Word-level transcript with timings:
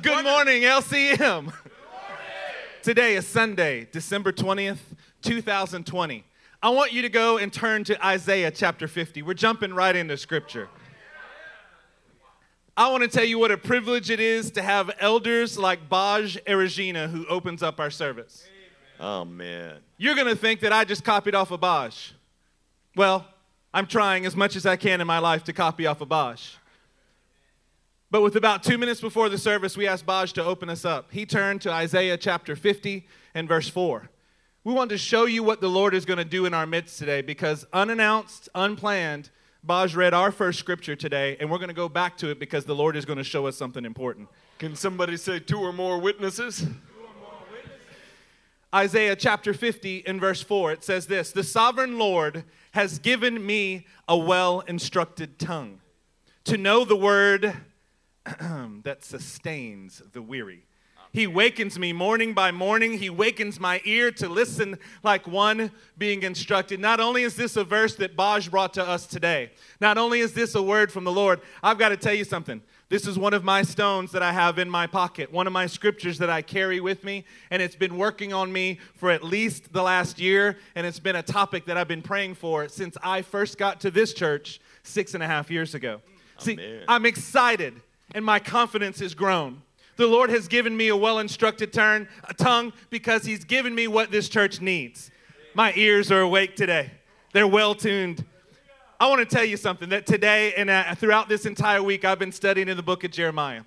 Good 0.00 0.24
morning, 0.24 0.62
LCM. 0.62 1.52
Today 2.82 3.14
is 3.14 3.26
Sunday, 3.26 3.86
December 3.92 4.32
20th, 4.32 4.78
2020. 5.20 6.24
I 6.62 6.68
want 6.70 6.92
you 6.92 7.02
to 7.02 7.10
go 7.10 7.36
and 7.36 7.52
turn 7.52 7.84
to 7.84 8.06
Isaiah 8.06 8.50
chapter 8.50 8.88
50. 8.88 9.20
We're 9.20 9.34
jumping 9.34 9.74
right 9.74 9.94
into 9.94 10.16
scripture. 10.16 10.68
I 12.74 12.90
want 12.90 13.02
to 13.02 13.08
tell 13.08 13.24
you 13.24 13.38
what 13.38 13.50
a 13.50 13.58
privilege 13.58 14.08
it 14.08 14.18
is 14.18 14.50
to 14.52 14.62
have 14.62 14.90
elders 14.98 15.58
like 15.58 15.90
Baj 15.90 16.42
Erigina 16.44 17.10
who 17.10 17.26
opens 17.26 17.62
up 17.62 17.78
our 17.78 17.90
service. 17.90 18.46
Oh, 18.98 19.26
man. 19.26 19.76
You're 19.98 20.14
going 20.14 20.28
to 20.28 20.36
think 20.36 20.60
that 20.60 20.72
I 20.72 20.84
just 20.84 21.04
copied 21.04 21.34
off 21.34 21.50
of 21.50 21.60
Baj. 21.60 22.12
Well, 22.96 23.26
I'm 23.74 23.86
trying 23.86 24.24
as 24.24 24.34
much 24.34 24.56
as 24.56 24.64
I 24.64 24.76
can 24.76 25.02
in 25.02 25.06
my 25.06 25.18
life 25.18 25.44
to 25.44 25.52
copy 25.52 25.86
off 25.86 26.00
of 26.00 26.08
Baj. 26.08 26.56
But 28.12 28.20
with 28.20 28.36
about 28.36 28.62
two 28.62 28.76
minutes 28.76 29.00
before 29.00 29.30
the 29.30 29.38
service, 29.38 29.74
we 29.74 29.88
asked 29.88 30.04
Baj 30.04 30.34
to 30.34 30.44
open 30.44 30.68
us 30.68 30.84
up. 30.84 31.10
He 31.12 31.24
turned 31.24 31.62
to 31.62 31.72
Isaiah 31.72 32.18
chapter 32.18 32.54
50 32.54 33.06
and 33.34 33.48
verse 33.48 33.70
4. 33.70 34.10
We 34.64 34.74
want 34.74 34.90
to 34.90 34.98
show 34.98 35.24
you 35.24 35.42
what 35.42 35.62
the 35.62 35.70
Lord 35.70 35.94
is 35.94 36.04
going 36.04 36.18
to 36.18 36.24
do 36.24 36.44
in 36.44 36.52
our 36.52 36.66
midst 36.66 36.98
today 36.98 37.22
because 37.22 37.64
unannounced, 37.72 38.50
unplanned, 38.54 39.30
Baj 39.66 39.96
read 39.96 40.12
our 40.12 40.30
first 40.30 40.58
scripture 40.58 40.94
today, 40.94 41.38
and 41.40 41.50
we're 41.50 41.56
going 41.56 41.68
to 41.68 41.74
go 41.74 41.88
back 41.88 42.18
to 42.18 42.28
it 42.28 42.38
because 42.38 42.66
the 42.66 42.74
Lord 42.74 42.96
is 42.96 43.06
going 43.06 43.16
to 43.16 43.24
show 43.24 43.46
us 43.46 43.56
something 43.56 43.86
important. 43.86 44.28
Can 44.58 44.76
somebody 44.76 45.16
say 45.16 45.38
two 45.38 45.60
or 45.60 45.72
more 45.72 45.98
witnesses? 45.98 46.66
Isaiah 48.74 49.16
chapter 49.16 49.54
50 49.54 50.06
and 50.06 50.20
verse 50.20 50.42
4, 50.42 50.72
it 50.72 50.84
says 50.84 51.06
this 51.06 51.32
The 51.32 51.42
sovereign 51.42 51.98
Lord 51.98 52.44
has 52.72 52.98
given 52.98 53.46
me 53.46 53.86
a 54.06 54.18
well 54.18 54.60
instructed 54.60 55.38
tongue 55.38 55.80
to 56.44 56.58
know 56.58 56.84
the 56.84 56.96
word 56.96 57.56
that 58.84 59.04
sustains 59.04 60.02
the 60.12 60.22
weary. 60.22 60.64
He 61.12 61.26
wakens 61.26 61.78
me 61.78 61.92
morning 61.92 62.32
by 62.32 62.52
morning. 62.52 62.96
He 62.96 63.10
wakens 63.10 63.60
my 63.60 63.82
ear 63.84 64.10
to 64.12 64.30
listen 64.30 64.78
like 65.02 65.26
one 65.26 65.70
being 65.98 66.22
instructed. 66.22 66.80
Not 66.80 67.00
only 67.00 67.22
is 67.22 67.36
this 67.36 67.54
a 67.56 67.64
verse 67.64 67.96
that 67.96 68.16
Baj 68.16 68.50
brought 68.50 68.72
to 68.74 68.88
us 68.88 69.06
today, 69.06 69.50
not 69.78 69.98
only 69.98 70.20
is 70.20 70.32
this 70.32 70.54
a 70.54 70.62
word 70.62 70.90
from 70.90 71.04
the 71.04 71.12
Lord, 71.12 71.42
I've 71.62 71.76
got 71.76 71.90
to 71.90 71.98
tell 71.98 72.14
you 72.14 72.24
something. 72.24 72.62
This 72.88 73.06
is 73.06 73.18
one 73.18 73.34
of 73.34 73.44
my 73.44 73.62
stones 73.62 74.10
that 74.12 74.22
I 74.22 74.32
have 74.32 74.58
in 74.58 74.70
my 74.70 74.86
pocket, 74.86 75.30
one 75.30 75.46
of 75.46 75.52
my 75.52 75.66
scriptures 75.66 76.16
that 76.16 76.30
I 76.30 76.40
carry 76.40 76.80
with 76.80 77.04
me, 77.04 77.26
and 77.50 77.60
it's 77.60 77.76
been 77.76 77.98
working 77.98 78.32
on 78.32 78.50
me 78.50 78.80
for 78.94 79.10
at 79.10 79.22
least 79.22 79.72
the 79.74 79.82
last 79.82 80.18
year, 80.18 80.56
and 80.74 80.86
it's 80.86 80.98
been 80.98 81.16
a 81.16 81.22
topic 81.22 81.66
that 81.66 81.76
I've 81.76 81.88
been 81.88 82.02
praying 82.02 82.36
for 82.36 82.68
since 82.68 82.96
I 83.02 83.20
first 83.20 83.58
got 83.58 83.80
to 83.82 83.90
this 83.90 84.14
church 84.14 84.62
six 84.82 85.12
and 85.12 85.22
a 85.22 85.26
half 85.26 85.50
years 85.50 85.74
ago. 85.74 86.00
See, 86.38 86.58
I'm 86.88 87.04
excited 87.04 87.82
and 88.14 88.24
my 88.24 88.38
confidence 88.38 89.00
has 89.00 89.14
grown. 89.14 89.62
The 89.96 90.06
Lord 90.06 90.30
has 90.30 90.48
given 90.48 90.76
me 90.76 90.88
a 90.88 90.96
well 90.96 91.18
instructed 91.18 91.72
turn, 91.72 92.08
a 92.28 92.34
tongue, 92.34 92.72
because 92.90 93.24
He's 93.24 93.44
given 93.44 93.74
me 93.74 93.86
what 93.88 94.10
this 94.10 94.28
church 94.28 94.60
needs. 94.60 95.10
My 95.54 95.72
ears 95.76 96.10
are 96.10 96.20
awake 96.20 96.56
today, 96.56 96.90
they're 97.32 97.46
well 97.46 97.74
tuned. 97.74 98.24
I 98.98 99.08
want 99.08 99.28
to 99.28 99.34
tell 99.34 99.44
you 99.44 99.56
something 99.56 99.88
that 99.88 100.06
today 100.06 100.54
and 100.54 100.70
uh, 100.70 100.94
throughout 100.94 101.28
this 101.28 101.44
entire 101.44 101.82
week, 101.82 102.04
I've 102.04 102.20
been 102.20 102.30
studying 102.30 102.68
in 102.68 102.76
the 102.76 102.84
book 102.84 103.02
of 103.02 103.10
Jeremiah, 103.10 103.62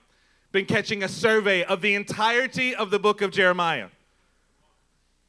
been 0.53 0.65
catching 0.65 1.03
a 1.03 1.09
survey 1.09 1.65
of 1.65 1.81
the 1.81 1.93
entirety 1.93 2.73
of 2.73 2.89
the 2.89 2.99
book 2.99 3.21
of 3.21 3.31
Jeremiah. 3.31 3.89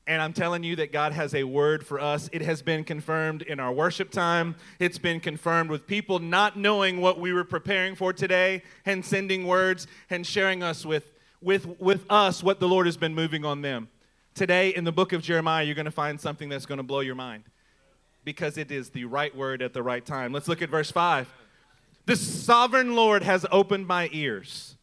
And 0.07 0.23
I'm 0.23 0.33
telling 0.33 0.63
you 0.63 0.77
that 0.77 0.93
God 0.93 1.13
has 1.13 1.35
a 1.35 1.43
word 1.43 1.85
for 1.85 2.01
us. 2.01 2.31
It 2.33 2.43
has 2.43 2.63
been 2.63 2.85
confirmed 2.85 3.43
in 3.43 3.59
our 3.59 3.73
worship 3.73 4.11
time. 4.11 4.55
It's 4.79 4.99
been 4.99 5.19
confirmed 5.19 5.69
with 5.69 5.87
people 5.89 6.21
not 6.21 6.57
knowing 6.57 7.01
what 7.01 7.19
we 7.19 7.33
were 7.33 7.45
preparing 7.45 7.97
for 7.97 8.13
today 8.13 8.63
and 8.85 9.05
sending 9.05 9.47
words 9.47 9.89
and 10.09 10.25
sharing 10.25 10.63
us 10.63 10.87
with, 10.87 11.11
with, 11.43 11.81
with 11.81 12.05
us 12.09 12.43
what 12.43 12.61
the 12.61 12.69
Lord 12.69 12.87
has 12.87 12.97
been 12.97 13.17
moving 13.17 13.45
on 13.45 13.63
them. 13.63 13.89
Today 14.35 14.69
in 14.71 14.85
the 14.85 14.93
book 14.93 15.13
of 15.13 15.23
Jeremiah, 15.23 15.65
you're 15.65 15.75
going 15.75 15.87
to 15.87 15.91
find 15.91 16.21
something 16.21 16.49
that's 16.49 16.67
going 16.67 16.79
to 16.79 16.85
blow 16.85 17.01
your 17.01 17.15
mind 17.17 17.43
because 18.23 18.59
it 18.59 18.71
is 18.71 18.91
the 18.91 19.07
right 19.07 19.35
word 19.35 19.61
at 19.61 19.73
the 19.73 19.83
right 19.83 20.05
time. 20.05 20.33
Let's 20.33 20.47
look 20.47 20.63
at 20.63 20.71
verse 20.71 20.91
5. 20.91 21.33
The 22.05 22.15
sovereign 22.15 22.95
Lord 22.95 23.25
has 23.25 23.45
opened 23.51 23.89
my 23.89 24.09
ears. 24.13 24.77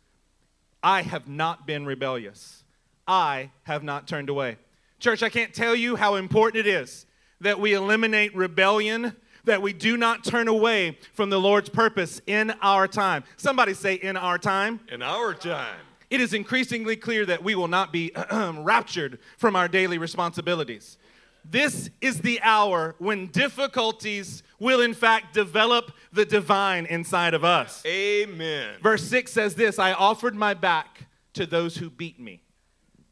I 0.81 1.03
have 1.03 1.29
not 1.29 1.65
been 1.65 1.85
rebellious. 1.85 2.63
I 3.07 3.51
have 3.63 3.83
not 3.83 4.07
turned 4.07 4.27
away. 4.27 4.57
Church, 5.03 5.21
I 5.21 5.27
can't 5.27 5.53
tell 5.53 5.75
you 5.75 5.97
how 5.97 6.15
important 6.15 6.65
it 6.65 6.69
is 6.69 7.05
that 7.41 7.59
we 7.59 7.73
eliminate 7.73 8.33
rebellion, 8.33 9.13
that 9.43 9.61
we 9.61 9.73
do 9.73 9.97
not 9.97 10.23
turn 10.23 10.47
away 10.47 10.97
from 11.13 11.29
the 11.29 11.37
Lord's 11.37 11.67
purpose 11.67 12.21
in 12.25 12.51
our 12.61 12.87
time. 12.87 13.25
Somebody 13.35 13.73
say, 13.73 13.95
in 13.95 14.15
our 14.15 14.37
time. 14.37 14.79
In 14.89 15.01
our 15.01 15.33
time. 15.33 15.81
It 16.09 16.21
is 16.21 16.33
increasingly 16.33 16.95
clear 16.95 17.25
that 17.25 17.43
we 17.43 17.53
will 17.53 17.67
not 17.67 17.91
be 17.91 18.13
raptured 18.31 19.19
from 19.37 19.57
our 19.57 19.67
daily 19.67 19.97
responsibilities. 19.97 20.97
This 21.43 21.89
is 21.99 22.21
the 22.21 22.39
hour 22.41 22.95
when 22.97 23.27
difficulties 23.27 24.41
will, 24.57 24.79
in 24.79 24.93
fact, 24.93 25.33
develop 25.33 25.91
the 26.13 26.23
divine 26.23 26.85
inside 26.85 27.33
of 27.33 27.43
us. 27.43 27.85
Amen. 27.85 28.75
Verse 28.81 29.03
6 29.03 29.33
says 29.33 29.55
this 29.55 29.79
I 29.79 29.91
offered 29.91 30.33
my 30.33 30.53
back 30.53 31.07
to 31.33 31.45
those 31.45 31.75
who 31.75 31.89
beat 31.89 32.21
me 32.21 32.42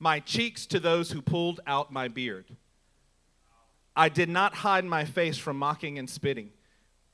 my 0.02 0.20
cheeks 0.20 0.66
to 0.66 0.80
those 0.80 1.12
who 1.12 1.22
pulled 1.22 1.60
out 1.68 1.94
my 1.94 2.08
beard. 2.08 2.58
I 3.96 4.10
did 4.10 4.30
not 4.30 4.56
hide 4.56 4.84
my 4.84 5.06
face 5.06 5.38
from 5.38 5.58
mocking 5.58 6.00
and 6.00 6.10
spitting. 6.10 6.50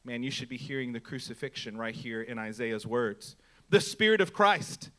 Man, 0.05 0.23
you 0.23 0.31
should 0.31 0.47
be 0.47 0.55
hearing 0.55 0.93
the 0.93 1.01
crucifixion 1.01 1.77
right 1.77 1.93
here 1.93 2.21
in 2.21 2.39
Isaiah's 2.39 2.87
words. 2.87 3.35
The 3.69 3.81
Spirit 3.81 4.21
of 4.21 4.31
Christ, 4.31 4.89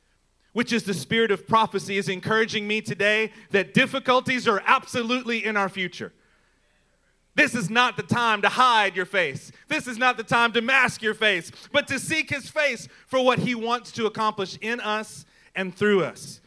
which 0.52 0.70
is 0.70 0.82
the 0.82 0.92
Spirit 0.92 1.30
of 1.30 1.48
prophecy, 1.48 1.96
is 1.96 2.10
encouraging 2.10 2.68
me 2.68 2.82
today 2.82 3.32
that 3.52 3.72
difficulties 3.72 4.46
are 4.46 4.62
absolutely 4.66 5.42
in 5.42 5.56
our 5.56 5.70
future. 5.70 6.12
This 7.36 7.54
is 7.54 7.70
not 7.70 7.96
the 7.96 8.02
time 8.02 8.42
to 8.42 8.50
hide 8.50 8.96
your 8.96 9.06
face. 9.06 9.50
This 9.68 9.86
is 9.86 9.96
not 9.96 10.18
the 10.18 10.24
time 10.24 10.52
to 10.52 10.60
mask 10.60 11.00
your 11.00 11.14
face, 11.14 11.50
but 11.72 11.88
to 11.88 11.98
seek 11.98 12.28
His 12.28 12.50
face 12.50 12.86
for 13.06 13.24
what 13.24 13.38
He 13.38 13.54
wants 13.54 13.92
to 13.92 14.04
accomplish 14.04 14.58
in 14.60 14.78
us 14.80 15.24
and 15.54 15.74
through 15.74 16.04
us 16.04 16.42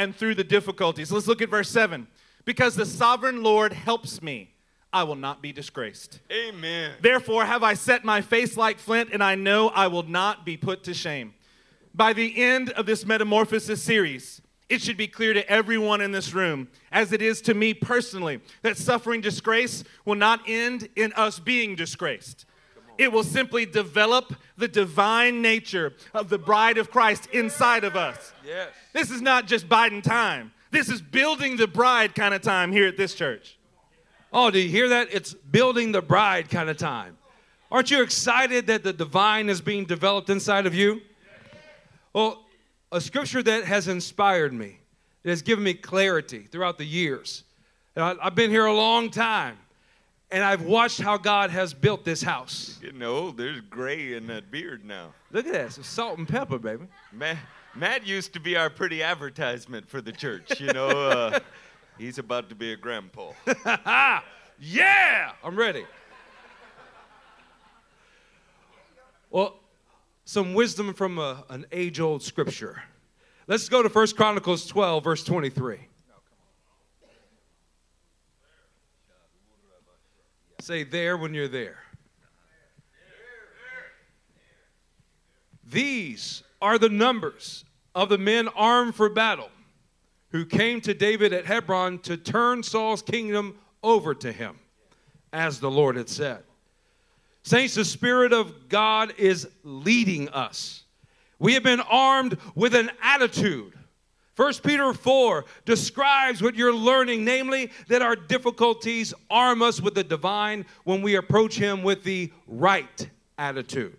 and 0.00 0.16
through 0.16 0.34
the 0.34 0.42
difficulties. 0.42 1.12
Let's 1.12 1.26
look 1.26 1.42
at 1.42 1.50
verse 1.50 1.68
7. 1.68 2.08
Because 2.46 2.74
the 2.74 2.86
sovereign 2.86 3.42
Lord 3.42 3.74
helps 3.74 4.22
me, 4.22 4.54
I 4.94 5.02
will 5.02 5.14
not 5.14 5.42
be 5.42 5.52
disgraced. 5.52 6.20
Amen. 6.32 6.92
Therefore 7.02 7.44
have 7.44 7.62
I 7.62 7.74
set 7.74 8.02
my 8.02 8.22
face 8.22 8.56
like 8.56 8.78
flint, 8.78 9.10
and 9.12 9.22
I 9.22 9.34
know 9.34 9.68
I 9.68 9.88
will 9.88 10.02
not 10.02 10.46
be 10.46 10.56
put 10.56 10.84
to 10.84 10.94
shame. 10.94 11.34
By 11.94 12.14
the 12.14 12.42
end 12.42 12.70
of 12.70 12.86
this 12.86 13.04
Metamorphosis 13.04 13.82
series, 13.82 14.40
it 14.70 14.80
should 14.80 14.96
be 14.96 15.06
clear 15.06 15.34
to 15.34 15.46
everyone 15.50 16.00
in 16.00 16.12
this 16.12 16.32
room, 16.32 16.68
as 16.90 17.12
it 17.12 17.20
is 17.20 17.42
to 17.42 17.52
me 17.52 17.74
personally, 17.74 18.40
that 18.62 18.78
suffering 18.78 19.20
disgrace 19.20 19.84
will 20.06 20.14
not 20.14 20.40
end 20.46 20.88
in 20.96 21.12
us 21.12 21.38
being 21.38 21.76
disgraced. 21.76 22.46
It 23.00 23.10
will 23.10 23.24
simply 23.24 23.64
develop 23.64 24.34
the 24.58 24.68
divine 24.68 25.40
nature 25.40 25.94
of 26.12 26.28
the 26.28 26.36
bride 26.36 26.76
of 26.76 26.90
Christ 26.90 27.28
inside 27.32 27.82
of 27.82 27.96
us. 27.96 28.34
Yes. 28.46 28.68
This 28.92 29.10
is 29.10 29.22
not 29.22 29.46
just 29.46 29.70
Biden 29.70 30.02
time. 30.02 30.52
This 30.70 30.90
is 30.90 31.00
building 31.00 31.56
the 31.56 31.66
bride 31.66 32.14
kind 32.14 32.34
of 32.34 32.42
time 32.42 32.72
here 32.72 32.86
at 32.86 32.98
this 32.98 33.14
church. 33.14 33.56
Oh, 34.34 34.50
do 34.50 34.58
you 34.58 34.68
hear 34.68 34.90
that? 34.90 35.08
It's 35.10 35.32
building 35.32 35.92
the 35.92 36.02
bride 36.02 36.50
kind 36.50 36.68
of 36.68 36.76
time. 36.76 37.16
Aren't 37.72 37.90
you 37.90 38.02
excited 38.02 38.66
that 38.66 38.82
the 38.82 38.92
divine 38.92 39.48
is 39.48 39.62
being 39.62 39.86
developed 39.86 40.28
inside 40.28 40.66
of 40.66 40.74
you? 40.74 41.00
Well, 42.12 42.44
a 42.92 43.00
scripture 43.00 43.42
that 43.42 43.64
has 43.64 43.88
inspired 43.88 44.52
me, 44.52 44.78
that 45.22 45.30
has 45.30 45.40
given 45.40 45.64
me 45.64 45.72
clarity 45.72 46.40
throughout 46.40 46.76
the 46.76 46.84
years. 46.84 47.44
I- 47.96 48.16
I've 48.20 48.34
been 48.34 48.50
here 48.50 48.66
a 48.66 48.74
long 48.74 49.08
time, 49.08 49.56
and 50.30 50.44
I've 50.44 50.62
watched 50.62 51.00
how 51.00 51.16
God 51.16 51.50
has 51.50 51.74
built 51.74 52.04
this 52.04 52.22
house. 52.22 52.78
Getting 52.80 53.02
old. 53.02 53.36
There's 53.36 53.60
gray 53.60 54.14
in 54.14 54.26
that 54.28 54.50
beard 54.50 54.84
now. 54.84 55.12
Look 55.32 55.46
at 55.46 55.52
that. 55.52 55.78
It's 55.78 55.86
salt 55.86 56.18
and 56.18 56.28
pepper, 56.28 56.58
baby. 56.58 56.84
Matt, 57.12 57.38
Matt 57.74 58.06
used 58.06 58.32
to 58.34 58.40
be 58.40 58.56
our 58.56 58.70
pretty 58.70 59.02
advertisement 59.02 59.88
for 59.88 60.00
the 60.00 60.12
church. 60.12 60.60
You 60.60 60.72
know, 60.72 60.88
uh, 60.88 61.40
he's 61.98 62.18
about 62.18 62.48
to 62.48 62.54
be 62.54 62.72
a 62.72 62.76
grandpa. 62.76 63.32
Yeah, 64.62 65.32
I'm 65.42 65.56
ready. 65.56 65.86
Well, 69.30 69.58
some 70.26 70.52
wisdom 70.52 70.92
from 70.92 71.18
a, 71.18 71.44
an 71.48 71.64
age 71.72 71.98
old 71.98 72.22
scripture. 72.22 72.82
Let's 73.46 73.70
go 73.70 73.82
to 73.82 73.88
1 73.88 74.08
Chronicles 74.08 74.66
12, 74.66 75.02
verse 75.02 75.24
23. 75.24 75.78
Say 80.60 80.84
there 80.84 81.16
when 81.16 81.32
you're 81.32 81.48
there. 81.48 81.78
These 85.64 86.42
are 86.60 86.78
the 86.78 86.88
numbers 86.88 87.64
of 87.94 88.08
the 88.08 88.18
men 88.18 88.48
armed 88.48 88.94
for 88.94 89.08
battle 89.08 89.50
who 90.32 90.44
came 90.44 90.80
to 90.82 90.94
David 90.94 91.32
at 91.32 91.46
Hebron 91.46 91.98
to 92.00 92.16
turn 92.16 92.62
Saul's 92.62 93.02
kingdom 93.02 93.58
over 93.82 94.14
to 94.14 94.32
him, 94.32 94.58
as 95.32 95.60
the 95.60 95.70
Lord 95.70 95.96
had 95.96 96.08
said. 96.08 96.42
Saints, 97.42 97.74
the 97.74 97.84
Spirit 97.84 98.32
of 98.32 98.68
God 98.68 99.14
is 99.16 99.48
leading 99.64 100.28
us. 100.28 100.84
We 101.38 101.54
have 101.54 101.62
been 101.62 101.80
armed 101.80 102.36
with 102.54 102.74
an 102.74 102.90
attitude 103.02 103.72
1 104.36 104.54
Peter 104.64 104.92
4 104.94 105.44
describes 105.64 106.42
what 106.42 106.54
you're 106.54 106.74
learning, 106.74 107.24
namely 107.24 107.70
that 107.88 108.00
our 108.00 108.16
difficulties 108.16 109.12
arm 109.28 109.60
us 109.60 109.80
with 109.80 109.94
the 109.94 110.04
divine 110.04 110.64
when 110.84 111.02
we 111.02 111.16
approach 111.16 111.56
Him 111.56 111.82
with 111.82 112.04
the 112.04 112.32
right 112.46 113.08
attitude. 113.36 113.96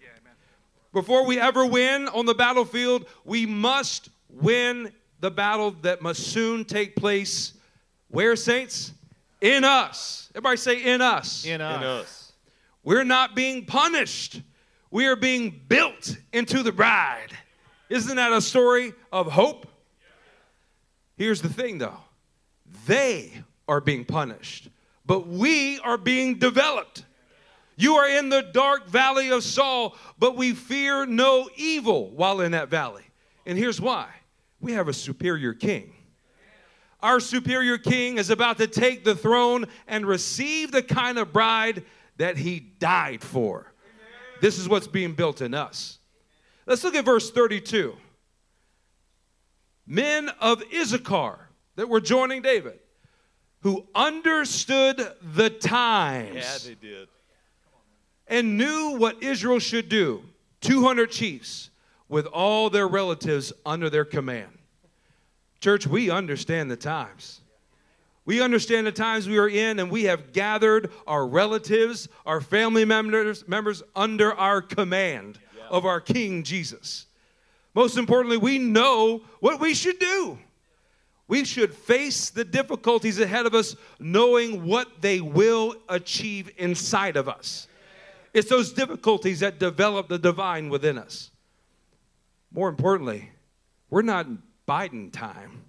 Before 0.94 1.26
we 1.26 1.40
ever 1.40 1.66
win 1.66 2.08
on 2.10 2.26
the 2.26 2.34
battlefield, 2.34 3.06
we 3.24 3.46
must 3.46 4.10
win 4.30 4.92
the 5.20 5.32
battle 5.32 5.72
that 5.84 6.02
must 6.02 6.28
soon 6.28 6.66
take 6.66 6.96
place. 6.96 7.54
Where, 8.10 8.36
saints? 8.36 8.94
In 9.40 9.64
us. 9.64 10.30
Everybody 10.34 10.58
say, 10.58 10.84
in 10.84 11.02
us. 11.02 11.46
In 11.46 11.62
us. 11.62 11.78
In 11.78 11.84
us. 11.84 12.32
We're 12.84 13.04
not 13.04 13.36
being 13.36 13.66
punished. 13.66 14.42
We 14.90 15.06
are 15.08 15.16
being 15.16 15.62
built 15.68 16.18
into 16.34 16.64
the 16.64 16.72
bride. 16.72 17.30
Isn't 17.90 18.16
that 18.18 18.34
a 18.34 18.42
story 18.42 18.94
of 19.12 19.32
hope? 19.32 19.68
Here's 21.22 21.44
the 21.44 21.54
thing 21.54 21.78
though 21.78 22.00
they 22.88 23.32
are 23.68 23.80
being 23.80 24.06
punished, 24.06 24.70
but 25.06 25.28
we 25.28 25.78
are 25.82 26.00
being 26.00 26.40
developed. 26.40 27.06
You 27.76 27.98
are 27.98 28.10
in 28.10 28.30
the 28.30 28.42
dark 28.42 28.88
valley 28.88 29.30
of 29.30 29.44
Saul, 29.44 29.96
but 30.18 30.36
we 30.36 30.54
fear 30.54 31.06
no 31.06 31.48
evil 31.56 32.10
while 32.10 32.42
in 32.42 32.54
that 32.54 32.70
valley. 32.70 33.04
And 33.46 33.56
here's 33.56 33.80
why 33.80 34.08
we 34.60 34.72
have 34.72 34.88
a 34.88 34.94
superior 34.94 35.54
king. 35.54 35.94
Our 37.02 37.20
superior 37.20 37.78
king 37.78 38.18
is 38.18 38.32
about 38.32 38.58
to 38.58 38.66
take 38.66 39.04
the 39.04 39.16
throne 39.16 39.66
and 39.88 40.08
receive 40.08 40.72
the 40.72 40.82
kind 40.82 41.20
of 41.20 41.32
bride 41.32 41.84
that 42.18 42.36
he 42.36 42.60
died 42.60 43.22
for. 43.22 43.72
This 44.42 44.58
is 44.58 44.68
what's 44.68 44.88
being 44.88 45.14
built 45.14 45.40
in 45.42 45.54
us. 45.54 46.00
Let's 46.66 46.84
look 46.84 46.96
at 46.96 47.06
verse 47.06 47.30
32. 47.30 47.96
Men 49.92 50.30
of 50.40 50.64
Issachar 50.74 51.50
that 51.76 51.90
were 51.90 52.00
joining 52.00 52.42
David, 52.42 52.80
who 53.60 53.86
understood 53.94 55.06
the 55.36 55.50
times 55.50 56.36
Yeah, 56.36 56.58
they 56.64 56.76
did. 56.76 57.10
and 58.26 58.58
knew 58.58 58.96
what 58.98 59.22
Israel 59.22 59.60
should 59.60 59.90
do 59.90 60.24
200 60.62 61.12
chiefs 61.12 61.72
with 62.08 62.26
all 62.28 62.70
their 62.70 62.88
relatives 62.88 63.52
under 63.66 63.90
their 63.90 64.06
command. 64.06 64.58
Church, 65.60 65.86
we 65.86 66.10
understand 66.10 66.72
the 66.72 66.78
times. 66.78 67.42
We 68.24 68.42
understand 68.42 68.88
the 68.88 68.94
times 68.94 69.28
we 69.28 69.40
are 69.40 69.50
in, 69.50 69.78
and 69.80 69.92
we 69.92 70.06
have 70.06 70.32
gathered 70.32 70.90
our 71.06 71.28
relatives, 71.28 72.08
our 72.26 72.40
family 72.40 72.86
members, 72.86 73.46
members 73.46 73.84
under 73.94 74.32
our 74.36 74.62
command 74.62 75.38
of 75.70 75.86
our 75.86 76.00
King 76.00 76.44
Jesus. 76.44 77.08
Most 77.74 77.98
importantly, 77.98 78.38
we 78.38 78.58
know 78.58 79.22
what 79.40 79.60
we 79.60 79.74
should 79.74 80.00
do. 80.00 80.38
We 81.28 81.46
should 81.46 81.74
face 81.74 82.30
the 82.30 82.44
difficulties 82.44 83.20
ahead 83.20 83.46
of 83.46 83.56
us, 83.56 83.76
knowing 84.00 84.66
what 84.66 85.02
they 85.02 85.22
will 85.22 85.76
achieve 85.88 86.52
inside 86.58 87.16
of 87.16 87.30
us. 87.30 87.68
It's 88.34 88.50
those 88.50 88.74
difficulties 88.74 89.40
that 89.40 89.58
develop 89.58 90.10
the 90.10 90.20
divine 90.20 90.70
within 90.70 90.98
us. 90.98 91.32
More 92.54 92.68
importantly, 92.68 93.30
we're 93.90 94.02
not 94.02 94.26
in 94.26 94.42
Biden 94.68 95.12
time. 95.12 95.64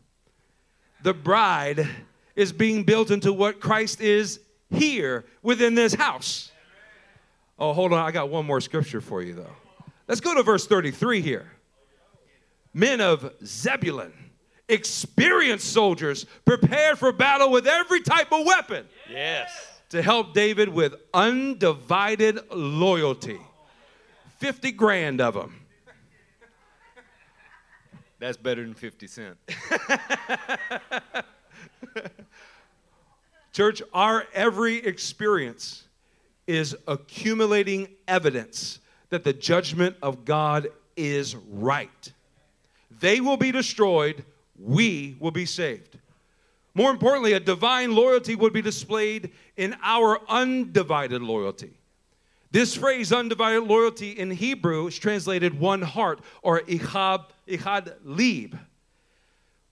The 1.03 1.15
bride 1.15 1.89
is 2.35 2.53
being 2.53 2.83
built 2.85 3.11
into 3.11 3.33
what 3.33 3.61
Christ 3.61 4.01
is 4.01 4.41
here 4.71 5.25
within 5.43 5.75
this 5.75 5.95
house. 5.95 6.51
Oh, 7.59 7.73
hold 7.73 7.93
on. 7.93 8.05
I 8.05 8.11
got 8.11 8.31
one 8.31 8.47
more 8.47 8.61
scripture 8.61 9.01
for 9.01 9.23
you, 9.23 9.35
though. 9.35 9.57
Let's 10.09 10.21
go 10.21 10.35
to 10.35 10.43
verse 10.43 10.67
33 10.67 11.21
here. 11.21 11.51
Men 12.75 13.01
of 13.01 13.33
Zebulun, 13.45 14.13
experienced 14.69 15.73
soldiers, 15.73 16.25
prepared 16.45 16.99
for 16.99 17.13
battle 17.13 17.51
with 17.51 17.67
every 17.67 18.01
type 18.01 18.33
of 18.33 18.47
weapon 18.47 18.87
Yes. 19.11 19.51
to 19.91 20.01
help 20.03 20.33
David 20.35 20.69
with 20.69 20.95
undivided 21.13 22.39
loyalty. 22.51 23.39
50 24.39 24.73
grand 24.73 25.21
of 25.21 25.35
them. 25.35 25.59
That's 28.19 28.37
better 28.37 28.63
than 28.63 28.75
50 28.75 29.07
Cent. 29.09 29.37
Church, 33.53 33.83
our 33.93 34.25
every 34.33 34.77
experience 34.77 35.85
is 36.47 36.75
accumulating 36.89 37.89
evidence 38.09 38.79
that 39.11 39.25
the 39.25 39.33
judgment 39.33 39.97
of 40.03 40.25
God 40.25 40.69
is 40.97 41.37
right. 41.37 42.13
They 43.03 43.21
will 43.21 43.37
be 43.37 43.51
destroyed, 43.51 44.25
we 44.57 45.17
will 45.19 45.33
be 45.33 45.45
saved. 45.45 45.99
More 46.73 46.93
importantly, 46.93 47.33
a 47.33 47.41
divine 47.41 47.97
loyalty 47.97 48.37
would 48.37 48.53
be 48.53 48.63
displayed 48.63 49.33
in 49.57 49.77
our 49.83 50.21
undivided 50.29 51.21
loyalty. 51.21 51.73
This 52.53 52.77
phrase, 52.77 53.13
undivided 53.13 53.65
loyalty, 53.65 54.13
in 54.13 54.31
Hebrew 54.31 54.87
is 54.87 54.97
translated 54.97 55.59
one 55.59 55.83
heart 55.83 56.21
or 56.43 56.61
ichab, 56.61 57.25
ichad 57.49 57.93
lib. 58.05 58.57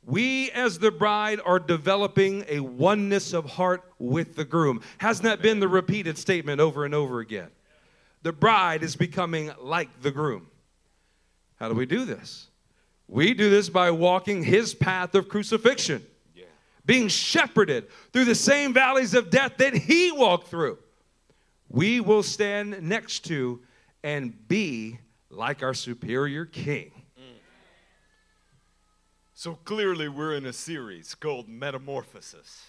We, 0.05 0.51
as 0.51 0.81
the 0.81 0.91
bride, 0.91 1.39
are 1.45 1.61
developing 1.61 2.45
a 2.49 2.59
oneness 2.59 3.33
of 3.33 3.45
heart 3.45 3.85
with 4.01 4.35
the 4.35 4.45
groom. 4.45 4.83
Hasn't 4.99 5.23
that 5.23 5.41
been 5.41 5.61
the 5.61 5.69
repeated 5.69 6.19
statement 6.19 6.61
over 6.61 6.85
and 6.85 6.97
over 6.97 7.21
again? 7.21 7.51
The 8.25 8.33
bride 8.33 8.83
is 8.83 8.97
becoming 8.97 9.53
like 9.61 10.03
the 10.03 10.11
groom. 10.11 10.49
How 11.61 11.69
do 11.69 11.77
we 11.77 11.87
do 11.87 12.05
this? 12.05 12.50
We 13.11 13.35
do 13.35 13.51
this 13.51 13.69
by 13.69 13.91
walking 13.91 14.45
his 14.45 14.73
path 14.73 15.17
of 15.17 15.29
crucifixion, 15.29 16.07
Yeah. 16.33 16.45
being 16.87 17.09
shepherded 17.09 17.89
through 18.13 18.27
the 18.27 18.37
same 18.37 18.73
valleys 18.73 19.15
of 19.15 19.31
death 19.31 19.57
that 19.57 19.75
he 19.75 20.13
walked 20.13 20.47
through. 20.47 20.79
We 21.69 21.99
will 21.99 22.23
stand 22.23 22.81
next 22.83 23.25
to 23.25 23.65
and 24.05 24.47
be 24.47 25.01
like 25.29 25.61
our 25.61 25.75
superior 25.75 26.47
king. 26.47 26.93
Mm. 27.19 27.35
So 29.35 29.57
clearly, 29.57 30.09
we're 30.09 30.37
in 30.37 30.47
a 30.47 30.53
series 30.53 31.17
called 31.17 31.49
Metamorphosis. 31.49 32.67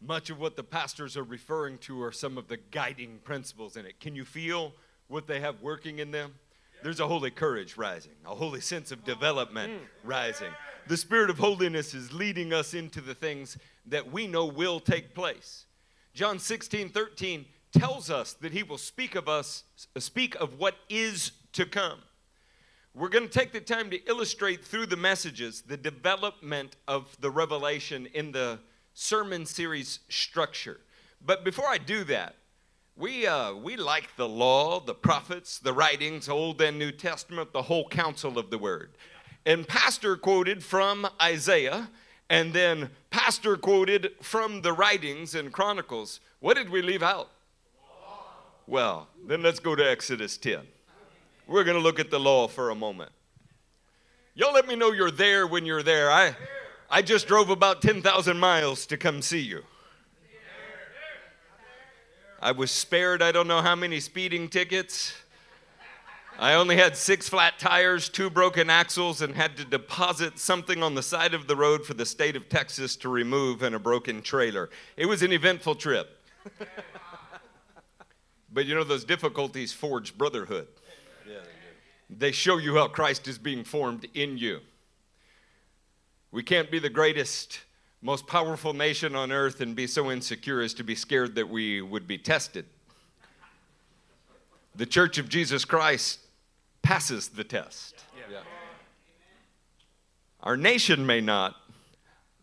Much 0.00 0.30
of 0.30 0.38
what 0.38 0.54
the 0.54 0.62
pastors 0.62 1.16
are 1.16 1.24
referring 1.24 1.78
to 1.78 2.00
are 2.00 2.12
some 2.12 2.38
of 2.38 2.46
the 2.46 2.58
guiding 2.58 3.18
principles 3.24 3.76
in 3.76 3.86
it. 3.86 3.98
Can 3.98 4.14
you 4.14 4.24
feel 4.24 4.72
what 5.08 5.26
they 5.26 5.40
have 5.40 5.60
working 5.62 5.98
in 5.98 6.12
them? 6.12 6.34
There's 6.82 7.00
a 7.00 7.06
holy 7.06 7.30
courage 7.30 7.76
rising, 7.76 8.12
a 8.26 8.34
holy 8.34 8.60
sense 8.60 8.90
of 8.90 9.04
development 9.04 9.72
mm. 9.72 9.78
rising. 10.04 10.50
The 10.88 10.96
spirit 10.96 11.30
of 11.30 11.38
holiness 11.38 11.94
is 11.94 12.12
leading 12.12 12.52
us 12.52 12.74
into 12.74 13.00
the 13.00 13.14
things 13.14 13.56
that 13.86 14.10
we 14.10 14.26
know 14.26 14.46
will 14.46 14.80
take 14.80 15.14
place. 15.14 15.66
John 16.12 16.38
16, 16.38 16.88
13 16.88 17.46
tells 17.72 18.10
us 18.10 18.34
that 18.34 18.52
he 18.52 18.62
will 18.62 18.78
speak 18.78 19.14
of 19.14 19.28
us, 19.28 19.64
speak 19.98 20.34
of 20.36 20.58
what 20.58 20.74
is 20.88 21.32
to 21.52 21.64
come. 21.64 22.00
We're 22.94 23.08
going 23.08 23.28
to 23.28 23.38
take 23.38 23.52
the 23.52 23.60
time 23.60 23.88
to 23.90 24.04
illustrate 24.06 24.64
through 24.64 24.86
the 24.86 24.96
messages 24.96 25.62
the 25.62 25.78
development 25.78 26.76
of 26.86 27.16
the 27.20 27.30
revelation 27.30 28.06
in 28.12 28.32
the 28.32 28.58
sermon 28.92 29.46
series 29.46 30.00
structure. 30.10 30.80
But 31.24 31.44
before 31.44 31.68
I 31.68 31.78
do 31.78 32.04
that, 32.04 32.34
we, 32.96 33.26
uh, 33.26 33.54
we 33.54 33.76
like 33.76 34.16
the 34.16 34.28
law, 34.28 34.80
the 34.80 34.94
prophets, 34.94 35.58
the 35.58 35.72
writings, 35.72 36.28
Old 36.28 36.60
and 36.60 36.78
New 36.78 36.92
Testament, 36.92 37.52
the 37.52 37.62
whole 37.62 37.88
counsel 37.88 38.38
of 38.38 38.50
the 38.50 38.58
word. 38.58 38.90
And 39.46 39.66
Pastor 39.66 40.16
quoted 40.16 40.62
from 40.62 41.08
Isaiah, 41.20 41.90
and 42.28 42.52
then 42.52 42.90
Pastor 43.10 43.56
quoted 43.56 44.12
from 44.20 44.62
the 44.62 44.72
writings 44.72 45.34
and 45.34 45.52
Chronicles. 45.52 46.20
What 46.40 46.56
did 46.56 46.70
we 46.70 46.82
leave 46.82 47.02
out? 47.02 47.30
Well, 48.66 49.08
then 49.26 49.42
let's 49.42 49.58
go 49.58 49.74
to 49.74 49.90
Exodus 49.90 50.36
10. 50.36 50.60
We're 51.48 51.64
going 51.64 51.76
to 51.76 51.82
look 51.82 51.98
at 51.98 52.10
the 52.10 52.20
law 52.20 52.46
for 52.46 52.70
a 52.70 52.74
moment. 52.74 53.10
Y'all 54.34 54.54
let 54.54 54.66
me 54.66 54.76
know 54.76 54.92
you're 54.92 55.10
there 55.10 55.46
when 55.46 55.66
you're 55.66 55.82
there. 55.82 56.10
I, 56.10 56.36
I 56.88 57.02
just 57.02 57.26
drove 57.26 57.50
about 57.50 57.82
10,000 57.82 58.38
miles 58.38 58.86
to 58.86 58.96
come 58.96 59.20
see 59.20 59.40
you. 59.40 59.64
I 62.42 62.50
was 62.50 62.72
spared, 62.72 63.22
I 63.22 63.30
don't 63.30 63.46
know 63.46 63.62
how 63.62 63.76
many 63.76 64.00
speeding 64.00 64.48
tickets. 64.48 65.14
I 66.40 66.54
only 66.54 66.76
had 66.76 66.96
six 66.96 67.28
flat 67.28 67.60
tires, 67.60 68.08
two 68.08 68.30
broken 68.30 68.68
axles, 68.68 69.22
and 69.22 69.32
had 69.32 69.56
to 69.58 69.64
deposit 69.64 70.40
something 70.40 70.82
on 70.82 70.96
the 70.96 71.04
side 71.04 71.34
of 71.34 71.46
the 71.46 71.54
road 71.54 71.86
for 71.86 71.94
the 71.94 72.04
state 72.04 72.34
of 72.34 72.48
Texas 72.48 72.96
to 72.96 73.08
remove 73.08 73.62
and 73.62 73.76
a 73.76 73.78
broken 73.78 74.22
trailer. 74.22 74.70
It 74.96 75.06
was 75.06 75.22
an 75.22 75.32
eventful 75.32 75.76
trip. 75.76 76.20
but 78.52 78.66
you 78.66 78.74
know, 78.74 78.82
those 78.82 79.04
difficulties 79.04 79.72
forge 79.72 80.18
brotherhood. 80.18 80.66
They 82.10 82.32
show 82.32 82.58
you 82.58 82.74
how 82.74 82.88
Christ 82.88 83.28
is 83.28 83.38
being 83.38 83.62
formed 83.62 84.08
in 84.14 84.36
you. 84.36 84.58
We 86.32 86.42
can't 86.42 86.72
be 86.72 86.80
the 86.80 86.90
greatest, 86.90 87.60
most 88.02 88.26
powerful 88.26 88.72
nation 88.72 89.14
on 89.14 89.30
earth 89.30 89.60
and 89.60 89.76
be 89.76 89.86
so 89.86 90.10
insecure 90.10 90.60
as 90.60 90.74
to 90.74 90.84
be 90.84 90.94
scared 90.94 91.36
that 91.36 91.48
we 91.48 91.80
would 91.80 92.06
be 92.08 92.18
tested. 92.18 92.66
The 94.74 94.86
Church 94.86 95.18
of 95.18 95.28
Jesus 95.28 95.64
Christ 95.64 96.18
passes 96.82 97.28
the 97.28 97.44
test. 97.44 97.94
Our 100.42 100.56
nation 100.56 101.06
may 101.06 101.20
not, 101.20 101.54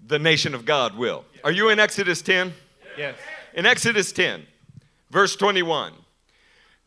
the 0.06 0.20
nation 0.20 0.56
of 0.56 0.64
God 0.64 0.98
will. 0.98 1.26
Are 1.44 1.52
you 1.52 1.70
in 1.70 1.80
Exodus 1.80 2.22
10? 2.22 2.54
Yes. 2.98 3.18
In 3.54 3.66
Exodus 3.66 4.14
10, 4.14 4.46
verse 5.10 5.36
21, 5.36 5.92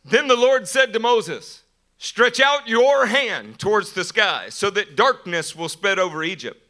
then 0.05 0.29
the 0.29 0.37
Lord 0.37 0.67
said 0.67 0.93
to 0.95 0.99
Moses, 0.99 1.62
Stretch 1.99 2.41
out 2.41 2.67
your 2.67 3.07
hand 3.07 3.59
towards 3.59 3.93
the 3.93 4.05
sky 4.05 4.49
so 4.49 4.71
that 4.71 4.97
darkness 4.97 5.55
will 5.55 5.69
spread 5.69 5.99
over 5.99 6.25
Egypt. 6.25 6.62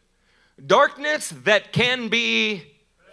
Darkness 0.66 1.30
that 1.44 1.72
can 1.72 2.08
be 2.08 2.62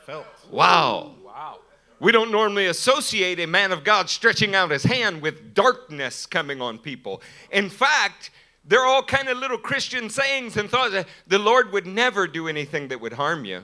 Felt. 0.06 0.26
wow. 0.52 1.16
Wow. 1.24 1.60
We 2.00 2.12
don't 2.12 2.32
normally 2.32 2.68
associate 2.68 3.40
a 3.40 3.46
man 3.46 3.72
of 3.72 3.84
God 3.84 4.10
stretching 4.10 4.56
out 4.56 4.72
his 4.72 4.84
hand 4.84 5.22
with 5.22 5.54
darkness 5.54 6.26
coming 6.26 6.62
on 6.62 6.78
people. 6.78 7.22
In 7.52 7.70
fact, 7.70 8.32
there 8.64 8.82
are 8.82 8.86
all 8.88 9.04
kind 9.04 9.28
of 9.28 9.38
little 9.38 9.58
Christian 9.58 10.10
sayings 10.10 10.56
and 10.56 10.70
thoughts 10.70 10.94
that 10.94 11.08
the 11.28 11.40
Lord 11.40 11.74
would 11.74 11.86
never 11.86 12.28
do 12.28 12.48
anything 12.48 12.88
that 12.90 13.02
would 13.02 13.14
harm 13.14 13.44
you. 13.44 13.64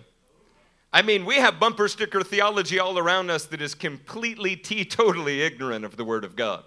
I 0.92 1.02
mean, 1.02 1.26
we 1.26 1.36
have 1.36 1.60
bumper 1.60 1.88
sticker 1.88 2.24
theology 2.24 2.80
all 2.80 2.98
around 2.98 3.30
us 3.30 3.46
that 3.48 3.62
is 3.62 3.76
completely 3.76 4.56
teetotally 4.58 5.40
ignorant 5.40 5.86
of 5.86 5.98
the 5.98 6.06
Word 6.06 6.24
of 6.24 6.36
God. 6.36 6.64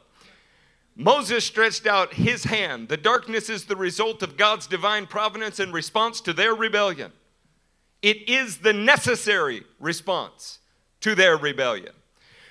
Moses 1.00 1.44
stretched 1.44 1.86
out 1.86 2.14
his 2.14 2.42
hand. 2.42 2.88
The 2.88 2.96
darkness 2.96 3.48
is 3.48 3.64
the 3.64 3.76
result 3.76 4.20
of 4.20 4.36
God's 4.36 4.66
divine 4.66 5.06
providence 5.06 5.60
in 5.60 5.70
response 5.70 6.20
to 6.22 6.32
their 6.32 6.56
rebellion. 6.56 7.12
It 8.02 8.28
is 8.28 8.58
the 8.58 8.72
necessary 8.72 9.62
response 9.78 10.58
to 11.02 11.14
their 11.14 11.36
rebellion. 11.36 11.92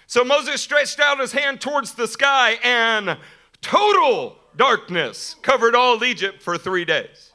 So 0.07 0.23
Moses 0.23 0.61
stretched 0.61 1.01
out 1.01 1.19
his 1.19 1.33
hand 1.33 1.59
towards 1.59 1.93
the 1.93 2.07
sky, 2.07 2.57
and 2.63 3.17
total 3.61 4.37
darkness 4.55 5.35
covered 5.41 5.75
all 5.75 6.01
Egypt 6.05 6.41
for 6.41 6.57
three 6.57 6.85
days. 6.85 7.33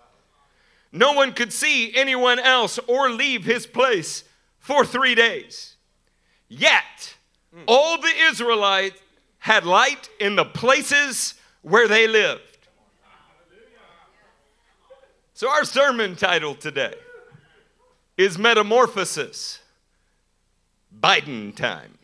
No 0.92 1.12
one 1.12 1.34
could 1.34 1.52
see 1.52 1.94
anyone 1.94 2.38
else 2.38 2.78
or 2.86 3.10
leave 3.10 3.44
his 3.44 3.66
place 3.66 4.24
for 4.58 4.86
three 4.86 5.14
days. 5.14 5.76
Yet, 6.48 7.16
all 7.68 8.00
the 8.00 8.12
Israelites 8.30 9.01
had 9.42 9.66
light 9.66 10.08
in 10.20 10.36
the 10.36 10.44
places 10.44 11.34
where 11.62 11.88
they 11.88 12.06
lived. 12.06 12.68
So, 15.34 15.50
our 15.50 15.64
sermon 15.64 16.14
title 16.14 16.54
today 16.54 16.94
is 18.16 18.38
Metamorphosis 18.38 19.58
Biden 20.96 21.56
Time. 21.56 21.98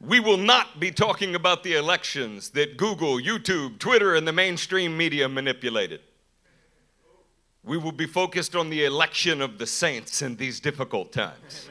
We 0.00 0.20
will 0.20 0.38
not 0.38 0.80
be 0.80 0.90
talking 0.90 1.34
about 1.34 1.64
the 1.64 1.74
elections 1.74 2.48
that 2.50 2.78
Google, 2.78 3.18
YouTube, 3.18 3.78
Twitter, 3.78 4.14
and 4.14 4.26
the 4.26 4.32
mainstream 4.32 4.96
media 4.96 5.28
manipulated. 5.28 6.00
We 7.62 7.76
will 7.76 7.92
be 7.92 8.06
focused 8.06 8.56
on 8.56 8.70
the 8.70 8.84
election 8.84 9.42
of 9.42 9.58
the 9.58 9.66
saints 9.66 10.22
in 10.22 10.36
these 10.36 10.60
difficult 10.60 11.12
times. 11.12 11.68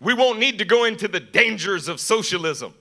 We 0.00 0.14
won't 0.14 0.38
need 0.38 0.58
to 0.58 0.64
go 0.64 0.84
into 0.84 1.08
the 1.08 1.20
dangers 1.20 1.88
of 1.88 2.00
socialism 2.00 2.74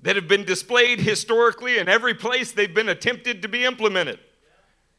that 0.00 0.16
have 0.16 0.28
been 0.28 0.44
displayed 0.44 1.00
historically 1.00 1.78
in 1.78 1.88
every 1.88 2.14
place 2.14 2.52
they've 2.52 2.72
been 2.72 2.88
attempted 2.88 3.42
to 3.42 3.48
be 3.48 3.64
implemented. 3.64 4.18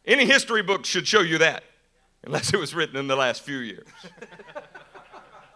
Any 0.05 0.25
history 0.25 0.63
book 0.63 0.85
should 0.85 1.07
show 1.07 1.21
you 1.21 1.37
that, 1.39 1.63
unless 2.23 2.53
it 2.53 2.57
was 2.57 2.73
written 2.73 2.97
in 2.97 3.07
the 3.07 3.15
last 3.15 3.41
few 3.41 3.57
years. 3.57 3.87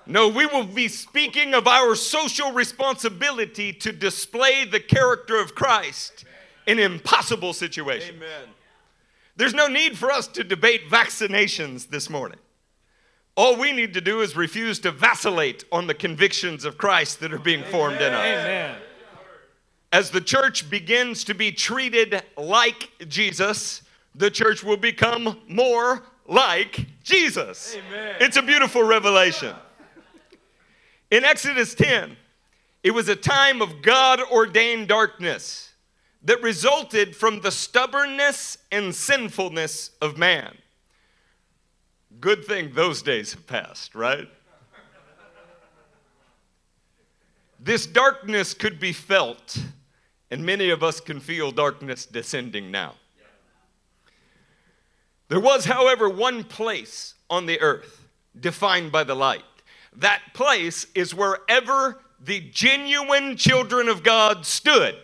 No, 0.07 0.27
we 0.27 0.45
will 0.47 0.65
be 0.65 0.87
speaking 0.87 1.53
of 1.53 1.67
our 1.67 1.95
social 1.95 2.51
responsibility 2.51 3.71
to 3.71 3.91
display 3.91 4.65
the 4.65 4.79
character 4.79 5.39
of 5.39 5.53
Christ 5.53 6.25
in 6.65 6.79
impossible 6.79 7.53
situations. 7.53 8.17
Amen. 8.17 8.49
There's 9.41 9.55
no 9.55 9.65
need 9.65 9.97
for 9.97 10.11
us 10.11 10.27
to 10.27 10.43
debate 10.43 10.87
vaccinations 10.87 11.89
this 11.89 12.11
morning. 12.11 12.37
All 13.35 13.57
we 13.57 13.71
need 13.71 13.95
to 13.95 13.99
do 13.99 14.21
is 14.21 14.35
refuse 14.35 14.77
to 14.81 14.91
vacillate 14.91 15.63
on 15.71 15.87
the 15.87 15.95
convictions 15.95 16.63
of 16.63 16.77
Christ 16.77 17.21
that 17.21 17.33
are 17.33 17.39
being 17.39 17.63
formed 17.63 17.95
in 17.95 18.13
us. 18.13 18.23
Amen. 18.23 18.77
As 19.91 20.11
the 20.11 20.21
church 20.21 20.69
begins 20.69 21.23
to 21.23 21.33
be 21.33 21.51
treated 21.51 22.21
like 22.37 22.91
Jesus, 23.07 23.81
the 24.13 24.29
church 24.29 24.63
will 24.63 24.77
become 24.77 25.39
more 25.47 26.03
like 26.27 26.85
Jesus. 27.03 27.75
Amen. 27.75 28.17
It's 28.19 28.37
a 28.37 28.43
beautiful 28.43 28.83
revelation. 28.83 29.55
In 31.09 31.23
Exodus 31.23 31.73
10, 31.73 32.15
it 32.83 32.91
was 32.91 33.09
a 33.09 33.15
time 33.15 33.63
of 33.63 33.81
God 33.81 34.21
ordained 34.21 34.87
darkness 34.87 35.70
that 36.23 36.41
resulted 36.41 37.15
from 37.15 37.41
the 37.41 37.51
stubbornness 37.51 38.57
and 38.71 38.93
sinfulness 38.93 39.91
of 40.01 40.17
man. 40.17 40.57
Good 42.19 42.45
thing 42.45 42.73
those 42.73 43.01
days 43.01 43.33
have 43.33 43.47
passed, 43.47 43.95
right? 43.95 44.27
This 47.59 47.85
darkness 47.85 48.53
could 48.53 48.79
be 48.79 48.91
felt, 48.91 49.57
and 50.31 50.43
many 50.43 50.69
of 50.71 50.83
us 50.83 50.99
can 50.99 51.19
feel 51.19 51.51
darkness 51.51 52.05
descending 52.05 52.71
now. 52.71 52.95
There 55.27 55.39
was, 55.39 55.65
however, 55.65 56.09
one 56.09 56.43
place 56.43 57.13
on 57.29 57.45
the 57.45 57.61
earth 57.61 58.07
defined 58.37 58.91
by 58.91 59.03
the 59.03 59.15
light. 59.15 59.43
That 59.95 60.21
place 60.33 60.87
is 60.95 61.13
wherever 61.13 62.01
the 62.19 62.41
genuine 62.51 63.37
children 63.37 63.87
of 63.87 64.03
God 64.03 64.45
stood. 64.45 64.95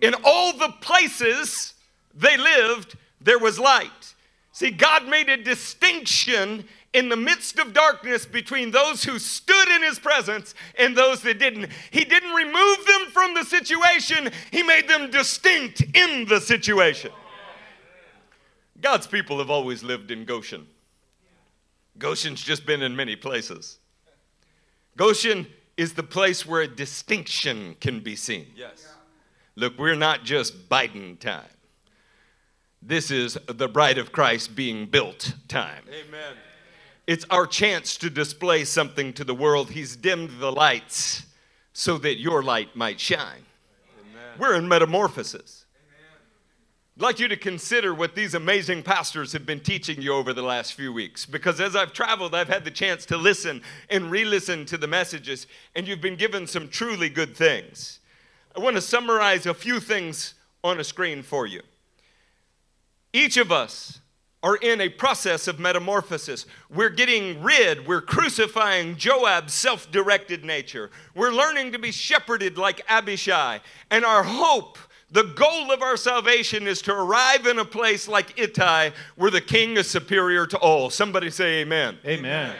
In 0.00 0.14
all 0.24 0.52
the 0.56 0.72
places 0.80 1.74
they 2.14 2.36
lived, 2.36 2.96
there 3.20 3.38
was 3.38 3.58
light. 3.58 4.14
See, 4.52 4.70
God 4.70 5.06
made 5.06 5.28
a 5.28 5.36
distinction 5.36 6.64
in 6.92 7.10
the 7.10 7.16
midst 7.16 7.58
of 7.58 7.74
darkness 7.74 8.24
between 8.24 8.70
those 8.70 9.04
who 9.04 9.18
stood 9.18 9.68
in 9.68 9.82
his 9.82 9.98
presence 9.98 10.54
and 10.78 10.96
those 10.96 11.20
that 11.22 11.38
didn't. 11.38 11.70
He 11.90 12.04
didn't 12.04 12.32
remove 12.32 12.86
them 12.86 13.10
from 13.12 13.34
the 13.34 13.44
situation, 13.44 14.30
he 14.50 14.62
made 14.62 14.88
them 14.88 15.10
distinct 15.10 15.82
in 15.94 16.26
the 16.26 16.40
situation. 16.40 17.10
God's 18.80 19.06
people 19.06 19.38
have 19.38 19.50
always 19.50 19.82
lived 19.82 20.10
in 20.10 20.24
Goshen. 20.24 20.66
Goshen's 21.98 22.42
just 22.42 22.66
been 22.66 22.82
in 22.82 22.96
many 22.96 23.16
places. 23.16 23.78
Goshen 24.96 25.46
is 25.76 25.94
the 25.94 26.02
place 26.02 26.46
where 26.46 26.62
a 26.62 26.68
distinction 26.68 27.76
can 27.80 28.00
be 28.00 28.16
seen. 28.16 28.46
Yes. 28.56 28.88
Look, 29.56 29.78
we're 29.78 29.94
not 29.94 30.22
just 30.22 30.68
Biden 30.68 31.18
time. 31.18 31.48
This 32.82 33.10
is 33.10 33.38
the 33.46 33.68
bride 33.68 33.96
of 33.96 34.12
Christ 34.12 34.54
being 34.54 34.86
built 34.86 35.32
time. 35.48 35.82
Amen. 35.88 36.34
It's 37.06 37.24
our 37.30 37.46
chance 37.46 37.96
to 37.98 38.10
display 38.10 38.64
something 38.64 39.12
to 39.14 39.24
the 39.24 39.34
world. 39.34 39.70
He's 39.70 39.96
dimmed 39.96 40.38
the 40.40 40.52
lights 40.52 41.24
so 41.72 41.96
that 41.98 42.18
your 42.20 42.42
light 42.42 42.76
might 42.76 43.00
shine. 43.00 43.46
Amen. 44.00 44.38
We're 44.38 44.54
in 44.56 44.68
metamorphosis. 44.68 45.64
I'd 46.96 47.02
like 47.02 47.18
you 47.18 47.28
to 47.28 47.36
consider 47.36 47.94
what 47.94 48.14
these 48.14 48.34
amazing 48.34 48.82
pastors 48.82 49.32
have 49.32 49.44
been 49.44 49.60
teaching 49.60 50.00
you 50.00 50.14
over 50.14 50.32
the 50.32 50.42
last 50.42 50.74
few 50.74 50.92
weeks. 50.92 51.26
Because 51.26 51.60
as 51.60 51.76
I've 51.76 51.92
traveled, 51.92 52.34
I've 52.34 52.48
had 52.48 52.64
the 52.64 52.70
chance 52.70 53.04
to 53.06 53.16
listen 53.16 53.62
and 53.90 54.10
re 54.10 54.24
listen 54.24 54.64
to 54.66 54.78
the 54.78 54.86
messages, 54.86 55.46
and 55.74 55.86
you've 55.86 56.00
been 56.00 56.16
given 56.16 56.46
some 56.46 56.68
truly 56.68 57.08
good 57.08 57.36
things. 57.36 58.00
I 58.56 58.60
want 58.60 58.76
to 58.76 58.82
summarize 58.82 59.44
a 59.44 59.52
few 59.52 59.80
things 59.80 60.34
on 60.64 60.80
a 60.80 60.84
screen 60.84 61.22
for 61.22 61.46
you. 61.46 61.60
Each 63.12 63.36
of 63.36 63.52
us 63.52 64.00
are 64.42 64.56
in 64.56 64.80
a 64.80 64.88
process 64.88 65.46
of 65.48 65.58
metamorphosis. 65.58 66.46
We're 66.70 66.90
getting 66.90 67.42
rid, 67.42 67.86
we're 67.86 68.00
crucifying 68.00 68.96
Joab's 68.96 69.52
self 69.52 69.90
directed 69.90 70.44
nature. 70.44 70.90
We're 71.14 71.32
learning 71.32 71.72
to 71.72 71.78
be 71.78 71.90
shepherded 71.90 72.56
like 72.56 72.80
Abishai. 72.88 73.60
And 73.90 74.04
our 74.04 74.22
hope, 74.22 74.78
the 75.10 75.24
goal 75.24 75.72
of 75.72 75.82
our 75.82 75.96
salvation, 75.96 76.66
is 76.66 76.80
to 76.82 76.92
arrive 76.92 77.46
in 77.46 77.58
a 77.58 77.64
place 77.64 78.08
like 78.08 78.38
Ittai 78.38 78.90
where 79.16 79.30
the 79.30 79.40
king 79.40 79.76
is 79.76 79.90
superior 79.90 80.46
to 80.46 80.58
all. 80.58 80.90
Somebody 80.90 81.30
say 81.30 81.60
amen. 81.60 81.98
Amen. 82.06 82.54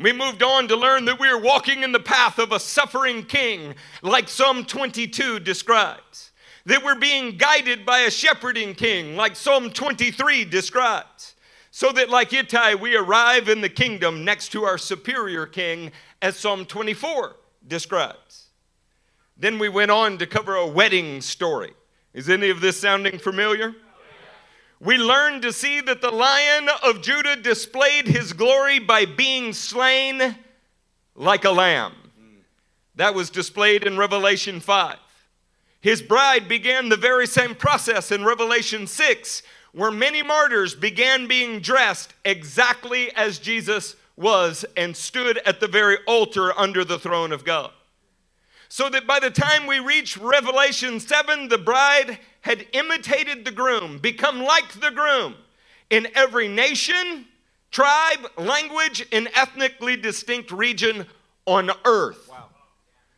We 0.00 0.12
moved 0.14 0.42
on 0.42 0.66
to 0.68 0.76
learn 0.76 1.04
that 1.04 1.20
we 1.20 1.28
are 1.28 1.38
walking 1.38 1.82
in 1.82 1.92
the 1.92 2.00
path 2.00 2.38
of 2.38 2.52
a 2.52 2.60
suffering 2.60 3.22
king, 3.22 3.74
like 4.00 4.30
Psalm 4.30 4.64
22 4.64 5.40
describes. 5.40 6.30
That 6.64 6.82
we're 6.82 6.98
being 6.98 7.36
guided 7.36 7.84
by 7.84 8.00
a 8.00 8.10
shepherding 8.10 8.74
king, 8.74 9.14
like 9.14 9.36
Psalm 9.36 9.70
23 9.70 10.46
describes. 10.46 11.34
So 11.70 11.92
that, 11.92 12.08
like 12.08 12.32
Ittai, 12.32 12.76
we 12.76 12.96
arrive 12.96 13.50
in 13.50 13.60
the 13.60 13.68
kingdom 13.68 14.24
next 14.24 14.48
to 14.52 14.64
our 14.64 14.78
superior 14.78 15.44
king, 15.44 15.92
as 16.22 16.36
Psalm 16.36 16.64
24 16.64 17.36
describes. 17.68 18.46
Then 19.36 19.58
we 19.58 19.68
went 19.68 19.90
on 19.90 20.16
to 20.18 20.26
cover 20.26 20.56
a 20.56 20.66
wedding 20.66 21.20
story. 21.20 21.74
Is 22.14 22.30
any 22.30 22.48
of 22.48 22.62
this 22.62 22.80
sounding 22.80 23.18
familiar? 23.18 23.74
We 24.82 24.96
learn 24.96 25.42
to 25.42 25.52
see 25.52 25.82
that 25.82 26.00
the 26.00 26.10
lion 26.10 26.68
of 26.82 27.02
Judah 27.02 27.36
displayed 27.36 28.08
his 28.08 28.32
glory 28.32 28.78
by 28.78 29.04
being 29.04 29.52
slain 29.52 30.36
like 31.14 31.44
a 31.44 31.50
lamb. 31.50 31.92
That 32.94 33.14
was 33.14 33.28
displayed 33.28 33.84
in 33.84 33.98
Revelation 33.98 34.58
5. 34.58 34.96
His 35.82 36.00
bride 36.00 36.48
began 36.48 36.88
the 36.88 36.96
very 36.96 37.26
same 37.26 37.54
process 37.54 38.10
in 38.10 38.24
Revelation 38.24 38.86
6, 38.86 39.42
where 39.72 39.90
many 39.90 40.22
martyrs 40.22 40.74
began 40.74 41.26
being 41.26 41.60
dressed 41.60 42.14
exactly 42.24 43.14
as 43.14 43.38
Jesus 43.38 43.96
was 44.16 44.64
and 44.78 44.96
stood 44.96 45.38
at 45.46 45.60
the 45.60 45.68
very 45.68 45.98
altar 46.06 46.58
under 46.58 46.84
the 46.84 46.98
throne 46.98 47.32
of 47.32 47.44
God. 47.44 47.70
So 48.70 48.88
that 48.88 49.06
by 49.06 49.20
the 49.20 49.30
time 49.30 49.66
we 49.66 49.78
reach 49.78 50.16
Revelation 50.16 51.00
7, 51.00 51.48
the 51.48 51.58
bride 51.58 52.18
had 52.42 52.66
imitated 52.72 53.44
the 53.44 53.50
groom, 53.50 53.98
become 53.98 54.42
like 54.42 54.72
the 54.80 54.90
groom 54.90 55.34
in 55.90 56.08
every 56.14 56.48
nation, 56.48 57.26
tribe, 57.70 58.26
language, 58.38 59.06
and 59.12 59.28
ethnically 59.34 59.96
distinct 59.96 60.50
region 60.50 61.06
on 61.46 61.70
earth. 61.84 62.28
Wow. 62.30 62.46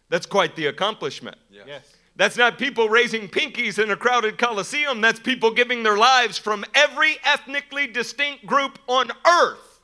That's 0.09 0.27
quite 0.27 0.57
the 0.57 0.67
accomplishment. 0.67 1.37
Yeah. 1.51 1.63
Yes. 1.67 1.95
That's 2.17 2.37
not 2.37 2.59
people 2.59 2.89
raising 2.89 3.29
pinkies 3.29 3.83
in 3.83 3.91
a 3.91 3.97
crowded 3.97 4.37
coliseum. 4.37 5.01
That's 5.01 5.19
people 5.19 5.51
giving 5.51 5.83
their 5.83 5.97
lives 5.97 6.37
from 6.37 6.65
every 6.75 7.17
ethnically 7.25 7.87
distinct 7.87 8.45
group 8.45 8.79
on 8.87 9.11
earth 9.27 9.81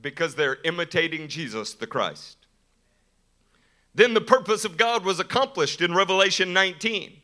because 0.00 0.34
they're 0.34 0.58
imitating 0.64 1.28
Jesus 1.28 1.74
the 1.74 1.86
Christ. 1.86 2.38
Then 3.94 4.14
the 4.14 4.22
purpose 4.22 4.64
of 4.64 4.78
God 4.78 5.04
was 5.04 5.20
accomplished 5.20 5.82
in 5.82 5.94
Revelation 5.94 6.52
19 6.54 7.18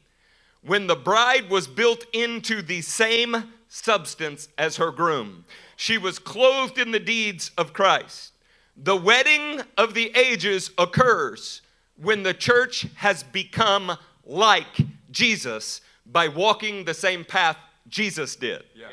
when 0.62 0.86
the 0.86 0.96
bride 0.96 1.48
was 1.50 1.66
built 1.66 2.04
into 2.12 2.62
the 2.62 2.82
same 2.82 3.52
substance 3.68 4.48
as 4.58 4.76
her 4.76 4.90
groom. 4.90 5.44
She 5.76 5.98
was 5.98 6.18
clothed 6.18 6.78
in 6.78 6.90
the 6.90 7.00
deeds 7.00 7.50
of 7.56 7.72
Christ. 7.72 8.32
The 8.76 8.96
wedding 8.96 9.62
of 9.76 9.94
the 9.94 10.10
ages 10.16 10.70
occurs 10.78 11.62
when 11.96 12.22
the 12.22 12.34
church 12.34 12.86
has 12.96 13.22
become 13.22 13.96
like 14.24 14.78
Jesus 15.10 15.80
by 16.06 16.28
walking 16.28 16.84
the 16.84 16.94
same 16.94 17.24
path 17.24 17.56
Jesus 17.88 18.36
did. 18.36 18.64
Yeah. 18.74 18.88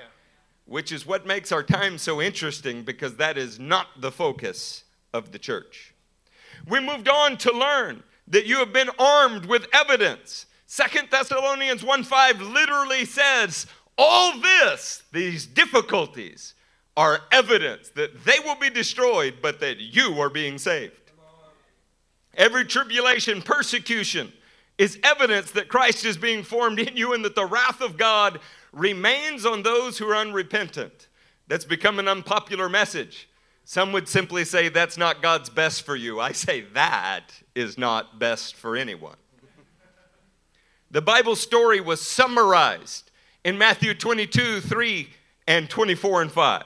Which 0.65 0.91
is 0.91 1.05
what 1.05 1.25
makes 1.25 1.51
our 1.51 1.63
time 1.63 1.97
so 1.97 2.21
interesting 2.21 2.83
because 2.83 3.15
that 3.17 3.37
is 3.37 3.59
not 3.59 3.87
the 3.99 4.11
focus 4.11 4.83
of 5.13 5.31
the 5.31 5.39
church. 5.39 5.93
We 6.67 6.79
moved 6.79 7.07
on 7.07 7.37
to 7.37 7.51
learn 7.51 8.03
that 8.27 8.45
you 8.45 8.57
have 8.57 8.73
been 8.73 8.89
armed 8.97 9.45
with 9.45 9.67
evidence. 9.71 10.47
Second 10.75 11.07
Thessalonians 11.09 11.85
1 11.85 12.03
5 12.03 12.41
literally 12.41 13.05
says, 13.05 13.65
All 13.97 14.37
this, 14.41 15.03
these 15.13 15.45
difficulties, 15.45 16.53
are 16.97 17.21
evidence 17.31 17.91
that 17.91 18.25
they 18.25 18.39
will 18.43 18.57
be 18.57 18.69
destroyed, 18.69 19.35
but 19.41 19.61
that 19.61 19.79
you 19.79 20.19
are 20.19 20.29
being 20.29 20.57
saved. 20.57 21.13
Every 22.33 22.65
tribulation, 22.65 23.41
persecution 23.41 24.33
is 24.77 24.99
evidence 25.01 25.51
that 25.51 25.69
Christ 25.69 26.03
is 26.03 26.17
being 26.17 26.43
formed 26.43 26.79
in 26.79 26.97
you 26.97 27.13
and 27.13 27.23
that 27.23 27.35
the 27.35 27.45
wrath 27.45 27.79
of 27.79 27.95
God 27.95 28.41
remains 28.73 29.45
on 29.45 29.63
those 29.63 29.97
who 29.97 30.09
are 30.09 30.17
unrepentant. 30.17 31.07
That's 31.47 31.63
become 31.63 31.99
an 31.99 32.09
unpopular 32.09 32.67
message. 32.67 33.29
Some 33.63 33.93
would 33.93 34.09
simply 34.09 34.43
say 34.43 34.67
that's 34.67 34.97
not 34.97 35.21
God's 35.21 35.49
best 35.49 35.85
for 35.85 35.95
you. 35.95 36.19
I 36.19 36.33
say 36.33 36.65
that 36.73 37.27
is 37.55 37.77
not 37.77 38.19
best 38.19 38.55
for 38.55 38.75
anyone. 38.75 39.15
The 40.95 41.01
Bible 41.01 41.35
story 41.35 41.81
was 41.81 41.99
summarized 41.99 43.11
in 43.43 43.57
Matthew 43.57 43.93
22, 43.93 44.61
3, 44.61 45.09
and 45.45 45.69
24 45.69 46.21
and 46.21 46.31
5. 46.31 46.63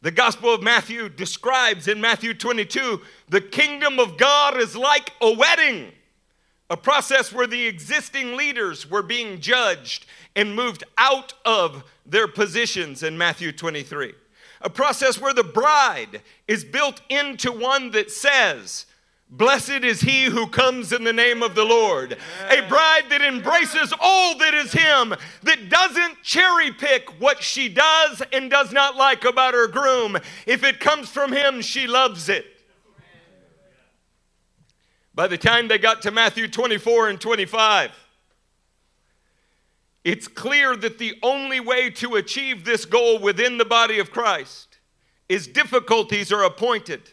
The 0.00 0.10
Gospel 0.10 0.54
of 0.54 0.62
Matthew 0.62 1.10
describes 1.10 1.88
in 1.88 2.00
Matthew 2.00 2.32
22 2.32 3.02
the 3.28 3.42
kingdom 3.42 3.98
of 3.98 4.16
God 4.16 4.56
is 4.56 4.74
like 4.76 5.12
a 5.20 5.30
wedding, 5.30 5.92
a 6.70 6.76
process 6.78 7.34
where 7.34 7.46
the 7.46 7.66
existing 7.66 8.34
leaders 8.34 8.90
were 8.90 9.02
being 9.02 9.42
judged 9.42 10.06
and 10.34 10.56
moved 10.56 10.82
out 10.96 11.34
of 11.44 11.84
their 12.06 12.28
positions 12.28 13.02
in 13.02 13.18
Matthew 13.18 13.52
23. 13.52 14.14
A 14.62 14.70
process 14.70 15.20
where 15.20 15.34
the 15.34 15.44
bride 15.44 16.22
is 16.48 16.64
built 16.64 17.02
into 17.10 17.52
one 17.52 17.90
that 17.90 18.10
says, 18.10 18.86
Blessed 19.32 19.84
is 19.84 20.00
he 20.00 20.24
who 20.24 20.48
comes 20.48 20.92
in 20.92 21.04
the 21.04 21.12
name 21.12 21.40
of 21.42 21.54
the 21.54 21.64
Lord. 21.64 22.16
A 22.50 22.66
bride 22.68 23.04
that 23.10 23.22
embraces 23.22 23.94
all 24.00 24.36
that 24.38 24.54
is 24.54 24.72
him, 24.72 25.14
that 25.44 25.68
doesn't 25.68 26.22
cherry 26.24 26.72
pick 26.72 27.20
what 27.20 27.40
she 27.40 27.68
does 27.68 28.22
and 28.32 28.50
does 28.50 28.72
not 28.72 28.96
like 28.96 29.24
about 29.24 29.54
her 29.54 29.68
groom. 29.68 30.18
If 30.46 30.64
it 30.64 30.80
comes 30.80 31.08
from 31.10 31.32
him, 31.32 31.62
she 31.62 31.86
loves 31.86 32.28
it. 32.28 32.44
By 35.14 35.28
the 35.28 35.38
time 35.38 35.68
they 35.68 35.78
got 35.78 36.02
to 36.02 36.10
Matthew 36.10 36.48
24 36.48 37.10
and 37.10 37.20
25, 37.20 37.92
it's 40.02 40.26
clear 40.26 40.74
that 40.74 40.98
the 40.98 41.14
only 41.22 41.60
way 41.60 41.90
to 41.90 42.16
achieve 42.16 42.64
this 42.64 42.84
goal 42.84 43.20
within 43.20 43.58
the 43.58 43.64
body 43.64 44.00
of 44.00 44.10
Christ 44.10 44.78
is 45.28 45.46
difficulties 45.46 46.32
are 46.32 46.42
appointed 46.42 47.12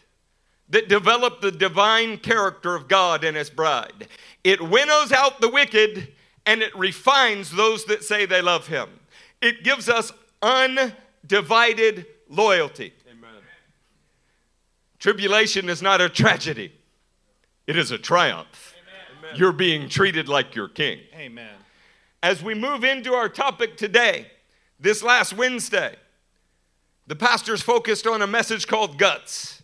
that 0.69 0.89
develop 0.89 1.41
the 1.41 1.51
divine 1.51 2.17
character 2.17 2.75
of 2.75 2.87
God 2.87 3.23
and 3.23 3.37
His 3.37 3.49
bride. 3.49 4.07
It 4.43 4.61
winnows 4.61 5.11
out 5.11 5.41
the 5.41 5.49
wicked 5.49 6.13
and 6.45 6.61
it 6.61 6.75
refines 6.75 7.51
those 7.51 7.85
that 7.85 8.03
say 8.03 8.25
they 8.25 8.41
love 8.41 8.67
Him. 8.67 8.89
It 9.41 9.63
gives 9.63 9.89
us 9.89 10.11
undivided 10.41 12.05
loyalty. 12.29 12.93
Amen. 13.09 13.29
Tribulation 14.99 15.69
is 15.69 15.81
not 15.81 16.01
a 16.01 16.09
tragedy, 16.09 16.71
it 17.65 17.77
is 17.77 17.91
a 17.91 17.97
triumph. 17.97 18.73
Amen. 19.19 19.35
You're 19.37 19.51
being 19.51 19.89
treated 19.89 20.27
like 20.27 20.55
your 20.55 20.67
king. 20.67 20.99
Amen. 21.15 21.49
As 22.23 22.41
we 22.41 22.55
move 22.55 22.83
into 22.83 23.13
our 23.13 23.29
topic 23.29 23.77
today, 23.77 24.27
this 24.79 25.03
last 25.03 25.33
Wednesday, 25.33 25.95
the 27.05 27.15
pastor's 27.15 27.61
focused 27.61 28.07
on 28.07 28.21
a 28.21 28.27
message 28.27 28.67
called 28.67 28.97
Guts. 28.97 29.56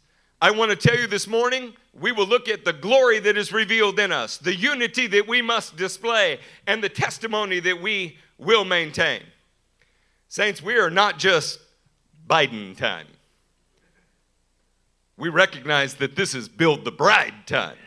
I 0.43 0.51
want 0.51 0.71
to 0.71 0.75
tell 0.75 0.99
you 0.99 1.07
this 1.07 1.25
morning, 1.25 1.71
we 1.97 2.11
will 2.11 2.27
look 2.27 2.49
at 2.49 2.65
the 2.65 2.73
glory 2.73 3.17
that 3.19 3.37
is 3.37 3.53
revealed 3.53 3.97
in 3.97 4.11
us, 4.11 4.37
the 4.37 4.53
unity 4.53 5.07
that 5.07 5.25
we 5.25 5.41
must 5.41 5.77
display, 5.77 6.37
and 6.67 6.83
the 6.83 6.89
testimony 6.89 7.61
that 7.61 7.81
we 7.81 8.17
will 8.37 8.65
maintain. 8.65 9.21
Saints, 10.27 10.61
we 10.61 10.77
are 10.77 10.89
not 10.89 11.17
just 11.17 11.61
Biden 12.27 12.75
time. 12.75 13.07
We 15.15 15.29
recognize 15.29 15.93
that 15.93 16.17
this 16.17 16.35
is 16.35 16.49
build 16.49 16.83
the 16.83 16.91
bride 16.91 17.47
time. 17.47 17.77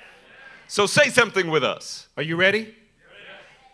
So 0.66 0.86
say 0.86 1.10
something 1.10 1.50
with 1.50 1.62
us. 1.62 2.08
Are 2.16 2.22
you 2.22 2.36
ready? 2.36 2.74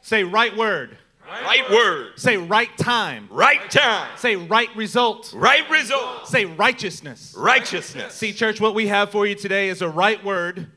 Say 0.00 0.24
right 0.24 0.56
word. 0.56 0.98
Right 1.40 1.70
word. 1.70 2.18
Say 2.18 2.36
right 2.36 2.76
time. 2.76 3.26
Right 3.30 3.70
time. 3.70 4.08
Say 4.18 4.36
right 4.36 4.74
result. 4.76 5.32
Right 5.34 5.68
result. 5.70 6.28
Say 6.28 6.44
righteousness. 6.44 7.34
Righteousness. 7.36 8.14
See, 8.14 8.32
church, 8.32 8.60
what 8.60 8.74
we 8.74 8.88
have 8.88 9.10
for 9.10 9.26
you 9.26 9.34
today 9.34 9.70
is 9.70 9.80
a 9.80 9.88
right 9.88 10.22
word 10.22 10.70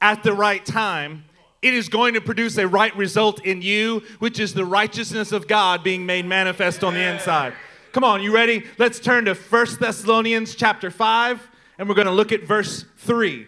at 0.00 0.22
the 0.22 0.32
right 0.32 0.64
time. 0.64 1.24
It 1.60 1.74
is 1.74 1.90
going 1.90 2.14
to 2.14 2.22
produce 2.22 2.56
a 2.56 2.66
right 2.66 2.96
result 2.96 3.44
in 3.44 3.60
you, 3.60 4.02
which 4.18 4.40
is 4.40 4.54
the 4.54 4.64
righteousness 4.64 5.32
of 5.32 5.46
God 5.46 5.84
being 5.84 6.06
made 6.06 6.24
manifest 6.24 6.82
on 6.82 6.94
the 6.94 7.02
inside. 7.02 7.52
Come 7.92 8.02
on, 8.02 8.22
you 8.22 8.32
ready? 8.32 8.64
Let's 8.78 9.00
turn 9.00 9.26
to 9.26 9.34
First 9.34 9.80
Thessalonians 9.80 10.54
chapter 10.54 10.90
5, 10.90 11.50
and 11.78 11.88
we're 11.88 11.94
going 11.94 12.06
to 12.06 12.12
look 12.12 12.32
at 12.32 12.44
verse 12.44 12.86
3. 12.98 13.46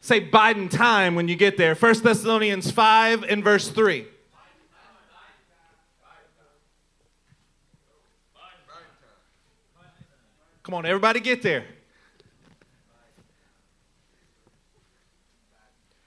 Say 0.00 0.28
Biden 0.28 0.70
time 0.70 1.14
when 1.14 1.28
you 1.28 1.36
get 1.36 1.56
there. 1.56 1.74
First 1.74 2.04
Thessalonians 2.04 2.70
5 2.70 3.22
and 3.22 3.42
verse 3.42 3.70
3. 3.70 4.06
Come 10.64 10.72
on, 10.72 10.86
everybody 10.86 11.20
get 11.20 11.42
there. 11.42 11.66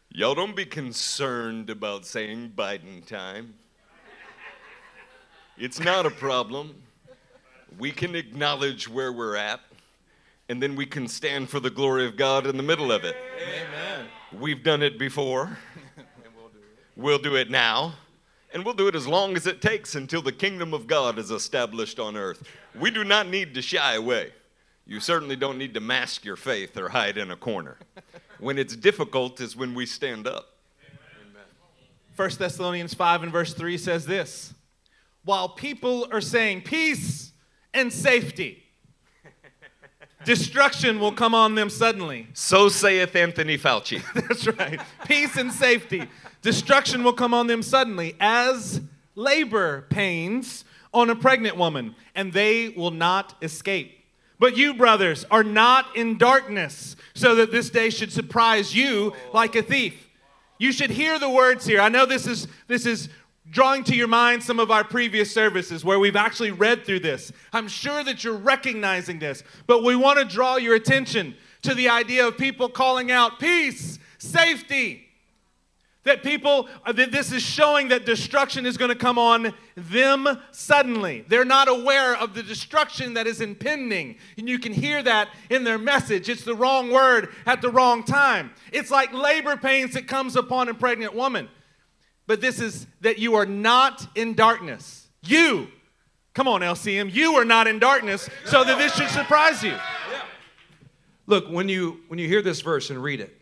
Y'all 0.10 0.34
don't 0.34 0.56
be 0.56 0.66
concerned 0.66 1.70
about 1.70 2.08
saying 2.08 2.54
Biden 2.58 3.06
time. 3.06 3.54
It's 5.60 5.80
not 5.80 6.08
a 6.08 6.10
problem. 6.10 6.74
We 7.78 7.92
can 7.92 8.16
acknowledge 8.16 8.90
where 8.90 9.14
we're 9.14 9.36
at, 9.36 9.60
and 10.50 10.60
then 10.60 10.76
we 10.76 10.88
can 10.88 11.08
stand 11.08 11.52
for 11.52 11.60
the 11.60 11.70
glory 11.70 12.08
of 12.08 12.18
God 12.18 12.48
in 12.48 12.58
the 12.58 12.64
middle 12.64 12.92
of 12.92 13.04
it. 13.04 13.16
Amen. 13.40 14.08
We've 14.34 14.64
done 14.64 14.82
it 14.82 14.98
before. 14.98 15.56
we'll, 15.96 16.48
do 16.48 16.58
it. 16.58 16.64
we'll 16.96 17.20
do 17.20 17.36
it 17.36 17.52
now. 17.52 17.94
And 18.56 18.66
we'll 18.66 18.74
do 18.74 18.88
it 18.88 18.96
as 18.96 19.06
long 19.06 19.36
as 19.36 19.46
it 19.46 19.62
takes 19.62 19.94
until 19.94 20.24
the 20.24 20.32
kingdom 20.32 20.74
of 20.74 20.88
God 20.88 21.20
is 21.20 21.30
established 21.30 22.00
on 22.00 22.18
earth. 22.18 22.42
We 22.74 22.90
do 22.90 23.04
not 23.04 23.28
need 23.28 23.54
to 23.54 23.62
shy 23.62 23.94
away. 23.94 24.32
You 24.88 25.02
certainly 25.02 25.36
don't 25.36 25.58
need 25.58 25.74
to 25.74 25.82
mask 25.82 26.24
your 26.24 26.38
faith 26.38 26.78
or 26.78 26.90
hide 26.90 27.18
in 27.18 27.30
a 27.30 27.36
corner. 27.36 27.78
when 28.40 28.58
it's 28.58 28.76
difficult 28.76 29.42
is 29.42 29.56
when 29.56 29.76
we 29.76 29.86
stand 29.86 30.26
up. 30.28 30.56
Amen. 30.90 31.44
1 32.16 32.30
Thessalonians 32.40 32.94
5 32.94 33.24
and 33.24 33.32
verse 33.32 33.54
3 33.54 33.78
says 33.78 34.06
this 34.06 34.54
While 35.26 35.50
people 35.50 36.08
are 36.12 36.22
saying 36.22 36.62
peace 36.62 37.34
and 37.74 37.92
safety, 37.92 38.64
Destruction 40.24 41.00
will 41.00 41.12
come 41.12 41.34
on 41.34 41.56
them 41.56 41.70
suddenly. 41.70 42.28
So 42.34 42.68
saith 42.68 43.16
Anthony 43.16 43.58
Fauci. 43.58 44.02
That's 44.28 44.48
right. 44.48 44.80
Peace 45.06 45.38
and 45.38 45.54
safety. 45.54 46.04
Destruction 46.42 47.04
will 47.04 47.14
come 47.14 47.34
on 47.34 47.48
them 47.48 47.62
suddenly 47.64 48.16
as 48.20 48.82
labor 49.16 49.86
pains 49.90 50.66
on 50.94 51.10
a 51.10 51.16
pregnant 51.16 51.56
woman, 51.56 51.96
and 52.14 52.34
they 52.34 52.70
will 52.70 52.92
not 52.92 53.36
escape. 53.42 53.97
But 54.40 54.56
you, 54.56 54.74
brothers, 54.74 55.26
are 55.32 55.44
not 55.44 55.96
in 55.96 56.18
darkness, 56.18 56.96
so 57.16 57.36
that 57.36 57.52
this 57.52 57.70
day 57.70 57.90
should 57.90 58.12
surprise 58.12 58.76
you 58.76 59.14
like 59.34 59.56
a 59.56 59.64
thief. 59.64 60.08
You 60.60 60.72
should 60.72 60.92
hear 60.92 61.20
the 61.20 61.30
words 61.30 61.66
here. 61.66 61.82
I 61.82 61.90
know 61.90 62.06
this 62.06 62.28
is 62.28 62.48
this 62.68 62.86
is 62.86 63.10
drawing 63.50 63.84
to 63.86 63.96
your 63.96 64.08
mind 64.08 64.44
some 64.44 64.60
of 64.60 64.72
our 64.72 64.84
previous 64.84 65.34
services 65.34 65.86
where 65.86 66.00
we've 66.00 66.16
actually 66.16 66.52
read 66.52 66.86
through 66.86 67.00
this. 67.00 67.32
I'm 67.54 67.68
sure 67.68 68.04
that 68.04 68.24
you're 68.24 68.36
recognizing 68.36 69.20
this, 69.20 69.44
but 69.68 69.84
we 69.84 69.96
want 69.96 70.20
to 70.20 70.26
draw 70.26 70.58
your 70.58 70.76
attention 70.76 71.36
to 71.62 71.74
the 71.74 71.90
idea 71.90 72.28
of 72.28 72.38
people 72.38 72.70
calling 72.70 73.12
out 73.12 73.40
peace, 73.40 74.00
safety. 74.18 75.07
That 76.08 76.24
people, 76.24 76.68
uh, 76.86 76.92
that 76.94 77.12
this 77.12 77.32
is 77.32 77.44
showing 77.44 77.90
that 77.90 78.06
destruction 78.06 78.66
is 78.66 78.76
going 78.76 78.90
to 78.90 78.96
come 78.96 79.18
on 79.18 79.54
them 79.76 80.28
suddenly. 80.52 81.24
They're 81.28 81.46
not 81.46 81.68
aware 81.68 82.18
of 82.18 82.34
the 82.34 82.44
destruction 82.44 83.14
that 83.14 83.28
is 83.28 83.40
impending. 83.40 84.18
And 84.38 84.50
you 84.50 84.60
can 84.60 84.74
hear 84.74 85.02
that 85.04 85.30
in 85.50 85.64
their 85.64 85.78
message. 85.78 86.28
It's 86.28 86.44
the 86.44 86.56
wrong 86.56 86.92
word 86.92 87.30
at 87.46 87.62
the 87.62 87.70
wrong 87.70 88.04
time. 88.04 88.52
It's 88.74 88.92
like 88.92 89.14
labor 89.14 89.56
pains 89.56 89.94
that 89.94 90.08
comes 90.08 90.36
upon 90.36 90.68
a 90.68 90.74
pregnant 90.74 91.14
woman 91.14 91.50
but 92.28 92.42
this 92.42 92.60
is 92.60 92.86
that 93.02 93.18
you 93.18 93.36
are 93.36 93.46
not 93.46 94.06
in 94.14 94.36
darkness. 94.36 95.08
You, 95.24 95.70
come 96.34 96.48
on, 96.48 96.62
LCM, 96.62 97.12
you 97.12 97.36
are 97.36 97.46
not 97.46 97.68
in 97.68 97.80
darkness, 97.80 98.30
so 98.46 98.64
that 98.64 98.78
this 98.78 98.94
should 98.94 99.10
surprise 99.10 99.64
you. 99.64 99.76
Look, 101.26 101.50
when 101.50 101.68
you 101.68 102.02
when 102.10 102.20
you 102.20 102.28
hear 102.28 102.42
this 102.42 102.62
verse 102.62 102.90
and 102.90 103.02
read 103.02 103.22
it, 103.22 103.37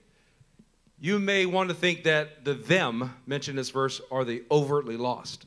you 1.05 1.19
may 1.19 1.45
want 1.45 1.69
to 1.69 1.75
think 1.75 2.03
that 2.03 2.43
the 2.43 2.53
them 2.53 3.13
mentioned 3.25 3.53
in 3.53 3.57
this 3.57 3.69
verse 3.69 4.01
are 4.11 4.25
the 4.25 4.43
overtly 4.49 4.97
lost. 4.97 5.45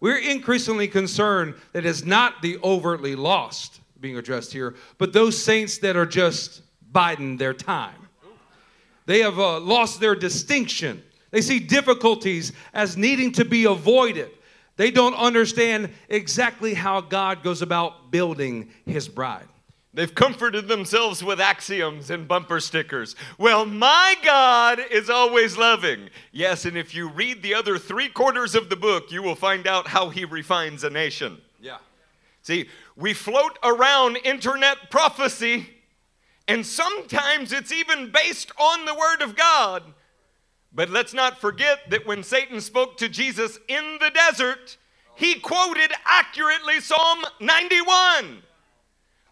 We're 0.00 0.18
increasingly 0.18 0.88
concerned 0.88 1.54
that 1.72 1.86
it's 1.86 2.04
not 2.04 2.42
the 2.42 2.58
overtly 2.62 3.14
lost 3.14 3.80
being 4.00 4.16
addressed 4.16 4.52
here, 4.52 4.74
but 4.98 5.12
those 5.12 5.42
saints 5.42 5.78
that 5.78 5.96
are 5.96 6.06
just 6.06 6.62
biding 6.90 7.36
their 7.36 7.54
time. 7.54 8.08
They 9.06 9.20
have 9.20 9.38
uh, 9.38 9.60
lost 9.60 10.00
their 10.00 10.14
distinction 10.14 11.02
they 11.32 11.40
see 11.40 11.58
difficulties 11.58 12.52
as 12.72 12.96
needing 12.96 13.32
to 13.32 13.44
be 13.44 13.64
avoided. 13.64 14.30
They 14.76 14.90
don't 14.90 15.14
understand 15.14 15.90
exactly 16.08 16.74
how 16.74 17.00
God 17.00 17.42
goes 17.42 17.62
about 17.62 18.10
building 18.10 18.70
his 18.86 19.08
bride. 19.08 19.48
They've 19.94 20.14
comforted 20.14 20.68
themselves 20.68 21.22
with 21.22 21.38
axioms 21.38 22.08
and 22.08 22.26
bumper 22.26 22.60
stickers. 22.60 23.14
Well, 23.36 23.66
my 23.66 24.14
God 24.24 24.80
is 24.90 25.10
always 25.10 25.58
loving. 25.58 26.08
Yes, 26.32 26.64
and 26.64 26.78
if 26.78 26.94
you 26.94 27.08
read 27.08 27.42
the 27.42 27.54
other 27.54 27.76
three 27.76 28.08
quarters 28.08 28.54
of 28.54 28.70
the 28.70 28.76
book, 28.76 29.12
you 29.12 29.22
will 29.22 29.34
find 29.34 29.66
out 29.66 29.88
how 29.88 30.08
he 30.08 30.24
refines 30.24 30.82
a 30.82 30.88
nation. 30.88 31.38
Yeah. 31.60 31.76
See, 32.40 32.70
we 32.96 33.12
float 33.12 33.58
around 33.62 34.16
internet 34.24 34.90
prophecy, 34.90 35.68
and 36.48 36.64
sometimes 36.64 37.52
it's 37.52 37.70
even 37.70 38.10
based 38.10 38.50
on 38.58 38.86
the 38.86 38.94
Word 38.94 39.20
of 39.20 39.36
God. 39.36 39.82
But 40.72 40.88
let's 40.88 41.12
not 41.12 41.38
forget 41.38 41.90
that 41.90 42.06
when 42.06 42.22
Satan 42.22 42.62
spoke 42.62 42.96
to 42.96 43.10
Jesus 43.10 43.58
in 43.68 43.98
the 44.00 44.10
desert, 44.10 44.78
he 45.16 45.34
quoted 45.34 45.92
accurately 46.06 46.80
Psalm 46.80 47.18
91. 47.40 48.42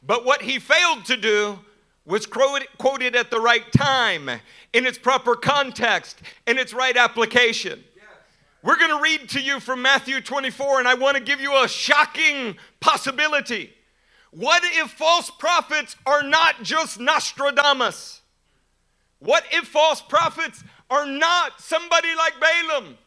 But 0.02 0.24
what 0.24 0.42
he 0.42 0.58
failed 0.58 1.04
to 1.06 1.16
do 1.16 1.58
was 2.04 2.26
quote 2.26 2.66
quoted 2.78 3.14
at 3.14 3.30
the 3.30 3.40
right 3.40 3.70
time, 3.72 4.30
in 4.72 4.86
its 4.86 4.98
proper 4.98 5.36
context, 5.36 6.20
in 6.46 6.58
its 6.58 6.72
right 6.72 6.96
application. 6.96 7.84
We're 8.62 8.76
going 8.76 8.90
to 8.90 9.02
read 9.02 9.28
to 9.30 9.40
you 9.40 9.58
from 9.58 9.80
Matthew 9.80 10.20
24, 10.20 10.80
and 10.80 10.88
I 10.88 10.94
want 10.94 11.16
to 11.16 11.22
give 11.22 11.40
you 11.40 11.62
a 11.62 11.66
shocking 11.66 12.56
possibility. 12.80 13.72
What 14.32 14.62
if 14.64 14.90
false 14.90 15.30
prophets 15.30 15.96
are 16.04 16.22
not 16.22 16.62
just 16.62 17.00
Nostradamus? 17.00 18.20
What 19.18 19.44
if 19.50 19.66
false 19.66 20.00
prophets 20.02 20.62
are 20.90 21.06
not 21.06 21.60
somebody 21.60 22.08
like 22.16 22.34
Balaam? 22.40 22.98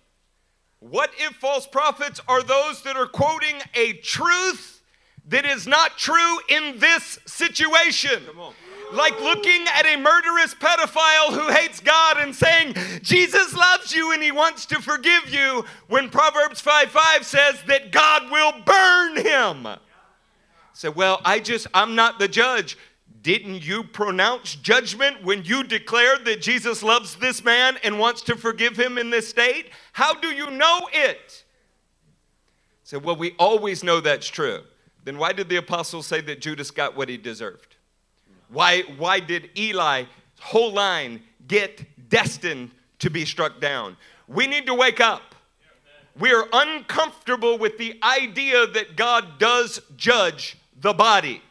What 0.80 1.12
if 1.18 1.36
false 1.36 1.68
prophets 1.68 2.20
are 2.28 2.44
those 2.44 2.82
that 2.84 2.98
are 2.98 3.08
quoting 3.08 3.56
a 3.76 3.94
truth 3.94 4.83
that 5.30 5.46
is 5.46 5.68
not 5.68 5.98
true 5.98 6.40
in 6.50 6.80
this 6.80 7.20
situation? 7.26 8.24
Like 8.94 9.20
looking 9.22 9.66
at 9.74 9.88
a 9.88 9.98
murderous 9.98 10.54
pedophile 10.54 11.32
who 11.32 11.52
hates 11.52 11.80
God 11.80 12.18
and 12.18 12.36
saying, 12.36 12.76
Jesus 13.02 13.56
loves 13.56 13.94
you 13.94 14.12
and 14.12 14.22
he 14.22 14.32
wants 14.32 14.68
to 14.68 14.80
forgive 14.82 15.30
you, 15.30 15.66
when 15.88 16.10
Proverbs 16.10 16.62
5 16.62 16.90
5 16.90 17.26
says 17.26 17.64
that 17.68 17.92
God 17.92 18.30
will 18.30 18.54
burn 18.64 19.18
him. 19.26 19.80
Say, 20.74 20.88
so, 20.88 20.92
well, 20.92 21.22
I 21.26 21.40
just, 21.40 21.68
I'm 21.74 21.96
not 21.96 22.20
the 22.20 22.28
judge. 22.28 22.78
Didn't 23.24 23.66
you 23.66 23.84
pronounce 23.84 24.56
judgment 24.56 25.24
when 25.24 25.44
you 25.46 25.64
declared 25.64 26.26
that 26.26 26.42
Jesus 26.42 26.84
loves 26.84 27.16
this 27.16 27.44
man 27.44 27.78
and 27.84 27.98
wants 27.98 28.22
to 28.24 28.36
forgive 28.36 28.78
him 28.78 28.98
in 28.98 29.10
this 29.10 29.30
state? 29.30 29.70
How 29.94 30.14
do 30.14 30.28
you 30.28 30.52
know 30.52 30.90
it? 30.92 31.46
So, 32.84 33.00
well, 33.00 33.16
we 33.16 33.34
always 33.40 33.84
know 33.84 34.02
that's 34.02 34.28
true. 34.28 34.64
Then 35.04 35.18
why 35.18 35.34
did 35.34 35.50
the 35.50 35.58
apostles 35.58 36.08
say 36.08 36.22
that 36.22 36.42
Judas 36.42 36.72
got 36.72 36.96
what 36.96 37.10
he 37.10 37.18
deserved? 37.18 37.76
Why, 38.50 38.82
why 38.98 39.20
did 39.20 39.50
Eli's 39.58 40.08
whole 40.40 40.72
line 40.72 41.22
get 41.48 42.10
destined 42.10 42.72
to 43.00 43.10
be 43.10 43.26
struck 43.26 43.60
down? 43.60 43.98
We 44.28 44.48
need 44.48 44.66
to 44.68 44.74
wake 44.74 45.02
up. 45.02 45.36
We 46.20 46.32
are 46.32 46.48
uncomfortable 46.54 47.58
with 47.58 47.78
the 47.78 48.00
idea 48.04 48.68
that 48.68 48.96
God 48.96 49.40
does 49.40 49.82
judge 49.98 50.58
the 50.80 50.94
body 50.94 51.42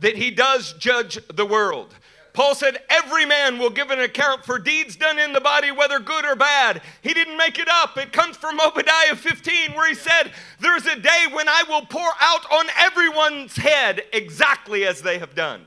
that 0.00 0.16
he 0.16 0.30
does 0.30 0.74
judge 0.74 1.18
the 1.32 1.46
world. 1.46 1.94
Paul 2.34 2.56
said, 2.56 2.78
Every 2.90 3.24
man 3.24 3.58
will 3.58 3.70
give 3.70 3.90
an 3.90 4.00
account 4.00 4.44
for 4.44 4.58
deeds 4.58 4.96
done 4.96 5.18
in 5.18 5.32
the 5.32 5.40
body, 5.40 5.70
whether 5.70 6.00
good 6.00 6.26
or 6.26 6.34
bad. 6.34 6.82
He 7.00 7.14
didn't 7.14 7.38
make 7.38 7.58
it 7.58 7.68
up. 7.68 7.96
It 7.96 8.12
comes 8.12 8.36
from 8.36 8.60
Obadiah 8.64 9.16
15, 9.16 9.72
where 9.72 9.88
he 9.88 9.94
said, 9.94 10.32
There's 10.60 10.84
a 10.84 10.98
day 10.98 11.26
when 11.32 11.48
I 11.48 11.62
will 11.68 11.86
pour 11.86 12.10
out 12.20 12.44
on 12.52 12.66
everyone's 12.76 13.56
head 13.56 14.02
exactly 14.12 14.84
as 14.84 15.00
they 15.00 15.18
have 15.18 15.34
done. 15.34 15.66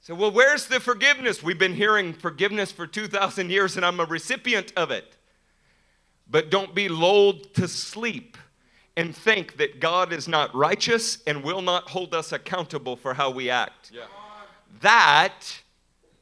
So, 0.00 0.14
well, 0.14 0.32
where's 0.32 0.66
the 0.66 0.80
forgiveness? 0.80 1.42
We've 1.42 1.58
been 1.58 1.74
hearing 1.74 2.14
forgiveness 2.14 2.72
for 2.72 2.86
2,000 2.86 3.50
years, 3.50 3.76
and 3.76 3.84
I'm 3.84 4.00
a 4.00 4.06
recipient 4.06 4.72
of 4.74 4.90
it. 4.90 5.18
But 6.28 6.50
don't 6.50 6.74
be 6.74 6.88
lulled 6.88 7.52
to 7.54 7.68
sleep 7.68 8.38
and 8.96 9.14
think 9.14 9.58
that 9.58 9.78
God 9.78 10.10
is 10.12 10.26
not 10.26 10.54
righteous 10.54 11.18
and 11.26 11.44
will 11.44 11.60
not 11.60 11.90
hold 11.90 12.14
us 12.14 12.32
accountable 12.32 12.96
for 12.96 13.12
how 13.12 13.30
we 13.30 13.50
act. 13.50 13.90
Yeah. 13.92 14.04
That 14.80 15.34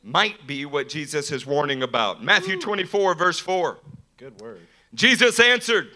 might 0.02 0.46
be 0.46 0.64
what 0.64 0.88
Jesus 0.88 1.30
is 1.30 1.46
warning 1.46 1.82
about. 1.82 2.22
Matthew 2.22 2.58
24, 2.58 3.14
verse 3.14 3.38
4. 3.38 3.78
Good 4.16 4.40
word. 4.40 4.60
Jesus 4.94 5.38
answered, 5.38 5.90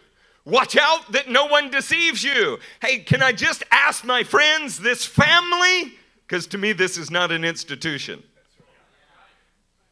Watch 0.45 0.77
out 0.77 1.13
that 1.13 1.29
no 1.29 1.47
one 1.47 1.71
deceives 1.71 2.23
you. 2.23 2.59
Hey, 2.81 2.99
can 2.99 3.23
I 3.23 3.33
just 3.33 3.63
ask 3.71 4.05
my 4.05 4.23
friends, 4.25 4.79
this 4.79 5.05
family? 5.05 5.95
Because 6.27 6.47
to 6.49 6.59
me, 6.59 6.73
this 6.73 6.99
is 6.99 7.11
not 7.11 7.31
an 7.31 7.45
institution. 7.45 8.23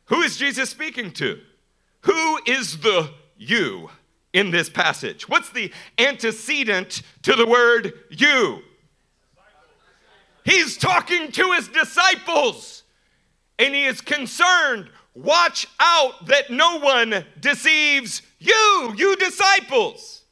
Who 0.06 0.22
is 0.22 0.36
Jesus 0.36 0.70
speaking 0.70 1.12
to? 1.12 1.40
Who 2.02 2.40
is 2.46 2.78
the 2.78 3.10
you? 3.36 3.90
in 4.32 4.50
this 4.50 4.68
passage? 4.68 5.28
What's 5.28 5.50
the 5.50 5.72
antecedent 5.98 7.02
to 7.22 7.34
the 7.34 7.46
word 7.46 7.92
you? 8.10 8.62
He's 10.50 10.76
talking 10.76 11.30
to 11.30 11.52
his 11.52 11.68
disciples 11.68 12.82
and 13.58 13.72
he 13.72 13.84
is 13.84 14.00
concerned. 14.00 14.90
Watch 15.14 15.68
out 15.78 16.26
that 16.26 16.50
no 16.50 16.80
one 16.80 17.24
deceives 17.38 18.22
you, 18.40 18.94
you 18.96 19.14
disciples. 19.16 20.22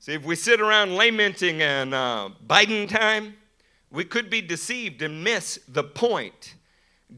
See, 0.00 0.14
if 0.14 0.24
we 0.24 0.34
sit 0.34 0.60
around 0.60 0.96
lamenting 0.96 1.62
and 1.62 1.94
uh, 1.94 2.30
Biden 2.48 2.88
time, 2.88 3.34
we 3.92 4.04
could 4.04 4.28
be 4.28 4.40
deceived 4.40 5.02
and 5.02 5.22
miss 5.22 5.60
the 5.68 5.84
point. 5.84 6.56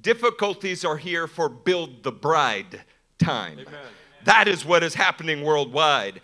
Difficulties 0.03 0.85
are 0.85 0.99
here 0.99 1.27
for 1.27 1.49
build 1.49 2.03
the 2.03 2.13
bride 2.13 2.83
time. 3.19 3.61
Amen. 3.61 3.81
That 4.25 4.47
is 4.47 4.67
what 4.67 4.83
is 4.83 4.95
happening 4.95 5.43
worldwide. 5.43 6.21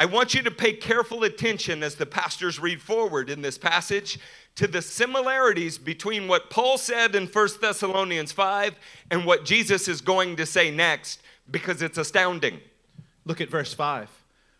I 0.00 0.06
want 0.06 0.34
you 0.34 0.42
to 0.42 0.50
pay 0.50 0.72
careful 0.72 1.22
attention 1.22 1.82
as 1.82 1.94
the 1.94 2.06
pastors 2.06 2.58
read 2.58 2.80
forward 2.82 3.30
in 3.30 3.42
this 3.42 3.58
passage 3.58 4.18
to 4.56 4.66
the 4.66 4.82
similarities 4.82 5.78
between 5.78 6.28
what 6.28 6.50
Paul 6.50 6.78
said 6.78 7.14
in 7.14 7.26
1 7.26 7.48
Thessalonians 7.60 8.32
5 8.32 8.74
and 9.10 9.26
what 9.26 9.44
Jesus 9.44 9.88
is 9.88 10.00
going 10.00 10.36
to 10.36 10.46
say 10.46 10.70
next 10.70 11.20
because 11.50 11.82
it's 11.82 11.98
astounding. 11.98 12.60
Look 13.24 13.40
at 13.40 13.50
verse 13.50 13.74
5. 13.74 14.08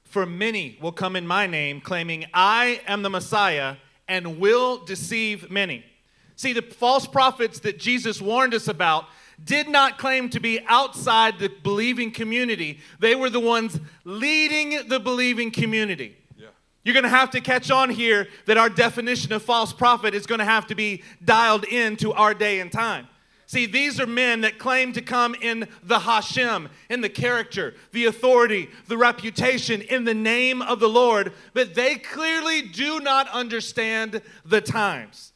For 0.04 0.26
many 0.26 0.78
will 0.80 0.92
come 0.92 1.16
in 1.16 1.26
my 1.26 1.46
name, 1.46 1.80
claiming, 1.80 2.26
I 2.32 2.80
am 2.86 3.02
the 3.02 3.10
Messiah, 3.10 3.76
and 4.08 4.38
will 4.38 4.84
deceive 4.84 5.50
many. 5.50 5.84
See, 6.36 6.52
the 6.52 6.62
false 6.62 7.06
prophets 7.06 7.60
that 7.60 7.78
Jesus 7.78 8.20
warned 8.20 8.54
us 8.54 8.68
about 8.68 9.06
did 9.42 9.68
not 9.68 9.98
claim 9.98 10.28
to 10.30 10.40
be 10.40 10.60
outside 10.66 11.38
the 11.38 11.48
believing 11.48 12.10
community, 12.10 12.80
they 13.00 13.14
were 13.14 13.30
the 13.30 13.40
ones 13.40 13.78
leading 14.04 14.88
the 14.88 15.00
believing 15.00 15.50
community. 15.50 16.16
You're 16.84 16.94
going 16.94 17.04
to 17.04 17.08
have 17.08 17.30
to 17.30 17.40
catch 17.40 17.70
on 17.70 17.90
here 17.90 18.28
that 18.44 18.58
our 18.58 18.68
definition 18.68 19.32
of 19.32 19.42
false 19.42 19.72
prophet 19.72 20.14
is 20.14 20.26
going 20.26 20.40
to 20.40 20.44
have 20.44 20.66
to 20.66 20.74
be 20.74 21.02
dialed 21.24 21.64
into 21.64 22.12
our 22.12 22.34
day 22.34 22.60
and 22.60 22.70
time. 22.70 23.08
See, 23.46 23.66
these 23.66 24.00
are 24.00 24.06
men 24.06 24.42
that 24.42 24.58
claim 24.58 24.92
to 24.94 25.02
come 25.02 25.34
in 25.40 25.68
the 25.82 26.00
Hashem, 26.00 26.68
in 26.88 27.00
the 27.00 27.08
character, 27.08 27.74
the 27.92 28.06
authority, 28.06 28.68
the 28.88 28.96
reputation, 28.96 29.80
in 29.82 30.04
the 30.04 30.14
name 30.14 30.62
of 30.62 30.80
the 30.80 30.88
Lord, 30.88 31.32
but 31.52 31.74
they 31.74 31.96
clearly 31.96 32.62
do 32.62 33.00
not 33.00 33.28
understand 33.28 34.22
the 34.44 34.60
times. 34.60 35.32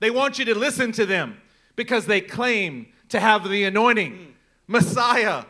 They 0.00 0.10
want 0.10 0.38
you 0.38 0.44
to 0.46 0.54
listen 0.54 0.92
to 0.92 1.06
them 1.06 1.40
because 1.76 2.06
they 2.06 2.20
claim 2.20 2.86
to 3.08 3.20
have 3.20 3.48
the 3.48 3.64
anointing. 3.64 4.34
Messiah 4.66 5.44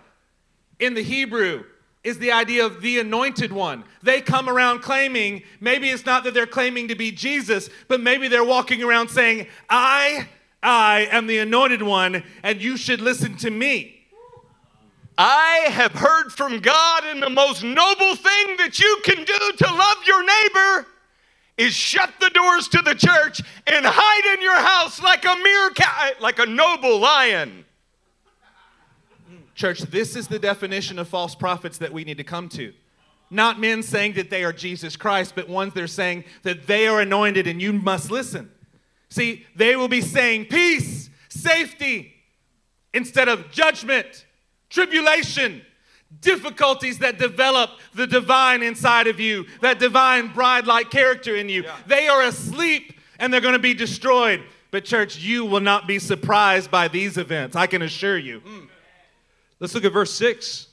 in 0.78 0.94
the 0.94 1.02
Hebrew 1.02 1.64
is 2.04 2.18
the 2.18 2.32
idea 2.32 2.64
of 2.64 2.80
the 2.80 3.00
anointed 3.00 3.52
one. 3.52 3.84
They 4.02 4.20
come 4.20 4.48
around 4.48 4.80
claiming, 4.80 5.42
maybe 5.60 5.88
it's 5.90 6.06
not 6.06 6.24
that 6.24 6.34
they're 6.34 6.46
claiming 6.46 6.88
to 6.88 6.94
be 6.94 7.10
Jesus, 7.10 7.68
but 7.88 8.00
maybe 8.00 8.28
they're 8.28 8.44
walking 8.44 8.82
around 8.82 9.08
saying, 9.08 9.46
I, 9.68 10.28
I 10.62 11.08
am 11.10 11.26
the 11.26 11.38
anointed 11.38 11.82
one, 11.82 12.22
and 12.42 12.62
you 12.62 12.76
should 12.76 13.00
listen 13.00 13.36
to 13.38 13.50
me. 13.50 13.94
I 15.18 15.66
have 15.70 15.92
heard 15.92 16.30
from 16.30 16.60
God, 16.60 17.02
and 17.04 17.20
the 17.20 17.28
most 17.28 17.64
noble 17.64 18.14
thing 18.14 18.56
that 18.58 18.78
you 18.78 19.00
can 19.04 19.24
do 19.24 19.52
to 19.56 19.64
love 19.64 19.96
your 20.06 20.24
neighbor 20.24 20.86
is 21.56 21.74
shut 21.74 22.14
the 22.20 22.30
doors 22.30 22.68
to 22.68 22.80
the 22.82 22.94
church 22.94 23.42
and 23.66 23.84
hide 23.84 24.34
in 24.34 24.40
your 24.40 24.54
house 24.54 25.02
like 25.02 25.24
a 25.24 25.34
meerkat, 25.42 26.22
like 26.22 26.38
a 26.38 26.46
noble 26.46 27.00
lion. 27.00 27.64
Church, 29.58 29.80
this 29.80 30.14
is 30.14 30.28
the 30.28 30.38
definition 30.38 31.00
of 31.00 31.08
false 31.08 31.34
prophets 31.34 31.78
that 31.78 31.92
we 31.92 32.04
need 32.04 32.18
to 32.18 32.22
come 32.22 32.48
to. 32.50 32.72
Not 33.28 33.58
men 33.58 33.82
saying 33.82 34.12
that 34.12 34.30
they 34.30 34.44
are 34.44 34.52
Jesus 34.52 34.94
Christ, 34.94 35.34
but 35.34 35.48
ones 35.48 35.74
that 35.74 35.82
are 35.82 35.88
saying 35.88 36.22
that 36.44 36.68
they 36.68 36.86
are 36.86 37.00
anointed 37.00 37.48
and 37.48 37.60
you 37.60 37.72
must 37.72 38.08
listen. 38.08 38.52
See, 39.08 39.44
they 39.56 39.74
will 39.74 39.88
be 39.88 40.00
saying 40.00 40.44
peace, 40.44 41.10
safety, 41.28 42.14
instead 42.94 43.26
of 43.26 43.50
judgment, 43.50 44.26
tribulation, 44.70 45.62
difficulties 46.20 47.00
that 47.00 47.18
develop 47.18 47.70
the 47.94 48.06
divine 48.06 48.62
inside 48.62 49.08
of 49.08 49.18
you, 49.18 49.44
that 49.60 49.80
divine 49.80 50.32
bride 50.32 50.68
like 50.68 50.88
character 50.88 51.34
in 51.34 51.48
you. 51.48 51.64
Yeah. 51.64 51.74
They 51.88 52.06
are 52.06 52.22
asleep 52.22 52.92
and 53.18 53.32
they're 53.34 53.40
going 53.40 53.54
to 53.54 53.58
be 53.58 53.74
destroyed. 53.74 54.40
But, 54.70 54.84
church, 54.84 55.18
you 55.18 55.44
will 55.44 55.60
not 55.60 55.88
be 55.88 55.98
surprised 55.98 56.70
by 56.70 56.86
these 56.86 57.18
events, 57.18 57.56
I 57.56 57.66
can 57.66 57.82
assure 57.82 58.18
you. 58.18 58.40
Mm. 58.40 58.67
Let's 59.60 59.74
look 59.74 59.84
at 59.84 59.92
verse 59.92 60.12
6. 60.14 60.68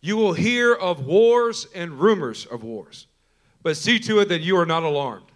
You 0.00 0.16
will 0.16 0.32
hear 0.32 0.74
of 0.74 1.06
wars 1.06 1.66
and 1.74 1.92
rumors 1.92 2.46
of 2.46 2.62
wars, 2.62 3.06
but 3.62 3.76
see 3.76 3.98
to 4.00 4.20
it 4.20 4.28
that 4.28 4.40
you 4.40 4.56
are 4.58 4.66
not 4.66 4.82
alarmed. 4.82 5.26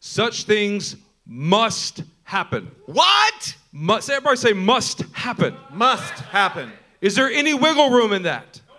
Such 0.00 0.44
things 0.44 0.96
must 1.26 2.02
happen. 2.24 2.70
What? 2.86 3.56
Must 3.72 4.10
everybody 4.10 4.36
say 4.36 4.52
must 4.52 5.00
happen. 5.12 5.56
Must 5.72 6.12
happen. 6.12 6.72
Is 7.00 7.14
there 7.14 7.30
any 7.30 7.54
wiggle 7.54 7.90
room 7.90 8.12
in 8.12 8.22
that? 8.24 8.60
No. 8.68 8.74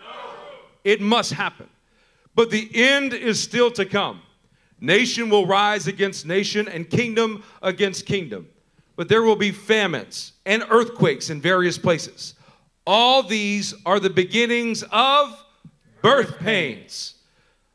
It 0.84 1.02
must 1.02 1.34
happen. 1.34 1.68
But 2.36 2.50
the 2.50 2.70
end 2.74 3.14
is 3.14 3.40
still 3.40 3.72
to 3.72 3.86
come. 3.86 4.22
Nation 4.80 5.30
will 5.30 5.46
rise 5.46 5.88
against 5.88 6.26
nation 6.26 6.68
and 6.68 6.90
kingdom 6.90 7.44
against 7.62 8.06
kingdom. 8.06 8.50
But 8.96 9.08
there 9.08 9.24
will 9.24 9.36
be 9.36 9.52
famines 9.52 10.34
and 10.46 10.64
earthquakes 10.70 11.30
in 11.30 11.42
various 11.42 11.78
places. 11.78 12.36
All 12.86 13.24
these 13.24 13.74
are 13.86 14.00
the 14.00 14.10
beginnings 14.10 14.84
of 14.92 15.44
birth 16.02 16.38
pains. 16.40 17.16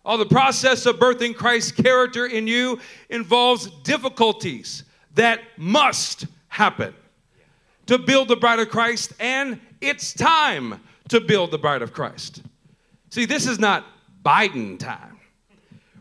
All 0.05 0.19
the 0.19 0.27
process 0.27 0.87
of 0.87 0.97
birthing 0.97 1.35
Christ's 1.35 1.73
character 1.73 2.27
in 2.27 2.47
you 2.47 2.79
involves 3.11 3.67
difficulties 3.83 4.85
that 5.15 5.41
must 5.57 6.27
happen 6.49 6.95
to 7.87 7.99
build 7.99 8.29
the 8.29 8.37
bride 8.37 8.59
of 8.59 8.69
Christ, 8.69 9.13
and 9.19 9.61
it's 9.81 10.13
time 10.13 10.81
to 11.09 11.21
build 11.21 11.51
the 11.51 11.59
bride 11.59 11.83
of 11.83 11.93
Christ. 11.93 12.43
See, 13.11 13.25
this 13.25 13.47
is 13.47 13.59
not 13.59 13.87
Biden 14.25 14.79
time. 14.79 15.19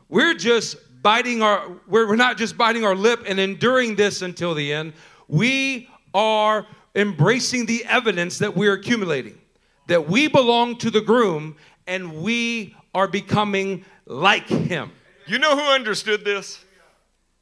We're 0.09 0.33
just 0.33 0.77
biting 1.01 1.41
our, 1.41 1.69
we're, 1.87 2.07
we're 2.07 2.15
not 2.15 2.37
just 2.37 2.57
biting 2.57 2.83
our 2.83 2.95
lip 2.95 3.23
and 3.25 3.39
enduring 3.39 3.95
this 3.95 4.21
until 4.21 4.53
the 4.53 4.73
end. 4.73 4.93
We 5.27 5.89
are 6.13 6.65
embracing 6.97 7.67
the 7.67 7.85
evidence 7.85 8.39
that 8.39 8.57
we're 8.57 8.73
accumulating, 8.73 9.37
that 9.85 10.09
we 10.09 10.27
belong 10.27 10.75
to 10.79 10.89
the 10.89 10.99
groom 10.99 11.55
and 11.85 12.21
we 12.21 12.75
are 12.93 13.07
becoming 13.07 13.85
like 14.07 14.47
him. 14.47 14.91
You 15.27 15.37
know 15.37 15.55
who 15.55 15.61
understood 15.61 16.25
this? 16.25 16.65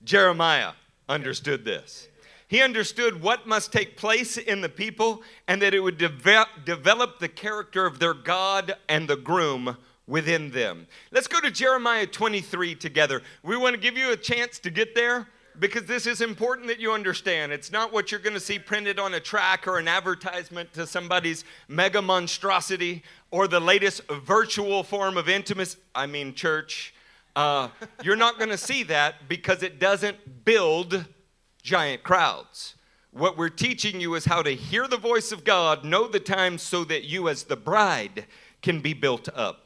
Jeremiah 0.04 0.74
understood 1.08 1.63
this. 1.63 2.10
He 2.48 2.62
understood 2.62 3.22
what 3.22 3.48
must 3.48 3.72
take 3.72 3.98
place 3.98 4.38
in 4.38 4.62
the 4.62 4.70
people 4.70 5.24
and 5.48 5.62
that 5.62 5.74
it 5.74 5.80
would 5.80 5.98
de- 5.98 6.46
develop 6.63 7.20
the 7.20 7.30
character 7.30 7.86
of 7.86 7.98
their 7.98 8.13
God 8.13 8.76
and 8.88 9.08
the 9.08 9.15
groom 9.15 9.78
within 10.06 10.52
them. 10.52 10.86
Let's 11.12 11.28
go 11.28 11.39
to 11.39 11.50
Jeremiah 11.50 12.06
23 12.06 12.76
together. 12.76 13.24
We 13.41 13.58
want 13.58 13.74
to 13.74 13.82
give 13.82 13.98
you 13.98 14.12
a 14.12 14.18
chance 14.18 14.60
to 14.60 14.70
get 14.70 14.94
there 14.94 15.28
because 15.60 15.86
this 15.86 16.06
is 16.08 16.22
important 16.22 16.68
that 16.68 16.80
you 16.80 16.91
understand. 16.91 17.52
It's 17.52 17.72
not 17.72 17.94
what 17.94 18.12
you're 18.12 18.20
going 18.20 18.34
to 18.34 18.39
see 18.39 18.60
printed 18.60 19.00
on 19.00 19.13
a 19.13 19.20
track 19.20 19.68
or 19.68 19.78
an 19.78 19.88
advertisement 19.88 20.74
to 20.74 20.86
somebody's 20.86 21.44
mega 21.68 22.02
monstrosity 22.02 23.04
or 23.32 23.48
the 23.48 23.60
latest 23.60 24.02
virtual 24.10 24.84
form 24.84 25.18
of 25.18 25.30
intimacy. 25.30 25.78
I 25.94 26.06
mean, 26.06 26.34
church. 26.34 26.94
Uh, 27.36 27.70
you're 28.04 28.15
not 28.15 28.38
going 28.38 28.50
to 28.50 28.58
see 28.58 28.84
that 28.84 29.28
because 29.28 29.62
it 29.62 29.80
doesn't 29.80 30.46
build 30.46 31.06
giant 31.62 32.04
crowds. 32.04 32.76
What 33.12 33.38
we're 33.38 33.50
teaching 33.50 34.02
you 34.02 34.15
is 34.15 34.26
how 34.26 34.41
to 34.41 34.52
hear 34.52 34.88
the 34.88 34.98
voice 34.98 35.32
of 35.32 35.44
God, 35.44 35.84
know 35.86 36.08
the 36.08 36.20
times 36.20 36.62
so 36.62 36.84
that 36.86 37.06
you, 37.06 37.30
as 37.30 37.44
the 37.44 37.56
bride, 37.56 38.26
can 38.62 38.80
be 38.80 38.94
built 38.94 39.30
up. 39.36 39.62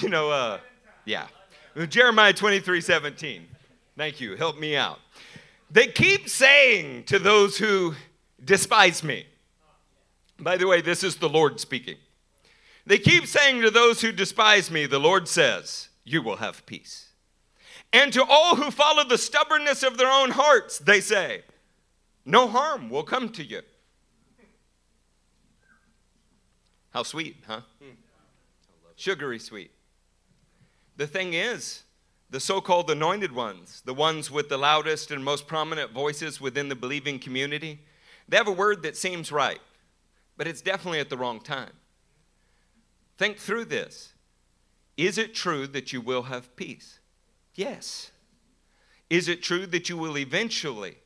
You 0.00 0.10
know, 0.10 0.30
uh, 0.30 0.60
yeah. 1.06 1.26
Jeremiah 1.88 2.32
23 2.32 2.80
17. 2.80 3.46
Thank 3.96 4.20
you. 4.20 4.36
Help 4.36 4.58
me 4.58 4.76
out. 4.76 4.98
They 5.70 5.86
keep 5.86 6.28
saying 6.28 7.04
to 7.04 7.18
those 7.18 7.56
who 7.56 7.94
despise 8.44 9.02
me, 9.02 9.26
by 10.38 10.56
the 10.56 10.66
way, 10.66 10.82
this 10.82 11.02
is 11.02 11.16
the 11.16 11.28
Lord 11.28 11.58
speaking. 11.60 11.96
They 12.84 12.98
keep 12.98 13.26
saying 13.26 13.62
to 13.62 13.70
those 13.70 14.00
who 14.00 14.12
despise 14.12 14.70
me, 14.70 14.86
the 14.86 15.00
Lord 15.00 15.26
says, 15.28 15.88
You 16.04 16.22
will 16.22 16.36
have 16.36 16.64
peace. 16.66 17.10
And 17.92 18.12
to 18.12 18.24
all 18.24 18.56
who 18.56 18.70
follow 18.70 19.02
the 19.02 19.18
stubbornness 19.18 19.82
of 19.82 19.96
their 19.96 20.10
own 20.10 20.30
hearts, 20.30 20.78
they 20.78 21.00
say, 21.00 21.42
No 22.24 22.46
harm 22.46 22.90
will 22.90 23.02
come 23.02 23.30
to 23.30 23.42
you. 23.42 23.62
How 26.90 27.02
sweet, 27.02 27.36
huh? 27.46 27.60
Hmm. 27.82 27.94
Sugary 28.96 29.38
sweet. 29.38 29.70
The 30.96 31.06
thing 31.06 31.34
is, 31.34 31.82
the 32.30 32.40
so 32.40 32.60
called 32.60 32.90
anointed 32.90 33.32
ones, 33.32 33.82
the 33.84 33.94
ones 33.94 34.30
with 34.30 34.48
the 34.48 34.58
loudest 34.58 35.10
and 35.10 35.24
most 35.24 35.46
prominent 35.46 35.92
voices 35.92 36.40
within 36.40 36.68
the 36.68 36.74
believing 36.74 37.18
community, 37.18 37.80
they 38.28 38.36
have 38.36 38.48
a 38.48 38.52
word 38.52 38.82
that 38.82 38.96
seems 38.96 39.30
right, 39.30 39.60
but 40.36 40.46
it's 40.46 40.62
definitely 40.62 41.00
at 41.00 41.10
the 41.10 41.16
wrong 41.16 41.40
time. 41.40 41.72
Think 43.16 43.38
through 43.38 43.66
this. 43.66 44.12
Is 44.96 45.18
it 45.18 45.34
true 45.34 45.66
that 45.68 45.92
you 45.92 46.00
will 46.00 46.24
have 46.24 46.54
peace? 46.56 46.98
Yes. 47.54 48.10
Is 49.08 49.28
it 49.28 49.42
true 49.42 49.66
that 49.66 49.88
you 49.88 49.96
will 49.96 50.18
eventually 50.18 50.96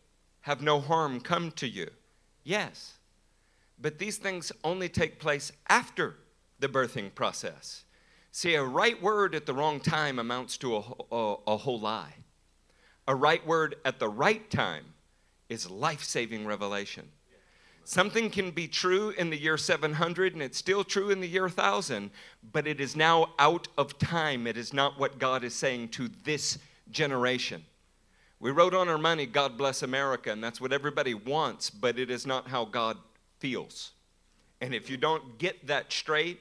have 0.43 0.63
no 0.63 0.81
harm 0.81 1.21
come 1.21 1.51
to 1.53 1.69
you? 1.69 1.91
Yes. 2.45 2.95
But 3.81 3.99
these 3.99 4.17
things 4.17 4.53
only 4.65 4.89
take 4.89 5.19
place 5.19 5.53
after 5.69 6.17
the 6.59 6.69
birthing 6.69 7.15
process. 7.15 7.85
See, 8.33 8.55
a 8.55 8.63
right 8.63 9.01
word 9.03 9.35
at 9.35 9.47
the 9.47 9.55
wrong 9.55 9.81
time 9.81 10.19
amounts 10.19 10.57
to 10.59 10.77
a, 10.77 10.83
a, 11.11 11.37
a 11.49 11.57
whole 11.57 11.81
lie. 11.81 12.15
A 13.09 13.15
right 13.15 13.45
word 13.45 13.77
at 13.85 13.99
the 13.99 14.09
right 14.09 14.49
time 14.51 14.85
is 15.49 15.69
life 15.69 16.05
saving 16.05 16.47
revelation. 16.47 17.09
Something 17.85 18.31
can 18.31 18.53
be 18.53 18.69
true 18.69 19.11
in 19.11 19.31
the 19.31 19.37
year 19.37 19.57
700 19.57 20.35
and 20.35 20.43
it's 20.43 20.59
still 20.59 20.85
true 20.85 21.11
in 21.11 21.21
the 21.21 21.27
year 21.27 21.43
1000, 21.43 22.11
but 22.53 22.69
it 22.69 22.81
is 22.81 22.95
now 22.95 23.31
out 23.39 23.67
of 23.77 23.99
time. 23.99 24.47
It 24.47 24.57
is 24.57 24.73
not 24.73 24.99
what 24.99 25.19
God 25.19 25.43
is 25.43 25.55
saying 25.55 25.89
to 25.89 26.09
this 26.23 26.59
generation. 26.91 27.65
We 28.39 28.53
wrote 28.53 28.75
on 28.75 28.89
our 28.89 28.99
money, 28.99 29.27
God 29.27 29.59
bless 29.59 29.83
America, 29.83 30.31
and 30.31 30.43
that's 30.43 30.61
what 30.61 30.73
everybody 30.73 31.15
wants, 31.15 31.69
but 31.69 31.99
it 31.99 32.11
is 32.11 32.27
not 32.27 32.49
how 32.49 32.65
God 32.65 32.97
feels. 33.39 33.91
And 34.61 34.75
if 34.75 34.89
you 34.89 34.97
don't 34.97 35.37
get 35.39 35.67
that 35.67 35.93
straight, 35.93 36.41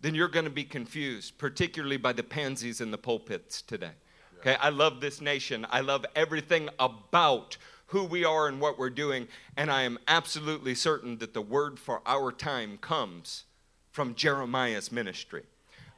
then 0.00 0.14
you're 0.14 0.28
going 0.28 0.44
to 0.44 0.50
be 0.50 0.64
confused, 0.64 1.38
particularly 1.38 1.96
by 1.96 2.12
the 2.12 2.22
pansies 2.22 2.80
in 2.80 2.90
the 2.90 2.98
pulpits 2.98 3.62
today. 3.62 3.92
Okay, 4.40 4.56
I 4.60 4.68
love 4.68 5.00
this 5.00 5.20
nation. 5.20 5.66
I 5.70 5.80
love 5.80 6.06
everything 6.14 6.68
about 6.78 7.56
who 7.86 8.04
we 8.04 8.24
are 8.24 8.46
and 8.46 8.60
what 8.60 8.78
we're 8.78 8.90
doing. 8.90 9.26
And 9.56 9.70
I 9.70 9.82
am 9.82 9.98
absolutely 10.06 10.74
certain 10.74 11.18
that 11.18 11.34
the 11.34 11.42
word 11.42 11.78
for 11.78 12.02
our 12.06 12.30
time 12.30 12.78
comes 12.78 13.44
from 13.90 14.14
Jeremiah's 14.14 14.92
ministry. 14.92 15.42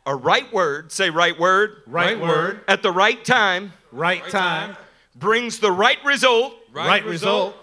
A 0.06 0.16
right 0.16 0.50
word, 0.52 0.90
say 0.90 1.10
right 1.10 1.38
word, 1.38 1.82
Right 1.86 2.18
word, 2.18 2.62
at 2.66 2.82
the 2.82 2.90
right 2.90 3.22
time 3.22 3.72
right 3.92 4.26
time, 4.30 4.76
brings 5.14 5.58
the 5.58 5.70
right 5.70 6.02
result, 6.04 6.54
right 6.72 7.04
result, 7.04 7.54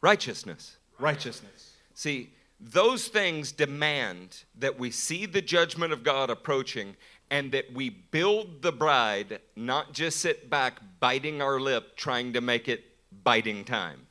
righteousness. 0.00 0.76
righteousness. 0.98 1.72
See, 1.94 2.30
those 2.72 3.08
things 3.08 3.52
demand 3.52 4.44
that 4.58 4.78
we 4.78 4.90
see 4.90 5.26
the 5.26 5.42
judgment 5.42 5.92
of 5.92 6.02
God 6.02 6.30
approaching 6.30 6.96
and 7.30 7.52
that 7.52 7.72
we 7.74 7.90
build 7.90 8.62
the 8.62 8.72
bride, 8.72 9.40
not 9.54 9.92
just 9.92 10.20
sit 10.20 10.48
back 10.48 10.80
biting 10.98 11.42
our 11.42 11.60
lip 11.60 11.94
trying 11.96 12.32
to 12.32 12.40
make 12.40 12.68
it 12.68 12.84
biting 13.22 13.64
time. 13.64 14.06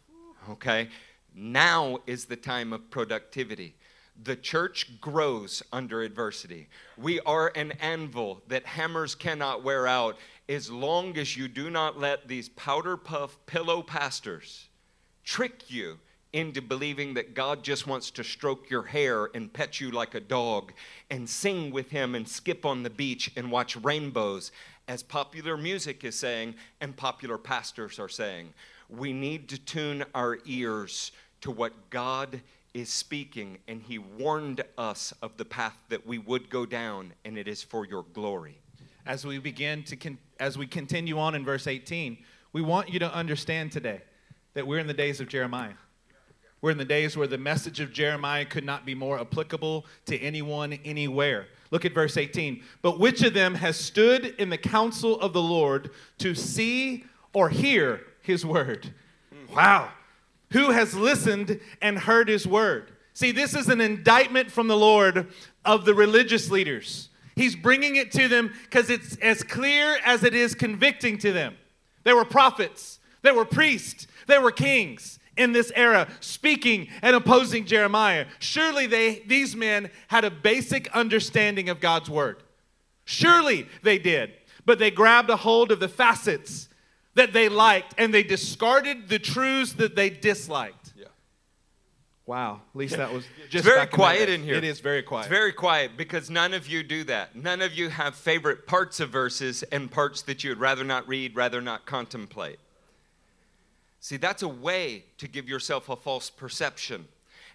Okay? 0.50 0.90
Now 1.34 2.00
is 2.06 2.26
the 2.26 2.36
time 2.36 2.74
of 2.74 2.92
productivity. 2.92 3.76
The 4.22 4.36
church 4.36 5.02
grows 5.02 5.64
under 5.72 6.04
adversity. 6.04 6.68
We 6.96 7.20
are 7.22 7.52
an 7.56 7.72
anvil 7.74 8.44
that 8.50 8.68
hammers 8.68 9.16
cannot 9.16 9.64
wear 9.64 9.88
out 9.88 10.18
as 10.48 10.70
long 10.70 11.18
as 11.18 11.36
you 11.36 11.48
do 11.48 11.72
not 11.72 12.00
let 12.00 12.28
these 12.28 12.50
powder 12.50 12.98
puff 12.98 13.36
pillow 13.48 13.82
pastors 13.82 14.68
trick 15.24 15.72
you 15.72 15.98
into 16.34 16.62
believing 16.62 17.14
that 17.14 17.36
God 17.36 17.64
just 17.64 17.86
wants 17.86 18.10
to 18.12 18.24
stroke 18.24 18.70
your 18.70 18.84
hair 18.84 19.30
and 19.36 19.54
pet 19.54 19.80
you 19.80 19.92
like 19.92 20.16
a 20.16 20.20
dog 20.20 20.74
and 21.12 21.30
sing 21.30 21.72
with 21.72 21.92
Him 21.92 22.16
and 22.16 22.28
skip 22.28 22.66
on 22.66 22.82
the 22.82 22.90
beach 22.90 23.32
and 23.38 23.52
watch 23.52 23.76
rainbows, 23.78 24.52
as 24.88 25.04
popular 25.04 25.56
music 25.56 26.04
is 26.04 26.16
saying 26.16 26.56
and 26.82 26.98
popular 26.98 27.38
pastors 27.38 28.00
are 28.00 28.10
saying. 28.10 28.54
We 28.90 29.14
need 29.14 29.48
to 29.50 29.58
tune 29.58 30.04
our 30.14 30.40
ears 30.46 31.12
to 31.42 31.52
what 31.52 31.90
God 31.92 32.42
is 32.74 32.90
speaking, 32.90 33.60
and 33.68 33.82
He 33.82 34.00
warned 34.00 34.64
us 34.78 35.14
of 35.22 35.38
the 35.38 35.46
path 35.46 35.78
that 35.90 36.06
we 36.08 36.18
would 36.18 36.50
go 36.50 36.66
down, 36.66 37.14
and 37.24 37.38
it 37.38 37.48
is 37.48 37.62
for 37.62 37.86
your 37.86 38.04
glory. 38.14 38.58
As 39.06 39.26
we 39.26 39.38
begin 39.38 39.84
to, 39.84 39.96
con- 39.96 40.18
as 40.40 40.58
we 40.58 40.66
continue 40.66 41.20
on 41.20 41.36
in 41.36 41.46
verse 41.46 41.68
18, 41.68 42.18
we 42.54 42.62
want 42.62 42.90
you 42.90 43.00
to 43.00 43.14
understand 43.14 43.72
today 43.72 44.02
that 44.56 44.66
we're 44.66 44.80
in 44.80 44.88
the 44.88 44.94
days 44.94 45.20
of 45.20 45.28
Jeremiah. 45.28 45.74
We're 46.64 46.72
in 46.72 46.78
the 46.78 46.86
days 46.86 47.18
where 47.18 47.28
the 47.28 47.38
message 47.38 47.82
of 47.82 47.92
Jeremiah 47.92 48.46
could 48.46 48.64
not 48.64 48.86
be 48.86 48.96
more 48.96 49.20
applicable 49.20 49.86
to 50.06 50.18
anyone, 50.18 50.80
anywhere. 50.86 51.48
Look 51.72 51.84
at 51.84 51.94
verse 51.94 52.16
18. 52.16 52.64
But 52.82 53.02
which 53.02 53.22
of 53.22 53.34
them 53.34 53.56
has 53.56 53.76
stood 53.76 54.28
in 54.40 54.50
the 54.50 54.58
counsel 54.58 55.20
of 55.20 55.34
the 55.34 55.42
Lord 55.42 55.92
to 56.20 56.34
see 56.34 57.04
or 57.34 57.50
hear 57.50 58.00
his 58.22 58.46
word? 58.46 58.94
Wow. 59.54 59.92
Who 60.54 60.72
has 60.72 60.96
listened 60.96 61.60
and 61.82 62.00
heard 62.00 62.30
his 62.30 62.48
word? 62.48 62.94
See, 63.14 63.32
this 63.32 63.54
is 63.56 63.68
an 63.68 63.82
indictment 63.82 64.50
from 64.50 64.70
the 64.70 64.78
Lord 64.78 65.28
of 65.66 65.84
the 65.84 65.94
religious 65.94 66.50
leaders. 66.50 67.10
He's 67.36 67.58
bringing 67.58 67.98
it 67.98 68.10
to 68.14 68.30
them 68.30 68.54
because 68.64 68.90
it's 68.90 69.18
as 69.18 69.44
clear 69.44 69.98
as 70.06 70.24
it 70.24 70.34
is 70.34 70.56
convicting 70.56 71.18
to 71.18 71.34
them. 71.34 71.58
There 72.06 72.16
were 72.16 72.24
prophets, 72.24 73.00
there 73.22 73.34
were 73.34 73.44
priests, 73.44 74.08
there 74.28 74.40
were 74.40 74.52
kings 74.52 75.20
in 75.38 75.52
this 75.52 75.72
era 75.76 76.08
speaking 76.20 76.88
and 77.02 77.16
opposing 77.16 77.66
Jeremiah. 77.66 78.26
Surely 78.40 78.88
they 78.88 79.24
these 79.28 79.56
men 79.56 79.90
had 80.08 80.24
a 80.24 80.32
basic 80.32 80.90
understanding 80.96 81.70
of 81.70 81.80
God's 81.80 82.10
word. 82.10 82.44
Surely 83.06 83.68
they 83.82 83.98
did. 83.98 84.34
But 84.66 84.80
they 84.80 84.92
grabbed 84.92 85.30
a 85.30 85.36
hold 85.36 85.72
of 85.72 85.80
the 85.80 85.90
facets 85.90 86.70
that 87.16 87.34
they 87.34 87.50
liked 87.50 87.94
and 87.98 88.14
they 88.14 88.24
discarded 88.24 89.10
the 89.10 89.20
truths 89.20 89.74
that 89.74 89.96
they 89.96 90.10
disliked. 90.10 90.94
Yeah. 90.96 91.06
Wow, 92.26 92.62
at 92.74 92.78
least 92.78 92.96
that 92.96 93.12
was 93.12 93.26
It's 93.44 93.52
just 93.52 93.66
very 93.66 93.86
quiet 93.88 94.30
in 94.30 94.44
here. 94.44 94.56
It 94.56 94.64
is 94.64 94.80
very 94.80 95.04
quiet. 95.04 95.24
It's 95.24 95.30
very 95.30 95.52
quiet 95.52 95.98
because 95.98 96.30
none 96.30 96.54
of 96.54 96.68
you 96.68 96.82
do 96.82 97.04
that. 97.06 97.36
None 97.36 97.62
of 97.62 97.74
you 97.74 97.90
have 97.90 98.16
favorite 98.16 98.66
parts 98.66 99.02
of 99.02 99.10
verses 99.10 99.64
and 99.64 99.92
parts 99.92 100.22
that 100.24 100.44
you 100.44 100.52
would 100.52 100.60
rather 100.60 100.86
not 100.86 101.08
read, 101.08 101.36
rather 101.36 101.62
not 101.62 101.86
contemplate. 101.86 102.60
See, 104.04 104.18
that's 104.18 104.44
a 104.44 104.50
way 104.50 105.06
to 105.18 105.30
give 105.30 105.48
yourself 105.48 105.88
a 105.88 105.96
false 105.96 106.30
perception. 106.30 107.08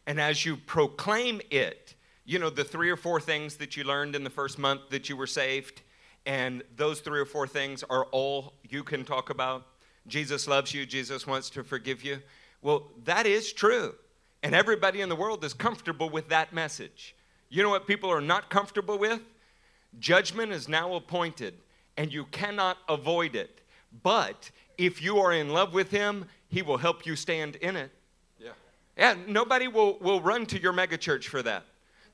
And 0.07 0.19
as 0.19 0.47
you 0.47 0.57
proclaim 0.57 1.43
it, 1.51 1.95
you 2.25 2.39
know, 2.39 2.49
the 2.49 2.65
three 2.65 2.89
or 2.89 2.97
four 2.97 3.21
things 3.21 3.57
that 3.57 3.77
you 3.77 3.85
learned 3.85 4.17
in 4.17 4.25
the 4.25 4.31
first 4.31 4.59
month 4.59 4.89
that 4.89 5.11
you 5.11 5.17
were 5.19 5.27
saved, 5.27 5.83
and 6.25 6.63
those 6.75 7.01
three 7.01 7.21
or 7.21 7.27
four 7.27 7.47
things 7.47 7.85
are 7.91 8.07
all 8.13 8.55
you 8.67 8.83
can 8.83 9.05
talk 9.05 9.29
about. 9.29 9.67
Jesus 10.07 10.49
loves 10.49 10.73
you, 10.73 10.87
Jesus 10.87 11.27
wants 11.27 11.51
to 11.51 11.63
forgive 11.63 12.03
you. 12.03 12.23
Well, 12.63 12.93
that 13.05 13.27
is 13.27 13.53
true. 13.53 13.95
And 14.43 14.55
everybody 14.55 15.03
in 15.03 15.11
the 15.11 15.17
world 15.17 15.45
is 15.45 15.53
comfortable 15.53 16.09
with 16.09 16.31
that 16.31 16.55
message. 16.55 17.15
You 17.51 17.63
know 17.63 17.69
what 17.69 17.87
people 17.87 18.11
are 18.11 18.23
not 18.23 18.49
comfortable 18.49 18.97
with? 18.97 19.21
Judgment 19.99 20.53
is 20.53 20.67
now 20.67 20.95
appointed, 20.95 21.59
and 21.99 22.11
you 22.11 22.25
cannot 22.25 22.79
avoid 22.89 23.37
it. 23.37 23.61
But 24.03 24.51
if 24.79 25.03
you 25.03 25.19
are 25.19 25.33
in 25.33 25.51
love 25.51 25.75
with 25.75 25.91
Him, 25.91 26.25
He 26.49 26.63
will 26.63 26.79
help 26.79 27.07
you 27.07 27.15
stand 27.17 27.57
in 27.57 27.77
it. 27.77 27.91
Yeah. 28.39 28.51
Yeah, 28.97 29.15
nobody 29.27 29.69
will, 29.69 29.99
will 30.01 30.21
run 30.21 30.47
to 30.47 30.61
your 30.61 30.73
megachurch 30.73 31.25
for 31.25 31.43
that. 31.43 31.65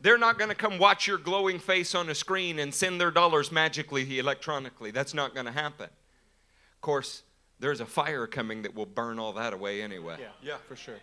They're 0.01 0.19
not 0.19 0.39
going 0.39 0.51
to 0.51 0.57
come 0.57 0.79
watch 0.79 1.07
your 1.07 1.19
glowing 1.19 1.59
face 1.59 1.95
on 1.95 2.09
a 2.11 2.15
screen 2.15 2.59
and 2.59 2.75
send 2.75 3.01
their 3.01 3.11
dollars 3.11 3.51
magically 3.51 4.19
electronically. 4.19 4.91
That's 4.91 5.15
not 5.15 5.33
going 5.35 5.47
to 5.47 5.53
happen. 5.53 5.87
Of 5.87 6.81
course, 6.81 7.23
there's 7.61 7.81
a 7.81 7.87
fire 7.87 8.27
coming 8.27 8.63
that 8.63 8.75
will 8.75 8.87
burn 8.87 9.19
all 9.19 9.33
that 9.35 9.55
away 9.55 9.81
anyway. 9.81 10.17
yeah, 10.21 10.27
Yeah. 10.43 10.57
for 10.69 10.77
sure. 10.77 10.99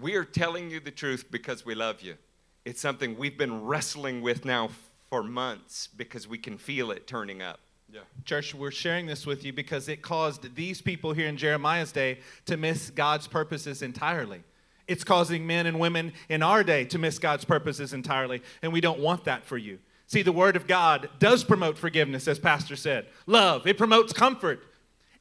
We 0.00 0.14
are 0.14 0.24
telling 0.24 0.70
you 0.70 0.78
the 0.78 0.92
truth 0.92 1.24
because 1.30 1.64
we 1.66 1.74
love 1.74 2.02
you. 2.02 2.16
It's 2.64 2.80
something 2.80 3.16
we've 3.18 3.36
been 3.38 3.64
wrestling 3.64 4.20
with 4.22 4.44
now 4.44 4.70
for 5.10 5.24
months 5.24 5.88
because 5.88 6.28
we 6.28 6.38
can 6.38 6.58
feel 6.58 6.90
it 6.92 7.06
turning 7.08 7.42
up. 7.42 7.58
Yeah. 7.98 8.04
Church, 8.24 8.54
we're 8.54 8.70
sharing 8.70 9.06
this 9.06 9.26
with 9.26 9.44
you 9.44 9.52
because 9.52 9.88
it 9.88 10.02
caused 10.02 10.54
these 10.54 10.80
people 10.80 11.12
here 11.12 11.26
in 11.26 11.36
Jeremiah's 11.36 11.90
day 11.90 12.18
to 12.46 12.56
miss 12.56 12.90
God's 12.90 13.26
purposes 13.26 13.82
entirely. 13.82 14.42
It's 14.86 15.02
causing 15.02 15.46
men 15.46 15.66
and 15.66 15.80
women 15.80 16.12
in 16.28 16.42
our 16.42 16.62
day 16.62 16.84
to 16.86 16.98
miss 16.98 17.18
God's 17.18 17.44
purposes 17.44 17.92
entirely, 17.92 18.40
and 18.62 18.72
we 18.72 18.80
don't 18.80 19.00
want 19.00 19.24
that 19.24 19.44
for 19.44 19.58
you. 19.58 19.80
See, 20.06 20.22
the 20.22 20.32
Word 20.32 20.54
of 20.54 20.66
God 20.66 21.10
does 21.18 21.42
promote 21.42 21.76
forgiveness, 21.76 22.28
as 22.28 22.38
Pastor 22.38 22.76
said, 22.76 23.06
love, 23.26 23.66
it 23.66 23.76
promotes 23.76 24.12
comfort, 24.12 24.64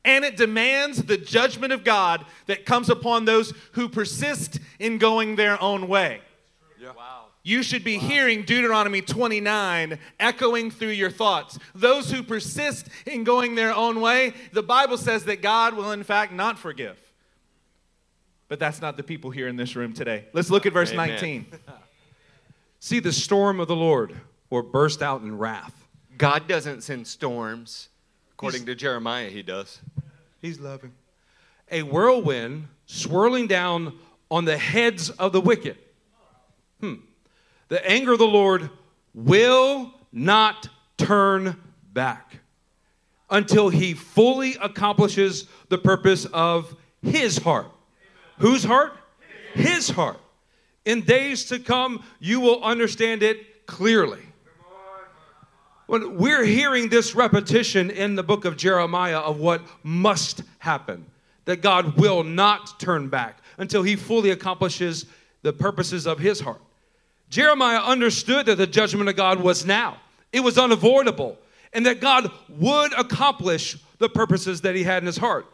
and 0.06 0.24
it 0.24 0.38
demands 0.38 1.04
the 1.04 1.18
judgment 1.18 1.74
of 1.74 1.84
God 1.84 2.26
that 2.46 2.66
comes 2.66 2.90
upon 2.90 3.26
those 3.26 3.54
who 3.74 3.90
persist 3.90 4.60
in 4.80 5.00
going 5.00 5.36
their 5.36 5.62
own 5.62 5.88
way. 5.88 6.22
Yeah. 6.80 6.94
You 7.48 7.64
should 7.64 7.86
be 7.86 7.98
hearing 7.98 8.44
Deuteronomy 8.44 9.02
29 9.02 9.98
echoing 10.20 10.70
through 10.70 10.90
your 10.90 11.10
thoughts. 11.10 11.58
Those 11.74 12.12
who 12.12 12.22
persist 12.22 12.90
in 13.06 13.24
going 13.24 13.56
their 13.56 13.74
own 13.74 14.02
way, 14.02 14.34
the 14.52 14.62
Bible 14.62 14.98
says 14.98 15.24
that 15.24 15.42
God 15.42 15.74
will, 15.74 15.94
in 15.94 16.04
fact, 16.04 16.34
not 16.34 16.60
forgive. 16.60 17.00
But 18.50 18.60
that's 18.60 18.82
not 18.82 18.98
the 18.98 19.04
people 19.04 19.32
here 19.32 19.48
in 19.48 19.56
this 19.56 19.78
room 19.78 19.94
today. 19.94 20.26
Let's 20.34 20.50
look 20.50 20.66
at 20.66 20.74
verse 20.74 20.92
Amen. 20.92 21.08
19. 21.08 21.46
See, 22.82 23.00
the 23.00 23.14
storm 23.14 23.62
of 23.62 23.70
the 23.70 23.78
Lord 23.78 24.14
will 24.50 24.64
burst 24.64 25.02
out 25.02 25.22
in 25.22 25.38
wrath. 25.38 25.88
God 26.18 26.50
doesn't 26.50 26.82
send 26.82 27.08
storms. 27.08 27.88
According 28.34 28.66
to 28.66 28.76
Jeremiah, 28.76 29.30
he 29.30 29.42
does. 29.42 29.80
He's 30.42 30.60
loving. 30.60 30.92
A 31.72 31.84
whirlwind 31.84 32.68
swirling 32.88 33.48
down 33.48 33.98
on 34.30 34.44
the 34.44 34.58
heads 34.58 35.12
of 35.12 35.32
the 35.32 35.40
wicked. 35.40 35.78
Hmm. 36.82 36.96
The 37.70 37.86
anger 37.90 38.14
of 38.14 38.20
the 38.20 38.28
Lord 38.28 38.70
will 39.14 39.94
not 40.12 40.70
turn 40.98 41.62
back 41.94 42.40
until 43.30 43.70
he 43.70 43.94
fully 43.94 44.56
accomplishes 44.62 45.48
the 45.70 45.78
purpose 45.78 46.26
of 46.26 46.76
his 47.02 47.38
heart. 47.38 47.68
Whose 48.40 48.64
heart? 48.64 48.94
His 49.54 49.90
heart. 49.90 50.20
In 50.86 51.02
days 51.02 51.46
to 51.46 51.60
come, 51.60 52.04
you 52.20 52.40
will 52.40 52.64
understand 52.64 53.22
it 53.24 53.66
clearly. 53.66 54.22
When 55.88 56.18
we're 56.18 56.46
hearing 56.46 56.90
this 56.90 57.16
repetition 57.16 57.90
in 57.90 58.16
the 58.16 58.24
book 58.24 58.46
of 58.46 58.58
Jeremiah 58.58 59.20
of 59.20 59.40
what 59.40 59.62
must 59.84 60.44
happen, 60.60 61.06
that 61.46 61.62
God 61.62 61.98
will 61.98 62.24
not 62.24 62.80
turn 62.80 63.08
back 63.08 63.40
until 63.58 63.84
he 63.84 63.96
fully 63.96 64.30
accomplishes 64.30 65.06
the 65.42 65.54
purposes 65.54 66.06
of 66.06 66.20
his 66.20 66.42
heart. 66.42 66.62
Jeremiah 67.30 67.80
understood 67.80 68.46
that 68.46 68.58
the 68.58 68.68
judgment 68.68 69.10
of 69.10 69.16
God 69.16 69.42
was 69.42 69.66
now, 69.66 69.98
it 70.32 70.40
was 70.40 70.58
unavoidable, 70.58 71.38
and 71.74 71.86
that 71.86 72.00
God 72.00 72.32
would 72.50 72.94
accomplish 72.94 73.78
the 73.98 74.10
purposes 74.10 74.62
that 74.62 74.76
he 74.76 74.84
had 74.84 75.04
in 75.04 75.08
his 75.08 75.18
heart. 75.18 75.46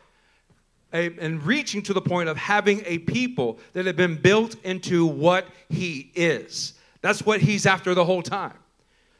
And 0.92 1.42
reaching 1.44 1.82
to 1.84 1.94
the 1.94 2.02
point 2.02 2.30
of 2.30 2.38
having 2.38 2.84
a 2.86 3.00
people 3.00 3.58
that 3.74 3.88
have 3.88 3.96
been 3.96 4.16
built 4.16 4.56
into 4.64 5.08
what 5.08 5.48
he 5.68 6.12
is. 6.14 6.74
That's 7.02 7.26
what 7.26 7.42
he's 7.42 7.66
after 7.66 7.96
the 7.96 8.06
whole 8.06 8.22
time. 8.22 8.54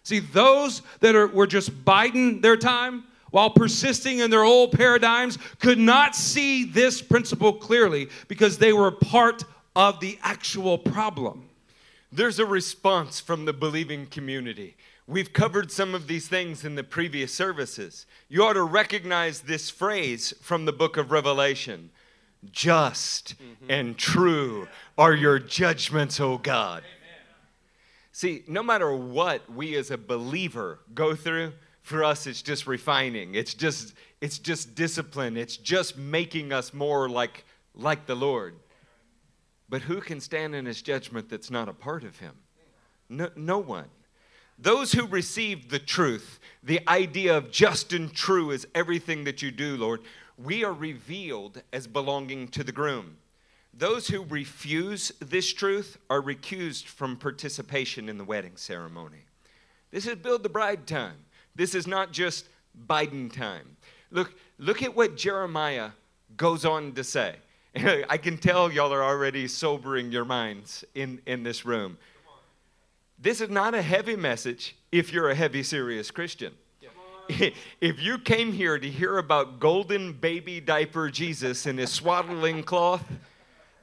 See, 0.04 0.20
those 0.20 0.84
that 1.00 1.16
are, 1.16 1.28
were 1.28 1.48
just 1.48 1.84
biding 1.84 2.42
their 2.42 2.58
time 2.58 3.06
while 3.34 3.50
persisting 3.50 4.20
in 4.20 4.30
their 4.30 4.44
old 4.44 4.72
paradigms, 4.72 5.40
could 5.60 5.80
not 5.80 6.16
see 6.16 6.66
this 6.66 7.02
principle 7.02 7.52
clearly 7.52 8.08
because 8.28 8.60
they 8.60 8.72
were 8.72 8.92
part 8.92 9.44
of 9.76 10.00
the 10.00 10.20
actual 10.22 10.78
problem. 10.78 11.50
There's 12.16 12.38
a 12.38 12.46
response 12.46 13.20
from 13.20 13.46
the 13.46 13.54
believing 13.54 14.06
community. 14.06 14.78
We've 15.08 15.34
covered 15.34 15.72
some 15.72 15.96
of 15.96 16.06
these 16.06 16.28
things 16.28 16.64
in 16.64 16.76
the 16.76 16.84
previous 16.84 17.34
services. 17.34 18.06
You 18.30 18.44
ought 18.44 18.54
to 18.54 18.62
recognize 18.62 19.42
this 19.42 19.72
phrase 19.72 20.32
from 20.40 20.66
the 20.66 20.72
book 20.72 20.96
of 20.96 21.12
Revelation 21.12 21.90
Just 22.52 23.34
mm-hmm. 23.42 23.66
and 23.68 23.98
true 23.98 24.68
are 24.96 25.16
your 25.16 25.40
judgments, 25.40 26.20
O 26.20 26.38
God. 26.38 26.84
See, 28.12 28.44
no 28.48 28.62
matter 28.62 28.96
what 28.96 29.52
we 29.52 29.76
as 29.76 29.90
a 29.90 29.98
believer 29.98 30.82
go 30.94 31.16
through, 31.16 31.54
for 31.82 32.04
us 32.04 32.28
it's 32.28 32.44
just 32.44 32.68
refining. 32.68 33.34
It's 33.34 33.56
just 33.56 33.96
it's 34.22 34.38
just 34.38 34.76
discipline. 34.76 35.36
It's 35.36 35.58
just 35.58 35.98
making 35.98 36.54
us 36.54 36.76
more 36.76 37.10
like 37.10 37.44
like 37.74 38.06
the 38.06 38.16
Lord. 38.16 38.54
But 39.70 39.84
who 39.84 40.02
can 40.02 40.20
stand 40.20 40.56
in 40.56 40.66
his 40.66 40.82
judgment 40.82 41.30
that's 41.30 41.52
not 41.52 41.70
a 41.70 41.74
part 41.74 42.04
of 42.04 42.20
him? 42.20 42.36
No, 43.10 43.30
no 43.36 43.60
one. 43.60 43.90
Those 44.60 44.92
who 44.92 45.08
receive 45.08 45.70
the 45.70 45.80
truth, 45.80 46.40
the 46.62 46.82
idea 46.88 47.36
of 47.36 47.52
just 47.52 47.92
and 47.92 48.14
true 48.14 48.52
is 48.52 48.68
everything 48.76 49.24
that 49.24 49.42
you 49.42 49.52
do, 49.52 49.76
Lord, 49.76 50.02
we 50.38 50.64
are 50.64 50.74
revealed 50.74 51.62
as 51.72 51.88
belonging 51.88 52.48
to 52.50 52.64
the 52.64 52.72
groom. 52.72 53.18
Those 53.74 54.08
who 54.08 54.24
refuse 54.24 55.12
this 55.20 55.52
truth 55.52 55.98
are 56.10 56.22
recused 56.22 56.86
from 56.86 57.18
participation 57.18 58.08
in 58.08 58.18
the 58.18 58.24
wedding 58.24 58.56
ceremony. 58.56 59.26
This 59.90 60.06
is 60.06 60.16
build 60.16 60.44
the 60.44 60.50
bride 60.50 60.86
time. 60.86 61.18
This 61.56 61.74
is 61.74 61.88
not 61.88 62.12
just 62.12 62.46
Biden 62.88 63.32
time. 63.32 63.78
Look, 64.12 64.34
look 64.60 64.84
at 64.84 64.96
what 64.96 65.18
Jeremiah 65.18 65.92
goes 66.38 66.66
on 66.66 66.94
to 66.94 67.04
say. 67.04 67.36
I 68.10 68.18
can 68.18 68.38
tell 68.38 68.72
y'all 68.72 68.94
are 68.94 69.04
already 69.04 69.48
sobering 69.48 70.12
your 70.12 70.26
minds 70.26 70.84
in, 70.94 71.22
in 71.26 71.44
this 71.44 71.66
room. 71.66 71.98
This 73.18 73.42
is 73.42 73.50
not 73.50 73.74
a 73.74 73.82
heavy 73.82 74.16
message 74.16 74.76
if 74.92 75.14
you're 75.14 75.30
a 75.30 75.36
heavy, 75.36 75.64
serious 75.64 76.12
Christian. 76.12 76.54
If 77.80 78.02
you 78.02 78.18
came 78.18 78.52
here 78.52 78.78
to 78.78 78.90
hear 78.90 79.18
about 79.18 79.62
golden 79.62 80.12
baby 80.12 80.60
diaper 80.60 81.10
Jesus 81.10 81.66
in 81.66 81.78
his 81.78 81.90
swaddling 81.90 82.64
cloth, 82.64 83.06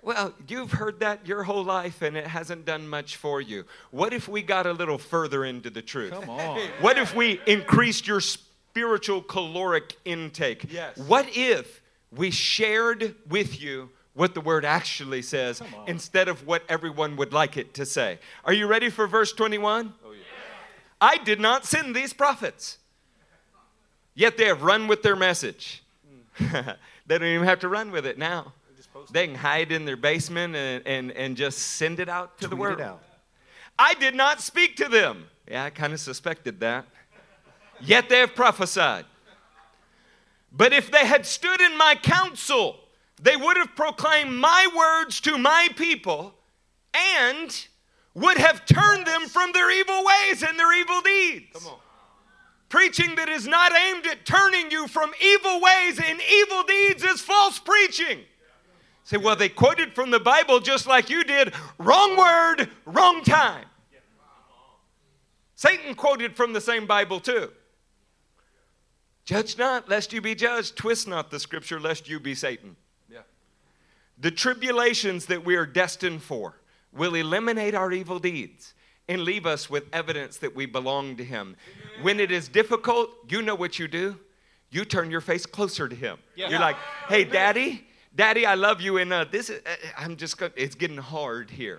well, 0.02 0.34
you've 0.46 0.72
heard 0.72 1.00
that 1.00 1.26
your 1.26 1.42
whole 1.42 1.64
life 1.64 2.02
and 2.02 2.16
it 2.16 2.26
hasn't 2.26 2.66
done 2.66 2.88
much 2.88 3.16
for 3.16 3.40
you. 3.40 3.64
What 3.90 4.12
if 4.12 4.28
we 4.28 4.42
got 4.42 4.66
a 4.66 4.72
little 4.72 4.98
further 4.98 5.44
into 5.44 5.70
the 5.70 5.82
truth? 5.82 6.12
Come 6.12 6.28
on. 6.28 6.60
What 6.80 6.98
if 6.98 7.14
we 7.14 7.40
increased 7.46 8.06
your 8.06 8.20
spiritual 8.20 9.22
caloric 9.22 9.96
intake? 10.04 10.70
Yes. 10.70 10.96
What 10.96 11.26
if 11.30 11.79
we 12.14 12.30
shared 12.30 13.14
with 13.28 13.60
you 13.60 13.90
what 14.14 14.34
the 14.34 14.40
word 14.40 14.64
actually 14.64 15.22
says 15.22 15.62
instead 15.86 16.28
of 16.28 16.46
what 16.46 16.62
everyone 16.68 17.16
would 17.16 17.32
like 17.32 17.56
it 17.56 17.74
to 17.74 17.86
say. 17.86 18.18
Are 18.44 18.52
you 18.52 18.66
ready 18.66 18.90
for 18.90 19.06
verse 19.06 19.32
21? 19.32 19.94
Oh, 20.04 20.12
yeah. 20.12 20.18
I 21.00 21.16
did 21.18 21.40
not 21.40 21.64
send 21.64 21.94
these 21.94 22.12
prophets, 22.12 22.78
yet 24.14 24.36
they 24.36 24.46
have 24.46 24.62
run 24.62 24.88
with 24.88 25.02
their 25.02 25.16
message. 25.16 25.82
Mm. 26.38 26.76
they 27.06 27.18
don't 27.18 27.28
even 27.28 27.46
have 27.46 27.60
to 27.60 27.68
run 27.68 27.90
with 27.90 28.04
it 28.04 28.18
now. 28.18 28.52
They 29.12 29.26
can 29.26 29.36
hide 29.36 29.72
in 29.72 29.84
their 29.84 29.96
basement 29.96 30.54
and, 30.56 30.86
and, 30.86 31.12
and 31.12 31.36
just 31.36 31.58
send 31.58 32.00
it 32.00 32.08
out 32.08 32.38
to 32.38 32.46
Tweet 32.46 32.50
the 32.50 32.56
world. 32.56 32.98
I 33.78 33.94
did 33.94 34.14
not 34.14 34.40
speak 34.40 34.76
to 34.76 34.88
them. 34.88 35.26
Yeah, 35.48 35.64
I 35.64 35.70
kind 35.70 35.92
of 35.92 36.00
suspected 36.00 36.60
that. 36.60 36.84
Yet 37.80 38.08
they 38.08 38.18
have 38.18 38.34
prophesied. 38.34 39.06
But 40.52 40.72
if 40.72 40.90
they 40.90 41.06
had 41.06 41.26
stood 41.26 41.60
in 41.60 41.76
my 41.76 41.94
counsel, 41.94 42.80
they 43.22 43.36
would 43.36 43.56
have 43.56 43.76
proclaimed 43.76 44.32
my 44.32 44.68
words 44.76 45.20
to 45.22 45.38
my 45.38 45.68
people 45.76 46.34
and 46.94 47.66
would 48.14 48.38
have 48.38 48.66
turned 48.66 49.06
them 49.06 49.28
from 49.28 49.52
their 49.52 49.70
evil 49.70 50.04
ways 50.04 50.42
and 50.42 50.58
their 50.58 50.72
evil 50.78 51.00
deeds. 51.00 51.68
Preaching 52.68 53.14
that 53.16 53.28
is 53.28 53.46
not 53.46 53.72
aimed 53.76 54.06
at 54.06 54.24
turning 54.24 54.70
you 54.70 54.86
from 54.86 55.12
evil 55.20 55.60
ways 55.60 56.00
and 56.04 56.20
evil 56.20 56.62
deeds 56.62 57.04
is 57.04 57.20
false 57.20 57.58
preaching. 57.58 58.20
Say, 59.04 59.16
well, 59.16 59.36
they 59.36 59.48
quoted 59.48 59.94
from 59.94 60.10
the 60.10 60.20
Bible 60.20 60.60
just 60.60 60.86
like 60.86 61.10
you 61.10 61.24
did. 61.24 61.52
Wrong 61.78 62.16
word, 62.16 62.68
wrong 62.84 63.22
time. 63.22 63.64
Satan 65.56 65.94
quoted 65.94 66.36
from 66.36 66.52
the 66.52 66.60
same 66.60 66.86
Bible 66.86 67.20
too. 67.20 67.50
Judge 69.30 69.56
not, 69.56 69.88
lest 69.88 70.12
you 70.12 70.20
be 70.20 70.34
judged. 70.34 70.74
Twist 70.74 71.06
not 71.06 71.30
the 71.30 71.38
scripture, 71.38 71.78
lest 71.78 72.08
you 72.08 72.18
be 72.18 72.34
Satan. 72.34 72.74
Yeah. 73.08 73.20
The 74.18 74.32
tribulations 74.32 75.26
that 75.26 75.44
we 75.44 75.54
are 75.54 75.66
destined 75.66 76.20
for 76.20 76.56
will 76.92 77.14
eliminate 77.14 77.76
our 77.76 77.92
evil 77.92 78.18
deeds 78.18 78.74
and 79.08 79.22
leave 79.22 79.46
us 79.46 79.70
with 79.70 79.84
evidence 79.92 80.38
that 80.38 80.56
we 80.56 80.66
belong 80.66 81.16
to 81.16 81.24
Him. 81.24 81.54
When 82.02 82.18
it 82.18 82.32
is 82.32 82.48
difficult, 82.48 83.10
you 83.28 83.40
know 83.40 83.54
what 83.54 83.78
you 83.78 83.86
do? 83.86 84.18
You 84.72 84.84
turn 84.84 85.12
your 85.12 85.20
face 85.20 85.46
closer 85.46 85.88
to 85.88 85.94
Him. 85.94 86.18
Yeah. 86.34 86.48
You're 86.48 86.58
like, 86.58 86.76
hey, 87.08 87.22
Daddy, 87.22 87.86
Daddy, 88.12 88.46
I 88.46 88.56
love 88.56 88.80
you, 88.80 88.98
and 88.98 89.12
uh, 89.12 89.26
this 89.30 89.48
is, 89.48 89.62
uh, 89.64 89.76
I'm 89.96 90.16
just, 90.16 90.38
gonna, 90.38 90.50
it's 90.56 90.74
getting 90.74 90.96
hard 90.96 91.50
here 91.50 91.78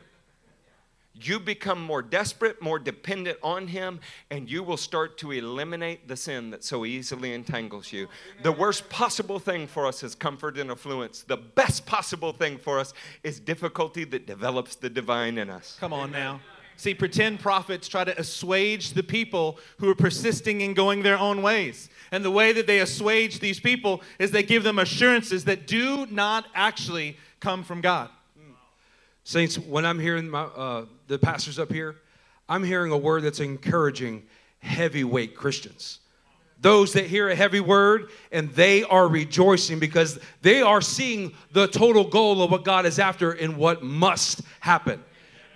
you 1.14 1.40
become 1.40 1.82
more 1.82 2.02
desperate, 2.02 2.62
more 2.62 2.80
dependent 2.80 3.38
on 3.44 3.68
Him, 3.68 4.00
and 4.30 4.50
you 4.50 4.64
will 4.64 4.78
start 4.78 5.18
to 5.20 5.32
eliminate 5.32 6.08
the 6.08 6.16
sin 6.16 6.52
that 6.52 6.64
so 6.64 6.86
easily 6.86 7.34
entangles 7.34 7.92
you. 7.92 8.08
The 8.44 8.52
worst 8.52 8.90
possible 8.90 9.40
thing 9.40 9.68
for 9.68 9.86
us 9.86 10.04
is 10.04 10.16
comfort 10.16 10.58
and 10.58 10.72
affluence. 10.72 11.24
The 11.24 11.38
best 11.38 11.86
possible 11.86 12.34
thing 12.34 12.58
for 12.58 12.80
us 12.80 12.94
is 13.24 13.40
difficulty 13.40 14.04
that 14.06 14.26
develops 14.26 14.76
the 14.76 14.90
divine 14.90 15.38
in 15.38 15.50
us. 15.50 15.78
Come 15.80 15.94
on 15.94 16.12
now. 16.12 16.40
See, 16.78 16.96
pretend 16.96 17.40
prophets 17.40 17.88
try 17.88 18.04
to 18.04 18.20
assuage 18.20 18.94
the 18.94 19.04
people 19.04 19.60
who 19.78 19.90
are 19.90 19.96
persisting 19.96 20.62
in 20.62 20.74
going 20.74 21.04
their 21.04 21.18
own 21.18 21.44
ways. 21.44 21.90
And 22.12 22.26
the 22.26 22.32
way 22.32 22.54
that 22.54 22.66
they 22.66 22.80
assuage 22.80 23.40
these 23.40 23.60
people 23.60 24.02
is 24.18 24.32
they 24.32 24.42
give 24.42 24.64
them 24.64 24.80
assurances 24.80 25.46
that 25.46 25.68
do 25.68 26.08
not 26.08 26.48
actually 26.56 27.18
come 27.40 27.64
from 27.64 27.82
God. 27.82 28.10
Saints, 29.24 29.58
when 29.58 29.86
I'm 29.86 30.00
hearing 30.00 30.30
my, 30.30 30.44
uh, 30.44 30.86
the 31.08 31.20
pastors 31.20 31.60
up 31.60 31.72
here, 31.72 31.96
I'm 32.50 32.64
hearing 32.64 32.92
a 32.92 32.98
word 32.98 33.24
that's 33.24 33.40
encouraging 33.40 34.24
heavyweight 34.60 35.36
Christians. 35.36 36.00
Those 36.60 36.94
that 36.94 37.06
hear 37.06 37.30
a 37.30 37.36
heavy 37.36 37.60
word 37.60 38.12
and 38.32 38.52
they 38.52 38.84
are 38.84 39.08
rejoicing 39.08 39.80
because 39.80 40.20
they 40.42 40.62
are 40.62 40.82
seeing 40.82 41.34
the 41.52 41.68
total 41.68 42.04
goal 42.04 42.44
of 42.44 42.52
what 42.52 42.64
God 42.64 42.86
is 42.86 43.00
after 43.00 43.32
and 43.32 43.58
what 43.58 43.82
must 43.82 44.42
happen. 44.60 45.04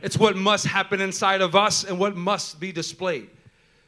It's 0.01 0.17
what 0.17 0.35
must 0.35 0.65
happen 0.65 1.01
inside 1.01 1.41
of 1.41 1.55
us 1.55 1.83
and 1.83 1.99
what 1.99 2.15
must 2.15 2.59
be 2.59 2.71
displayed. 2.71 3.29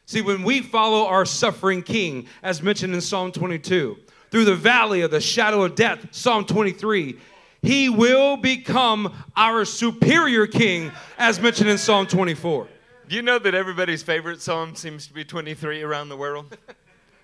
See, 0.06 0.22
when 0.22 0.44
we 0.44 0.62
follow 0.62 1.06
our 1.08 1.26
suffering 1.26 1.82
King, 1.82 2.28
as 2.44 2.62
mentioned 2.62 2.94
in 2.94 3.02
Psalm 3.02 3.32
22, 3.32 3.98
through 4.32 4.46
the 4.46 4.56
valley 4.56 5.02
of 5.02 5.12
the 5.12 5.20
shadow 5.20 5.64
of 5.64 5.76
death, 5.76 6.08
Psalm 6.12 6.46
23, 6.46 7.18
he 7.62 7.90
will 7.90 8.38
become 8.38 9.14
our 9.36 9.66
superior 9.66 10.48
king, 10.48 10.92
as 11.18 11.40
mentioned 11.40 11.70
in 11.70 11.78
Psalm 11.78 12.08
24. 12.08 12.68
Do 13.08 13.16
you 13.16 13.22
know 13.22 13.40
that 13.40 13.56
everybody's 13.56 14.04
favorite 14.04 14.42
psalm 14.42 14.76
seems 14.76 15.08
to 15.08 15.14
be 15.14 15.24
23 15.24 15.82
around 15.82 16.10
the 16.10 16.18
world? 16.18 16.58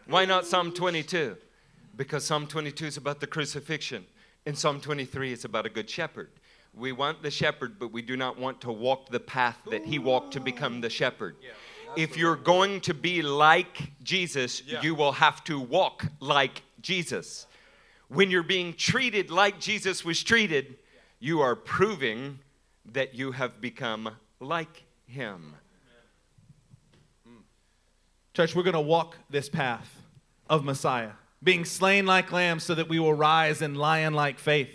Why 0.07 0.25
not 0.25 0.45
Psalm 0.45 0.71
22? 0.71 1.38
Because 1.95 2.25
Psalm 2.25 2.47
22 2.47 2.86
is 2.86 2.97
about 2.97 3.19
the 3.19 3.27
crucifixion, 3.27 4.05
and 4.45 4.57
Psalm 4.57 4.79
23 4.81 5.34
is 5.34 5.45
about 5.45 5.65
a 5.65 5.69
good 5.69 5.89
shepherd. 5.89 6.29
We 6.73 6.91
want 6.91 7.21
the 7.21 7.29
shepherd, 7.29 7.77
but 7.77 7.91
we 7.91 8.01
do 8.01 8.17
not 8.17 8.39
want 8.39 8.61
to 8.61 8.71
walk 8.71 9.09
the 9.09 9.19
path 9.19 9.57
that 9.69 9.86
he 9.86 9.99
walked 9.99 10.34
to 10.34 10.39
become 10.39 10.81
the 10.81 10.89
shepherd. 10.89 11.36
If 11.95 12.17
you're 12.17 12.36
going 12.36 12.81
to 12.81 12.93
be 12.93 13.21
like 13.21 13.91
Jesus, 14.01 14.63
you 14.81 14.95
will 14.95 15.11
have 15.11 15.43
to 15.43 15.59
walk 15.59 16.05
like 16.19 16.63
Jesus 16.81 17.45
when 18.08 18.30
you're 18.30 18.43
being 18.43 18.74
treated 18.74 19.32
like 19.32 19.60
Jesus 19.60 20.06
was 20.06 20.24
treated, 20.24 20.78
you 21.20 21.41
are 21.41 21.56
proving 21.56 22.39
that 22.91 23.16
you 23.16 23.32
have 23.32 23.62
become 23.62 24.16
like 24.39 24.84
him. 25.06 25.56
Church, 28.34 28.56
we're 28.56 28.64
going 28.64 28.74
to 28.74 28.82
walk 28.82 29.16
this 29.30 29.47
path 29.47 30.01
of 30.49 30.66
Messiah, 30.66 31.12
being 31.43 31.66
slain 31.66 32.06
like 32.06 32.32
lambs 32.32 32.64
so 32.64 32.74
that 32.74 32.89
we 32.89 32.99
will 32.99 33.14
rise 33.14 33.62
in 33.62 33.76
lion 33.76 34.14
like 34.14 34.39
faith. 34.39 34.70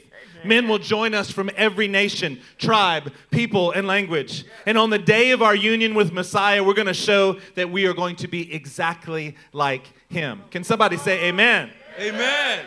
Men 0.45 0.69
will 0.69 0.79
join 0.79 1.15
us 1.15 1.33
from 1.33 1.51
every 1.57 1.89
nation, 1.89 2.41
tribe, 2.59 3.13
people, 3.33 3.73
and 3.73 3.89
language. 3.89 4.45
And 4.67 4.79
on 4.79 4.91
the 4.91 4.99
day 4.99 5.33
of 5.33 5.43
our 5.43 5.55
union 5.55 5.95
with 5.95 6.13
Messiah, 6.13 6.63
we're 6.63 6.75
going 6.75 6.87
to 6.87 6.95
show 6.95 7.41
that 7.57 7.71
we 7.71 7.87
are 7.87 7.95
going 7.95 8.15
to 8.17 8.29
be 8.29 8.53
exactly 8.55 9.37
like 9.53 9.93
him. 10.09 10.43
Can 10.53 10.63
somebody 10.63 10.97
say 10.97 11.25
amen? 11.25 11.71
Amen. 11.99 12.65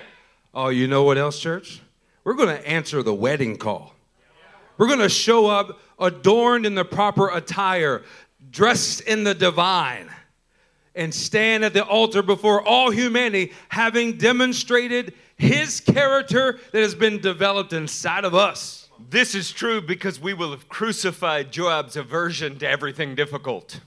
Oh, 0.54 0.70
you 0.70 0.88
know 0.88 1.04
what 1.04 1.18
else, 1.18 1.40
church? 1.40 1.82
We're 2.24 2.34
going 2.34 2.50
to 2.50 2.68
answer 2.68 3.02
the 3.02 3.14
wedding 3.14 3.58
call. 3.58 3.96
We're 4.78 4.88
going 4.88 5.00
to 5.00 5.10
show 5.10 5.48
up 5.48 5.80
adorned 6.00 6.66
in 6.66 6.76
the 6.76 6.84
proper 6.86 7.30
attire, 7.30 8.04
dressed 8.52 9.02
in 9.02 9.24
the 9.24 9.34
divine. 9.34 10.10
and 10.96 11.14
stand 11.14 11.64
at 11.64 11.74
the 11.74 11.86
altar 11.86 12.22
before 12.22 12.62
all 12.62 12.92
humanity, 12.92 13.54
having 13.70 14.18
demonstrated 14.18 15.14
his 15.38 15.80
character 15.80 16.60
that 16.72 16.82
has 16.82 16.96
been 16.96 17.20
developed 17.20 17.74
inside 17.74 18.26
of 18.26 18.36
us. 18.36 18.90
This 19.10 19.34
is 19.34 19.52
true 19.52 19.82
because 19.82 20.20
we 20.20 20.34
will 20.34 20.52
have 20.52 20.70
crucified 20.70 21.52
Joab's 21.52 21.96
aversion 21.96 22.60
to 22.60 22.70
everything 22.70 23.16
difficult. 23.16 23.80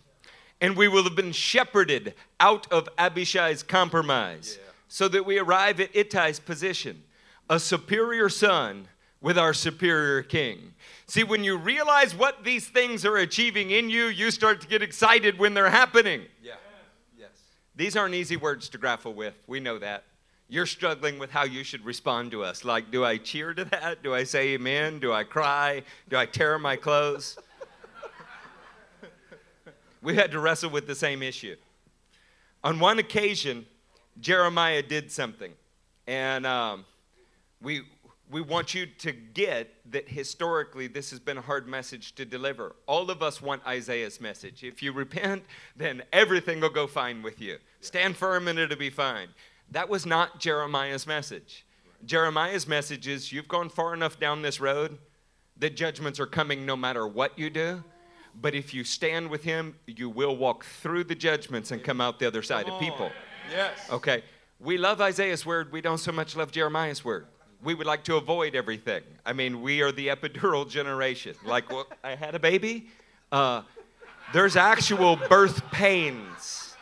And 0.61 0.77
we 0.77 0.89
will 0.89 1.05
have 1.05 1.15
been 1.15 1.33
shepherded 1.33 2.15
out 2.41 2.71
of 2.73 2.89
Abishai's 2.99 3.63
compromise 3.63 4.59
so 4.95 5.09
that 5.09 5.27
we 5.27 5.41
arrive 5.41 5.81
at 5.81 5.93
Ittai's 5.93 6.39
position, 6.39 7.03
a 7.51 7.59
superior 7.59 8.29
son 8.29 8.87
with 9.21 9.37
our 9.37 9.53
superior 9.53 10.23
king. 10.23 10.73
See, 11.09 11.25
when 11.25 11.43
you 11.43 11.57
realize 11.57 12.15
what 12.15 12.45
these 12.45 12.69
things 12.69 13.05
are 13.05 13.17
achieving 13.17 13.73
in 13.73 13.91
you, 13.91 14.05
you 14.05 14.31
start 14.31 14.61
to 14.61 14.69
get 14.69 14.85
excited 14.85 15.37
when 15.37 15.53
they're 15.53 15.69
happening. 15.69 16.23
Yeah. 16.41 16.53
Yes. 17.19 17.31
These 17.75 17.97
aren't 17.97 18.15
easy 18.15 18.37
words 18.37 18.69
to 18.69 18.79
grapple 18.79 19.15
with. 19.15 19.35
We 19.49 19.59
know 19.59 19.81
that. 19.81 20.05
You're 20.49 20.65
struggling 20.65 21.19
with 21.19 21.33
how 21.33 21.43
you 21.43 21.65
should 21.65 21.85
respond 21.85 22.31
to 22.31 22.45
us. 22.45 22.65
Like, 22.65 22.93
do 22.93 23.05
I 23.05 23.17
cheer 23.17 23.53
to 23.53 23.65
that? 23.65 24.05
Do 24.05 24.15
I 24.15 24.23
say 24.23 24.51
amen? 24.51 25.01
Do 25.01 25.13
I 25.13 25.25
cry? 25.25 25.83
Do 26.09 26.17
I 26.17 26.27
tear 26.27 26.57
my 26.57 26.77
clothes? 26.77 27.37
we 30.03 30.15
had 30.15 30.31
to 30.31 30.39
wrestle 30.39 30.71
with 30.71 30.87
the 30.87 30.95
same 30.95 31.21
issue. 31.21 31.57
On 32.63 32.79
one 32.79 33.01
occasion, 33.01 33.67
Jeremiah 34.21 34.83
did 34.83 35.11
something. 35.11 35.53
And 36.07 36.47
um, 36.47 36.85
we, 37.61 37.83
we 38.31 38.41
want 38.41 38.75
you 38.75 38.87
to 38.87 39.13
get 39.13 39.71
that 39.91 40.09
historically 40.09 40.87
this 40.87 41.11
has 41.11 41.21
been 41.21 41.39
a 41.39 41.43
hard 41.43 41.67
message 41.67 42.15
to 42.17 42.25
deliver. 42.25 42.75
All 42.87 43.11
of 43.11 43.23
us 43.23 43.41
want 43.41 43.67
Isaiah's 43.67 44.21
message. 44.21 44.63
If 44.63 44.83
you 44.83 44.93
repent, 44.93 45.45
then 45.77 46.03
everything 46.13 46.61
will 46.61 46.71
go 46.71 46.87
fine 46.87 47.23
with 47.23 47.41
you. 47.41 47.59
Stand 47.81 48.17
firm 48.17 48.49
and 48.49 48.59
it'll 48.59 48.77
be 48.77 48.91
fine. 48.91 49.29
That 49.71 49.89
was 49.89 50.05
not 50.07 50.41
Jeremiah's 50.41 51.07
message. 51.07 51.65
Jeremiah's 52.05 52.69
message 52.69 53.09
is 53.09 53.33
you've 53.33 53.49
gone 53.49 53.71
far 53.71 53.95
enough 53.95 54.21
down 54.21 54.43
this 54.43 54.61
road 54.61 54.99
that 55.57 55.77
judgments 55.77 56.21
are 56.21 56.27
coming 56.27 56.67
no 56.67 56.77
matter 56.77 57.07
what 57.07 57.39
you 57.39 57.49
do. 57.49 57.83
But 58.41 58.55
if 58.55 58.75
you 58.75 58.85
stand 58.85 59.31
with 59.31 59.45
him, 59.45 59.77
you 59.87 60.11
will 60.11 60.37
walk 60.37 60.65
through 60.65 61.05
the 61.05 61.15
judgments 61.15 61.71
and 61.71 61.83
come 61.83 62.01
out 62.01 62.19
the 62.19 62.27
other 62.27 62.43
side 62.43 62.69
of 62.69 62.81
people. 62.81 63.11
Yes. 63.55 63.79
Okay. 63.91 64.23
We 64.59 64.79
love 64.79 65.01
Isaiah's 65.01 65.47
word. 65.47 65.73
We 65.73 65.81
don't 65.81 65.99
so 65.99 66.13
much 66.13 66.37
love 66.37 66.51
Jeremiah's 66.51 67.05
word. 67.05 67.27
We 67.63 67.75
would 67.75 67.87
like 67.87 68.05
to 68.05 68.17
avoid 68.17 68.55
everything. 68.55 69.03
I 69.25 69.33
mean, 69.33 69.63
we 69.63 69.81
are 69.81 69.93
the 69.93 70.09
epidural 70.09 70.69
generation. 70.69 71.35
Like, 71.45 71.71
well, 71.71 71.87
I 72.03 72.15
had 72.15 72.35
a 72.35 72.39
baby. 72.39 72.89
Uh, 73.33 73.63
there's 74.33 74.57
actual 74.57 75.17
birth 75.17 75.65
pains 75.71 76.77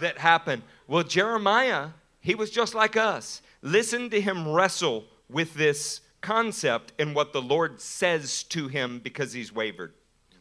that 0.00 0.18
happen. 0.18 0.62
Well, 0.86 1.02
Jeremiah, 1.02 1.88
he 2.20 2.34
was 2.34 2.50
just 2.50 2.74
like 2.74 2.96
us. 2.96 3.42
Listen 3.62 4.10
to 4.10 4.20
him 4.20 4.48
wrestle 4.48 5.04
with 5.28 5.54
this 5.54 6.00
concept 6.20 6.92
and 6.98 7.14
what 7.14 7.32
the 7.32 7.42
Lord 7.42 7.80
says 7.80 8.42
to 8.44 8.68
him 8.68 9.00
because 9.00 9.32
he's 9.32 9.52
wavered. 9.54 9.92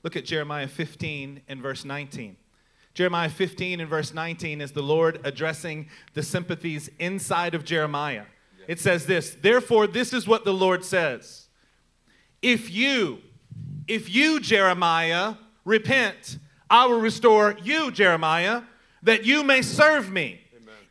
Look 0.04 0.16
at 0.16 0.26
Jeremiah 0.26 0.68
15 0.68 1.42
and 1.48 1.62
verse 1.62 1.84
19. 1.84 2.38
Jeremiah 2.94 3.30
15 3.30 3.80
and 3.80 3.90
verse 3.90 4.14
19 4.14 4.62
is 4.62 4.72
the 4.72 4.82
Lord 4.82 5.20
addressing 5.24 5.88
the 6.14 6.24
sympathies 6.24 6.90
inside 7.00 7.56
of 7.56 7.64
Jeremiah. 7.64 8.26
It 8.68 8.80
says 8.80 9.06
this 9.06 9.36
Therefore, 9.42 9.88
this 9.88 10.14
is 10.14 10.28
what 10.28 10.46
the 10.46 10.54
Lord 10.54 10.84
says 10.84 11.48
If 12.42 12.72
you, 12.72 13.20
if 13.88 14.14
you, 14.14 14.40
Jeremiah, 14.40 15.36
repent, 15.66 16.38
I 16.70 16.86
will 16.86 17.00
restore 17.00 17.58
you, 17.64 17.92
Jeremiah, 17.92 18.64
that 19.04 19.26
you 19.26 19.44
may 19.44 19.62
serve 19.62 20.12
me. 20.12 20.42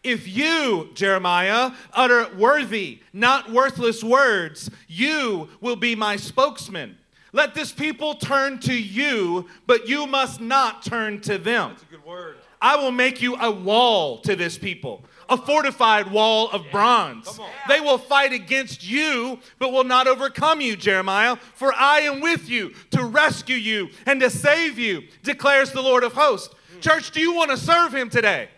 If 0.04 0.28
you, 0.28 0.90
Jeremiah, 0.94 1.72
utter 1.92 2.28
worthy, 2.36 3.00
not 3.12 3.52
worthless 3.52 4.02
words, 4.02 4.70
you 4.86 5.48
will 5.60 5.76
be 5.76 5.94
my 5.94 6.16
spokesman. 6.16 6.96
Let 7.32 7.54
this 7.54 7.72
people 7.72 8.14
turn 8.14 8.58
to 8.60 8.74
you, 8.74 9.48
but 9.66 9.88
you 9.88 10.06
must 10.06 10.40
not 10.40 10.82
turn 10.82 11.20
to 11.22 11.38
them. 11.38 11.70
That's 11.70 11.82
a 11.82 11.86
good 11.86 12.04
word. 12.04 12.36
I 12.60 12.76
will 12.76 12.90
make 12.90 13.22
you 13.22 13.36
a 13.36 13.50
wall 13.50 14.18
to 14.22 14.34
this 14.34 14.58
people, 14.58 15.04
a 15.28 15.36
fortified 15.36 16.10
wall 16.10 16.50
of 16.50 16.64
bronze. 16.72 17.28
Come. 17.28 17.46
They 17.68 17.80
will 17.80 17.98
fight 17.98 18.32
against 18.32 18.88
you, 18.88 19.38
but 19.58 19.72
will 19.72 19.84
not 19.84 20.08
overcome 20.08 20.60
you, 20.60 20.74
Jeremiah, 20.74 21.36
for 21.54 21.72
I 21.72 22.00
am 22.00 22.20
with 22.20 22.48
you 22.48 22.72
to 22.90 23.04
rescue 23.04 23.56
you 23.56 23.90
and 24.06 24.20
to 24.20 24.30
save 24.30 24.78
you, 24.78 25.04
declares 25.22 25.70
the 25.70 25.82
Lord 25.82 26.02
of 26.02 26.14
hosts. 26.14 26.52
Hmm. 26.72 26.80
Church, 26.80 27.10
do 27.12 27.20
you 27.20 27.32
want 27.32 27.50
to 27.50 27.56
serve 27.56 27.94
him 27.94 28.10
today? 28.10 28.48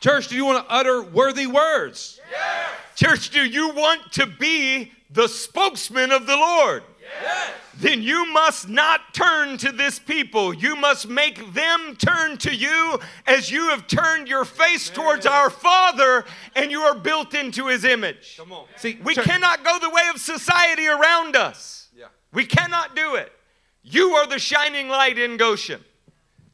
Church, 0.00 0.28
do 0.28 0.36
you 0.36 0.44
want 0.44 0.64
to 0.64 0.72
utter 0.72 1.02
worthy 1.02 1.46
words? 1.46 2.20
Church, 2.94 3.30
do 3.30 3.44
you 3.44 3.70
want 3.70 4.12
to 4.12 4.26
be 4.26 4.92
the 5.10 5.28
spokesman 5.28 6.12
of 6.12 6.26
the 6.26 6.36
Lord? 6.36 6.82
Then 7.76 8.02
you 8.02 8.26
must 8.32 8.68
not 8.68 9.12
turn 9.12 9.58
to 9.58 9.72
this 9.72 9.98
people. 9.98 10.54
You 10.54 10.76
must 10.76 11.08
make 11.08 11.52
them 11.52 11.96
turn 11.96 12.38
to 12.38 12.54
you 12.54 13.00
as 13.26 13.50
you 13.50 13.70
have 13.70 13.86
turned 13.88 14.28
your 14.28 14.44
face 14.44 14.88
towards 14.88 15.26
our 15.26 15.50
Father 15.50 16.24
and 16.54 16.70
you 16.70 16.80
are 16.82 16.94
built 16.94 17.34
into 17.34 17.66
his 17.66 17.84
image. 17.84 18.36
Come 18.36 18.52
on. 18.52 18.66
See, 18.76 18.98
We 19.02 19.14
church- 19.14 19.24
cannot 19.24 19.64
go 19.64 19.78
the 19.80 19.90
way 19.90 20.08
of 20.14 20.20
society 20.20 20.86
around 20.86 21.34
us. 21.36 21.88
Yeah. 21.96 22.06
We 22.32 22.46
cannot 22.46 22.94
do 22.94 23.16
it. 23.16 23.32
You 23.82 24.14
are 24.14 24.26
the 24.26 24.38
shining 24.38 24.88
light 24.88 25.18
in 25.18 25.36
Goshen. 25.36 25.84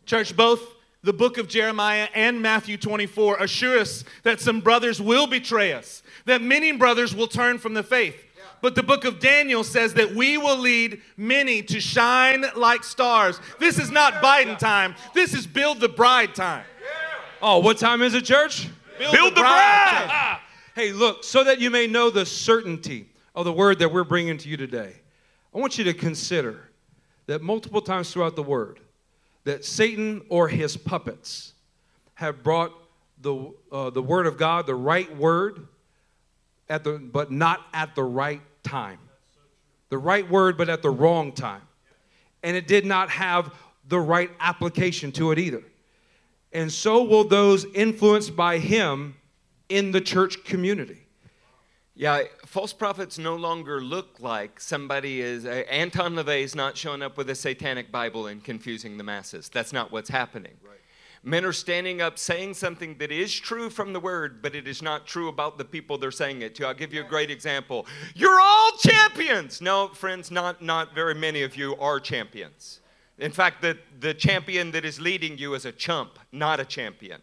Church, 0.07 0.35
both 0.35 0.61
the 1.03 1.13
book 1.13 1.39
of 1.39 1.49
Jeremiah 1.49 2.09
and 2.15 2.43
Matthew 2.43 2.77
24 2.77 3.37
assure 3.39 3.79
us 3.79 4.05
that 4.23 4.41
some 4.41 4.61
brothers 4.61 5.01
will 5.01 5.27
betray 5.27 5.73
us, 5.75 6.03
that 6.25 6.43
many 6.43 6.73
brothers 6.73 7.15
will 7.15 7.29
turn 7.29 7.59
from 7.59 7.75
the 7.75 7.83
faith. 7.83 8.17
But 8.63 8.75
the 8.75 8.83
book 8.83 9.05
of 9.05 9.19
Daniel 9.19 9.65
says 9.65 9.95
that 9.95 10.15
we 10.15 10.37
will 10.37 10.59
lead 10.59 11.01
many 11.17 11.63
to 11.63 11.81
shine 11.81 12.45
like 12.57 12.85
stars. 12.85 13.41
This 13.59 13.79
is 13.79 13.91
not 13.91 14.15
Biden 14.15 14.59
time. 14.59 14.95
This 15.15 15.35
is 15.35 15.47
build 15.47 15.81
the 15.81 15.89
bride 15.89 16.35
time. 16.35 16.65
Oh, 17.43 17.59
what 17.59 17.79
time 17.79 18.03
is 18.03 18.15
it, 18.15 18.25
church? 18.25 18.69
Build 18.99 19.35
the 19.35 19.41
bride. 19.41 20.09
Ah, 20.11 20.43
hey, 20.75 20.93
look, 20.93 21.25
so 21.25 21.43
that 21.45 21.59
you 21.59 21.71
may 21.71 21.87
know 21.87 22.11
the 22.11 22.27
certainty 22.27 23.07
of 23.35 23.45
the 23.45 23.53
word 23.53 23.79
that 23.79 23.91
we're 23.91 24.05
bringing 24.05 24.37
to 24.39 24.49
you 24.49 24.57
today, 24.57 24.95
I 25.55 25.59
want 25.59 25.79
you 25.79 25.85
to 25.85 25.95
consider 25.95 26.69
that 27.27 27.43
multiple 27.43 27.81
times 27.81 28.13
throughout 28.13 28.37
the 28.37 28.43
word, 28.43 28.81
that 29.45 29.65
Satan 29.65 30.23
or 30.29 30.49
his 30.49 30.77
puppets 30.77 31.55
have 32.15 32.43
brought 32.43 32.73
the, 33.23 33.53
uh, 33.73 33.91
the 33.91 34.03
word 34.03 34.27
of 34.27 34.37
God, 34.37 34.67
the 34.67 34.75
right 34.75 35.15
word, 35.17 35.67
at 36.69 36.85
the, 36.85 36.99
but 36.99 37.31
not 37.31 37.67
at 37.73 37.95
the 37.95 38.05
right 38.05 38.43
time. 38.63 38.99
The 39.89 39.99
right 39.99 40.29
word, 40.29 40.57
but 40.57 40.69
at 40.69 40.83
the 40.83 40.91
wrong 40.91 41.33
time. 41.33 41.63
And 42.43 42.57
it 42.57 42.67
did 42.67 42.87
not 42.87 43.11
have 43.11 43.53
the 43.89 44.01
right 44.01 44.31
application 44.41 45.13
to 45.13 45.33
it 45.33 45.39
either. 45.39 45.63
And 46.53 46.73
so 46.73 47.03
will 47.03 47.25
those 47.25 47.65
influenced 47.75 48.35
by 48.35 48.59
him 48.59 49.17
in 49.69 49.93
the 49.93 50.01
church 50.01 50.45
community. 50.45 51.07
Yeah, 51.95 52.23
false 52.47 52.73
prophets 52.73 53.19
no 53.19 53.37
longer 53.37 53.81
look 53.81 54.21
like 54.21 54.59
somebody 54.59 55.21
is. 55.21 55.45
Uh, 55.45 55.65
Anton 55.69 56.15
LaVey 56.15 56.43
is 56.43 56.55
not 56.55 56.77
showing 56.77 57.03
up 57.03 57.17
with 57.17 57.29
a 57.29 57.35
satanic 57.35 57.93
Bible 57.93 58.27
and 58.27 58.43
confusing 58.43 58.97
the 58.97 59.05
masses. 59.05 59.49
That's 59.49 59.73
not 59.73 59.93
what's 59.93 60.09
happening. 60.09 60.55
Men 61.23 61.45
are 61.45 61.53
standing 61.53 62.01
up 62.01 62.19
saying 62.19 62.55
something 62.55 62.97
that 62.99 63.13
is 63.13 63.35
true 63.39 63.69
from 63.69 63.93
the 63.93 64.01
word, 64.01 64.41
but 64.41 64.55
it 64.55 64.67
is 64.67 64.81
not 64.81 65.07
true 65.07 65.29
about 65.29 65.59
the 65.59 65.65
people 65.65 65.99
they're 65.99 66.11
saying 66.11 66.41
it 66.41 66.55
to. 66.55 66.67
I'll 66.67 66.73
give 66.73 66.95
you 66.95 67.03
a 67.03 67.09
great 67.09 67.31
example. 67.31 67.87
You're 68.15 68.41
all 68.41 68.71
champions. 68.79 69.61
No, 69.61 69.89
friends, 69.89 70.31
not, 70.31 70.63
not 70.63 70.95
very 70.95 71.15
many 71.15 71.43
of 71.43 71.57
you 71.57 71.77
are 71.77 72.01
champions. 72.01 72.81
In 73.19 73.33
fact, 73.33 73.61
the, 73.61 73.77
the 73.99 74.15
champion 74.15 74.71
that 74.71 74.87
is 74.87 74.99
leading 74.99 75.37
you 75.37 75.53
is 75.53 75.67
a 75.67 75.73
chump, 75.73 76.19
not 76.33 76.59
a 76.59 76.65
champion. 76.65 77.21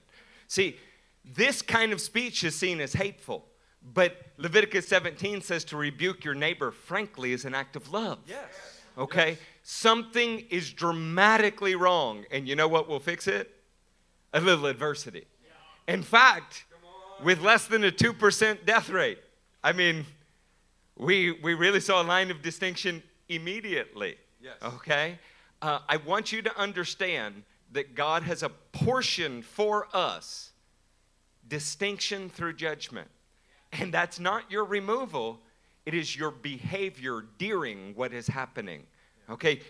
See, 0.47 0.77
this 1.25 1.63
kind 1.63 1.91
of 1.91 1.99
speech 1.99 2.43
is 2.43 2.55
seen 2.55 2.79
as 2.79 2.93
hateful, 2.93 3.45
but 3.93 4.15
Leviticus 4.37 4.87
17 4.87 5.41
says 5.41 5.63
to 5.65 5.77
rebuke 5.77 6.23
your 6.23 6.35
neighbor 6.35 6.69
frankly 6.69 7.33
is 7.33 7.45
an 7.45 7.55
act 7.55 7.75
of 7.75 7.91
love. 7.91 8.19
Yes. 8.27 8.45
Okay? 8.95 9.39
Something 9.63 10.45
is 10.51 10.71
dramatically 10.71 11.73
wrong, 11.73 12.25
and 12.31 12.47
you 12.47 12.55
know 12.55 12.67
what 12.67 12.87
will 12.87 12.99
fix 12.99 13.27
it? 13.27 13.56
A 14.33 14.41
little 14.41 14.65
adversity. 14.65 15.25
In 15.87 16.03
fact, 16.03 16.65
with 17.23 17.41
less 17.41 17.67
than 17.67 17.83
a 17.83 17.91
2% 17.91 18.65
death 18.65 18.89
rate, 18.89 19.19
I 19.63 19.71
mean, 19.73 20.05
we, 20.97 21.31
we 21.31 21.53
really 21.53 21.79
saw 21.79 22.01
a 22.01 22.03
line 22.03 22.31
of 22.31 22.41
distinction 22.41 23.01
immediately. 23.29 24.17
Yes. 24.41 24.55
Okay? 24.61 25.19
Uh, 25.61 25.79
I 25.87 25.97
want 25.97 26.31
you 26.31 26.41
to 26.41 26.57
understand 26.57 27.43
that 27.71 27.95
God 27.95 28.23
has 28.23 28.43
apportioned 28.43 29.45
for 29.45 29.87
us 29.93 30.51
distinction 31.47 32.29
through 32.29 32.53
judgment. 32.53 33.09
And 33.71 33.93
that's 33.93 34.19
not 34.19 34.49
your 34.51 34.65
removal, 34.65 35.39
it 35.85 35.93
is 35.93 36.15
your 36.15 36.31
behavior 36.31 37.25
during 37.37 37.93
what 37.95 38.13
is 38.13 38.27
happening. 38.27 38.83
Okay? 39.29 39.61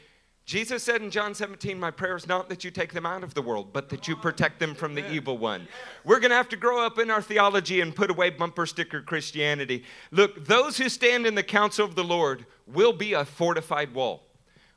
Jesus 0.47 0.81
said 0.81 1.01
in 1.01 1.11
John 1.11 1.35
17, 1.35 1.77
My 1.77 1.91
prayer 1.91 2.15
is 2.15 2.25
not 2.25 2.47
that 2.47 2.63
you 2.63 2.71
take 2.71 2.93
them 2.93 3.05
out 3.05 3.21
of 3.21 3.33
the 3.33 3.41
world, 3.41 3.73
but 3.73 3.89
that 3.89 4.07
you 4.07 4.15
protect 4.15 4.61
them 4.61 4.75
from 4.75 4.95
the 4.95 5.11
evil 5.11 5.37
one. 5.37 5.67
We're 6.05 6.21
going 6.21 6.29
to 6.31 6.37
have 6.37 6.47
to 6.49 6.55
grow 6.55 6.81
up 6.81 6.97
in 6.99 7.11
our 7.11 7.21
theology 7.21 7.81
and 7.81 7.93
put 7.93 8.09
away 8.09 8.29
bumper 8.29 8.65
sticker 8.65 9.01
Christianity. 9.01 9.83
Look, 10.09 10.45
those 10.45 10.77
who 10.77 10.87
stand 10.87 11.27
in 11.27 11.35
the 11.35 11.43
counsel 11.43 11.83
of 11.83 11.95
the 11.95 12.03
Lord 12.05 12.45
will 12.65 12.93
be 12.93 13.11
a 13.11 13.25
fortified 13.25 13.93
wall. 13.93 14.23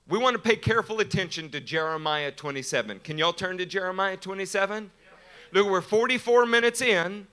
We 0.09 0.19
want 0.19 0.35
to 0.35 0.43
pay 0.43 0.57
careful 0.57 0.99
attention 0.99 1.51
to 1.51 1.61
Jeremiah 1.61 2.33
27. 2.33 2.99
Can 2.99 3.17
y'all 3.17 3.33
turn 3.33 3.57
to 3.59 3.65
Jeremiah 3.65 4.17
27? 4.17 4.91
Look, 5.53 5.71
we're 5.71 5.83
44 5.83 6.47
minutes 6.47 6.81
in, 6.81 7.29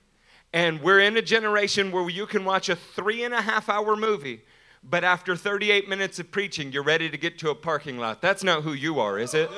and 0.52 0.80
we're 0.80 1.00
in 1.00 1.16
a 1.16 1.22
generation 1.22 1.90
where 1.90 2.08
you 2.08 2.24
can 2.24 2.44
watch 2.44 2.68
a 2.68 2.76
three 2.76 3.24
and 3.24 3.34
a 3.34 3.42
half 3.42 3.68
hour 3.68 3.96
movie 3.96 4.42
but 4.82 5.04
after 5.04 5.36
38 5.36 5.88
minutes 5.88 6.18
of 6.18 6.30
preaching, 6.30 6.72
you're 6.72 6.82
ready 6.82 7.10
to 7.10 7.16
get 7.16 7.38
to 7.40 7.50
a 7.50 7.54
parking 7.54 7.98
lot. 7.98 8.22
That's 8.22 8.44
not 8.44 8.62
who 8.62 8.72
you 8.72 9.00
are, 9.00 9.18
is 9.18 9.34
it? 9.34 9.50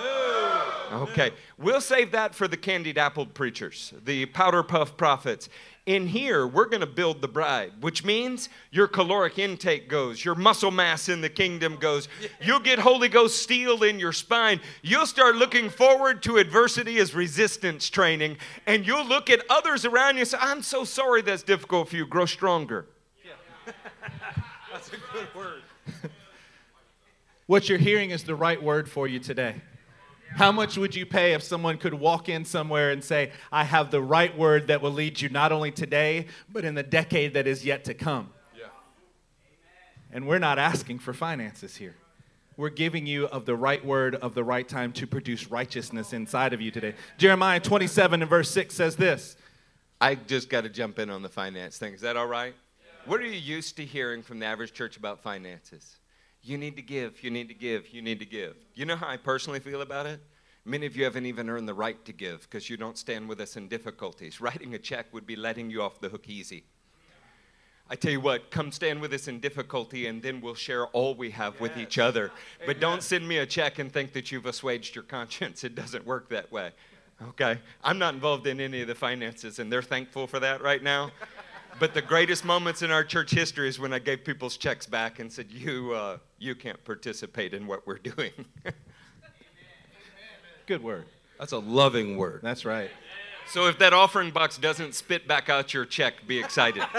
Okay, 0.93 1.31
we'll 1.57 1.81
save 1.81 2.11
that 2.13 2.35
for 2.35 2.49
the 2.49 2.57
candied 2.57 2.99
apple 2.99 3.25
preachers, 3.25 3.95
the 4.05 4.27
powder 4.27 4.63
puff 4.65 4.97
prophets. 4.97 5.49
In 5.87 6.09
here, 6.09 6.47
we're 6.47 6.67
going 6.67 6.81
to 6.81 6.87
build 6.87 7.21
the 7.23 7.29
bride, 7.29 7.73
which 7.81 8.05
means 8.05 8.49
your 8.71 8.87
caloric 8.87 9.39
intake 9.39 9.89
goes, 9.89 10.25
your 10.25 10.35
muscle 10.35 10.71
mass 10.71 11.09
in 11.09 11.21
the 11.21 11.29
kingdom 11.29 11.77
goes. 11.77 12.09
You'll 12.43 12.61
get 12.61 12.79
Holy 12.79 13.09
Ghost 13.09 13.43
steel 13.43 13.83
in 13.85 13.99
your 13.99 14.13
spine. 14.13 14.61
You'll 14.83 15.07
start 15.07 15.37
looking 15.37 15.71
forward 15.71 16.23
to 16.25 16.39
adversity 16.39 16.99
as 16.99 17.15
resistance 17.15 17.89
training, 17.89 18.37
and 18.67 18.87
you'll 18.87 19.07
look 19.07 19.31
at 19.31 19.45
others 19.49 19.85
around 19.85 20.15
you 20.15 20.21
and 20.21 20.29
say, 20.29 20.39
I'm 20.41 20.63
so 20.63 20.85
sorry 20.85 21.23
that's 21.23 21.43
difficult 21.43 21.89
for 21.89 21.97
you. 21.97 22.07
Grow 22.07 22.27
stronger. 22.27 22.87
That's 24.73 24.89
a 24.89 24.97
good 25.13 25.35
word. 25.35 25.63
What 27.47 27.69
you're 27.69 27.79
hearing 27.79 28.11
is 28.11 28.23
the 28.23 28.37
right 28.37 28.63
word 28.63 28.89
for 28.89 29.09
you 29.09 29.19
today. 29.19 29.57
How 30.37 30.53
much 30.53 30.79
would 30.79 30.95
you 30.95 31.05
pay 31.05 31.33
if 31.33 31.43
someone 31.43 31.77
could 31.79 31.95
walk 31.95 32.29
in 32.29 32.45
somewhere 32.45 32.93
and 32.93 33.03
say, 33.03 33.33
I 33.51 33.65
have 33.65 33.91
the 33.91 34.01
right 34.01 34.37
word 34.39 34.69
that 34.69 34.81
will 34.81 34.93
lead 34.93 35.21
you 35.21 35.29
not 35.29 35.51
only 35.51 35.73
today, 35.73 36.27
but 36.49 36.65
in 36.65 36.77
the 36.77 36.85
decade 36.85 37.35
that 37.35 37.49
is 37.49 37.65
yet 37.65 37.85
to 37.87 37.95
come? 37.95 38.31
Yeah. 38.57 38.67
And 40.13 40.29
we're 40.29 40.39
not 40.39 40.61
asking 40.61 41.01
for 41.01 41.13
finances 41.13 41.75
here. 41.75 41.97
We're 42.57 42.71
giving 42.71 43.07
you 43.07 43.27
of 43.27 43.47
the 43.47 43.57
right 43.57 43.85
word 43.85 44.15
of 44.15 44.35
the 44.35 44.45
right 44.45 44.69
time 44.69 44.93
to 44.93 45.07
produce 45.09 45.51
righteousness 45.51 46.13
inside 46.13 46.53
of 46.53 46.61
you 46.61 46.71
today. 46.71 46.95
Jeremiah 47.19 47.59
27 47.59 48.23
and 48.23 48.31
verse 48.31 48.51
6 48.51 48.73
says 48.73 48.95
this 48.95 49.37
I 50.01 50.15
just 50.15 50.49
got 50.49 50.61
to 50.61 50.69
jump 50.69 51.01
in 51.01 51.11
on 51.11 51.23
the 51.23 51.29
finance 51.29 51.79
thing. 51.79 51.95
Is 51.95 52.03
that 52.03 52.17
all 52.17 52.29
right? 52.29 52.55
What 53.07 53.21
are 53.21 53.27
you 53.27 53.33
used 53.33 53.77
to 53.77 53.85
hearing 53.85 54.23
from 54.23 54.39
the 54.39 54.47
average 54.47 54.75
church 54.75 54.97
about 54.97 55.23
finances? 55.23 55.97
You 56.43 56.59
need 56.59 56.77
to 56.77 56.83
give, 56.83 57.23
you 57.25 57.31
need 57.31 57.49
to 57.49 57.55
give, 57.55 57.93
you 57.93 58.03
need 58.03 58.19
to 58.21 58.27
give. 58.27 58.57
You 58.75 58.85
know 58.85 58.97
how 58.97 59.09
I 59.09 59.17
personally 59.17 59.61
feel 59.61 59.81
about 59.81 60.07
it? 60.07 60.21
Many 60.67 60.87
of 60.87 60.97
you 60.97 61.05
haven't 61.05 61.25
even 61.25 61.49
earned 61.49 61.67
the 61.67 61.75
right 61.75 62.03
to 62.05 62.13
give 62.13 62.43
because 62.43 62.69
you 62.69 62.77
don't 62.77 62.99
stand 62.99 63.29
with 63.29 63.41
us 63.41 63.57
in 63.57 63.69
difficulties. 63.69 64.41
Writing 64.41 64.75
a 64.75 64.79
check 64.79 65.07
would 65.13 65.27
be 65.27 65.35
letting 65.35 65.71
you 65.71 65.83
off 65.83 66.01
the 66.01 66.11
hook 66.11 66.29
easy. 66.29 66.65
I 67.89 67.97
tell 67.97 68.13
you 68.13 68.21
what, 68.21 68.51
come 68.51 68.71
stand 68.71 69.01
with 69.01 69.13
us 69.13 69.27
in 69.27 69.41
difficulty 69.41 70.07
and 70.07 70.23
then 70.23 70.41
we'll 70.41 70.55
share 70.55 70.87
all 70.89 71.15
we 71.15 71.31
have 71.31 71.59
with 71.59 71.77
each 71.77 71.99
other. 71.99 72.31
But 72.65 72.81
don't 72.81 73.03
send 73.03 73.27
me 73.27 73.39
a 73.39 73.47
check 73.47 73.81
and 73.81 73.91
think 73.91 74.13
that 74.13 74.31
you've 74.31 74.47
assuaged 74.47 74.95
your 74.95 75.05
conscience. 75.17 75.65
It 75.65 75.75
doesn't 75.75 76.07
work 76.07 76.29
that 76.29 76.53
way. 76.53 76.71
Okay? 77.31 77.59
I'm 77.83 77.99
not 77.99 78.15
involved 78.15 78.47
in 78.47 78.61
any 78.61 78.83
of 78.83 78.89
the 78.89 78.95
finances 78.95 79.59
and 79.59 79.73
they're 79.73 79.83
thankful 79.83 80.27
for 80.27 80.39
that 80.39 80.63
right 80.63 80.83
now. 80.83 81.11
But 81.79 81.95
the 81.95 82.03
greatest 82.03 82.45
moments 82.45 82.83
in 82.83 82.91
our 82.91 83.05
church 83.05 83.31
history 83.31 83.69
is 83.69 83.79
when 83.79 83.93
I 83.93 83.99
gave 83.99 84.25
people's 84.25 84.57
checks 84.57 84.87
back 84.87 85.19
and 85.19 85.33
said, 85.33 85.47
You, 85.51 85.93
uh, 85.93 86.19
you 86.39 86.55
can't 86.55 86.83
participate 86.85 87.55
in 87.55 87.67
what 87.67 87.87
we're 87.87 87.99
doing. 88.17 88.33
Good 90.67 90.83
word. 90.83 91.07
That's 91.39 91.53
a 91.53 91.59
loving 91.59 92.17
word. 92.17 92.41
That's 92.43 92.65
right. 92.65 92.91
so 93.49 93.67
if 93.67 93.79
that 93.79 93.93
offering 93.95 94.31
box 94.31 94.59
doesn't 94.59 94.95
spit 94.95 95.27
back 95.27 95.49
out 95.49 95.73
your 95.73 95.85
check, 95.87 96.27
be 96.27 96.39
excited. 96.39 96.83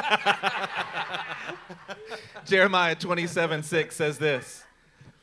Jeremiah 2.45 2.95
27 2.95 3.63
6 3.63 3.95
says 3.95 4.17
this 4.17 4.63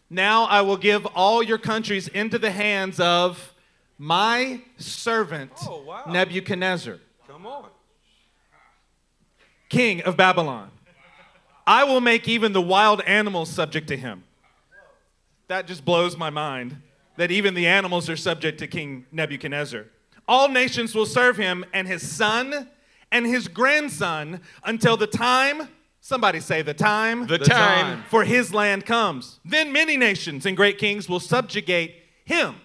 Now 0.08 0.44
I 0.44 0.60
will 0.62 0.76
give 0.76 1.04
all 1.06 1.42
your 1.42 1.58
countries 1.58 2.06
into 2.08 2.38
the 2.38 2.50
hands 2.52 3.00
of 3.00 3.54
my 3.98 4.62
servant 4.76 5.50
Oh, 5.66 5.82
wow. 5.82 6.04
Nebuchadnezzar, 6.08 6.98
Come 7.26 7.46
on. 7.46 7.70
King 9.68 10.02
of 10.02 10.16
Babylon. 10.16 10.70
I 11.66 11.84
will 11.84 12.00
make 12.00 12.26
even 12.28 12.52
the 12.52 12.62
wild 12.62 13.00
animals 13.02 13.50
subject 13.50 13.88
to 13.88 13.96
him. 13.96 14.24
That 15.48 15.66
just 15.66 15.84
blows 15.84 16.16
my 16.16 16.30
mind 16.30 16.76
that 17.16 17.30
even 17.30 17.54
the 17.54 17.66
animals 17.66 18.08
are 18.08 18.16
subject 18.16 18.58
to 18.58 18.66
King 18.66 19.04
Nebuchadnezzar. 19.10 19.86
All 20.26 20.48
nations 20.48 20.94
will 20.94 21.06
serve 21.06 21.36
him 21.36 21.64
and 21.72 21.88
his 21.88 22.08
son 22.08 22.68
and 23.10 23.26
his 23.26 23.48
grandson 23.48 24.40
until 24.62 24.96
the 24.96 25.06
time, 25.06 25.68
somebody 26.00 26.38
say 26.40 26.62
the 26.62 26.74
time, 26.74 27.26
The, 27.26 27.38
The 27.38 27.44
time. 27.46 27.84
time. 27.96 28.04
for 28.08 28.24
his 28.24 28.52
land 28.54 28.86
comes. 28.86 29.40
Then 29.44 29.72
many 29.72 29.96
nations 29.96 30.46
and 30.46 30.56
great 30.56 30.78
kings 30.78 31.08
will 31.08 31.20
subjugate 31.20 31.96
him 32.24 32.56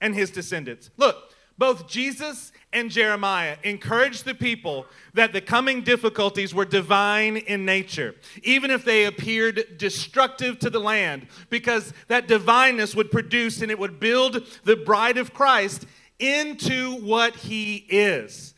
and 0.00 0.14
his 0.14 0.30
descendants. 0.30 0.90
Look, 0.98 1.25
both 1.58 1.88
Jesus 1.88 2.52
and 2.72 2.90
Jeremiah 2.90 3.56
encouraged 3.62 4.24
the 4.24 4.34
people 4.34 4.86
that 5.14 5.32
the 5.32 5.40
coming 5.40 5.82
difficulties 5.82 6.54
were 6.54 6.64
divine 6.64 7.38
in 7.38 7.64
nature, 7.64 8.14
even 8.42 8.70
if 8.70 8.84
they 8.84 9.06
appeared 9.06 9.78
destructive 9.78 10.58
to 10.58 10.70
the 10.70 10.80
land, 10.80 11.26
because 11.48 11.92
that 12.08 12.28
divineness 12.28 12.94
would 12.94 13.10
produce 13.10 13.62
and 13.62 13.70
it 13.70 13.78
would 13.78 13.98
build 13.98 14.46
the 14.64 14.76
bride 14.76 15.16
of 15.16 15.32
Christ 15.32 15.86
into 16.18 16.96
what 16.96 17.36
he 17.36 17.86
is. 17.88 18.54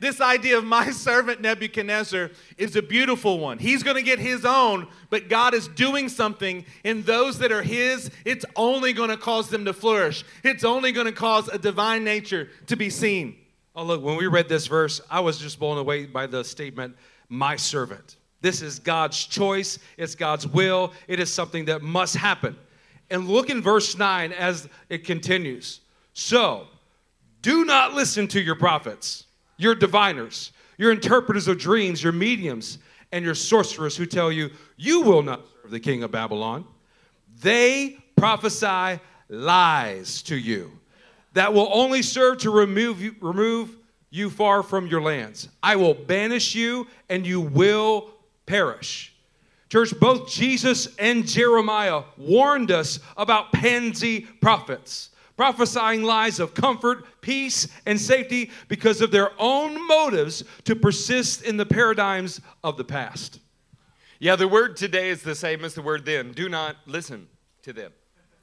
This 0.00 0.20
idea 0.20 0.58
of 0.58 0.64
my 0.64 0.90
servant 0.92 1.40
Nebuchadnezzar 1.40 2.30
is 2.58 2.76
a 2.76 2.82
beautiful 2.82 3.38
one. 3.38 3.58
He's 3.58 3.82
going 3.82 3.96
to 3.96 4.02
get 4.02 4.18
his 4.18 4.44
own, 4.44 4.88
but 5.10 5.28
God 5.28 5.54
is 5.54 5.68
doing 5.68 6.08
something 6.08 6.64
in 6.82 7.02
those 7.02 7.38
that 7.38 7.52
are 7.52 7.62
his. 7.62 8.10
It's 8.24 8.44
only 8.56 8.92
going 8.92 9.10
to 9.10 9.16
cause 9.16 9.48
them 9.48 9.64
to 9.64 9.72
flourish, 9.72 10.24
it's 10.42 10.64
only 10.64 10.92
going 10.92 11.06
to 11.06 11.12
cause 11.12 11.48
a 11.48 11.58
divine 11.58 12.04
nature 12.04 12.48
to 12.66 12.76
be 12.76 12.90
seen. 12.90 13.36
Oh, 13.76 13.84
look, 13.84 14.02
when 14.02 14.16
we 14.16 14.28
read 14.28 14.48
this 14.48 14.66
verse, 14.68 15.00
I 15.10 15.20
was 15.20 15.38
just 15.38 15.58
blown 15.58 15.78
away 15.78 16.06
by 16.06 16.26
the 16.26 16.44
statement, 16.44 16.96
my 17.28 17.56
servant. 17.56 18.16
This 18.40 18.62
is 18.62 18.78
God's 18.78 19.24
choice, 19.24 19.78
it's 19.96 20.14
God's 20.14 20.46
will, 20.46 20.92
it 21.08 21.18
is 21.18 21.32
something 21.32 21.64
that 21.64 21.82
must 21.82 22.14
happen. 22.14 22.56
And 23.10 23.28
look 23.28 23.50
in 23.50 23.62
verse 23.62 23.96
9 23.96 24.32
as 24.32 24.68
it 24.88 25.04
continues. 25.04 25.80
So, 26.12 26.68
do 27.42 27.64
not 27.64 27.94
listen 27.94 28.28
to 28.28 28.40
your 28.40 28.54
prophets, 28.54 29.24
your 29.64 29.74
diviners, 29.74 30.52
your 30.78 30.92
interpreters 30.92 31.48
of 31.48 31.58
dreams, 31.58 32.02
your 32.02 32.12
mediums, 32.12 32.78
and 33.10 33.24
your 33.24 33.34
sorcerers 33.34 33.96
who 33.96 34.06
tell 34.06 34.30
you, 34.30 34.50
you 34.76 35.00
will 35.00 35.22
not 35.22 35.40
serve 35.62 35.70
the 35.72 35.80
king 35.80 36.04
of 36.04 36.12
Babylon. 36.12 36.64
They 37.40 37.98
prophesy 38.16 39.00
lies 39.28 40.22
to 40.22 40.36
you 40.36 40.70
that 41.32 41.52
will 41.52 41.68
only 41.72 42.02
serve 42.02 42.38
to 42.38 42.50
remove 42.50 43.00
you, 43.00 43.16
remove 43.20 43.76
you 44.10 44.30
far 44.30 44.62
from 44.62 44.86
your 44.86 45.02
lands. 45.02 45.48
I 45.62 45.76
will 45.76 45.94
banish 45.94 46.54
you 46.54 46.86
and 47.08 47.26
you 47.26 47.40
will 47.40 48.10
perish. 48.46 49.12
Church, 49.68 49.92
both 49.98 50.28
Jesus 50.28 50.94
and 50.96 51.26
Jeremiah 51.26 52.04
warned 52.16 52.70
us 52.70 53.00
about 53.16 53.52
pansy 53.52 54.20
prophets, 54.20 55.10
prophesying 55.36 56.02
lies 56.02 56.38
of 56.38 56.54
comfort, 56.54 57.20
peace, 57.20 57.68
and 57.86 58.00
safety 58.00 58.50
because 58.68 59.00
of 59.00 59.10
their 59.10 59.30
own 59.38 59.86
motives 59.86 60.44
to 60.64 60.76
persist 60.76 61.42
in 61.42 61.56
the 61.56 61.66
paradigms 61.66 62.40
of 62.62 62.76
the 62.76 62.84
past. 62.84 63.40
Yeah, 64.18 64.36
the 64.36 64.48
word 64.48 64.76
today 64.76 65.10
is 65.10 65.22
the 65.22 65.34
same 65.34 65.64
as 65.64 65.74
the 65.74 65.82
word 65.82 66.04
then. 66.04 66.32
Do 66.32 66.48
not 66.48 66.76
listen 66.86 67.28
to 67.62 67.72
them. 67.72 67.92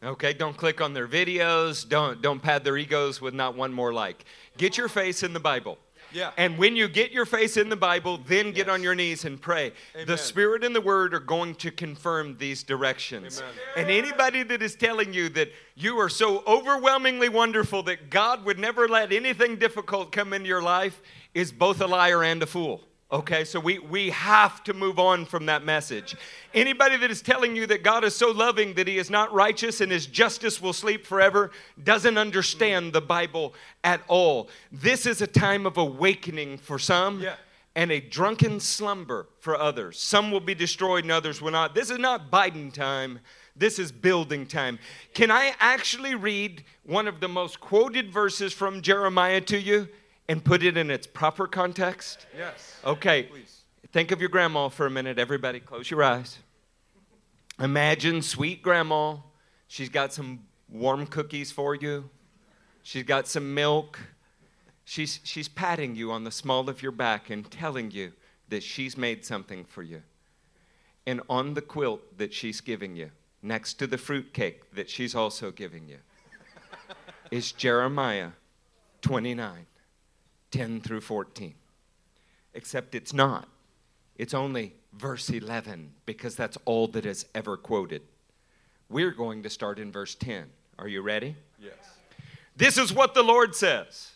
Okay, 0.04 0.34
don't 0.34 0.58
click 0.58 0.82
on 0.82 0.94
their 0.94 1.08
videos. 1.08 1.88
Don't 1.88 2.22
don't 2.22 2.42
pad 2.42 2.64
their 2.64 2.76
egos 2.76 3.22
with 3.22 3.36
not 3.36 3.56
one 3.56 3.72
more 3.72 3.94
like. 3.94 4.26
Get 4.58 4.76
your 4.76 4.90
face 4.90 5.22
in 5.22 5.32
the 5.34 5.40
Bible. 5.40 5.78
Yeah. 6.14 6.32
And 6.38 6.58
when 6.58 6.76
you 6.76 6.88
get 6.88 7.12
your 7.12 7.26
face 7.26 7.58
in 7.58 7.70
the 7.70 7.76
Bible, 7.76 8.20
then 8.28 8.52
get 8.52 8.70
on 8.70 8.84
your 8.84 8.96
knees 8.96 9.26
and 9.26 9.42
pray. 9.42 9.74
The 10.06 10.18
Spirit 10.18 10.64
and 10.64 10.76
the 10.76 10.82
Word 10.82 11.14
are 11.14 11.20
going 11.20 11.56
to 11.56 11.72
confirm 11.72 12.38
these 12.38 12.64
directions. 12.64 13.42
Amen. 13.42 13.54
And 13.78 13.90
anybody 13.90 14.44
that 14.44 14.62
is 14.62 14.76
telling 14.76 15.14
you 15.14 15.30
that 15.30 15.52
you 15.76 15.98
are 16.00 16.10
so 16.10 16.44
overwhelmingly 16.46 17.30
wonderful 17.30 17.84
that 17.84 18.10
God 18.10 18.46
would 18.46 18.60
never 18.60 18.88
let 18.88 19.12
anything 19.12 19.56
difficult 19.56 20.12
come 20.12 20.34
into 20.34 20.48
your 20.48 20.62
life 20.62 21.02
is 21.34 21.52
both 21.52 21.82
a 21.82 21.88
liar 21.88 22.24
and 22.24 22.44
a 22.44 22.46
fool. 22.48 22.82
Okay, 23.12 23.44
so 23.44 23.60
we, 23.60 23.78
we 23.78 24.10
have 24.12 24.64
to 24.64 24.74
move 24.74 24.98
on 24.98 25.26
from 25.26 25.46
that 25.48 25.66
message. 25.66 26.16
Anybody 26.54 26.96
that 26.96 27.12
is 27.12 27.22
telling 27.22 27.58
you 27.58 27.68
that 27.68 27.84
God 27.84 28.06
is 28.06 28.16
so 28.16 28.32
loving 28.32 28.74
that 28.76 28.88
he 28.88 28.98
is 28.98 29.10
not 29.10 29.34
righteous 29.34 29.82
and 29.82 29.92
his 29.92 30.06
justice 30.08 30.62
will 30.62 30.72
sleep 30.72 31.06
forever 31.06 31.52
doesn't 31.84 32.18
understand 32.18 32.94
the 32.94 33.02
Bible 33.02 33.54
at 33.84 34.02
all. 34.08 34.48
This 34.72 35.06
is 35.06 35.22
a 35.22 35.28
time 35.28 35.66
of 35.66 35.76
awakening 35.78 36.58
for 36.60 36.80
some 36.80 37.20
Yeah. 37.20 37.36
and 37.76 37.92
a 37.92 38.00
drunken 38.00 38.62
slumber 38.62 39.28
for 39.42 39.58
others. 39.60 40.00
Some 40.00 40.32
will 40.32 40.40
be 40.40 40.56
destroyed 40.56 41.04
and 41.04 41.12
others 41.12 41.42
will 41.42 41.52
not. 41.52 41.76
This 41.76 41.90
is 41.90 42.00
not 42.00 42.32
Biden 42.32 42.72
time. 42.72 43.20
This 43.58 43.78
is 43.78 43.92
building 43.92 44.46
time. 44.46 44.80
Can 45.14 45.30
I 45.32 45.54
actually 45.60 46.16
read 46.16 46.64
one 46.84 47.10
of 47.10 47.20
the 47.20 47.28
most 47.28 47.60
quoted 47.60 48.10
verses 48.10 48.54
from 48.54 48.82
Jeremiah 48.82 49.42
to 49.42 49.60
you 49.60 49.90
and 50.32 50.42
put 50.42 50.64
it 50.64 50.78
in 50.78 50.90
its 50.90 51.06
proper 51.06 51.46
context? 51.46 52.26
Yes. 52.36 52.80
Okay. 52.86 53.24
Please. 53.24 53.64
Think 53.92 54.12
of 54.12 54.22
your 54.22 54.30
grandma 54.30 54.70
for 54.70 54.86
a 54.86 54.90
minute. 54.90 55.20
Everybody, 55.20 55.60
close 55.60 55.92
your 55.92 56.02
eyes. 56.02 56.38
Imagine 57.60 58.22
sweet 58.22 58.62
grandma. 58.62 59.18
She's 59.68 59.90
got 59.90 60.14
some 60.14 60.44
warm 60.70 61.06
cookies 61.06 61.52
for 61.52 61.76
you. 61.76 62.10
She's 62.82 63.04
got 63.04 63.28
some 63.28 63.54
milk. 63.54 64.00
She's, 64.86 65.20
she's 65.24 65.50
patting 65.50 65.98
you 65.98 66.14
on 66.14 66.24
the 66.24 66.32
small 66.32 66.70
of 66.70 66.82
your 66.82 66.94
back 66.94 67.30
and 67.30 67.52
telling 67.52 67.92
you 67.92 68.14
that 68.48 68.64
she's 68.64 68.98
made 68.98 69.26
something 69.26 69.66
for 69.66 69.84
you. 69.84 70.02
And 71.06 71.20
on 71.30 71.56
the 71.56 71.62
quilt 71.62 72.18
that 72.18 72.34
she's 72.34 72.62
giving 72.62 72.96
you, 72.96 73.12
next 73.42 73.74
to 73.80 73.88
the 73.88 73.98
fruitcake 73.98 74.74
that 74.76 74.90
she's 74.90 75.14
also 75.14 75.52
giving 75.52 75.90
you, 75.90 75.98
is 77.32 77.52
Jeremiah 77.52 78.32
29 79.02 79.66
10 80.52 80.82
through 80.82 81.02
14. 81.02 81.54
Except 82.54 82.96
it's 82.96 83.14
not. 83.14 83.48
It's 84.18 84.34
only 84.34 84.76
verse 84.94 85.30
11 85.30 85.92
because 86.06 86.36
that's 86.36 86.58
all 86.66 86.88
that 86.90 87.06
is 87.06 87.26
ever 87.34 87.58
quoted. 87.58 88.02
We're 88.90 89.12
going 89.12 89.44
to 89.44 89.50
start 89.50 89.80
in 89.80 89.92
verse 89.92 90.16
10. 90.16 90.46
Are 90.78 90.88
you 90.88 91.02
ready? 91.02 91.36
Yes. 91.60 91.74
This 92.56 92.78
is 92.78 92.94
what 92.94 93.14
the 93.14 93.24
Lord 93.24 93.56
says. 93.56 94.12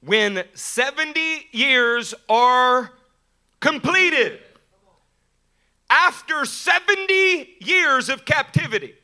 When 0.00 0.42
70 0.52 1.48
years 1.52 2.12
are 2.28 2.90
completed, 3.60 4.40
after 5.88 6.44
70 6.44 7.56
years 7.60 8.08
of 8.08 8.24
captivity, 8.24 8.94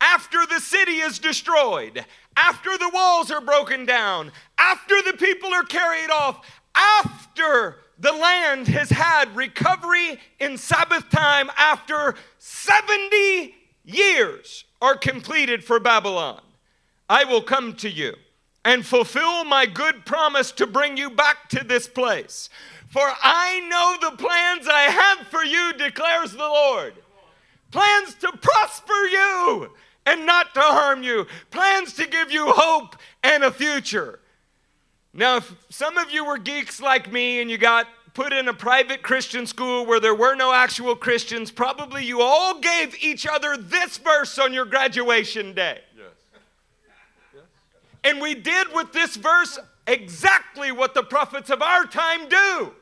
after 0.00 0.38
the 0.46 0.60
city 0.60 1.00
is 1.00 1.18
destroyed, 1.18 2.04
after 2.36 2.76
the 2.78 2.90
walls 2.92 3.30
are 3.30 3.40
broken 3.40 3.84
down, 3.86 4.32
after 4.58 5.00
the 5.02 5.16
people 5.16 5.52
are 5.52 5.64
carried 5.64 6.10
off, 6.10 6.44
after 6.74 7.76
the 7.98 8.12
land 8.12 8.66
has 8.68 8.90
had 8.90 9.34
recovery 9.36 10.18
in 10.38 10.56
Sabbath 10.56 11.08
time, 11.10 11.50
after 11.56 12.14
70 12.38 13.54
years 13.84 14.64
are 14.80 14.96
completed 14.96 15.62
for 15.62 15.78
Babylon, 15.78 16.40
I 17.08 17.24
will 17.24 17.42
come 17.42 17.74
to 17.76 17.90
you 17.90 18.14
and 18.64 18.84
fulfill 18.84 19.44
my 19.44 19.66
good 19.66 20.04
promise 20.06 20.52
to 20.52 20.66
bring 20.66 20.96
you 20.96 21.10
back 21.10 21.48
to 21.50 21.64
this 21.64 21.88
place. 21.88 22.48
For 22.88 23.02
I 23.22 23.60
know 23.68 24.10
the 24.10 24.16
plans 24.16 24.66
I 24.68 24.82
have 24.82 25.26
for 25.28 25.44
you, 25.44 25.72
declares 25.74 26.32
the 26.32 26.38
Lord. 26.38 26.94
Plans 27.70 28.14
to 28.16 28.32
prosper 28.32 28.92
you 28.92 29.70
and 30.10 30.26
not 30.26 30.52
to 30.54 30.60
harm 30.60 31.02
you, 31.02 31.26
plans 31.50 31.92
to 31.94 32.06
give 32.06 32.32
you 32.32 32.50
hope 32.50 32.96
and 33.22 33.44
a 33.44 33.50
future. 33.50 34.18
Now, 35.12 35.36
if 35.36 35.54
some 35.70 35.96
of 35.98 36.10
you 36.10 36.24
were 36.24 36.38
geeks 36.38 36.80
like 36.80 37.12
me 37.12 37.40
and 37.40 37.50
you 37.50 37.58
got 37.58 37.86
put 38.12 38.32
in 38.32 38.48
a 38.48 38.52
private 38.52 39.02
Christian 39.02 39.46
school 39.46 39.86
where 39.86 40.00
there 40.00 40.14
were 40.14 40.34
no 40.34 40.52
actual 40.52 40.96
Christians, 40.96 41.50
probably 41.50 42.04
you 42.04 42.22
all 42.22 42.58
gave 42.58 42.96
each 43.02 43.26
other 43.26 43.56
this 43.56 43.98
verse 43.98 44.38
on 44.38 44.52
your 44.52 44.64
graduation 44.64 45.54
day. 45.54 45.78
Yes. 45.96 46.06
yes. 47.34 47.42
And 48.02 48.20
we 48.20 48.34
did 48.34 48.72
with 48.72 48.92
this 48.92 49.16
verse 49.16 49.58
exactly 49.86 50.72
what 50.72 50.94
the 50.94 51.02
prophets 51.02 51.50
of 51.50 51.62
our 51.62 51.84
time 51.84 52.28
do. 52.28 52.72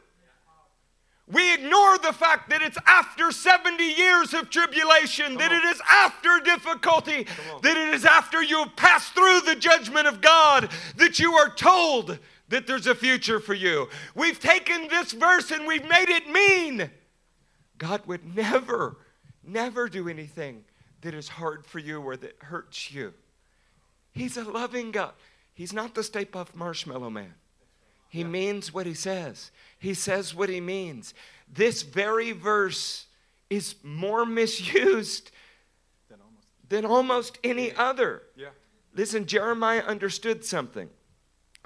We 1.31 1.53
ignore 1.53 1.99
the 1.99 2.12
fact 2.12 2.49
that 2.51 2.62
it's 2.62 2.79
after 2.87 3.31
70 3.31 3.85
years 3.85 4.33
of 4.33 4.49
tribulation, 4.49 5.37
that 5.37 5.53
it 5.53 5.64
is 5.64 5.81
after 5.91 6.41
difficulty, 6.43 7.26
that 7.62 7.76
it 7.76 7.95
is 7.95 8.07
after 8.07 8.43
you 8.43 8.61
have 8.61 8.76
passed 8.76 9.14
through 9.14 9.43
the 9.43 9.57
judgment 9.57 10.07
of 10.07 10.22
God, 10.22 10.70
that 10.97 11.18
you 11.18 11.35
are 11.35 11.55
told 11.55 12.18
that 12.49 12.66
there's 12.66 12.87
a 12.87 12.95
future 12.95 13.41
for 13.41 13.53
you. 13.53 13.89
We've 14.14 14.41
taken 14.41 14.89
this 14.89 15.12
verse 15.12 15.51
and 15.51 15.66
we've 15.66 15.87
made 15.87 16.09
it 16.09 16.31
mean 16.31 16.91
God 17.76 18.07
would 18.07 18.35
never, 18.35 18.97
never 19.45 19.89
do 19.89 20.09
anything 20.09 20.64
that 21.03 21.14
is 21.14 21.29
hard 21.29 21.66
for 21.66 21.79
you 21.79 22.01
or 22.01 22.16
that 22.16 22.37
hurts 22.41 22.91
you. 22.91 23.12
He's 24.12 24.37
a 24.37 24.45
loving 24.45 24.91
God. 24.91 25.12
He's 25.53 25.72
not 25.72 25.95
the 25.95 26.03
Stay 26.03 26.24
Puft 26.24 26.55
Marshmallow 26.55 27.11
Man. 27.11 27.35
He 28.09 28.25
means 28.25 28.73
what 28.73 28.87
he 28.87 28.95
says. 28.95 29.51
He 29.79 29.95
says 29.95 30.35
what 30.35 30.49
he 30.49 30.61
means. 30.61 31.15
This 31.53 31.83
very 31.83 32.33
verse 32.33 33.07
is 33.51 33.75
more 33.83 34.25
misused 34.41 35.31
Then 36.09 36.19
almost. 36.21 36.47
than 36.69 36.85
almost 36.85 37.39
any 37.45 37.73
other. 37.75 38.23
Yeah. 38.37 38.49
Listen, 38.95 39.27
Jeremiah 39.27 39.83
understood 39.83 40.45
something. 40.45 40.89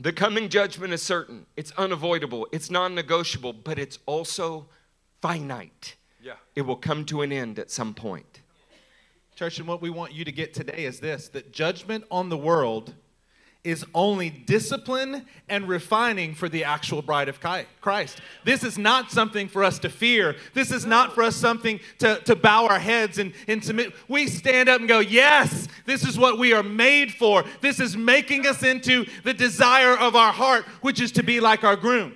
The 0.00 0.12
coming 0.12 0.48
judgment 0.48 0.92
is 0.92 1.02
certain, 1.02 1.46
it's 1.56 1.70
unavoidable, 1.72 2.48
it's 2.50 2.70
non 2.70 2.94
negotiable, 2.94 3.52
but 3.52 3.78
it's 3.78 3.98
also 4.06 4.66
finite. 5.20 5.96
Yeah. 6.20 6.34
It 6.56 6.62
will 6.62 6.76
come 6.76 7.04
to 7.06 7.22
an 7.22 7.30
end 7.32 7.58
at 7.58 7.70
some 7.70 7.94
point. 7.94 8.40
Church, 9.36 9.58
and 9.58 9.68
what 9.68 9.80
we 9.80 9.90
want 9.90 10.12
you 10.12 10.24
to 10.24 10.32
get 10.32 10.52
today 10.54 10.84
is 10.84 11.00
this 11.00 11.28
that 11.28 11.52
judgment 11.52 12.04
on 12.10 12.28
the 12.28 12.36
world 12.36 12.94
is 13.64 13.86
only 13.94 14.28
discipline 14.28 15.24
and 15.48 15.68
refining 15.68 16.34
for 16.34 16.48
the 16.48 16.64
actual 16.64 17.00
bride 17.00 17.28
of 17.28 17.38
Christ. 17.80 18.20
This 18.44 18.64
is 18.64 18.76
not 18.76 19.12
something 19.12 19.46
for 19.46 19.62
us 19.62 19.78
to 19.80 19.88
fear. 19.88 20.34
This 20.52 20.72
is 20.72 20.84
not 20.84 21.14
for 21.14 21.22
us 21.22 21.36
something 21.36 21.78
to, 21.98 22.16
to 22.24 22.34
bow 22.34 22.66
our 22.66 22.80
heads 22.80 23.18
and, 23.18 23.32
and 23.46 23.62
submit. 23.62 23.92
We 24.08 24.26
stand 24.26 24.68
up 24.68 24.80
and 24.80 24.88
go, 24.88 24.98
Yes, 24.98 25.68
this 25.86 26.04
is 26.04 26.18
what 26.18 26.38
we 26.38 26.52
are 26.52 26.64
made 26.64 27.12
for. 27.12 27.44
This 27.60 27.78
is 27.78 27.96
making 27.96 28.46
us 28.46 28.64
into 28.64 29.06
the 29.22 29.34
desire 29.34 29.96
of 29.96 30.16
our 30.16 30.32
heart, 30.32 30.64
which 30.80 31.00
is 31.00 31.12
to 31.12 31.22
be 31.22 31.38
like 31.38 31.62
our 31.62 31.76
groom. 31.76 32.14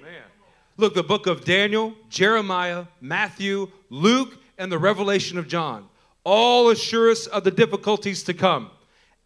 Look, 0.79 0.95
the 0.95 1.05
book 1.05 1.27
of 1.27 1.45
Daniel, 1.45 1.95
Jeremiah, 2.11 2.87
Matthew, 3.01 3.71
Luke, 3.89 4.37
and 4.59 4.71
the 4.71 4.79
Revelation 4.79 5.39
of 5.39 5.47
John 5.49 5.89
all 6.25 6.71
assure 6.71 7.11
us 7.11 7.29
of 7.29 7.45
the 7.45 7.53
difficulties 7.53 8.25
to 8.25 8.35
come 8.35 8.71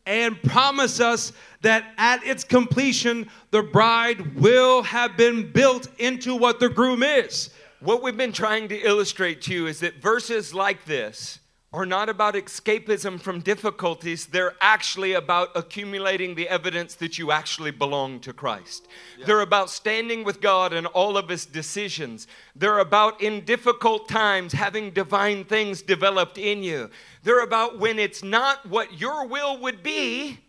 and 0.06 0.40
promise 0.42 1.00
us 1.00 1.32
that 1.62 1.84
at 1.98 2.24
its 2.24 2.44
completion, 2.44 3.28
the 3.50 3.62
bride 3.62 4.36
will 4.36 4.82
have 4.82 5.16
been 5.16 5.50
built 5.52 5.88
into 5.98 6.34
what 6.34 6.60
the 6.60 6.68
groom 6.68 7.02
is. 7.02 7.50
What 7.80 8.02
we've 8.02 8.16
been 8.16 8.32
trying 8.32 8.68
to 8.68 8.76
illustrate 8.76 9.42
to 9.42 9.54
you 9.54 9.66
is 9.66 9.80
that 9.80 10.02
verses 10.02 10.54
like 10.54 10.84
this 10.84 11.38
are 11.72 11.86
not 11.86 12.08
about 12.08 12.34
escapism 12.34 13.20
from 13.20 13.40
difficulties. 13.40 14.26
They're 14.26 14.54
actually 14.60 15.12
about 15.12 15.50
accumulating 15.54 16.34
the 16.34 16.48
evidence 16.48 16.96
that 16.96 17.16
you 17.16 17.30
actually 17.30 17.70
belong 17.70 18.18
to 18.20 18.32
Christ. 18.32 18.88
They're 19.24 19.40
about 19.40 19.70
standing 19.70 20.24
with 20.24 20.40
God 20.40 20.72
in 20.72 20.86
all 20.86 21.16
of 21.16 21.28
His 21.28 21.46
decisions. 21.46 22.26
They're 22.56 22.80
about, 22.80 23.22
in 23.22 23.44
difficult 23.44 24.08
times, 24.08 24.52
having 24.52 24.90
divine 24.90 25.44
things 25.44 25.80
developed 25.80 26.38
in 26.38 26.64
you. 26.64 26.90
They're 27.22 27.44
about 27.44 27.78
when 27.78 28.00
it's 28.00 28.24
not 28.24 28.66
what 28.66 29.00
your 29.00 29.28
will 29.28 29.56
would 29.58 29.84
be, 29.84 30.40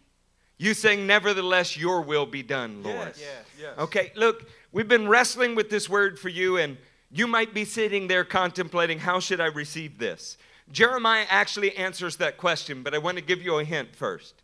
you 0.61 0.75
saying, 0.75 1.07
Nevertheless, 1.07 1.75
your 1.75 2.01
will 2.01 2.25
be 2.27 2.43
done, 2.43 2.83
Lord. 2.83 3.13
yes. 3.17 3.77
Okay, 3.79 4.11
look, 4.15 4.47
we've 4.71 4.87
been 4.87 5.07
wrestling 5.07 5.55
with 5.55 5.69
this 5.69 5.89
word 5.89 6.19
for 6.19 6.29
you, 6.29 6.57
and 6.57 6.77
you 7.09 7.25
might 7.25 7.53
be 7.53 7.65
sitting 7.65 8.07
there 8.07 8.23
contemplating, 8.23 8.99
how 8.99 9.19
should 9.19 9.41
I 9.41 9.47
receive 9.47 9.97
this? 9.97 10.37
Jeremiah 10.71 11.25
actually 11.29 11.75
answers 11.75 12.17
that 12.17 12.37
question, 12.37 12.83
but 12.83 12.93
I 12.93 12.99
want 12.99 13.17
to 13.17 13.23
give 13.23 13.41
you 13.41 13.57
a 13.57 13.63
hint 13.63 13.95
first. 13.95 14.35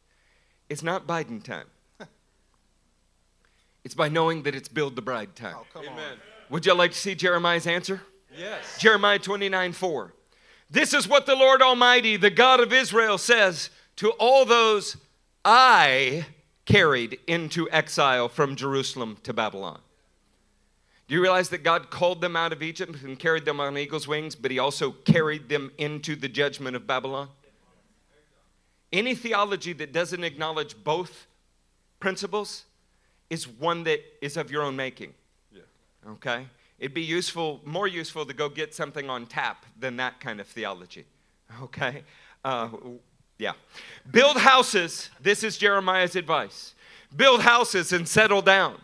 It's 0.70 0.84
not 0.84 1.06
Biden 1.06 1.44
time. 1.44 1.68
It's 3.84 3.96
by 3.96 4.10
knowing 4.10 4.44
that 4.44 4.54
it's 4.54 4.68
build 4.68 4.98
the 4.98 5.02
bride 5.02 5.34
time. 5.34 5.56
Oh, 5.74 5.80
Amen. 5.80 6.18
Would 6.50 6.66
you 6.66 6.74
like 6.74 6.92
to 6.92 6.98
see 6.98 7.16
Jeremiah's 7.16 7.66
answer? 7.66 8.02
Yes. 8.38 8.78
Jeremiah 8.80 9.18
29 9.20 9.72
4. 9.72 10.14
This 10.70 10.94
is 10.94 11.08
what 11.08 11.26
the 11.26 11.36
Lord 11.38 11.62
Almighty, 11.62 12.18
the 12.18 12.30
God 12.30 12.60
of 12.60 12.74
Israel, 12.74 13.18
says 13.18 13.70
to 13.96 14.10
all 14.20 14.44
those 14.44 14.98
I 15.50 16.26
carried 16.66 17.20
into 17.26 17.70
exile 17.72 18.28
from 18.28 18.58
Jerusalem 18.58 19.18
to 19.24 19.32
Babylon. 19.32 19.80
Do 21.08 21.16
you 21.16 21.22
realize 21.22 21.48
that 21.50 21.64
God 21.64 21.90
called 21.90 22.20
them 22.20 22.36
out 22.36 22.52
of 22.52 22.62
Egypt 22.62 23.02
and 23.02 23.18
carried 23.18 23.46
them 23.46 23.62
on 23.62 23.78
eagle's 23.78 24.10
wings, 24.10 24.36
but 24.36 24.52
He 24.52 24.60
also 24.60 24.92
carried 24.92 25.48
them 25.48 25.72
into 25.78 26.18
the 26.18 26.28
judgment 26.28 26.76
of 26.76 26.86
Babylon? 26.86 27.30
Any 28.92 29.16
theology 29.16 29.72
that 29.72 29.94
doesn't 29.94 30.22
acknowledge 30.26 30.76
both 30.84 31.28
principles 32.02 32.66
is 33.30 33.48
one 33.48 33.86
that 33.86 34.02
is 34.22 34.36
of 34.36 34.52
your 34.52 34.64
own 34.64 34.76
making. 34.76 35.14
Yeah. 35.54 35.62
Okay? 36.12 36.46
It'd 36.78 36.94
be 36.94 37.04
useful, 37.04 37.62
more 37.64 37.88
useful 37.88 38.26
to 38.26 38.34
go 38.34 38.50
get 38.50 38.76
something 38.76 39.10
on 39.10 39.28
tap 39.28 39.66
than 39.80 39.96
that 39.96 40.20
kind 40.20 40.42
of 40.42 40.48
theology. 40.48 41.06
Okay? 41.62 42.04
Uh, 42.44 42.68
yeah. 43.38 43.54
Build 44.10 44.38
houses. 44.38 45.10
This 45.22 45.44
is 45.44 45.58
Jeremiah's 45.58 46.16
advice. 46.16 46.74
Build 47.16 47.42
houses 47.42 47.94
and 47.94 48.08
settle 48.08 48.42
down. 48.42 48.82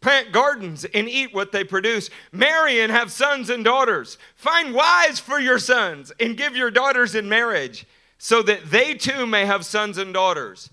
Plant 0.00 0.32
gardens 0.32 0.84
and 0.84 1.08
eat 1.08 1.32
what 1.32 1.52
they 1.52 1.62
produce. 1.62 2.10
Marry 2.32 2.80
and 2.80 2.90
have 2.90 3.12
sons 3.12 3.50
and 3.50 3.64
daughters. 3.64 4.18
Find 4.34 4.74
wives 4.74 5.20
for 5.20 5.38
your 5.38 5.58
sons 5.58 6.12
and 6.18 6.36
give 6.36 6.56
your 6.56 6.70
daughters 6.70 7.14
in 7.14 7.28
marriage. 7.28 7.86
so 8.18 8.40
that 8.40 8.70
they 8.70 8.94
too 8.94 9.26
may 9.26 9.44
have 9.46 9.66
sons 9.66 9.98
and 9.98 10.14
daughters. 10.14 10.70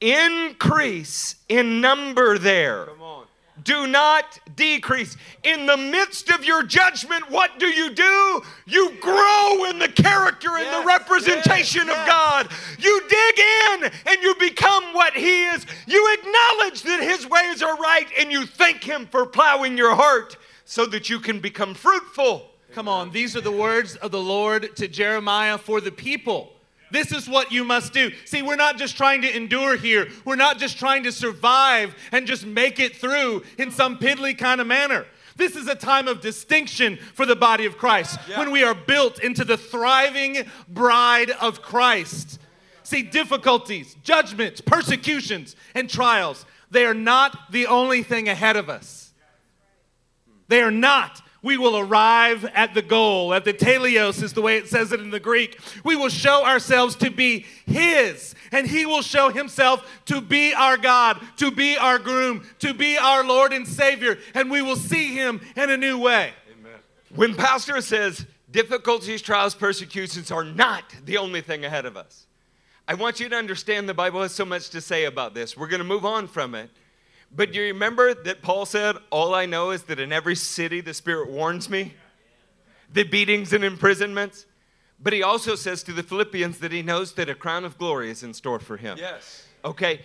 Increase 0.00 1.36
in 1.48 1.80
number 1.80 2.36
there. 2.36 2.86
Come 2.86 3.02
on. 3.02 3.19
Do 3.64 3.86
not 3.86 4.38
decrease. 4.56 5.16
In 5.42 5.66
the 5.66 5.76
midst 5.76 6.30
of 6.30 6.44
your 6.44 6.62
judgment, 6.62 7.30
what 7.30 7.58
do 7.58 7.66
you 7.66 7.90
do? 7.94 8.42
You 8.66 8.92
grow 9.00 9.64
in 9.68 9.78
the 9.78 9.88
character 9.88 10.56
and 10.56 10.66
Yes, 10.66 10.80
the 10.80 10.86
representation 10.86 11.86
yes, 11.86 11.96
of 11.96 12.06
yes. 12.06 12.08
God. 12.08 12.48
You 12.78 13.02
dig 13.08 13.38
in 13.38 13.90
and 14.06 14.22
you 14.22 14.34
become 14.38 14.84
what 14.92 15.14
He 15.14 15.44
is. 15.44 15.66
You 15.86 16.16
acknowledge 16.18 16.82
that 16.82 17.00
His 17.02 17.26
ways 17.28 17.62
are 17.62 17.76
right 17.76 18.06
and 18.18 18.30
you 18.30 18.46
thank 18.46 18.84
Him 18.84 19.06
for 19.06 19.26
plowing 19.26 19.76
your 19.76 19.94
heart 19.94 20.36
so 20.64 20.86
that 20.86 21.10
you 21.10 21.18
can 21.18 21.40
become 21.40 21.74
fruitful. 21.74 22.50
Come 22.72 22.88
on, 22.88 23.10
these 23.10 23.36
are 23.36 23.40
the 23.40 23.50
words 23.50 23.96
of 23.96 24.12
the 24.12 24.20
Lord 24.20 24.76
to 24.76 24.86
Jeremiah 24.86 25.58
for 25.58 25.80
the 25.80 25.90
people. 25.90 26.52
This 26.90 27.12
is 27.12 27.28
what 27.28 27.52
you 27.52 27.64
must 27.64 27.92
do. 27.92 28.10
See, 28.24 28.42
we're 28.42 28.56
not 28.56 28.76
just 28.76 28.96
trying 28.96 29.22
to 29.22 29.36
endure 29.36 29.76
here. 29.76 30.08
We're 30.24 30.36
not 30.36 30.58
just 30.58 30.78
trying 30.78 31.04
to 31.04 31.12
survive 31.12 31.94
and 32.12 32.26
just 32.26 32.44
make 32.44 32.80
it 32.80 32.96
through 32.96 33.44
in 33.58 33.70
some 33.70 33.98
piddly 33.98 34.36
kind 34.36 34.60
of 34.60 34.66
manner. 34.66 35.06
This 35.36 35.56
is 35.56 35.68
a 35.68 35.74
time 35.74 36.08
of 36.08 36.20
distinction 36.20 36.98
for 37.14 37.24
the 37.24 37.36
body 37.36 37.64
of 37.64 37.78
Christ 37.78 38.18
when 38.36 38.50
we 38.50 38.62
are 38.62 38.74
built 38.74 39.22
into 39.22 39.44
the 39.44 39.56
thriving 39.56 40.44
bride 40.68 41.30
of 41.30 41.62
Christ. 41.62 42.38
See, 42.82 43.02
difficulties, 43.02 43.96
judgments, 44.02 44.60
persecutions, 44.60 45.54
and 45.74 45.88
trials, 45.88 46.44
they 46.70 46.84
are 46.84 46.94
not 46.94 47.52
the 47.52 47.66
only 47.66 48.02
thing 48.02 48.28
ahead 48.28 48.56
of 48.56 48.68
us. 48.68 49.12
They 50.48 50.60
are 50.60 50.72
not. 50.72 51.22
We 51.42 51.56
will 51.56 51.78
arrive 51.78 52.44
at 52.54 52.74
the 52.74 52.82
goal. 52.82 53.32
At 53.32 53.44
the 53.44 53.54
teleos 53.54 54.22
is 54.22 54.34
the 54.34 54.42
way 54.42 54.58
it 54.58 54.68
says 54.68 54.92
it 54.92 55.00
in 55.00 55.10
the 55.10 55.20
Greek. 55.20 55.58
We 55.84 55.96
will 55.96 56.10
show 56.10 56.44
ourselves 56.44 56.96
to 56.96 57.10
be 57.10 57.46
His, 57.66 58.34
and 58.52 58.66
He 58.66 58.84
will 58.84 59.02
show 59.02 59.30
Himself 59.30 60.02
to 60.06 60.20
be 60.20 60.52
our 60.52 60.76
God, 60.76 61.18
to 61.38 61.50
be 61.50 61.76
our 61.78 61.98
groom, 61.98 62.46
to 62.58 62.74
be 62.74 62.98
our 62.98 63.24
Lord 63.24 63.52
and 63.52 63.66
Savior, 63.66 64.18
and 64.34 64.50
we 64.50 64.60
will 64.60 64.76
see 64.76 65.14
Him 65.14 65.40
in 65.56 65.70
a 65.70 65.76
new 65.76 65.98
way. 65.98 66.32
Amen. 66.58 66.78
When 67.14 67.34
Pastor 67.34 67.80
says 67.80 68.26
difficulties, 68.50 69.22
trials, 69.22 69.54
persecutions 69.54 70.30
are 70.30 70.44
not 70.44 70.84
the 71.06 71.16
only 71.16 71.40
thing 71.40 71.64
ahead 71.64 71.86
of 71.86 71.96
us, 71.96 72.26
I 72.86 72.94
want 72.94 73.20
you 73.20 73.28
to 73.28 73.36
understand 73.36 73.88
the 73.88 73.94
Bible 73.94 74.20
has 74.20 74.32
so 74.32 74.44
much 74.44 74.70
to 74.70 74.80
say 74.80 75.04
about 75.04 75.32
this. 75.32 75.56
We're 75.56 75.68
going 75.68 75.78
to 75.78 75.84
move 75.84 76.04
on 76.04 76.26
from 76.26 76.54
it. 76.54 76.70
But 77.32 77.52
do 77.52 77.60
you 77.60 77.66
remember 77.66 78.12
that 78.12 78.42
Paul 78.42 78.66
said, 78.66 78.96
All 79.10 79.34
I 79.34 79.46
know 79.46 79.70
is 79.70 79.84
that 79.84 80.00
in 80.00 80.12
every 80.12 80.34
city 80.34 80.80
the 80.80 80.94
Spirit 80.94 81.30
warns 81.30 81.68
me? 81.68 81.94
The 82.92 83.04
beatings 83.04 83.52
and 83.52 83.62
imprisonments. 83.64 84.46
But 85.02 85.12
he 85.12 85.22
also 85.22 85.54
says 85.54 85.82
to 85.84 85.92
the 85.92 86.02
Philippians 86.02 86.58
that 86.58 86.72
he 86.72 86.82
knows 86.82 87.14
that 87.14 87.28
a 87.28 87.34
crown 87.34 87.64
of 87.64 87.78
glory 87.78 88.10
is 88.10 88.22
in 88.22 88.34
store 88.34 88.58
for 88.58 88.76
him. 88.76 88.98
Yes. 88.98 89.46
Okay, 89.64 90.00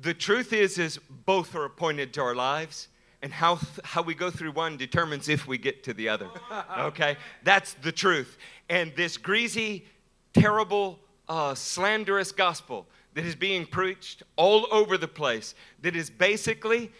the 0.00 0.14
truth 0.14 0.52
is, 0.52 0.78
is 0.78 0.98
both 1.26 1.54
are 1.54 1.64
appointed 1.64 2.14
to 2.14 2.22
our 2.22 2.34
lives, 2.34 2.88
and 3.22 3.32
how 3.32 3.58
how 3.84 4.00
we 4.00 4.14
go 4.14 4.30
through 4.30 4.52
one 4.52 4.78
determines 4.78 5.28
if 5.28 5.46
we 5.46 5.58
get 5.58 5.84
to 5.84 5.92
the 5.94 6.08
other. 6.08 6.28
Okay, 6.78 7.16
that's 7.42 7.74
the 7.74 7.92
truth. 7.92 8.38
And 8.70 8.94
this 8.96 9.16
greasy, 9.18 9.84
terrible, 10.32 10.98
uh, 11.28 11.54
slanderous 11.54 12.32
gospel 12.32 12.86
that 13.14 13.24
is 13.24 13.34
being 13.34 13.66
preached 13.66 14.22
all 14.36 14.66
over 14.70 14.96
the 14.96 15.08
place, 15.08 15.54
that 15.82 15.96
is 15.96 16.10
basically 16.10 16.90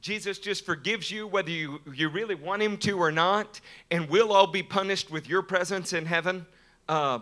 Jesus 0.00 0.38
just 0.38 0.64
forgives 0.64 1.10
you 1.10 1.26
whether 1.26 1.50
you, 1.50 1.80
you 1.92 2.08
really 2.08 2.34
want 2.34 2.62
him 2.62 2.76
to 2.78 2.92
or 2.98 3.10
not, 3.10 3.60
and 3.90 4.08
we'll 4.08 4.32
all 4.32 4.46
be 4.46 4.62
punished 4.62 5.10
with 5.10 5.28
your 5.28 5.42
presence 5.42 5.92
in 5.92 6.06
heaven. 6.06 6.46
Uh, 6.88 7.18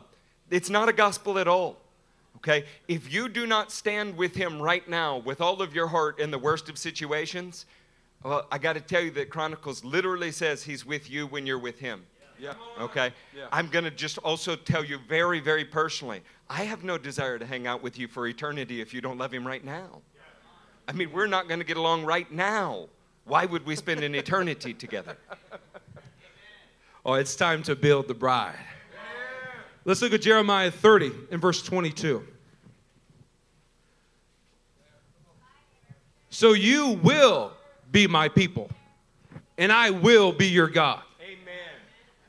it's 0.51 0.68
not 0.68 0.88
a 0.88 0.92
gospel 0.92 1.38
at 1.38 1.49
all. 1.49 1.78
Okay? 2.36 2.64
If 2.86 3.12
you 3.12 3.28
do 3.28 3.47
not 3.47 3.72
stand 3.72 4.16
with 4.16 4.34
him 4.34 4.61
right 4.61 4.86
now 4.88 5.18
with 5.18 5.40
all 5.40 5.62
of 5.62 5.74
your 5.74 5.86
heart 5.86 6.20
in 6.20 6.30
the 6.30 6.38
worst 6.38 6.68
of 6.68 6.76
situations, 6.76 7.64
well, 8.22 8.47
I 8.53 8.59
got 8.59 8.74
to 8.74 8.80
tell 8.80 9.01
you 9.01 9.11
that 9.12 9.30
Chronicles 9.30 9.82
literally 9.82 10.30
says 10.30 10.62
he's 10.62 10.84
with 10.84 11.11
you 11.11 11.26
when 11.26 11.47
you're 11.47 11.59
with 11.59 11.78
him. 11.78 12.05
Yeah. 12.38 12.55
Okay? 12.78 13.12
Yeah. 13.34 13.47
I'm 13.51 13.68
going 13.68 13.84
to 13.84 13.90
just 13.90 14.18
also 14.18 14.55
tell 14.55 14.84
you 14.84 14.99
very, 15.09 15.40
very 15.40 15.64
personally 15.64 16.20
I 16.49 16.64
have 16.64 16.84
no 16.84 16.97
desire 16.97 17.38
to 17.38 17.47
hang 17.47 17.66
out 17.66 17.82
with 17.82 17.99
you 17.99 18.07
for 18.07 18.26
eternity 18.26 18.80
if 18.80 18.94
you 18.94 19.01
don't 19.01 19.18
love 19.18 19.32
him 19.32 19.47
right 19.47 19.64
now. 19.64 20.01
I 20.88 20.92
mean, 20.92 21.12
we're 21.12 21.26
not 21.26 21.49
going 21.49 21.59
to 21.59 21.66
get 21.66 21.76
along 21.76 22.05
right 22.05 22.30
now. 22.30 22.88
Why 23.24 23.44
would 23.44 23.66
we 23.66 23.74
spend 23.74 24.05
an 24.05 24.14
eternity 24.14 24.72
together? 24.72 25.16
Oh, 27.05 27.14
it's 27.14 27.34
time 27.34 27.62
to 27.64 27.74
build 27.74 28.09
the 28.09 28.14
bride. 28.14 28.59
Let's 29.84 30.03
look 30.03 30.12
at 30.12 30.22
Jeremiah 30.22 30.70
30 30.70 31.12
and 31.30 31.40
verse 31.40 31.62
22. 31.62 32.24
So 36.30 36.53
you 36.53 36.92
will 37.03 37.53
be 37.90 38.07
my 38.07 38.28
people, 38.28 38.68
and 39.57 39.72
I 39.72 39.90
will 39.90 40.32
be 40.32 40.47
your 40.47 40.68
God. 40.68 41.03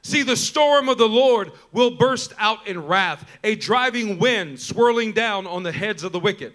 See, 0.07 0.23
the 0.23 0.37
storm 0.37 0.87
of 0.87 0.97
the 0.97 1.09
Lord 1.09 1.51
will 1.73 1.91
burst 1.91 2.31
out 2.37 2.65
in 2.65 2.87
wrath, 2.87 3.29
a 3.43 3.55
driving 3.55 4.19
wind 4.19 4.57
swirling 4.57 5.11
down 5.11 5.45
on 5.45 5.63
the 5.63 5.71
heads 5.73 6.01
of 6.01 6.13
the 6.13 6.19
wicked. 6.19 6.53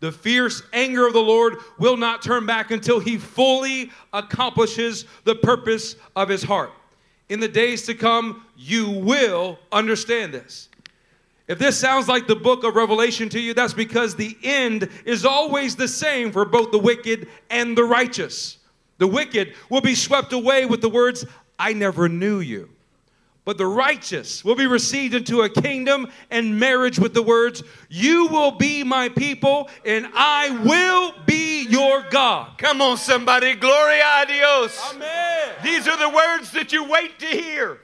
The 0.00 0.10
fierce 0.10 0.62
anger 0.72 1.06
of 1.06 1.12
the 1.12 1.20
Lord 1.20 1.58
will 1.78 1.98
not 1.98 2.22
turn 2.22 2.46
back 2.46 2.70
until 2.70 2.98
he 2.98 3.18
fully 3.18 3.90
accomplishes 4.14 5.04
the 5.24 5.34
purpose 5.34 5.96
of 6.16 6.30
his 6.30 6.42
heart. 6.42 6.70
In 7.28 7.38
the 7.38 7.48
days 7.48 7.82
to 7.82 7.94
come, 7.94 8.46
you 8.56 8.88
will 8.88 9.58
understand 9.70 10.32
this. 10.32 10.70
If 11.48 11.58
this 11.58 11.78
sounds 11.78 12.08
like 12.08 12.26
the 12.26 12.34
book 12.34 12.64
of 12.64 12.76
Revelation 12.76 13.28
to 13.28 13.38
you, 13.38 13.52
that's 13.52 13.74
because 13.74 14.16
the 14.16 14.38
end 14.42 14.88
is 15.04 15.26
always 15.26 15.76
the 15.76 15.86
same 15.86 16.32
for 16.32 16.46
both 16.46 16.72
the 16.72 16.78
wicked 16.78 17.28
and 17.50 17.76
the 17.76 17.84
righteous. 17.84 18.56
The 18.96 19.06
wicked 19.06 19.52
will 19.68 19.82
be 19.82 19.94
swept 19.94 20.32
away 20.32 20.64
with 20.64 20.80
the 20.80 20.88
words, 20.88 21.26
I 21.58 21.74
never 21.74 22.08
knew 22.08 22.40
you. 22.40 22.70
But 23.46 23.58
the 23.58 23.66
righteous 23.66 24.44
will 24.44 24.56
be 24.56 24.66
received 24.66 25.14
into 25.14 25.42
a 25.42 25.48
kingdom 25.48 26.08
and 26.32 26.58
marriage 26.58 26.98
with 26.98 27.14
the 27.14 27.22
words, 27.22 27.62
You 27.88 28.26
will 28.26 28.50
be 28.50 28.82
my 28.82 29.08
people, 29.08 29.70
and 29.84 30.08
I 30.14 30.50
will 30.64 31.14
be 31.26 31.64
your 31.68 32.04
God. 32.10 32.58
Come 32.58 32.82
on, 32.82 32.96
somebody. 32.96 33.54
Gloria 33.54 34.02
a 34.22 34.26
Dios. 34.26 34.76
Amen. 34.92 35.54
These 35.62 35.86
are 35.86 35.96
the 35.96 36.08
words 36.08 36.50
that 36.50 36.72
you 36.72 36.90
wait 36.90 37.20
to 37.20 37.26
hear. 37.26 37.78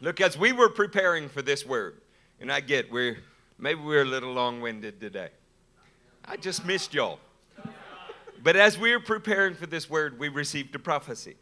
Look, 0.00 0.20
as 0.20 0.38
we 0.38 0.52
were 0.52 0.68
preparing 0.68 1.28
for 1.28 1.42
this 1.42 1.66
word, 1.66 2.00
and 2.40 2.52
I 2.52 2.60
get 2.60 2.92
we're 2.92 3.18
maybe 3.58 3.80
we're 3.80 4.02
a 4.02 4.06
little 4.06 4.32
long-winded 4.32 5.00
today. 5.00 5.30
I 6.24 6.36
just 6.36 6.64
missed 6.64 6.94
y'all. 6.94 7.18
But 8.40 8.54
as 8.54 8.78
we 8.78 8.92
were 8.92 9.02
preparing 9.02 9.54
for 9.54 9.66
this 9.66 9.90
word, 9.90 10.16
we 10.16 10.28
received 10.28 10.76
a 10.76 10.78
prophecy. 10.78 11.34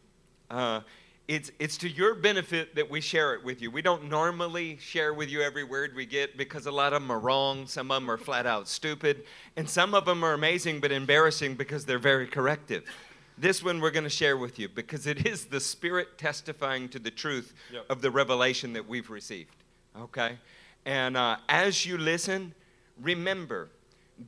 Uh, 0.51 0.81
it's, 1.29 1.51
it's 1.59 1.77
to 1.79 1.89
your 1.89 2.15
benefit 2.15 2.75
that 2.75 2.91
we 2.91 3.01
share 3.01 3.35
it 3.35 3.45
with 3.45 3.63
you. 3.63 3.71
We 3.71 3.81
don't 3.81 4.09
normally 4.09 4.77
share 4.81 5.15
with 5.15 5.29
you 5.29 5.41
every 5.41 5.65
word 5.65 5.95
we 5.95 6.05
get 6.05 6.37
because 6.37 6.67
a 6.67 6.73
lot 6.73 6.93
of 6.93 7.01
them 7.03 7.11
are 7.11 7.19
wrong, 7.19 7.67
some 7.67 7.91
of 7.91 8.03
them 8.03 8.11
are 8.11 8.17
flat 8.19 8.45
out 8.47 8.69
stupid, 8.69 9.25
and 9.57 9.69
some 9.69 9.95
of 9.95 10.05
them 10.05 10.25
are 10.25 10.35
amazing 10.35 10.81
but 10.81 10.91
embarrassing 10.91 11.55
because 11.55 11.85
they're 11.85 11.99
very 11.99 12.27
corrective. 12.27 12.85
This 13.39 13.63
one 13.63 13.81
we're 13.81 13.91
going 13.93 14.05
to 14.05 14.11
share 14.11 14.37
with 14.37 14.59
you 14.59 14.69
because 14.69 15.07
it 15.07 15.27
is 15.27 15.47
the 15.47 15.61
Spirit 15.61 16.19
testifying 16.19 16.89
to 16.91 16.99
the 16.99 17.11
truth 17.11 17.55
Yep. 17.73 17.87
of 17.89 18.03
the 18.03 18.11
revelation 18.11 18.73
that 18.75 18.87
we've 18.87 19.09
received. 19.09 19.55
Okay? 19.99 20.39
And 20.85 21.17
uh, 21.17 21.37
as 21.49 21.87
you 21.87 21.97
listen, 21.97 22.55
remember, 23.01 23.69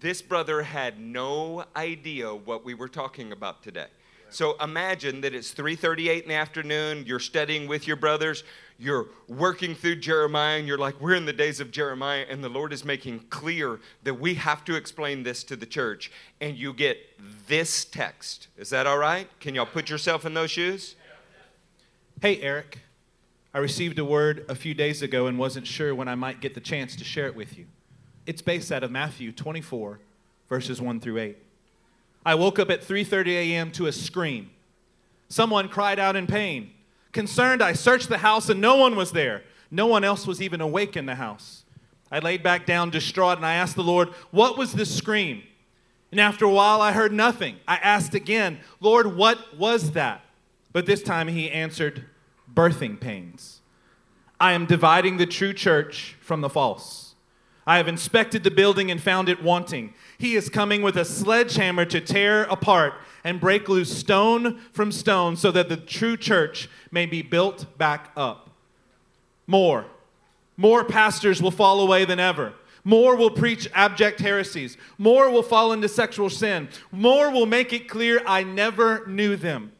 this 0.01 0.23
brother 0.23 0.63
had 0.63 0.99
no 0.99 1.65
idea 1.77 2.35
what 2.35 2.65
we 2.65 2.75
were 2.75 2.89
talking 2.89 3.33
about 3.33 3.63
today. 3.63 3.87
So 4.35 4.57
imagine 4.61 5.21
that 5.21 5.33
it's 5.33 5.53
3:38 5.53 6.25
in 6.25 6.29
the 6.29 6.35
afternoon, 6.35 7.07
you're 7.07 7.21
studying 7.21 7.69
with 7.69 7.87
your 7.87 7.95
brothers, 7.95 8.43
you're 8.81 9.07
working 9.29 9.77
through 9.77 9.97
Jeremiah 9.97 10.59
and 10.59 10.67
you're 10.67 10.77
like 10.77 11.01
we're 11.01 11.15
in 11.15 11.25
the 11.25 11.33
days 11.33 11.61
of 11.61 11.71
Jeremiah 11.71 12.27
and 12.29 12.43
the 12.43 12.49
Lord 12.49 12.73
is 12.73 12.85
making 12.85 13.21
clear 13.31 13.79
that 14.03 14.15
we 14.15 14.35
have 14.35 14.65
to 14.65 14.75
explain 14.75 15.23
this 15.23 15.45
to 15.45 15.55
the 15.55 15.67
church 15.67 16.11
and 16.41 16.59
you 16.59 16.73
get 16.73 16.99
this 17.47 17.85
text. 17.85 18.49
Is 18.57 18.71
that 18.71 18.89
all 18.89 18.99
right? 18.99 19.29
Can 19.39 19.55
y'all 19.55 19.67
put 19.67 19.89
yourself 19.89 20.27
in 20.27 20.35
those 20.35 20.51
shoes? 20.51 20.97
Hey, 22.21 22.41
Eric. 22.41 22.81
I 23.55 23.59
received 23.59 24.01
a 24.01 24.05
word 24.05 24.45
a 24.49 24.57
few 24.57 24.75
days 24.75 25.01
ago 25.01 25.29
and 25.29 25.39
wasn't 25.39 25.69
sure 25.69 25.95
when 25.95 26.09
I 26.09 26.17
might 26.17 26.41
get 26.41 26.55
the 26.55 26.61
chance 26.61 26.97
to 26.97 27.05
share 27.05 27.29
it 27.29 27.37
with 27.37 27.57
you. 27.57 27.67
It's 28.27 28.43
based 28.43 28.73
out 28.73 28.83
of 28.83 28.91
Matthew 28.91 29.31
24, 29.31 30.01
verses 30.49 30.81
1 30.81 30.99
through 30.99 31.19
8. 31.19 31.44
I 32.25 32.35
woke 32.35 32.59
up 32.59 32.71
at 32.71 32.83
3:30 32.83 33.29
a.m. 33.29 33.71
to 33.73 33.87
a 33.87 33.93
scream. 33.93 34.51
Someone 35.29 35.69
cried 35.69 35.99
out 35.99 36.17
in 36.17 36.27
pain. 36.27 36.73
Concerned, 37.13 37.63
I 37.63 37.73
searched 37.73 38.09
the 38.09 38.19
house 38.19 38.49
and 38.49 38.61
no 38.61 38.77
one 38.77 38.97
was 38.97 39.13
there. 39.13 39.43
No 39.71 39.87
one 39.87 40.05
else 40.05 40.27
was 40.27 40.41
even 40.41 40.61
awake 40.61 40.97
in 40.97 41.07
the 41.07 41.17
house. 41.17 41.65
I 42.11 42.19
laid 42.19 42.43
back 42.43 42.67
down 42.67 42.91
distraught 42.91 43.39
and 43.39 43.47
I 43.47 43.55
asked 43.55 43.77
the 43.77 43.83
Lord, 43.83 44.09
"What 44.31 44.57
was 44.57 44.73
this 44.73 44.95
scream?" 44.95 45.43
And 46.11 46.21
after 46.21 46.45
a 46.45 46.51
while, 46.51 46.81
I 46.81 46.93
heard 46.93 47.13
nothing. 47.13 47.57
I 47.67 47.77
asked 47.77 48.15
again, 48.15 48.61
Lord, 48.81 49.17
what 49.17 49.57
was 49.57 49.91
that? 49.93 50.25
But 50.73 50.87
this 50.87 51.03
time 51.03 51.29
he 51.29 51.51
answered, 51.51 52.05
birthing 52.53 53.01
pains. 53.01 53.61
I 54.41 54.53
am 54.53 54.65
dividing 54.67 55.17
the 55.17 55.27
true 55.27 55.53
church 55.53 56.17
from 56.21 56.41
the 56.41 56.49
false. 56.49 57.04
I 57.67 57.79
have 57.79 57.89
inspected 57.89 58.45
the 58.45 58.51
building 58.51 58.91
and 58.91 59.01
found 59.03 59.29
it 59.29 59.43
wanting. 59.43 59.95
He 60.19 60.37
is 60.37 60.49
coming 60.49 60.83
with 60.83 60.97
a 60.97 61.05
sledgehammer 61.05 61.85
to 61.87 62.01
tear 62.01 62.45
apart 62.45 62.95
and 63.25 63.41
break 63.41 63.69
loose 63.69 63.97
stone 63.97 64.61
from 64.73 64.93
stone 64.93 65.37
so 65.37 65.51
that 65.51 65.69
the 65.69 65.79
true 65.79 66.17
church 66.17 66.69
may 66.91 67.07
be 67.07 67.23
built 67.23 67.79
back 67.79 68.11
up. 68.17 68.51
More. 69.47 69.87
More 70.57 70.85
pastors 70.85 71.43
will 71.43 71.51
fall 71.51 71.81
away 71.81 72.05
than 72.05 72.21
ever. 72.21 72.53
More 72.85 73.17
will 73.17 73.31
preach 73.31 73.69
abject 73.73 74.21
heresies. 74.21 74.77
More 74.99 75.31
will 75.31 75.43
fall 75.43 75.73
into 75.73 75.89
sexual 75.89 76.29
sin. 76.29 76.69
More 76.93 77.31
will 77.31 77.47
make 77.47 77.73
it 77.73 77.89
clear 77.89 78.23
I 78.27 78.43
never 78.43 79.07
knew 79.07 79.37
them. 79.37 79.73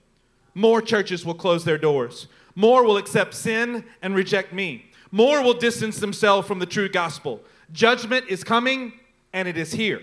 More 0.55 0.81
churches 0.81 1.25
will 1.25 1.35
close 1.35 1.65
their 1.65 1.79
doors. 1.79 2.29
More 2.55 2.83
will 2.83 2.97
accept 2.97 3.35
sin 3.35 3.85
and 4.01 4.15
reject 4.15 4.55
me. 4.55 4.87
More 5.11 5.43
will 5.43 5.55
distance 5.55 5.99
themselves 5.99 6.49
from 6.49 6.61
the 6.61 6.67
true 6.67 6.89
gospel. 6.89 7.43
Judgment 7.73 8.27
is 8.29 8.45
coming 8.45 8.93
and 9.33 9.49
it 9.49 9.57
is 9.57 9.73
here. 9.73 10.03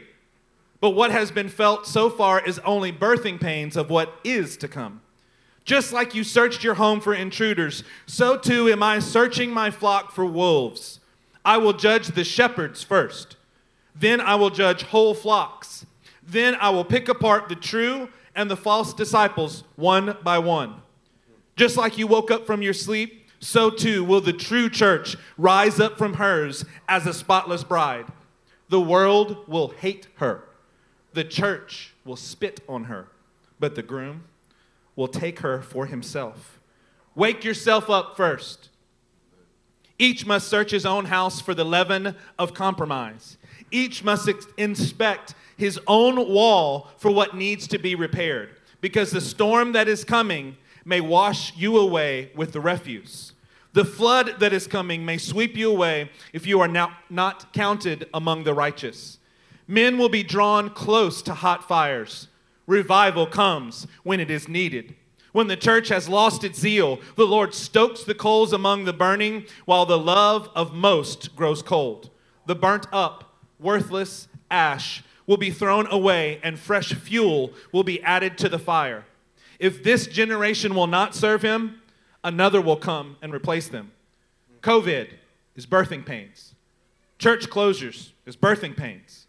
But 0.79 0.91
what 0.91 1.11
has 1.11 1.31
been 1.31 1.49
felt 1.49 1.85
so 1.85 2.09
far 2.09 2.43
is 2.43 2.59
only 2.59 2.91
birthing 2.91 3.39
pains 3.39 3.77
of 3.77 3.89
what 3.89 4.19
is 4.23 4.57
to 4.57 4.67
come. 4.67 5.01
Just 5.63 5.93
like 5.93 6.15
you 6.15 6.23
searched 6.23 6.63
your 6.63 6.73
home 6.73 6.99
for 6.99 7.13
intruders, 7.13 7.83
so 8.07 8.35
too 8.35 8.67
am 8.67 8.81
I 8.81 8.99
searching 8.99 9.51
my 9.51 9.69
flock 9.69 10.11
for 10.11 10.25
wolves. 10.25 10.99
I 11.45 11.57
will 11.57 11.73
judge 11.73 12.07
the 12.07 12.23
shepherds 12.23 12.83
first. 12.83 13.37
Then 13.95 14.19
I 14.19 14.35
will 14.35 14.49
judge 14.49 14.83
whole 14.83 15.13
flocks. 15.13 15.85
Then 16.25 16.55
I 16.55 16.71
will 16.71 16.85
pick 16.85 17.09
apart 17.09 17.47
the 17.47 17.55
true 17.55 18.09
and 18.35 18.49
the 18.49 18.57
false 18.57 18.93
disciples 18.93 19.63
one 19.75 20.17
by 20.23 20.39
one. 20.39 20.81
Just 21.55 21.77
like 21.77 21.97
you 21.97 22.07
woke 22.07 22.31
up 22.31 22.47
from 22.47 22.61
your 22.61 22.73
sleep, 22.73 23.20
so 23.41 23.71
too 23.71 24.03
will 24.03 24.21
the 24.21 24.31
true 24.31 24.69
church 24.69 25.17
rise 25.37 25.79
up 25.79 25.97
from 25.97 26.13
hers 26.13 26.63
as 26.87 27.05
a 27.05 27.13
spotless 27.13 27.63
bride. 27.63 28.05
The 28.69 28.79
world 28.79 29.47
will 29.47 29.69
hate 29.69 30.07
her, 30.15 30.45
the 31.13 31.25
church 31.25 31.93
will 32.05 32.15
spit 32.15 32.61
on 32.69 32.85
her, 32.85 33.07
but 33.59 33.75
the 33.75 33.83
groom 33.83 34.23
will 34.95 35.09
take 35.09 35.39
her 35.39 35.61
for 35.61 35.87
himself. 35.87 36.59
Wake 37.15 37.43
yourself 37.43 37.89
up 37.89 38.15
first. 38.15 38.69
Each 39.99 40.25
must 40.25 40.47
search 40.47 40.71
his 40.71 40.85
own 40.85 41.05
house 41.05 41.41
for 41.41 41.53
the 41.53 41.65
leaven 41.65 42.15
of 42.39 42.53
compromise. 42.53 43.37
Each 43.71 44.03
must 44.03 44.27
ex- 44.27 44.47
inspect 44.57 45.35
his 45.57 45.79
own 45.85 46.15
wall 46.29 46.89
for 46.97 47.11
what 47.11 47.35
needs 47.35 47.67
to 47.67 47.77
be 47.77 47.95
repaired, 47.95 48.49
because 48.79 49.11
the 49.11 49.21
storm 49.21 49.73
that 49.73 49.87
is 49.87 50.03
coming 50.03 50.57
may 50.85 51.01
wash 51.01 51.55
you 51.55 51.77
away 51.77 52.31
with 52.35 52.53
the 52.53 52.59
refuse. 52.59 53.30
The 53.73 53.85
flood 53.85 54.35
that 54.39 54.51
is 54.51 54.67
coming 54.67 55.05
may 55.05 55.17
sweep 55.17 55.55
you 55.55 55.71
away 55.71 56.09
if 56.33 56.45
you 56.45 56.59
are 56.59 56.67
now 56.67 56.97
not 57.09 57.53
counted 57.53 58.09
among 58.13 58.43
the 58.43 58.53
righteous. 58.53 59.19
Men 59.67 59.97
will 59.97 60.09
be 60.09 60.23
drawn 60.23 60.69
close 60.69 61.21
to 61.21 61.33
hot 61.33 61.67
fires. 61.67 62.27
Revival 62.67 63.25
comes 63.25 63.87
when 64.03 64.19
it 64.19 64.29
is 64.29 64.49
needed. 64.49 64.95
When 65.31 65.47
the 65.47 65.55
church 65.55 65.87
has 65.87 66.09
lost 66.09 66.43
its 66.43 66.59
zeal, 66.59 66.99
the 67.15 67.25
Lord 67.25 67.53
stokes 67.53 68.03
the 68.03 68.13
coals 68.13 68.51
among 68.51 68.83
the 68.83 68.93
burning, 68.93 69.45
while 69.63 69.85
the 69.85 69.97
love 69.97 70.49
of 70.53 70.73
most 70.73 71.35
grows 71.37 71.61
cold. 71.61 72.09
The 72.47 72.55
burnt 72.55 72.87
up, 72.91 73.37
worthless 73.57 74.27
ash 74.49 75.03
will 75.25 75.37
be 75.37 75.51
thrown 75.51 75.87
away, 75.87 76.41
and 76.43 76.59
fresh 76.59 76.93
fuel 76.93 77.53
will 77.71 77.83
be 77.83 78.03
added 78.03 78.37
to 78.39 78.49
the 78.49 78.59
fire. 78.59 79.05
If 79.59 79.83
this 79.83 80.07
generation 80.07 80.75
will 80.75 80.87
not 80.87 81.15
serve 81.15 81.41
him, 81.41 81.80
another 82.23 82.61
will 82.61 82.77
come 82.77 83.17
and 83.21 83.33
replace 83.33 83.67
them. 83.67 83.91
COVID 84.61 85.09
is 85.55 85.65
birthing 85.65 86.05
pains. 86.05 86.55
Church 87.17 87.49
closures 87.49 88.11
is 88.25 88.35
birthing 88.35 88.75
pains. 88.75 89.27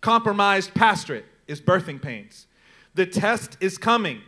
Compromised 0.00 0.74
pastorate 0.74 1.26
is 1.46 1.60
birthing 1.60 2.00
pains. 2.00 2.46
The 2.94 3.06
test 3.06 3.56
is 3.60 3.76
coming, 3.78 4.20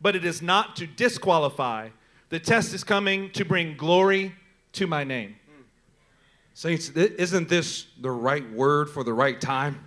but 0.00 0.16
it 0.16 0.24
is 0.24 0.40
not 0.40 0.76
to 0.76 0.86
disqualify. 0.86 1.90
The 2.30 2.40
test 2.40 2.74
is 2.74 2.82
coming 2.84 3.30
to 3.30 3.44
bring 3.44 3.76
glory 3.76 4.34
to 4.72 4.86
my 4.86 5.04
name. 5.04 5.36
Saints, 6.54 6.90
isn't 6.90 7.48
this 7.48 7.86
the 8.00 8.10
right 8.10 8.48
word 8.52 8.88
for 8.88 9.02
the 9.02 9.12
right 9.12 9.40
time? 9.40 9.84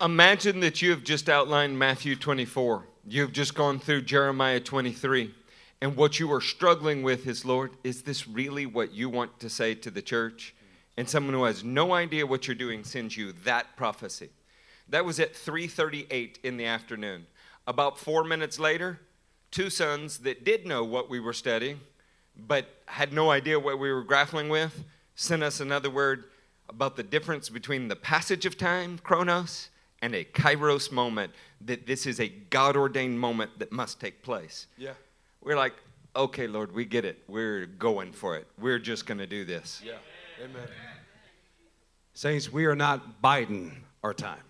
Imagine 0.00 0.60
that 0.60 0.82
you 0.82 0.90
have 0.90 1.04
just 1.04 1.28
outlined 1.28 1.78
Matthew 1.78 2.16
24. 2.16 2.84
You've 3.06 3.32
just 3.32 3.54
gone 3.54 3.78
through 3.78 4.02
Jeremiah 4.02 4.58
23. 4.58 5.34
And 5.82 5.96
what 5.96 6.20
you 6.20 6.32
are 6.32 6.40
struggling 6.40 7.02
with 7.02 7.26
is, 7.26 7.44
Lord, 7.44 7.72
is 7.82 8.02
this 8.02 8.28
really 8.28 8.66
what 8.66 8.94
you 8.94 9.08
want 9.08 9.40
to 9.40 9.50
say 9.50 9.74
to 9.74 9.90
the 9.90 10.00
church? 10.00 10.54
And 10.96 11.08
someone 11.08 11.34
who 11.34 11.42
has 11.42 11.64
no 11.64 11.92
idea 11.92 12.24
what 12.24 12.46
you're 12.46 12.54
doing 12.54 12.84
sends 12.84 13.16
you 13.16 13.32
that 13.44 13.76
prophecy. 13.76 14.30
That 14.88 15.04
was 15.04 15.18
at 15.18 15.34
3:38 15.34 16.38
in 16.44 16.56
the 16.56 16.66
afternoon. 16.66 17.26
About 17.66 17.98
4 17.98 18.22
minutes 18.22 18.60
later, 18.60 19.00
two 19.50 19.70
sons 19.70 20.18
that 20.18 20.44
did 20.44 20.66
know 20.66 20.84
what 20.84 21.10
we 21.10 21.18
were 21.18 21.32
studying 21.32 21.80
but 22.36 22.66
had 22.86 23.12
no 23.12 23.32
idea 23.32 23.58
what 23.58 23.80
we 23.80 23.92
were 23.92 24.04
grappling 24.04 24.48
with 24.48 24.84
sent 25.16 25.42
us 25.42 25.58
another 25.58 25.90
word 25.90 26.30
about 26.68 26.94
the 26.94 27.02
difference 27.02 27.48
between 27.48 27.88
the 27.88 27.96
passage 27.96 28.46
of 28.46 28.56
time, 28.56 28.98
chronos, 28.98 29.68
and 30.00 30.14
a 30.14 30.24
kairos 30.24 30.92
moment, 30.92 31.32
that 31.60 31.86
this 31.86 32.06
is 32.06 32.20
a 32.20 32.28
God 32.28 32.76
ordained 32.76 33.18
moment 33.18 33.58
that 33.58 33.72
must 33.72 33.98
take 33.98 34.22
place. 34.22 34.68
Yeah. 34.78 34.94
We're 35.42 35.56
like, 35.56 35.74
okay, 36.14 36.46
Lord, 36.46 36.72
we 36.72 36.84
get 36.84 37.04
it. 37.04 37.22
We're 37.26 37.66
going 37.66 38.12
for 38.12 38.36
it. 38.36 38.46
We're 38.58 38.78
just 38.78 39.06
going 39.06 39.18
to 39.18 39.26
do 39.26 39.44
this. 39.44 39.82
Yeah. 39.84 39.94
Amen. 40.42 40.68
Saints, 42.14 42.52
we 42.52 42.66
are 42.66 42.76
not 42.76 43.20
biding 43.20 43.84
our 44.04 44.14
time. 44.14 44.42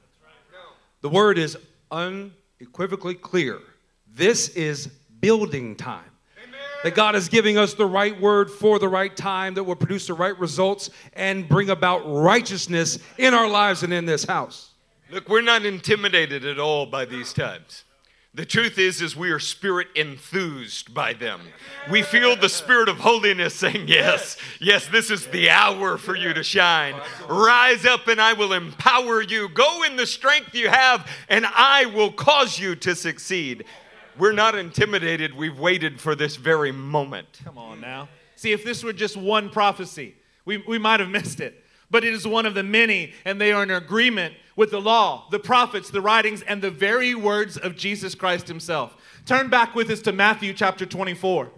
The 1.00 1.08
word 1.08 1.38
is 1.38 1.56
unequivocally 1.90 3.14
clear. 3.14 3.58
This 4.14 4.50
is 4.50 4.88
building 5.20 5.76
time. 5.76 6.04
That 6.84 6.96
God 6.96 7.14
is 7.14 7.28
giving 7.28 7.58
us 7.58 7.74
the 7.74 7.86
right 7.86 8.20
word 8.20 8.50
for 8.50 8.80
the 8.80 8.88
right 8.88 9.16
time 9.16 9.54
that 9.54 9.62
will 9.62 9.76
produce 9.76 10.08
the 10.08 10.14
right 10.14 10.36
results 10.36 10.90
and 11.12 11.48
bring 11.48 11.70
about 11.70 12.02
righteousness 12.04 12.98
in 13.18 13.34
our 13.34 13.48
lives 13.48 13.84
and 13.84 13.92
in 13.92 14.04
this 14.04 14.24
house. 14.24 14.72
Look, 15.08 15.28
we're 15.28 15.42
not 15.42 15.64
intimidated 15.64 16.44
at 16.44 16.58
all 16.58 16.86
by 16.86 17.04
these 17.04 17.32
times. 17.32 17.84
The 18.34 18.46
truth 18.46 18.78
is 18.78 19.02
is 19.02 19.14
we 19.14 19.30
are 19.30 19.38
spirit 19.38 19.88
enthused 19.94 20.94
by 20.94 21.12
them. 21.12 21.42
We 21.90 22.00
feel 22.00 22.34
the 22.34 22.48
spirit 22.48 22.88
of 22.88 22.96
holiness 22.96 23.54
saying, 23.54 23.88
"Yes, 23.88 24.38
yes, 24.58 24.86
this 24.86 25.10
is 25.10 25.26
the 25.26 25.50
hour 25.50 25.98
for 25.98 26.16
you 26.16 26.32
to 26.32 26.42
shine. 26.42 26.94
Rise 27.28 27.84
up 27.84 28.08
and 28.08 28.18
I 28.18 28.32
will 28.32 28.54
empower 28.54 29.20
you. 29.20 29.50
Go 29.50 29.82
in 29.82 29.96
the 29.96 30.06
strength 30.06 30.54
you 30.54 30.70
have 30.70 31.06
and 31.28 31.44
I 31.44 31.84
will 31.84 32.10
cause 32.10 32.58
you 32.58 32.74
to 32.76 32.94
succeed." 32.94 33.66
We're 34.16 34.32
not 34.32 34.54
intimidated. 34.54 35.34
We've 35.34 35.58
waited 35.58 36.00
for 36.00 36.14
this 36.14 36.36
very 36.36 36.72
moment. 36.72 37.40
Come 37.44 37.58
on 37.58 37.82
now. 37.82 38.08
See, 38.36 38.52
if 38.52 38.64
this 38.64 38.82
were 38.82 38.94
just 38.94 39.16
one 39.16 39.50
prophecy, 39.50 40.14
we, 40.46 40.56
we 40.56 40.78
might 40.78 41.00
have 41.00 41.10
missed 41.10 41.40
it. 41.40 41.64
But 41.90 42.04
it 42.04 42.14
is 42.14 42.26
one 42.26 42.46
of 42.46 42.54
the 42.54 42.62
many, 42.62 43.12
and 43.26 43.38
they 43.38 43.52
are 43.52 43.62
in 43.62 43.70
agreement 43.70 44.34
with 44.56 44.70
the 44.70 44.80
law, 44.80 45.26
the 45.30 45.38
prophets, 45.38 45.90
the 45.90 46.00
writings, 46.00 46.42
and 46.42 46.62
the 46.62 46.70
very 46.70 47.14
words 47.14 47.56
of 47.56 47.76
Jesus 47.76 48.14
Christ 48.14 48.48
himself. 48.48 48.96
Turn 49.24 49.48
back 49.48 49.74
with 49.74 49.90
us 49.90 50.02
to 50.02 50.12
Matthew 50.12 50.52
chapter 50.52 50.84
24. 50.84 51.50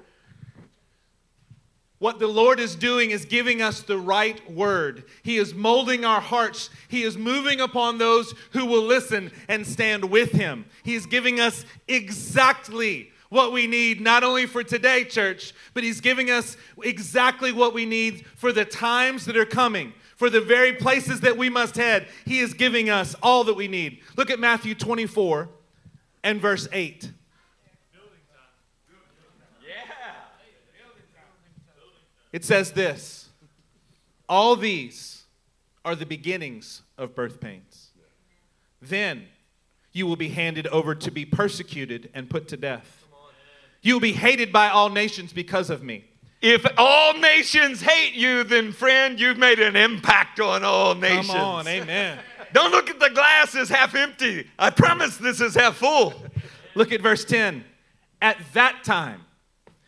What 1.99 2.18
the 2.18 2.26
Lord 2.26 2.61
is 2.61 2.74
doing 2.76 3.12
is 3.12 3.24
giving 3.24 3.62
us 3.62 3.80
the 3.80 3.97
right 3.97 4.53
word. 4.53 5.05
He 5.22 5.38
is 5.38 5.55
molding 5.55 6.05
our 6.05 6.20
hearts. 6.20 6.68
He 6.88 7.03
is 7.03 7.16
moving 7.16 7.62
upon 7.62 7.97
those 7.97 8.34
who 8.51 8.66
will 8.66 8.82
listen 8.82 9.32
and 9.49 9.66
stand 9.66 10.11
with 10.11 10.32
Him. 10.32 10.66
He 10.82 10.97
is 10.97 11.07
giving 11.07 11.40
us 11.40 11.64
exactly 11.88 13.11
what 13.30 13.53
we 13.53 13.66
need, 13.66 14.03
not 14.03 14.22
only 14.22 14.45
for 14.45 14.62
today, 14.62 15.05
church, 15.05 15.55
but 15.72 15.82
He's 15.82 16.03
giving 16.03 16.30
us 16.30 16.59
exactly 16.82 17.53
what 17.53 17.72
we 17.72 17.86
need 17.86 18.26
for 18.36 18.53
the 18.53 18.66
times 18.66 19.24
that 19.24 19.36
are 19.36 19.47
coming, 19.47 19.95
for 20.17 20.31
the 20.31 20.41
very 20.41 20.73
places 20.73 21.21
that 21.21 21.37
we 21.37 21.49
must 21.49 21.77
head. 21.77 22.07
He 22.25 22.39
is 22.39 22.55
giving 22.55 22.91
us 22.91 23.15
all 23.23 23.45
that 23.45 23.55
we 23.55 23.69
need. 23.69 24.01
Look 24.17 24.31
at 24.31 24.39
Matthew 24.39 24.75
24 24.75 25.49
and 26.23 26.41
verse 26.41 26.69
8. 26.73 27.11
It 32.33 32.45
says 32.45 32.73
this 32.73 33.29
All 34.29 34.57
these 34.57 35.23
are 35.85 35.95
the 35.95 36.05
beginnings 36.05 36.83
of 36.99 37.15
birth 37.15 37.41
pains. 37.41 37.91
Then 38.83 39.27
you 39.93 40.07
will 40.07 40.17
be 40.17 40.31
handed 40.31 40.67
over 40.67 40.97
to 40.97 41.11
be 41.12 41.25
persecuted 41.25 42.11
and 42.12 42.29
put 42.29 42.49
to 42.49 42.57
death. 42.57 43.07
You 43.83 43.95
will 43.95 44.01
be 44.01 44.15
hated 44.15 44.53
by 44.53 44.69
all 44.69 44.89
nations 44.89 45.33
because 45.33 45.71
of 45.71 45.85
me. 45.85 46.07
If 46.47 46.66
all 46.76 47.14
nations 47.14 47.80
hate 47.80 48.12
you, 48.12 48.45
then 48.45 48.72
friend, 48.72 49.18
you've 49.18 49.38
made 49.38 49.61
an 49.61 49.76
impact 49.76 50.40
on 50.40 50.62
all 50.62 50.95
nations. 50.95 51.28
Come 51.28 51.40
on, 51.40 51.66
amen. 51.66 52.18
Don't 52.53 52.70
look 52.70 52.90
at 52.90 53.01
the 53.01 53.09
glass 53.09 53.55
as 53.55 53.70
half 53.70 53.95
empty. 53.95 54.51
I 54.59 54.68
promise 54.68 55.16
this 55.16 55.40
is 55.40 55.55
half 55.55 55.76
full. 55.76 56.12
Look 56.74 56.92
at 56.92 57.01
verse 57.01 57.24
10. 57.24 57.64
At 58.20 58.36
that 58.53 58.84
time, 58.84 59.24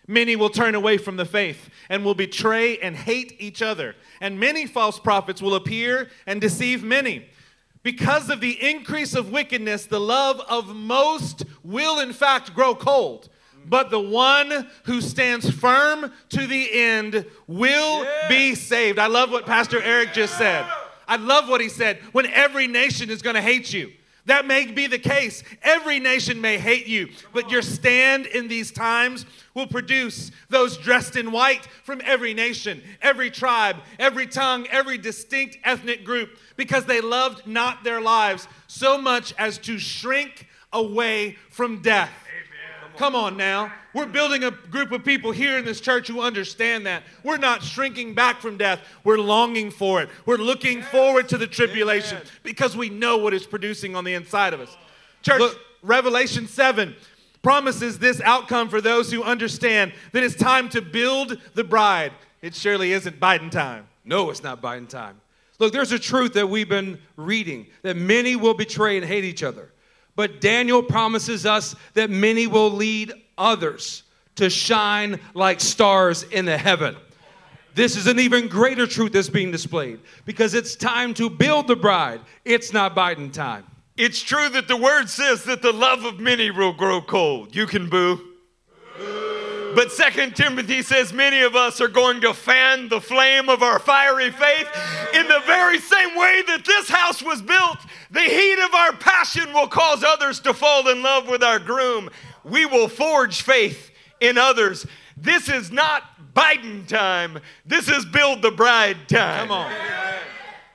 Many 0.08 0.36
will 0.36 0.50
turn 0.50 0.74
away 0.74 0.98
from 0.98 1.16
the 1.16 1.24
faith 1.24 1.68
and 1.88 2.04
will 2.04 2.14
betray 2.14 2.78
and 2.78 2.96
hate 2.96 3.34
each 3.40 3.60
other. 3.60 3.96
And 4.20 4.38
many 4.38 4.66
false 4.66 5.00
prophets 5.00 5.42
will 5.42 5.56
appear 5.56 6.10
and 6.26 6.40
deceive 6.40 6.84
many. 6.84 7.26
Because 7.82 8.30
of 8.30 8.40
the 8.40 8.68
increase 8.68 9.14
of 9.14 9.32
wickedness, 9.32 9.86
the 9.86 10.00
love 10.00 10.40
of 10.48 10.74
most 10.74 11.44
will 11.64 11.98
in 11.98 12.12
fact 12.12 12.54
grow 12.54 12.74
cold. 12.74 13.28
But 13.68 13.90
the 13.90 14.00
one 14.00 14.68
who 14.84 15.00
stands 15.00 15.50
firm 15.50 16.12
to 16.30 16.46
the 16.46 16.72
end 16.72 17.26
will 17.46 18.04
yeah. 18.04 18.28
be 18.28 18.54
saved. 18.54 18.98
I 18.98 19.08
love 19.08 19.30
what 19.30 19.44
Pastor 19.44 19.82
Eric 19.82 20.12
just 20.12 20.38
said. 20.38 20.66
I 21.08 21.16
love 21.16 21.48
what 21.48 21.60
he 21.60 21.68
said. 21.68 21.98
When 22.12 22.26
every 22.26 22.66
nation 22.66 23.10
is 23.10 23.22
going 23.22 23.34
to 23.34 23.42
hate 23.42 23.72
you, 23.72 23.92
that 24.26 24.44
may 24.44 24.66
be 24.66 24.88
the 24.88 24.98
case. 24.98 25.44
Every 25.62 26.00
nation 26.00 26.40
may 26.40 26.58
hate 26.58 26.86
you, 26.86 27.08
but 27.32 27.50
your 27.50 27.62
stand 27.62 28.26
in 28.26 28.48
these 28.48 28.72
times 28.72 29.24
will 29.54 29.68
produce 29.68 30.32
those 30.48 30.76
dressed 30.76 31.16
in 31.16 31.30
white 31.30 31.66
from 31.84 32.00
every 32.04 32.34
nation, 32.34 32.82
every 33.00 33.30
tribe, 33.30 33.76
every 34.00 34.26
tongue, 34.26 34.66
every 34.68 34.98
distinct 34.98 35.58
ethnic 35.62 36.04
group, 36.04 36.30
because 36.56 36.84
they 36.86 37.00
loved 37.00 37.46
not 37.46 37.84
their 37.84 38.00
lives 38.00 38.48
so 38.66 38.98
much 38.98 39.32
as 39.38 39.58
to 39.58 39.78
shrink 39.78 40.48
away 40.72 41.36
from 41.48 41.80
death. 41.80 42.10
Come 42.96 43.14
on 43.14 43.36
now. 43.36 43.72
We're 43.92 44.06
building 44.06 44.44
a 44.44 44.50
group 44.50 44.92
of 44.92 45.04
people 45.04 45.32
here 45.32 45.58
in 45.58 45.64
this 45.64 45.80
church 45.80 46.08
who 46.08 46.20
understand 46.20 46.86
that. 46.86 47.02
We're 47.22 47.36
not 47.36 47.62
shrinking 47.62 48.14
back 48.14 48.40
from 48.40 48.56
death. 48.56 48.80
We're 49.04 49.18
longing 49.18 49.70
for 49.70 50.02
it. 50.02 50.08
We're 50.24 50.36
looking 50.36 50.82
forward 50.82 51.28
to 51.30 51.38
the 51.38 51.46
tribulation 51.46 52.18
because 52.42 52.76
we 52.76 52.88
know 52.88 53.18
what 53.18 53.34
it's 53.34 53.46
producing 53.46 53.96
on 53.96 54.04
the 54.04 54.14
inside 54.14 54.54
of 54.54 54.60
us. 54.60 54.76
Church, 55.22 55.40
Look, 55.40 55.58
Revelation 55.82 56.46
7 56.46 56.94
promises 57.42 57.98
this 57.98 58.20
outcome 58.22 58.68
for 58.68 58.80
those 58.80 59.12
who 59.12 59.22
understand 59.22 59.92
that 60.12 60.22
it's 60.22 60.34
time 60.34 60.68
to 60.70 60.82
build 60.82 61.38
the 61.54 61.64
bride. 61.64 62.12
It 62.42 62.54
surely 62.54 62.92
isn't 62.92 63.20
Biden 63.20 63.50
time. 63.50 63.86
No, 64.04 64.30
it's 64.30 64.42
not 64.42 64.62
Biden 64.62 64.88
time. 64.88 65.20
Look, 65.58 65.72
there's 65.72 65.92
a 65.92 65.98
truth 65.98 66.34
that 66.34 66.48
we've 66.48 66.68
been 66.68 66.98
reading 67.16 67.66
that 67.82 67.96
many 67.96 68.36
will 68.36 68.54
betray 68.54 68.96
and 68.96 69.06
hate 69.06 69.24
each 69.24 69.42
other. 69.42 69.70
But 70.16 70.40
Daniel 70.40 70.82
promises 70.82 71.46
us 71.46 71.76
that 71.94 72.10
many 72.10 72.46
will 72.46 72.70
lead 72.70 73.12
others 73.38 74.02
to 74.36 74.50
shine 74.50 75.20
like 75.34 75.60
stars 75.60 76.22
in 76.24 76.46
the 76.46 76.58
heaven. 76.58 76.96
This 77.74 77.96
is 77.96 78.06
an 78.06 78.18
even 78.18 78.48
greater 78.48 78.86
truth 78.86 79.12
that's 79.12 79.28
being 79.28 79.50
displayed 79.50 80.00
because 80.24 80.54
it's 80.54 80.74
time 80.74 81.12
to 81.14 81.28
build 81.28 81.68
the 81.68 81.76
bride. 81.76 82.20
It's 82.44 82.72
not 82.72 82.96
Biden 82.96 83.30
time. 83.30 83.64
It's 83.98 84.20
true 84.20 84.48
that 84.48 84.66
the 84.66 84.76
word 84.76 85.08
says 85.08 85.44
that 85.44 85.60
the 85.62 85.72
love 85.72 86.04
of 86.04 86.18
many 86.18 86.50
will 86.50 86.72
grow 86.72 87.02
cold. 87.02 87.54
You 87.54 87.66
can 87.66 87.88
boo. 87.88 88.20
But 89.76 89.92
Second 89.92 90.34
Timothy 90.34 90.80
says 90.80 91.12
many 91.12 91.42
of 91.42 91.54
us 91.54 91.82
are 91.82 91.88
going 91.88 92.22
to 92.22 92.32
fan 92.32 92.88
the 92.88 92.98
flame 92.98 93.50
of 93.50 93.62
our 93.62 93.78
fiery 93.78 94.30
faith 94.30 94.66
in 95.12 95.28
the 95.28 95.42
very 95.44 95.78
same 95.78 96.16
way 96.16 96.42
that 96.46 96.64
this 96.64 96.88
house 96.88 97.22
was 97.22 97.42
built. 97.42 97.76
The 98.10 98.22
heat 98.22 98.58
of 98.64 98.74
our 98.74 98.94
passion 98.94 99.52
will 99.52 99.68
cause 99.68 100.02
others 100.02 100.40
to 100.40 100.54
fall 100.54 100.88
in 100.88 101.02
love 101.02 101.28
with 101.28 101.42
our 101.42 101.58
groom. 101.58 102.08
We 102.42 102.64
will 102.64 102.88
forge 102.88 103.42
faith 103.42 103.90
in 104.18 104.38
others. 104.38 104.86
This 105.14 105.50
is 105.50 105.70
not 105.70 106.04
Biden 106.32 106.88
time. 106.88 107.38
This 107.66 107.90
is 107.90 108.06
build 108.06 108.40
the 108.40 108.52
bride 108.52 109.10
time. 109.10 109.48
Come 109.48 109.50
on. 109.50 109.72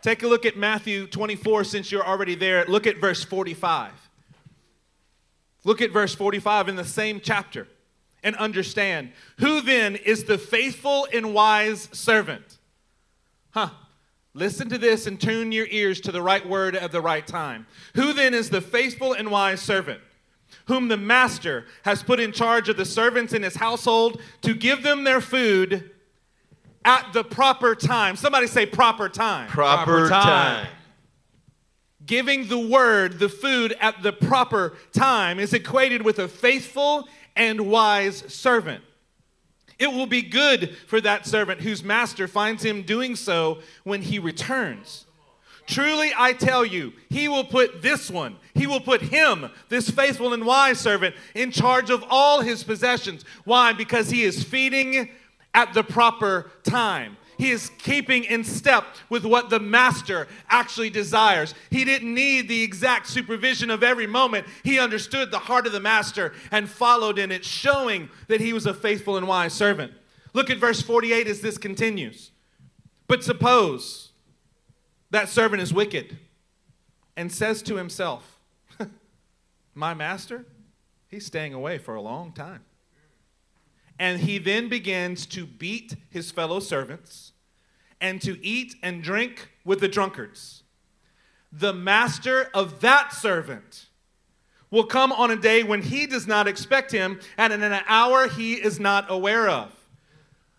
Take 0.03 0.21
a 0.21 0.27
look 0.27 0.45
at 0.45 0.57
Matthew 0.57 1.07
24 1.07 1.63
since 1.63 1.91
you're 1.91 2.05
already 2.05 2.35
there. 2.35 2.65
Look 2.65 2.85
at 2.85 2.97
verse 2.97 3.23
45. 3.23 3.93
Look 5.63 5.81
at 5.81 5.89
verse 5.89 6.13
45 6.13 6.69
in 6.69 6.75
the 6.75 6.85
same 6.85 7.19
chapter 7.19 7.67
and 8.23 8.35
understand. 8.35 9.11
Who 9.39 9.61
then 9.61 9.95
is 9.95 10.25
the 10.25 10.37
faithful 10.37 11.07
and 11.13 11.33
wise 11.33 11.89
servant? 11.91 12.59
Huh. 13.51 13.69
Listen 14.33 14.69
to 14.69 14.77
this 14.77 15.07
and 15.07 15.19
tune 15.19 15.51
your 15.51 15.67
ears 15.69 15.99
to 16.01 16.11
the 16.11 16.21
right 16.21 16.47
word 16.47 16.75
at 16.75 16.91
the 16.91 17.01
right 17.01 17.25
time. 17.25 17.67
Who 17.95 18.13
then 18.13 18.33
is 18.33 18.49
the 18.49 18.61
faithful 18.61 19.13
and 19.13 19.29
wise 19.29 19.61
servant? 19.61 19.99
Whom 20.65 20.87
the 20.87 20.97
master 20.97 21.65
has 21.83 22.01
put 22.03 22.19
in 22.19 22.31
charge 22.31 22.69
of 22.69 22.77
the 22.77 22.85
servants 22.85 23.33
in 23.33 23.43
his 23.43 23.55
household 23.55 24.21
to 24.41 24.53
give 24.53 24.83
them 24.83 25.03
their 25.03 25.19
food 25.19 25.91
at 26.85 27.11
the 27.13 27.23
proper 27.23 27.75
time. 27.75 28.15
Somebody 28.15 28.47
say 28.47 28.65
proper 28.65 29.09
time. 29.09 29.49
Proper, 29.49 30.07
proper 30.07 30.09
time. 30.09 30.65
time. 30.65 30.67
Giving 32.05 32.47
the 32.47 32.57
word, 32.57 33.19
the 33.19 33.29
food 33.29 33.75
at 33.79 34.01
the 34.01 34.11
proper 34.11 34.73
time 34.91 35.39
is 35.39 35.53
equated 35.53 36.01
with 36.01 36.19
a 36.19 36.27
faithful 36.27 37.07
and 37.35 37.61
wise 37.69 38.23
servant. 38.27 38.83
It 39.79 39.91
will 39.91 40.05
be 40.05 40.21
good 40.21 40.75
for 40.87 41.01
that 41.01 41.25
servant 41.25 41.61
whose 41.61 41.83
master 41.83 42.27
finds 42.27 42.63
him 42.63 42.83
doing 42.83 43.15
so 43.15 43.59
when 43.83 44.03
he 44.03 44.19
returns. 44.19 45.05
Truly, 45.65 46.11
I 46.15 46.33
tell 46.33 46.65
you, 46.65 46.93
he 47.09 47.27
will 47.27 47.43
put 47.43 47.81
this 47.81 48.11
one, 48.11 48.35
he 48.53 48.67
will 48.67 48.79
put 48.79 49.01
him, 49.01 49.49
this 49.69 49.89
faithful 49.89 50.33
and 50.33 50.45
wise 50.45 50.79
servant, 50.79 51.15
in 51.33 51.51
charge 51.51 51.89
of 51.89 52.03
all 52.09 52.41
his 52.41 52.63
possessions. 52.63 53.23
Why? 53.43 53.73
Because 53.73 54.09
he 54.09 54.23
is 54.23 54.43
feeding 54.43 55.09
at 55.53 55.73
the 55.73 55.83
proper 55.83 56.51
time. 56.63 57.17
He 57.41 57.49
is 57.49 57.71
keeping 57.79 58.23
in 58.25 58.43
step 58.43 58.85
with 59.09 59.25
what 59.25 59.49
the 59.49 59.59
master 59.59 60.27
actually 60.47 60.91
desires. 60.91 61.55
He 61.71 61.83
didn't 61.83 62.13
need 62.13 62.47
the 62.47 62.61
exact 62.61 63.07
supervision 63.07 63.71
of 63.71 63.81
every 63.81 64.05
moment. 64.05 64.45
He 64.61 64.77
understood 64.77 65.31
the 65.31 65.39
heart 65.39 65.65
of 65.65 65.71
the 65.71 65.79
master 65.79 66.33
and 66.51 66.69
followed 66.69 67.17
in 67.17 67.31
it, 67.31 67.43
showing 67.43 68.11
that 68.27 68.41
he 68.41 68.53
was 68.53 68.67
a 68.67 68.75
faithful 68.75 69.17
and 69.17 69.27
wise 69.27 69.53
servant. 69.53 69.91
Look 70.33 70.51
at 70.51 70.59
verse 70.59 70.83
48 70.83 71.25
as 71.25 71.41
this 71.41 71.57
continues. 71.57 72.29
But 73.07 73.23
suppose 73.23 74.11
that 75.09 75.27
servant 75.27 75.63
is 75.63 75.73
wicked 75.73 76.19
and 77.17 77.31
says 77.31 77.63
to 77.63 77.75
himself, 77.75 78.39
My 79.73 79.95
master, 79.95 80.45
he's 81.07 81.25
staying 81.25 81.55
away 81.55 81.79
for 81.79 81.95
a 81.95 82.01
long 82.01 82.33
time. 82.33 82.65
And 83.99 84.21
he 84.21 84.37
then 84.37 84.67
begins 84.67 85.25
to 85.27 85.45
beat 85.45 85.95
his 86.09 86.31
fellow 86.31 86.59
servants 86.59 87.33
and 87.99 88.21
to 88.21 88.43
eat 88.43 88.75
and 88.81 89.03
drink 89.03 89.49
with 89.63 89.79
the 89.79 89.87
drunkards. 89.87 90.63
The 91.51 91.73
master 91.73 92.49
of 92.53 92.81
that 92.81 93.13
servant 93.13 93.87
will 94.71 94.85
come 94.85 95.11
on 95.11 95.29
a 95.29 95.35
day 95.35 95.63
when 95.63 95.81
he 95.81 96.07
does 96.07 96.25
not 96.25 96.47
expect 96.47 96.91
him 96.91 97.19
and 97.37 97.53
in 97.53 97.61
an 97.61 97.81
hour 97.87 98.27
he 98.27 98.53
is 98.53 98.79
not 98.79 99.05
aware 99.09 99.49
of. 99.49 99.71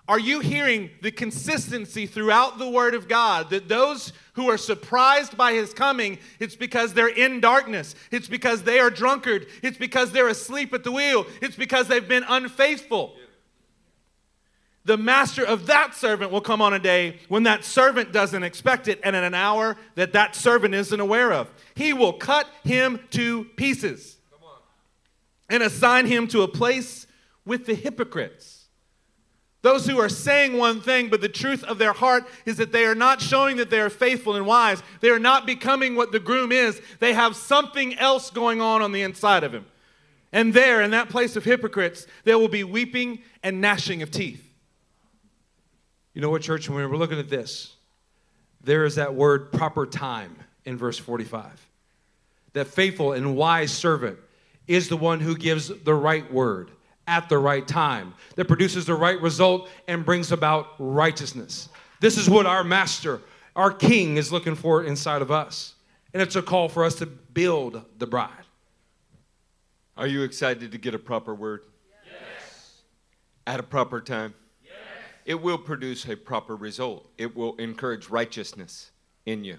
Are 0.09 0.19
you 0.19 0.41
hearing 0.41 0.91
the 1.01 1.13
consistency 1.13 2.07
throughout 2.07 2.59
the 2.59 2.69
Word 2.69 2.95
of 2.95 3.09
God 3.09 3.51
that 3.51 3.69
those 3.69 4.13
who 4.35 4.51
are 4.51 4.59
surprised 4.59 5.37
by 5.37 5.53
His 5.53 5.73
coming, 5.73 6.19
it's 6.41 6.57
because 6.57 6.93
they're 6.93 7.09
in 7.09 7.41
darkness, 7.41 7.95
it's 8.11 8.29
because 8.29 8.65
they 8.65 8.81
are 8.81 8.91
drunkard, 8.91 9.47
it's 9.63 9.79
because 9.79 10.11
they're 10.11 10.29
asleep 10.29 10.75
at 10.75 10.83
the 10.83 10.91
wheel, 10.91 11.25
it's 11.41 11.57
because 11.57 11.87
they've 11.87 12.09
been 12.09 12.25
unfaithful 12.29 13.15
the 14.85 14.97
master 14.97 15.45
of 15.45 15.67
that 15.67 15.95
servant 15.95 16.33
will 16.33 16.41
come 16.41 16.61
on 16.61 16.73
a 16.73 16.79
day 16.79 17.19
when 17.29 17.45
that 17.45 17.65
servant 17.65 18.13
doesn't 18.13 18.43
expect 18.43 18.89
it 18.89 19.01
and 19.05 19.15
in 19.15 19.23
an 19.23 19.35
hour 19.35 19.77
that 19.95 20.13
that 20.13 20.35
servant 20.35 20.75
isn't 20.75 20.99
aware 20.99 21.33
of. 21.33 21.53
He 21.75 21.93
will 21.93 22.13
cut 22.13 22.49
him 22.65 22.99
to 23.11 23.45
pieces 23.57 24.19
and 25.49 25.63
assign 25.63 26.07
him 26.07 26.27
to 26.29 26.43
a 26.43 26.49
place 26.49 27.07
with 27.45 27.67
the 27.67 27.75
hypocrites. 27.75 28.63
Those 29.61 29.87
who 29.87 30.01
are 30.01 30.09
saying 30.09 30.59
one 30.59 30.81
thing, 30.81 31.09
but 31.09 31.21
the 31.21 31.29
truth 31.29 31.63
of 31.63 31.79
their 31.79 31.93
heart 31.93 32.27
is 32.45 32.57
that 32.57 32.73
they 32.73 32.85
are 32.85 32.97
not 32.97 33.21
showing 33.21 33.59
that 33.59 33.71
they 33.71 33.81
are 33.81 33.91
faithful 33.91 34.35
and 34.35 34.45
wise. 34.45 34.83
They 35.01 35.11
are 35.11 35.21
not 35.21 35.47
becoming 35.47 35.95
what 35.95 36.11
the 36.11 36.19
groom 36.19 36.51
is. 36.51 36.81
They 36.99 37.13
have 37.13 37.37
something 37.37 37.97
else 37.97 38.31
going 38.31 38.61
on 38.61 38.83
on 38.83 38.91
the 38.91 39.03
inside 39.03 39.45
of 39.45 39.55
him. 39.55 39.67
And 40.33 40.53
there, 40.53 40.81
in 40.81 40.91
that 40.91 41.11
place 41.11 41.37
of 41.37 41.45
hypocrites, 41.45 42.07
there 42.25 42.39
will 42.39 42.49
be 42.49 42.65
weeping 42.65 43.21
and 43.45 43.61
gnashing 43.61 44.03
of 44.03 44.11
teeth. 44.11 44.52
You 46.15 46.21
know 46.21 46.31
what, 46.31 46.43
church? 46.43 46.69
When 46.69 46.89
we're 46.89 46.97
looking 46.97 47.19
at 47.19 47.29
this, 47.29 47.75
there 48.63 48.85
is 48.85 48.97
that 48.97 49.15
word 49.15 49.53
proper 49.53 49.87
time 49.87 50.37
in 50.65 50.77
verse 50.77 50.99
45. 50.99 51.67
That 52.53 52.67
faithful 52.67 53.13
and 53.13 53.35
wise 53.37 53.73
servant 53.73 54.19
is 54.67 54.89
the 54.89 54.97
one 54.97 55.21
who 55.21 55.37
gives 55.37 55.69
the 55.69 55.95
right 55.95 56.31
word 56.33 56.71
at 57.09 57.29
the 57.29 57.39
right 57.39 57.67
time, 57.67 58.15
that 58.37 58.47
produces 58.47 58.87
the 58.87 58.95
right 58.95 59.21
result 59.21 59.69
and 59.89 60.05
brings 60.05 60.31
about 60.31 60.69
righteousness. 60.79 61.69
This 62.01 62.17
is 62.17 62.31
what 62.31 62.47
our 62.47 62.63
master, 62.63 63.21
our 63.57 63.73
king, 63.73 64.17
is 64.19 64.31
looking 64.31 64.55
for 64.55 64.85
inside 64.85 65.21
of 65.21 65.31
us. 65.31 65.75
And 66.13 66.23
it's 66.23 66.37
a 66.37 66.43
call 66.43 66.69
for 66.69 66.85
us 66.85 66.95
to 66.97 67.07
build 67.07 67.83
the 67.99 68.07
bride. 68.07 68.31
Are 69.97 70.07
you 70.07 70.23
excited 70.23 70.73
to 70.73 70.79
get 70.79 70.95
a 70.95 70.99
proper 70.99 71.35
word? 71.35 71.65
Yes. 72.05 72.83
At 73.47 73.59
a 73.61 73.63
proper 73.63 74.01
time? 74.01 74.35
It 75.25 75.41
will 75.41 75.59
produce 75.59 76.09
a 76.09 76.17
proper 76.17 76.57
result. 76.57 77.09
It 77.19 77.37
will 77.37 77.57
encourage 77.57 78.09
righteousness 78.09 78.91
in 79.27 79.45
you. 79.45 79.59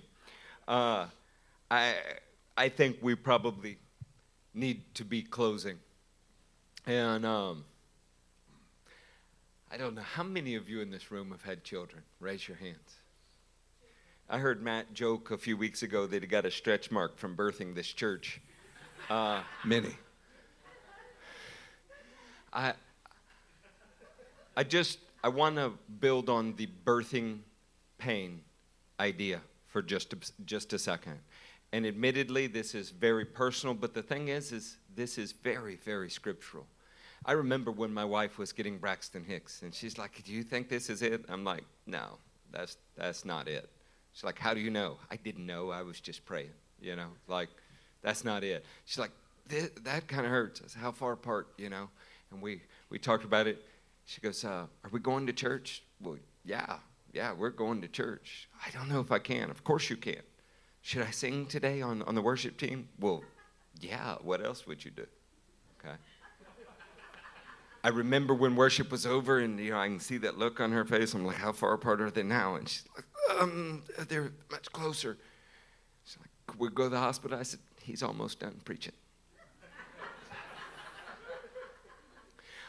Uh, 0.67 1.07
I, 1.71 1.95
I 2.57 2.69
think 2.69 2.97
we 3.01 3.15
probably 3.15 3.77
need 4.53 4.81
to 4.95 5.05
be 5.05 5.21
closing. 5.21 5.77
And 6.85 7.25
um, 7.25 7.63
I 9.71 9.77
don't 9.77 9.95
know 9.95 10.01
how 10.01 10.23
many 10.23 10.55
of 10.55 10.69
you 10.69 10.81
in 10.81 10.91
this 10.91 11.11
room 11.11 11.31
have 11.31 11.43
had 11.43 11.63
children. 11.63 12.03
Raise 12.19 12.47
your 12.47 12.57
hands. 12.57 12.97
I 14.29 14.37
heard 14.37 14.61
Matt 14.61 14.93
joke 14.93 15.31
a 15.31 15.37
few 15.37 15.57
weeks 15.57 15.83
ago 15.83 16.07
that 16.07 16.23
he 16.23 16.27
got 16.27 16.45
a 16.45 16.51
stretch 16.51 16.91
mark 16.91 17.17
from 17.17 17.35
birthing 17.35 17.75
this 17.75 17.87
church. 17.87 18.41
Uh, 19.09 19.41
Many. 19.65 19.95
I, 22.53 22.73
I 24.55 24.63
just 24.63 24.99
I 25.23 25.29
want 25.29 25.55
to 25.55 25.73
build 25.99 26.29
on 26.29 26.55
the 26.57 26.67
birthing 26.85 27.39
pain 27.97 28.41
idea 28.99 29.41
for 29.67 29.81
just 29.81 30.13
a, 30.13 30.17
just 30.45 30.73
a 30.73 30.79
second. 30.79 31.19
And 31.71 31.87
admittedly, 31.87 32.47
this 32.47 32.75
is 32.75 32.89
very 32.89 33.25
personal, 33.25 33.73
but 33.73 33.93
the 33.93 34.03
thing 34.03 34.27
is, 34.27 34.51
is 34.51 34.77
this 34.95 35.17
is 35.17 35.31
very, 35.31 35.77
very 35.77 36.09
scriptural. 36.09 36.67
I 37.25 37.31
remember 37.31 37.71
when 37.71 37.93
my 37.93 38.03
wife 38.03 38.37
was 38.37 38.51
getting 38.51 38.77
Braxton 38.77 39.23
Hicks, 39.23 39.61
and 39.61 39.73
she's 39.73 39.97
like, 39.97 40.21
"Do 40.23 40.33
you 40.33 40.43
think 40.43 40.67
this 40.67 40.89
is 40.89 41.01
it?" 41.01 41.23
I'm 41.29 41.45
like, 41.45 41.63
"No, 41.87 42.17
that's 42.51 42.77
that's 42.95 43.23
not 43.23 43.47
it." 43.47 43.69
She's 44.11 44.25
like, 44.25 44.37
"How 44.37 44.53
do 44.53 44.59
you 44.59 44.69
know?" 44.69 44.97
I 45.09 45.15
didn't 45.15 45.45
know. 45.45 45.71
I 45.71 45.83
was 45.83 46.01
just 46.01 46.25
praying. 46.25 46.51
You 46.81 46.97
know, 46.97 47.07
like 47.27 47.49
that's 48.01 48.25
not 48.25 48.43
it. 48.43 48.65
She's 48.83 48.99
like, 48.99 49.11
"That 49.47 50.07
kind 50.07 50.25
of 50.25 50.31
hurts." 50.31 50.61
Said, 50.67 50.81
"How 50.81 50.91
far 50.91 51.13
apart?" 51.13 51.47
You 51.57 51.69
know, 51.69 51.89
and 52.29 52.41
we 52.41 52.61
we 52.89 52.99
talked 52.99 53.23
about 53.23 53.47
it. 53.47 53.65
She 54.05 54.21
goes, 54.21 54.43
uh, 54.43 54.67
"Are 54.83 54.89
we 54.91 54.99
going 54.99 55.27
to 55.27 55.33
church?" 55.33 55.83
Well, 56.01 56.17
yeah, 56.43 56.77
yeah, 57.13 57.33
we're 57.33 57.51
going 57.51 57.81
to 57.81 57.87
church. 57.87 58.49
I 58.65 58.71
don't 58.71 58.89
know 58.89 58.99
if 58.99 59.11
I 59.11 59.19
can. 59.19 59.49
Of 59.49 59.63
course 59.63 59.89
you 59.89 59.95
can. 59.95 60.21
Should 60.81 61.03
I 61.03 61.11
sing 61.11 61.45
today 61.45 61.81
on, 61.81 62.01
on 62.01 62.15
the 62.15 62.21
worship 62.21 62.57
team? 62.57 62.89
Well, 62.99 63.23
yeah, 63.79 64.15
what 64.21 64.43
else 64.43 64.67
would 64.67 64.83
you 64.83 64.91
do? 64.91 65.05
Okay. 65.79 65.95
I 67.85 67.89
remember 67.89 68.33
when 68.33 68.55
worship 68.55 68.91
was 68.91 69.05
over, 69.05 69.39
and 69.39 69.59
you 69.59 69.71
know, 69.71 69.79
I 69.79 69.87
can 69.87 69.99
see 69.99 70.17
that 70.19 70.37
look 70.37 70.59
on 70.59 70.71
her 70.71 70.85
face. 70.85 71.13
I'm 71.13 71.25
like, 71.25 71.35
how 71.35 71.51
far 71.51 71.73
apart 71.73 72.01
are 72.01 72.09
they 72.09 72.23
now? 72.23 72.55
And 72.55 72.67
she's 72.67 72.85
like, 72.95 73.41
um, 73.41 73.83
they're 74.07 74.31
much 74.51 74.71
closer. 74.71 75.17
She's 76.05 76.17
like, 76.17 76.59
we 76.59 76.69
go 76.69 76.83
to 76.83 76.89
the 76.89 76.97
hospital. 76.97 77.37
I 77.37 77.43
said, 77.43 77.59
he's 77.81 78.01
almost 78.01 78.39
done 78.39 78.59
preaching. 78.63 78.93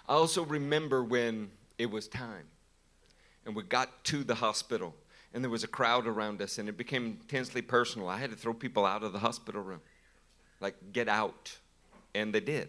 I 0.08 0.14
also 0.14 0.44
remember 0.44 1.02
when 1.02 1.50
it 1.78 1.90
was 1.90 2.08
time, 2.08 2.46
and 3.46 3.56
we 3.56 3.62
got 3.62 4.04
to 4.04 4.24
the 4.24 4.34
hospital, 4.34 4.94
and 5.32 5.42
there 5.42 5.50
was 5.50 5.64
a 5.64 5.68
crowd 5.68 6.06
around 6.06 6.40
us, 6.42 6.58
and 6.58 6.68
it 6.68 6.76
became 6.76 7.06
intensely 7.06 7.62
personal. 7.62 8.08
I 8.08 8.18
had 8.18 8.30
to 8.30 8.36
throw 8.36 8.54
people 8.54 8.84
out 8.84 9.02
of 9.02 9.12
the 9.12 9.18
hospital 9.18 9.62
room, 9.62 9.80
like, 10.60 10.92
get 10.92 11.08
out. 11.08 11.58
And 12.14 12.32
they 12.32 12.40
did. 12.40 12.68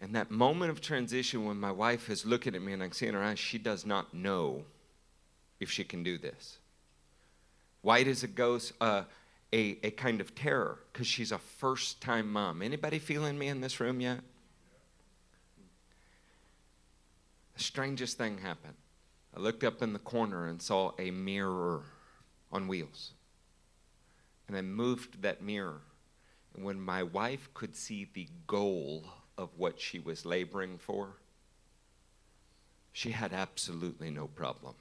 And 0.00 0.14
that 0.14 0.30
moment 0.30 0.70
of 0.70 0.80
transition 0.80 1.44
when 1.44 1.58
my 1.58 1.72
wife 1.72 2.08
is 2.08 2.24
looking 2.24 2.54
at 2.54 2.62
me 2.62 2.72
and 2.72 2.82
I 2.82 2.86
can 2.86 2.92
see 2.94 3.06
in 3.06 3.14
her 3.14 3.22
eyes, 3.22 3.38
she 3.38 3.58
does 3.58 3.84
not 3.84 4.14
know 4.14 4.64
if 5.58 5.70
she 5.70 5.84
can 5.84 6.02
do 6.02 6.16
this. 6.16 6.58
White 7.82 8.08
as 8.08 8.22
a 8.22 8.28
ghost, 8.28 8.72
uh, 8.80 9.02
a, 9.52 9.78
a 9.82 9.90
kind 9.90 10.20
of 10.20 10.34
terror 10.34 10.78
because 10.92 11.06
she's 11.06 11.32
a 11.32 11.38
first 11.38 12.00
time 12.00 12.30
mom. 12.32 12.62
Anybody 12.62 12.98
feeling 12.98 13.38
me 13.38 13.48
in 13.48 13.60
this 13.60 13.80
room 13.80 14.00
yet? 14.00 14.20
The 17.60 17.64
strangest 17.64 18.16
thing 18.16 18.38
happened. 18.38 18.76
I 19.36 19.38
looked 19.38 19.64
up 19.64 19.82
in 19.82 19.92
the 19.92 19.98
corner 19.98 20.46
and 20.46 20.62
saw 20.62 20.92
a 20.98 21.10
mirror 21.10 21.82
on 22.50 22.68
wheels. 22.68 23.12
And 24.48 24.56
I 24.56 24.62
moved 24.62 25.20
that 25.20 25.42
mirror. 25.42 25.82
And 26.54 26.64
when 26.64 26.80
my 26.80 27.02
wife 27.02 27.50
could 27.52 27.76
see 27.76 28.08
the 28.14 28.28
goal 28.46 29.04
of 29.36 29.50
what 29.58 29.78
she 29.78 29.98
was 29.98 30.24
laboring 30.24 30.78
for, 30.78 31.18
she 32.92 33.10
had 33.10 33.34
absolutely 33.34 34.08
no 34.08 34.26
problem. 34.26 34.76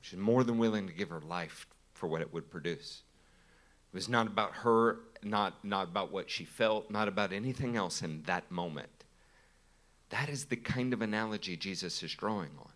She's 0.00 0.18
more 0.18 0.42
than 0.42 0.58
willing 0.58 0.88
to 0.88 0.92
give 0.92 1.10
her 1.10 1.20
life 1.20 1.68
for 1.94 2.08
what 2.08 2.22
it 2.22 2.34
would 2.34 2.50
produce. 2.50 3.02
It 3.92 3.96
was 3.96 4.08
not 4.08 4.26
about 4.26 4.52
her, 4.52 4.98
not, 5.22 5.64
not 5.64 5.86
about 5.86 6.10
what 6.10 6.28
she 6.28 6.44
felt, 6.44 6.90
not 6.90 7.06
about 7.06 7.32
anything 7.32 7.76
else 7.76 8.02
in 8.02 8.24
that 8.24 8.50
moment. 8.50 8.97
That 10.10 10.28
is 10.28 10.46
the 10.46 10.56
kind 10.56 10.92
of 10.92 11.02
analogy 11.02 11.56
Jesus 11.56 12.02
is 12.02 12.14
drawing 12.14 12.50
on 12.58 12.72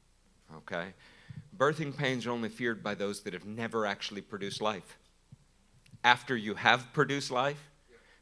okay? 0.59 0.95
Birthing 1.57 1.97
pains 1.97 2.27
are 2.27 2.31
only 2.31 2.49
feared 2.49 2.83
by 2.83 2.95
those 2.95 3.23
that 3.23 3.33
have 3.33 3.45
never 3.45 3.87
actually 3.87 4.21
produced 4.21 4.61
life. 4.61 4.99
After 6.05 6.37
you 6.37 6.55
have 6.55 6.93
produced 6.93 7.31
life, 7.31 7.71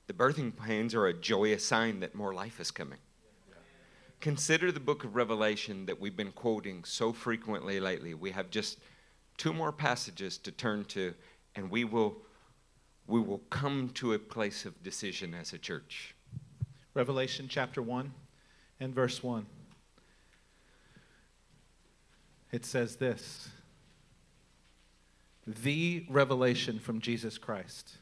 the 0.06 0.12
birthing 0.12 0.52
pains 0.56 0.94
are 0.94 1.06
a 1.06 1.14
joyous 1.14 1.64
sign 1.64 2.00
that 2.00 2.14
more 2.14 2.34
life 2.34 2.60
is 2.60 2.70
coming. 2.70 2.98
Consider 4.20 4.70
the 4.70 4.80
book 4.80 5.04
of 5.04 5.16
Revelation 5.16 5.86
that 5.86 5.98
we've 5.98 6.16
been 6.16 6.32
quoting 6.32 6.84
so 6.84 7.12
frequently 7.12 7.80
lately. 7.80 8.12
We 8.12 8.32
have 8.32 8.50
just 8.50 8.78
two 9.38 9.52
more 9.54 9.72
passages 9.72 10.36
to 10.38 10.52
turn 10.52 10.84
to, 10.86 11.14
and 11.56 11.70
we 11.70 11.84
will, 11.84 12.18
we 13.06 13.20
will 13.20 13.40
come 13.48 13.88
to 13.94 14.12
a 14.12 14.18
place 14.18 14.66
of 14.66 14.82
decision 14.82 15.32
as 15.32 15.54
a 15.54 15.58
church. 15.58 16.14
Revelation 16.92 17.46
chapter 17.48 17.80
1 17.80 18.12
and 18.80 18.94
verse 18.94 19.22
1 19.22 19.46
it 22.52 22.64
says 22.64 22.96
this 22.96 23.50
the 25.46 26.06
revelation 26.08 26.78
from 26.78 27.00
Jesus 27.00 27.38
Christ, 27.38 27.96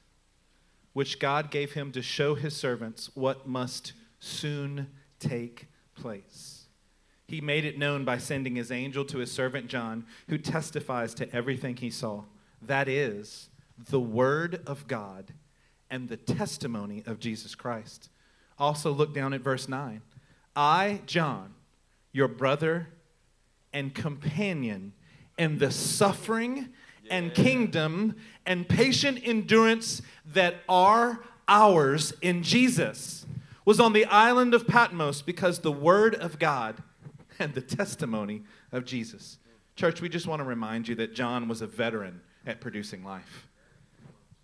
which 0.92 1.18
God 1.18 1.50
gave 1.50 1.72
him 1.72 1.92
to 1.92 2.02
show 2.02 2.34
his 2.34 2.56
servants 2.56 3.10
what 3.14 3.46
must 3.46 3.92
soon 4.20 4.88
take 5.18 5.66
place. 5.94 6.66
He 7.26 7.40
made 7.40 7.64
it 7.64 7.78
known 7.78 8.04
by 8.04 8.18
sending 8.18 8.56
his 8.56 8.72
angel 8.72 9.04
to 9.06 9.18
his 9.18 9.30
servant 9.30 9.68
John, 9.68 10.06
who 10.28 10.38
testifies 10.38 11.14
to 11.14 11.34
everything 11.34 11.76
he 11.76 11.90
saw. 11.90 12.24
That 12.60 12.88
is, 12.88 13.50
the 13.78 14.00
word 14.00 14.62
of 14.66 14.88
God 14.88 15.32
and 15.90 16.08
the 16.08 16.16
testimony 16.16 17.02
of 17.06 17.20
Jesus 17.20 17.54
Christ. 17.54 18.08
Also, 18.58 18.90
look 18.90 19.14
down 19.14 19.32
at 19.32 19.42
verse 19.42 19.68
9. 19.68 20.02
I, 20.58 21.02
John, 21.06 21.54
your 22.10 22.26
brother 22.26 22.88
and 23.72 23.94
companion 23.94 24.92
in 25.38 25.58
the 25.58 25.70
suffering 25.70 26.70
and 27.08 27.32
kingdom 27.32 28.16
and 28.44 28.68
patient 28.68 29.20
endurance 29.22 30.02
that 30.26 30.56
are 30.68 31.20
ours 31.46 32.12
in 32.20 32.42
Jesus 32.42 33.24
was 33.64 33.78
on 33.78 33.92
the 33.92 34.04
island 34.06 34.52
of 34.52 34.66
Patmos 34.66 35.22
because 35.22 35.60
the 35.60 35.70
word 35.70 36.16
of 36.16 36.40
God 36.40 36.82
and 37.38 37.54
the 37.54 37.62
testimony 37.62 38.42
of 38.72 38.84
Jesus. 38.84 39.38
Church, 39.76 40.00
we 40.00 40.08
just 40.08 40.26
want 40.26 40.40
to 40.40 40.44
remind 40.44 40.88
you 40.88 40.96
that 40.96 41.14
John 41.14 41.46
was 41.46 41.62
a 41.62 41.68
veteran 41.68 42.20
at 42.44 42.60
producing 42.60 43.04
life. 43.04 43.46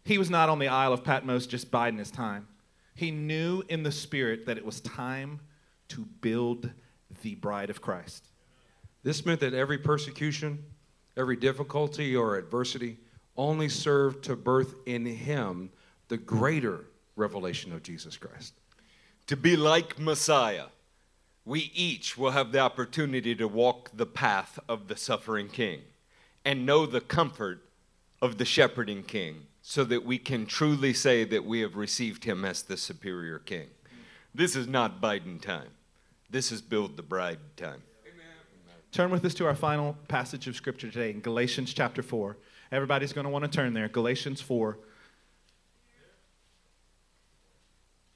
He 0.05 0.17
was 0.17 0.31
not 0.31 0.49
on 0.49 0.61
the 0.61 0.69
Isle 0.69 0.93
of 0.93 1.03
Patmos 1.03 1.49
just 1.49 1.73
biding 1.73 1.99
his 1.99 2.13
time. 2.13 2.47
He 2.95 3.11
knew 3.11 3.65
in 3.69 3.83
the 3.83 3.91
Spirit 3.91 4.47
that 4.47 4.59
it 4.59 4.65
was 4.65 4.81
time 4.81 5.41
to 5.89 6.07
build 6.21 6.71
the 7.23 7.35
bride 7.37 7.71
of 7.71 7.81
Christ. 7.81 8.29
This 9.03 9.27
meant 9.27 9.41
that 9.41 9.55
every 9.55 9.79
persecution, 9.79 10.65
every 11.17 11.37
difficulty 11.37 12.17
or 12.17 12.37
adversity 12.37 12.99
only 13.37 13.69
served 13.69 14.25
to 14.25 14.37
birth 14.37 14.75
in 14.87 15.05
him 15.05 15.71
the 16.09 16.17
greater 16.17 16.87
revelation 17.17 17.73
of 17.73 17.83
Jesus 17.83 18.17
Christ. 18.17 18.55
To 19.29 19.37
be 19.37 19.57
like 19.57 19.99
Messiah, 19.99 20.67
we 21.45 21.71
each 21.75 22.17
will 22.17 22.31
have 22.31 22.53
the 22.53 22.61
opportunity 22.61 23.35
to 23.35 23.47
walk 23.47 23.91
the 23.95 24.07
path 24.07 24.59
of 24.69 24.89
the 24.89 24.97
suffering 24.97 25.49
king 25.49 25.83
and 26.45 26.67
know 26.67 26.87
the 26.87 27.01
comfort 27.01 27.63
of 28.23 28.39
the 28.39 28.45
shepherding 28.45 29.03
king 29.03 29.47
so 29.63 29.85
that 29.85 30.05
we 30.05 30.19
can 30.19 30.47
truly 30.47 30.93
say 30.93 31.25
that 31.25 31.45
we 31.45 31.61
have 31.61 31.77
received 31.77 32.25
him 32.25 32.45
as 32.45 32.63
the 32.63 32.77
superior 32.77 33.39
king. 33.39 33.67
This 34.35 34.57
is 34.57 34.67
not 34.67 35.01
Biden 35.01 35.41
time. 35.41 35.69
This 36.29 36.51
is 36.51 36.61
build 36.61 36.97
the 36.97 37.03
bride 37.03 37.39
time. 37.57 37.83
Turn 38.91 39.11
with 39.11 39.25
us 39.25 39.35
to 39.35 39.47
our 39.47 39.55
final 39.55 39.97
passage 40.09 40.49
of 40.49 40.57
Scripture 40.57 40.91
today 40.91 41.11
in 41.11 41.21
Galatians 41.21 41.73
chapter 41.73 42.03
4. 42.03 42.37
Everybody's 42.73 43.13
going 43.13 43.25
to 43.25 43.31
want 43.31 43.45
to 43.45 43.51
turn 43.51 43.75
there. 43.75 43.89
Galatians 43.89 44.41
4. 44.41 44.77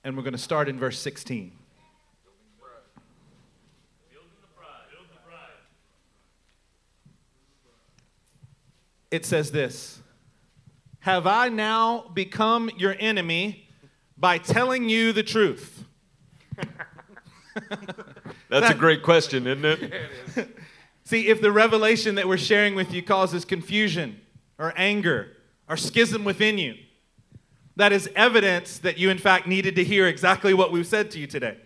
And 0.02 0.16
we're 0.16 0.22
going 0.22 0.32
to 0.32 0.38
start 0.38 0.68
in 0.68 0.78
verse 0.78 0.98
16. 0.98 1.52
It 9.10 9.24
says 9.24 9.52
this 9.52 10.00
Have 11.00 11.26
I 11.26 11.48
now 11.48 12.10
become 12.12 12.70
your 12.76 12.96
enemy 12.98 13.68
by 14.16 14.38
telling 14.38 14.88
you 14.88 15.12
the 15.12 15.22
truth? 15.22 15.77
That's 18.48 18.70
a 18.70 18.74
great 18.74 19.02
question, 19.02 19.46
isn't 19.46 19.64
it? 19.64 20.48
See, 21.04 21.28
if 21.28 21.40
the 21.40 21.52
revelation 21.52 22.16
that 22.16 22.28
we're 22.28 22.36
sharing 22.36 22.74
with 22.74 22.92
you 22.92 23.02
causes 23.02 23.44
confusion 23.44 24.20
or 24.58 24.74
anger 24.76 25.36
or 25.68 25.76
schism 25.76 26.24
within 26.24 26.58
you, 26.58 26.74
that 27.76 27.92
is 27.92 28.10
evidence 28.14 28.78
that 28.78 28.98
you, 28.98 29.08
in 29.08 29.18
fact, 29.18 29.46
needed 29.46 29.76
to 29.76 29.84
hear 29.84 30.06
exactly 30.06 30.52
what 30.52 30.72
we've 30.72 30.86
said 30.86 31.10
to 31.12 31.18
you 31.18 31.26
today. 31.26 31.56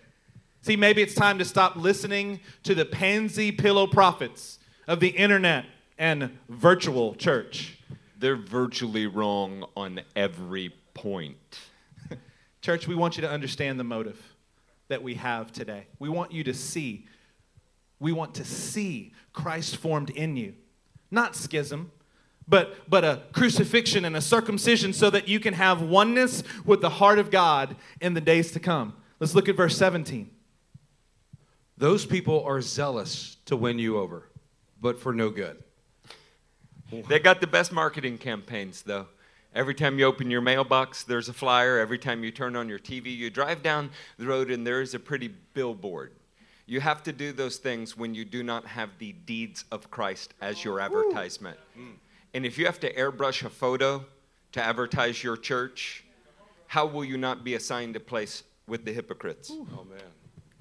See, 0.61 0.77
maybe 0.77 1.01
it's 1.01 1.13
time 1.13 1.39
to 1.39 1.45
stop 1.45 1.75
listening 1.75 2.39
to 2.63 2.73
the 2.73 2.85
pansy 2.85 3.51
pillow 3.51 3.85
prophets 3.85 4.59
of 4.87 4.99
the 4.99 5.09
internet 5.09 5.65
and 5.97 6.37
virtual 6.47 7.15
church. 7.15 7.79
They're 8.17 8.37
virtually 8.37 9.07
wrong 9.07 9.65
on 9.75 10.01
every 10.15 10.73
point. 10.93 11.59
Church, 12.61 12.87
we 12.87 12.95
want 12.95 13.17
you 13.17 13.21
to 13.21 13.29
understand 13.29 13.77
the 13.77 13.83
motive 13.83 14.32
that 14.87 15.03
we 15.03 15.15
have 15.15 15.51
today. 15.51 15.87
We 15.99 16.09
want 16.09 16.31
you 16.31 16.43
to 16.45 16.53
see, 16.53 17.07
we 17.99 18.11
want 18.11 18.35
to 18.35 18.45
see 18.45 19.13
Christ 19.31 19.77
formed 19.77 20.09
in 20.09 20.35
you, 20.35 20.53
not 21.11 21.35
schism. 21.35 21.91
But, 22.45 22.89
but 22.89 23.05
a 23.05 23.21
crucifixion 23.31 24.03
and 24.03 24.17
a 24.17 24.21
circumcision 24.21 24.91
so 24.91 25.09
that 25.09 25.29
you 25.29 25.39
can 25.39 25.53
have 25.53 25.81
oneness 25.81 26.43
with 26.65 26.81
the 26.81 26.89
heart 26.89 27.17
of 27.17 27.31
God 27.31 27.77
in 28.01 28.15
the 28.15 28.19
days 28.19 28.51
to 28.51 28.59
come. 28.59 28.95
Let's 29.21 29.33
look 29.33 29.47
at 29.47 29.55
verse 29.55 29.77
17. 29.77 30.29
Those 31.77 32.05
people 32.05 32.43
are 32.43 32.61
zealous 32.61 33.37
to 33.45 33.55
win 33.55 33.79
you 33.79 33.97
over, 33.97 34.29
but 34.81 34.99
for 34.99 35.13
no 35.13 35.29
good. 35.29 35.63
They 37.07 37.19
got 37.19 37.41
the 37.41 37.47
best 37.47 37.71
marketing 37.71 38.17
campaigns, 38.17 38.83
though. 38.83 39.07
Every 39.55 39.75
time 39.75 39.99
you 39.99 40.05
open 40.05 40.31
your 40.31 40.41
mailbox, 40.41 41.03
there's 41.03 41.29
a 41.29 41.33
flyer. 41.33 41.77
Every 41.77 41.99
time 41.99 42.23
you 42.23 42.31
turn 42.31 42.55
on 42.55 42.67
your 42.67 42.79
TV, 42.79 43.15
you 43.15 43.29
drive 43.29 43.61
down 43.61 43.91
the 44.17 44.25
road 44.25 44.49
and 44.49 44.65
there 44.65 44.81
is 44.81 44.95
a 44.95 44.99
pretty 44.99 45.27
billboard. 45.53 46.11
You 46.65 46.79
have 46.79 47.03
to 47.03 47.11
do 47.11 47.31
those 47.31 47.57
things 47.57 47.95
when 47.95 48.15
you 48.15 48.25
do 48.25 48.41
not 48.41 48.65
have 48.65 48.89
the 48.97 49.11
deeds 49.11 49.65
of 49.71 49.91
Christ 49.91 50.33
as 50.41 50.63
your 50.63 50.79
advertisement. 50.79 51.57
And 52.33 52.45
if 52.47 52.57
you 52.57 52.65
have 52.65 52.79
to 52.79 52.91
airbrush 52.93 53.45
a 53.45 53.49
photo 53.49 54.03
to 54.53 54.63
advertise 54.63 55.23
your 55.23 55.37
church, 55.37 56.03
how 56.65 56.87
will 56.87 57.05
you 57.05 57.17
not 57.17 57.43
be 57.43 57.53
assigned 57.53 57.95
a 57.95 57.99
place 57.99 58.43
with 58.67 58.85
the 58.85 58.91
hypocrites? 58.91 59.51
Oh, 59.53 59.85
man. 59.87 59.99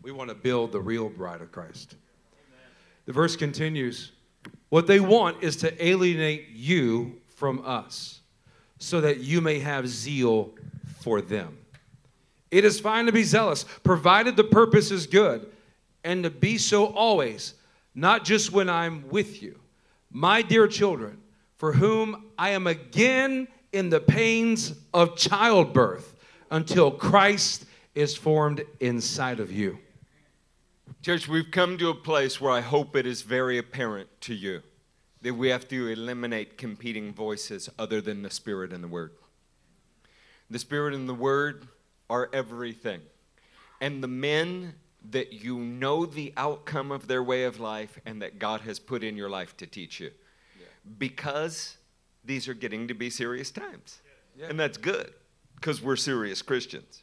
We 0.03 0.13
want 0.13 0.29
to 0.29 0.35
build 0.35 0.73
the 0.73 0.81
real 0.81 1.09
bride 1.09 1.41
of 1.41 1.51
Christ. 1.51 1.97
The 3.07 3.13
verse 3.13 3.37
continues 3.37 4.13
What 4.69 4.87
they 4.87 5.01
want 5.01 5.43
is 5.43 5.57
to 5.59 5.83
alienate 5.87 6.49
you 6.51 7.21
from 7.29 7.63
us 7.65 8.22
so 8.83 9.01
that 9.01 9.21
you 9.21 9.41
may 9.41 9.61
have 9.61 9.87
zeal 9.87 10.51
for 11.01 11.21
them. 11.21 11.57
It 12.51 12.65
is 12.65 12.81
fine 12.81 13.07
to 13.07 13.13
be 13.13 13.23
zealous, 13.23 13.65
provided 13.85 14.37
the 14.37 14.43
purpose 14.43 14.91
is 14.91 15.07
good, 15.07 15.47
and 16.03 16.25
to 16.25 16.31
be 16.31 16.59
so 16.59 16.87
always, 16.87 17.55
not 17.95 18.25
just 18.25 18.51
when 18.51 18.69
I'm 18.69 19.09
with 19.09 19.41
you. 19.41 19.59
My 20.11 20.43
dear 20.43 20.67
children, 20.67 21.19
for 21.59 21.73
whom 21.73 22.33
I 22.37 22.51
am 22.51 22.67
again 22.67 23.47
in 23.73 23.89
the 23.89 24.01
pains 24.01 24.75
of 24.93 25.17
childbirth 25.17 26.17
until 26.51 26.91
Christ 26.91 27.65
is 27.95 28.17
formed 28.17 28.65
inside 28.81 29.39
of 29.39 29.53
you. 29.53 29.79
Church, 31.03 31.29
we've 31.29 31.53
come 31.53 31.79
to 31.79 31.89
a 31.89 31.95
place 31.95 32.41
where 32.41 32.53
I 32.53 32.61
hope 32.61 32.97
it 32.97 33.07
is 33.07 33.23
very 33.23 33.59
apparent 33.59 34.09
to 34.23 34.35
you 34.35 34.63
that 35.23 35.35
we 35.35 35.49
have 35.49 35.69
to 35.69 35.89
eliminate 35.89 36.59
competing 36.59 37.13
voices 37.13 37.69
other 37.79 38.01
than 38.01 38.23
the 38.23 38.31
Spirit 38.31 38.73
and 38.73 38.83
the 38.83 38.89
Word. 38.89 39.13
The 40.51 40.59
Spirit 40.59 40.95
and 40.95 41.09
the 41.09 41.15
Word 41.15 41.69
are 42.11 42.29
everything. 42.33 43.01
And 43.81 44.03
the 44.03 44.09
men 44.09 44.75
that 45.11 45.33
you 45.33 45.59
know 45.59 46.07
the 46.07 46.33
outcome 46.37 46.93
of 46.93 47.09
their 47.09 47.23
way 47.23 47.45
of 47.45 47.59
life 47.59 47.99
and 48.05 48.23
that 48.23 48.39
God 48.39 48.61
has 48.63 48.79
put 48.79 49.03
in 49.03 49.17
your 49.17 49.31
life 49.31 49.57
to 49.57 49.67
teach 49.67 50.01
you. 50.01 50.11
Because 50.99 51.77
these 52.25 52.49
are 52.49 52.55
getting 52.55 52.89
to 52.89 52.95
be 52.95 53.11
serious 53.11 53.51
times. 53.51 54.01
Yeah. 54.37 54.47
And 54.49 54.59
that's 54.59 54.79
good 54.79 55.13
because 55.57 55.83
we're 55.83 55.97
serious 55.97 56.43
Christians. 56.43 57.03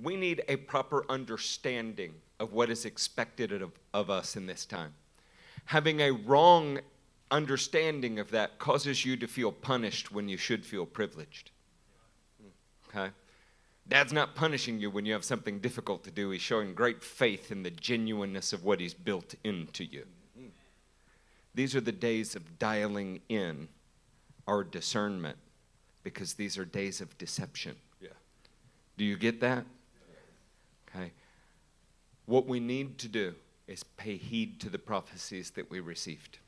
We 0.00 0.16
need 0.16 0.42
a 0.48 0.56
proper 0.56 1.04
understanding 1.08 2.14
of 2.38 2.52
what 2.52 2.70
is 2.70 2.84
expected 2.84 3.52
of, 3.62 3.72
of 3.92 4.10
us 4.10 4.36
in 4.36 4.46
this 4.46 4.64
time. 4.64 4.94
Having 5.66 6.00
a 6.00 6.12
wrong 6.12 6.78
understanding 7.30 8.18
of 8.18 8.30
that 8.30 8.58
causes 8.58 9.04
you 9.04 9.16
to 9.16 9.26
feel 9.26 9.52
punished 9.52 10.12
when 10.12 10.28
you 10.28 10.36
should 10.36 10.64
feel 10.64 10.86
privileged. 10.86 11.50
Okay? 12.88 13.10
Dad's 13.88 14.12
not 14.12 14.34
punishing 14.34 14.78
you 14.78 14.90
when 14.90 15.04
you 15.04 15.12
have 15.12 15.24
something 15.24 15.58
difficult 15.58 16.04
to 16.04 16.10
do. 16.10 16.30
He's 16.30 16.40
showing 16.40 16.74
great 16.74 17.02
faith 17.02 17.50
in 17.50 17.62
the 17.62 17.70
genuineness 17.70 18.52
of 18.52 18.64
what 18.64 18.80
he's 18.80 18.94
built 18.94 19.34
into 19.44 19.84
you. 19.84 20.06
These 21.54 21.74
are 21.74 21.80
the 21.80 21.92
days 21.92 22.36
of 22.36 22.58
dialing 22.58 23.20
in 23.28 23.68
our 24.46 24.62
discernment 24.62 25.36
because 26.02 26.34
these 26.34 26.56
are 26.56 26.64
days 26.64 27.00
of 27.00 27.16
deception. 27.18 27.76
Yeah. 28.00 28.10
Do 28.96 29.04
you 29.04 29.16
get 29.16 29.40
that? 29.40 29.64
Okay. 30.88 31.12
What 32.26 32.46
we 32.46 32.60
need 32.60 32.98
to 32.98 33.08
do 33.08 33.34
is 33.66 33.82
pay 33.82 34.16
heed 34.16 34.60
to 34.60 34.68
the 34.68 34.78
prophecies 34.78 35.50
that 35.50 35.70
we 35.70 35.80
received. 35.80 36.38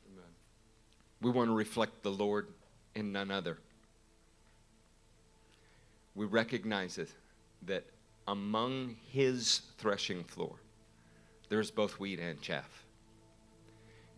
We 1.23 1.31
want 1.31 1.49
to 1.49 1.55
reflect 1.55 2.03
the 2.03 2.11
Lord 2.11 2.49
and 2.97 3.13
none 3.13 3.31
other. 3.31 3.59
We 6.15 6.27
recognize 6.27 6.99
it, 6.99 7.09
that 7.63 7.85
among 8.27 8.97
his 9.09 9.63
threshing 9.79 10.25
floor, 10.25 10.57
there's 11.49 11.71
both 11.71 12.01
wheat 12.01 12.19
and 12.19 12.41
chaff. 12.43 12.85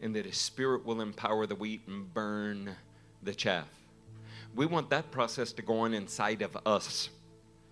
And 0.01 0.17
that 0.17 0.25
his 0.25 0.39
spirit 0.39 0.85
will 0.85 1.01
empower 1.01 1.47
the 1.47 1.55
wheat 1.55 1.83
and 1.87 2.13
burn 2.13 2.75
the 3.23 3.35
chaff. 3.35 3.69
We 4.55 4.67
want 4.67 4.91
that 4.91 5.11
process 5.11 5.53
to 5.53 5.63
go 5.63 5.81
on 5.81 5.95
inside 5.95 6.43
of 6.43 6.57
us 6.67 7.11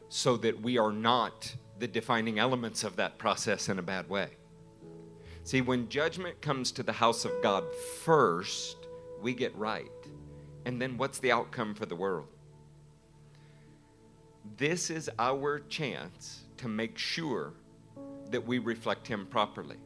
so 0.08 0.36
that 0.38 0.60
we 0.60 0.78
are 0.78 0.92
not 0.92 1.54
the 1.78 1.88
defining 1.88 2.38
elements 2.38 2.84
of 2.84 2.96
that 2.96 3.18
process 3.18 3.68
in 3.68 3.78
a 3.78 3.82
bad 3.82 4.08
way. 4.08 4.28
See, 5.44 5.62
when 5.62 5.88
judgment 5.88 6.40
comes 6.40 6.70
to 6.72 6.82
the 6.82 6.92
house 6.92 7.24
of 7.24 7.32
God 7.42 7.64
first, 8.04 8.81
we 9.22 9.34
get 9.34 9.56
right. 9.56 9.90
And 10.64 10.80
then 10.80 10.96
what's 10.98 11.18
the 11.18 11.32
outcome 11.32 11.74
for 11.74 11.86
the 11.86 11.96
world? 11.96 12.28
This 14.56 14.90
is 14.90 15.08
our 15.18 15.60
chance 15.60 16.42
to 16.58 16.68
make 16.68 16.98
sure 16.98 17.52
that 18.30 18.44
we 18.46 18.58
reflect 18.58 19.06
Him 19.06 19.26
properly. 19.26 19.76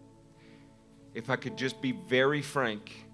If 1.15 1.31
I 1.31 1.37
could 1.37 1.57
just 1.57 1.81
be 1.81 1.93
very 1.93 2.43
frank, 2.43 3.07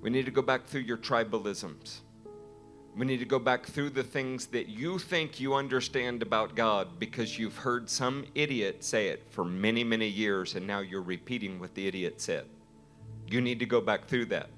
we 0.00 0.10
need 0.10 0.24
to 0.24 0.30
go 0.30 0.42
back 0.42 0.66
through 0.66 0.82
your 0.82 0.96
tribalisms. 0.96 2.00
We 2.94 3.06
need 3.06 3.20
to 3.20 3.24
go 3.24 3.38
back 3.38 3.64
through 3.64 3.90
the 3.90 4.02
things 4.02 4.46
that 4.48 4.68
you 4.68 4.98
think 4.98 5.40
you 5.40 5.54
understand 5.54 6.20
about 6.20 6.54
God 6.54 6.98
because 6.98 7.38
you've 7.38 7.56
heard 7.56 7.88
some 7.88 8.26
idiot 8.34 8.84
say 8.84 9.08
it 9.08 9.24
for 9.30 9.44
many, 9.46 9.82
many 9.82 10.08
years 10.08 10.56
and 10.56 10.66
now 10.66 10.80
you're 10.80 11.00
repeating 11.00 11.58
what 11.58 11.74
the 11.74 11.86
idiot 11.86 12.20
said. 12.20 12.44
You 13.28 13.40
need 13.40 13.60
to 13.60 13.66
go 13.66 13.80
back 13.80 14.08
through 14.08 14.26
that. 14.26 14.50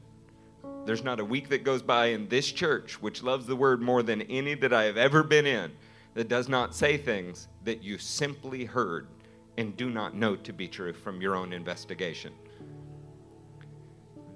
There's 0.84 1.04
not 1.04 1.20
a 1.20 1.24
week 1.24 1.48
that 1.48 1.64
goes 1.64 1.82
by 1.82 2.06
in 2.06 2.28
this 2.28 2.50
church, 2.52 3.00
which 3.00 3.22
loves 3.22 3.46
the 3.46 3.56
word 3.56 3.80
more 3.80 4.02
than 4.02 4.22
any 4.22 4.54
that 4.54 4.72
I 4.72 4.84
have 4.84 4.98
ever 4.98 5.22
been 5.22 5.46
in, 5.46 5.72
that 6.14 6.28
does 6.28 6.48
not 6.48 6.74
say 6.74 6.96
things 6.96 7.48
that 7.64 7.82
you 7.82 7.98
simply 7.98 8.64
heard 8.64 9.08
and 9.56 9.76
do 9.76 9.88
not 9.88 10.14
know 10.14 10.36
to 10.36 10.52
be 10.52 10.68
true 10.68 10.92
from 10.92 11.20
your 11.20 11.36
own 11.36 11.52
investigation. 11.52 12.32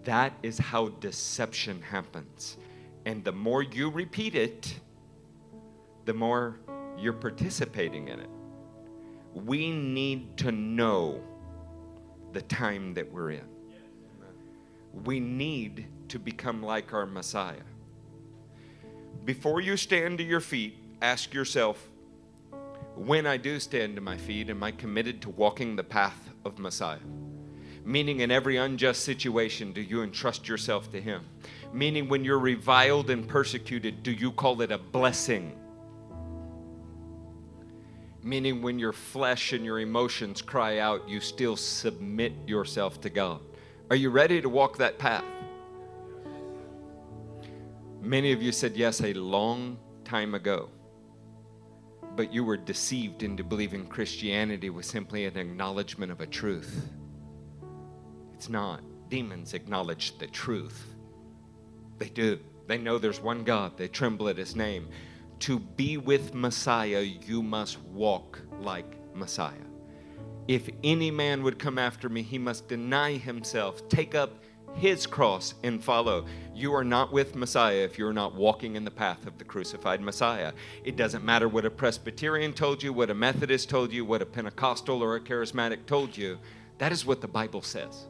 That 0.05 0.33
is 0.43 0.59
how 0.59 0.89
deception 0.89 1.83
happens. 1.83 2.57
And 3.05 3.25
the 3.25 3.33
more 3.33 3.63
you 3.63 3.91
repeat 3.91 4.35
it, 4.35 4.75
the 6.07 6.15
more 6.15 6.61
you're 6.99 7.13
participating 7.13 8.09
in 8.09 8.21
it. 8.21 8.31
We 9.35 9.71
need 9.71 10.37
to 10.39 10.51
know 10.51 11.21
the 12.33 12.43
time 12.43 12.95
that 12.95 13.13
we're 13.13 13.33
in. 13.33 13.58
We 15.05 15.21
need 15.21 15.87
to 16.09 16.19
become 16.19 16.63
like 16.63 16.93
our 16.93 17.07
Messiah. 17.07 17.63
Before 19.25 19.61
you 19.61 19.77
stand 19.77 20.19
to 20.19 20.25
your 20.25 20.41
feet, 20.41 20.79
ask 21.03 21.35
yourself 21.35 21.89
when 22.99 23.27
I 23.27 23.37
do 23.37 23.61
stand 23.61 23.95
to 23.95 24.01
my 24.01 24.17
feet, 24.17 24.51
am 24.51 24.63
I 24.65 24.73
committed 24.73 25.23
to 25.23 25.31
walking 25.31 25.77
the 25.77 25.85
path 25.85 26.31
of 26.45 26.59
Messiah? 26.59 26.99
Meaning, 27.85 28.21
in 28.21 28.31
every 28.31 28.57
unjust 28.57 29.05
situation, 29.05 29.73
do 29.73 29.81
you 29.81 30.03
entrust 30.03 30.49
yourself 30.49 30.91
to 30.93 31.01
Him? 31.01 31.25
Meaning, 31.73 32.09
when 32.09 32.25
you're 32.25 32.41
reviled 32.41 33.09
and 33.09 33.27
persecuted, 33.27 34.03
do 34.03 34.11
you 34.11 34.33
call 34.33 34.61
it 34.63 34.73
a 34.73 34.79
blessing? 34.79 35.57
Meaning, 38.23 38.63
when 38.63 38.81
your 38.81 38.93
flesh 38.93 39.53
and 39.53 39.65
your 39.65 39.79
emotions 39.79 40.43
cry 40.43 40.79
out, 40.81 41.09
you 41.09 41.21
still 41.21 41.57
submit 41.57 42.33
yourself 42.47 43.01
to 43.03 43.11
God. 43.11 43.41
Are 43.91 43.97
you 43.97 44.11
ready 44.11 44.43
to 44.43 44.51
walk 44.51 44.77
that 44.77 44.99
path? 44.99 45.25
Many 48.03 48.33
of 48.33 48.43
you 48.43 48.53
said 48.53 48.77
yes 48.77 49.01
a 49.01 49.15
long 49.15 49.79
time 50.05 50.35
ago, 50.35 50.69
but 52.15 52.31
you 52.31 52.45
were 52.45 52.59
deceived 52.59 53.23
into 53.23 53.43
believing 53.43 53.87
Christianity 53.87 54.69
was 54.69 54.87
simply 54.87 55.25
an 55.25 55.39
acknowledgement 55.39 56.13
of 56.13 56.21
a 56.21 56.27
truth. 56.27 56.87
It's 58.35 58.51
not. 58.51 58.83
Demons 59.09 59.55
acknowledge 59.55 60.19
the 60.19 60.27
truth. 60.27 60.95
They 61.97 62.11
do. 62.11 62.41
They 62.67 62.77
know 62.77 62.99
there's 62.99 63.21
one 63.21 63.43
God. 63.43 63.79
They 63.79 63.89
tremble 63.89 64.29
at 64.29 64.37
his 64.37 64.55
name. 64.55 64.91
To 65.41 65.59
be 65.59 65.97
with 65.97 66.35
Messiah, 66.35 67.01
you 67.01 67.43
must 67.43 67.81
walk 67.85 68.39
like 68.61 68.99
Messiah. 69.15 69.68
If 70.49 70.71
any 70.83 71.11
man 71.11 71.43
would 71.43 71.59
come 71.59 71.79
after 71.79 72.09
me, 72.09 72.23
he 72.23 72.39
must 72.39 72.69
deny 72.69 73.19
himself, 73.19 73.87
take 73.91 74.15
up 74.15 74.43
his 74.75 75.07
cross, 75.07 75.55
and 75.63 75.83
follow. 75.85 76.27
You 76.55 76.75
are 76.75 76.85
not 76.85 77.13
with 77.13 77.37
Messiah 77.37 77.85
if 77.85 77.99
you're 77.99 78.15
not 78.15 78.35
walking 78.35 78.75
in 78.75 78.85
the 78.85 78.91
path 78.91 79.27
of 79.27 79.37
the 79.37 79.45
crucified 79.45 80.01
Messiah. 80.01 80.53
It 80.85 80.97
doesn't 80.97 81.25
matter 81.25 81.49
what 81.49 81.67
a 81.67 81.71
Presbyterian 81.71 82.55
told 82.55 82.83
you, 82.83 82.95
what 82.95 83.11
a 83.11 83.15
Methodist 83.15 83.69
told 83.69 83.93
you, 83.93 84.05
what 84.07 84.23
a 84.23 84.27
Pentecostal 84.27 85.03
or 85.03 85.17
a 85.17 85.21
charismatic 85.21 85.85
told 85.87 86.17
you. 86.17 86.39
That 86.79 86.93
is 86.93 87.05
what 87.05 87.21
the 87.21 87.29
Bible 87.29 87.63
says. 87.63 88.07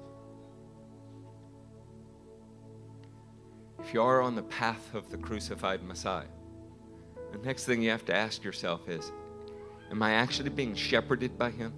If 3.81 3.94
you 3.94 4.02
are 4.02 4.20
on 4.20 4.36
the 4.36 4.43
path 4.43 4.94
of 4.94 5.10
the 5.10 5.16
crucified 5.16 5.82
Messiah, 5.82 6.27
the 7.32 7.39
next 7.39 7.65
thing 7.65 7.82
you 7.82 7.90
have 7.90 8.05
to 8.06 8.15
ask 8.15 8.44
yourself 8.44 8.89
is 8.89 9.10
Am 9.90 10.02
I 10.02 10.12
actually 10.12 10.51
being 10.51 10.74
shepherded 10.74 11.39
by 11.39 11.51
Him? 11.51 11.73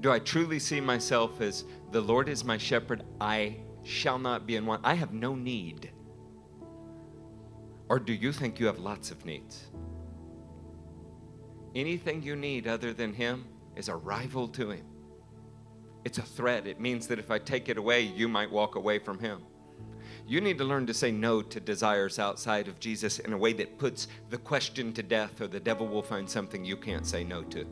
Do 0.00 0.10
I 0.10 0.18
truly 0.18 0.58
see 0.58 0.80
myself 0.80 1.42
as 1.42 1.64
the 1.92 2.00
Lord 2.00 2.28
is 2.28 2.42
my 2.42 2.56
shepherd? 2.56 3.04
I 3.20 3.56
shall 3.82 4.18
not 4.18 4.46
be 4.46 4.56
in 4.56 4.64
want. 4.64 4.80
I 4.82 4.94
have 4.94 5.12
no 5.12 5.34
need. 5.34 5.90
Or 7.90 7.98
do 7.98 8.14
you 8.14 8.32
think 8.32 8.58
you 8.58 8.66
have 8.66 8.78
lots 8.78 9.10
of 9.10 9.26
needs? 9.26 9.66
Anything 11.74 12.22
you 12.22 12.34
need 12.34 12.66
other 12.66 12.94
than 12.94 13.12
Him 13.12 13.44
is 13.76 13.88
a 13.88 13.96
rival 13.96 14.48
to 14.48 14.70
Him. 14.70 14.86
It's 16.04 16.18
a 16.18 16.22
threat. 16.22 16.66
It 16.66 16.80
means 16.80 17.06
that 17.08 17.18
if 17.18 17.30
I 17.30 17.38
take 17.38 17.68
it 17.68 17.76
away, 17.76 18.00
you 18.00 18.26
might 18.26 18.50
walk 18.50 18.76
away 18.76 18.98
from 18.98 19.18
Him. 19.18 19.42
You 20.26 20.40
need 20.40 20.58
to 20.58 20.64
learn 20.64 20.86
to 20.86 20.94
say 20.94 21.10
no 21.10 21.42
to 21.42 21.60
desires 21.60 22.18
outside 22.18 22.68
of 22.68 22.80
Jesus 22.80 23.18
in 23.18 23.32
a 23.32 23.38
way 23.38 23.52
that 23.54 23.78
puts 23.78 24.08
the 24.30 24.38
question 24.38 24.92
to 24.94 25.02
death, 25.02 25.40
or 25.40 25.46
the 25.46 25.60
devil 25.60 25.86
will 25.86 26.02
find 26.02 26.30
something 26.30 26.64
you 26.64 26.76
can't 26.76 27.06
say 27.06 27.22
no 27.22 27.42
to. 27.44 27.66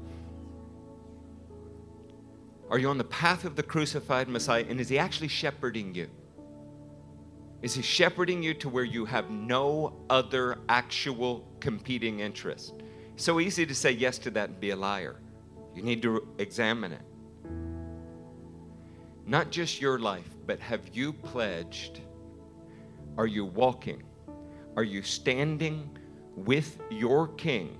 Are 2.70 2.78
you 2.78 2.88
on 2.88 2.98
the 2.98 3.04
path 3.04 3.44
of 3.44 3.56
the 3.56 3.62
crucified 3.62 4.28
Messiah? 4.28 4.64
And 4.68 4.80
is 4.80 4.88
he 4.88 4.98
actually 4.98 5.28
shepherding 5.28 5.94
you? 5.94 6.08
Is 7.62 7.74
he 7.74 7.82
shepherding 7.82 8.42
you 8.42 8.54
to 8.54 8.68
where 8.68 8.84
you 8.84 9.04
have 9.06 9.30
no 9.30 10.00
other 10.10 10.58
actual 10.68 11.48
competing 11.60 12.20
interest? 12.20 12.74
So 13.16 13.40
easy 13.40 13.66
to 13.66 13.74
say 13.74 13.90
yes 13.90 14.18
to 14.18 14.30
that 14.32 14.50
and 14.50 14.60
be 14.60 14.70
a 14.70 14.76
liar. 14.76 15.16
You 15.74 15.82
need 15.82 16.02
to 16.02 16.28
examine 16.38 16.92
it. 16.92 17.02
Not 19.26 19.50
just 19.50 19.80
your 19.80 19.98
life, 19.98 20.28
but 20.46 20.60
have 20.60 20.80
you 20.92 21.12
pledged 21.12 22.00
are 23.18 23.26
you 23.26 23.44
walking? 23.44 24.04
Are 24.76 24.84
you 24.84 25.02
standing 25.02 25.98
with 26.36 26.78
your 26.88 27.26
king 27.28 27.76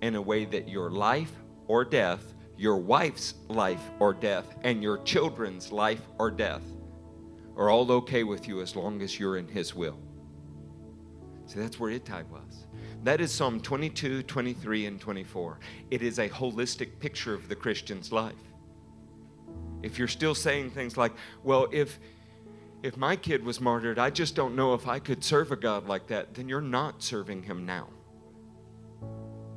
in 0.00 0.14
a 0.14 0.22
way 0.22 0.46
that 0.46 0.66
your 0.66 0.90
life 0.90 1.32
or 1.66 1.84
death, 1.84 2.32
your 2.58 2.76
wife's 2.76 3.34
life 3.48 3.82
or 4.00 4.12
death, 4.12 4.56
and 4.62 4.82
your 4.82 4.98
children's 4.98 5.72
life 5.72 6.02
or 6.18 6.30
death 6.30 6.62
are 7.56 7.70
all 7.70 7.90
okay 7.90 8.24
with 8.24 8.46
you 8.46 8.60
as 8.60 8.76
long 8.76 9.00
as 9.00 9.18
you're 9.18 9.36
in 9.36 9.48
his 9.48 9.74
will? 9.74 9.98
See, 11.46 11.60
that's 11.60 11.80
where 11.80 11.90
Ittai 11.90 12.24
was. 12.30 12.66
That 13.04 13.20
is 13.20 13.32
Psalm 13.32 13.60
22, 13.60 14.24
23, 14.24 14.86
and 14.86 15.00
24. 15.00 15.60
It 15.90 16.02
is 16.02 16.18
a 16.18 16.28
holistic 16.28 16.98
picture 16.98 17.32
of 17.32 17.48
the 17.48 17.56
Christian's 17.56 18.12
life. 18.12 18.34
If 19.82 19.98
you're 19.98 20.08
still 20.08 20.34
saying 20.34 20.70
things 20.70 20.96
like, 20.96 21.12
well, 21.44 21.68
if 21.72 21.98
if 22.82 22.96
my 22.96 23.16
kid 23.16 23.44
was 23.44 23.60
martyred, 23.60 23.98
I 23.98 24.10
just 24.10 24.36
don't 24.36 24.54
know 24.54 24.72
if 24.74 24.86
I 24.86 25.00
could 25.00 25.24
serve 25.24 25.50
a 25.50 25.56
God 25.56 25.88
like 25.88 26.06
that, 26.08 26.34
then 26.34 26.48
you're 26.48 26.60
not 26.60 27.02
serving 27.02 27.42
him 27.42 27.66
now. 27.66 27.88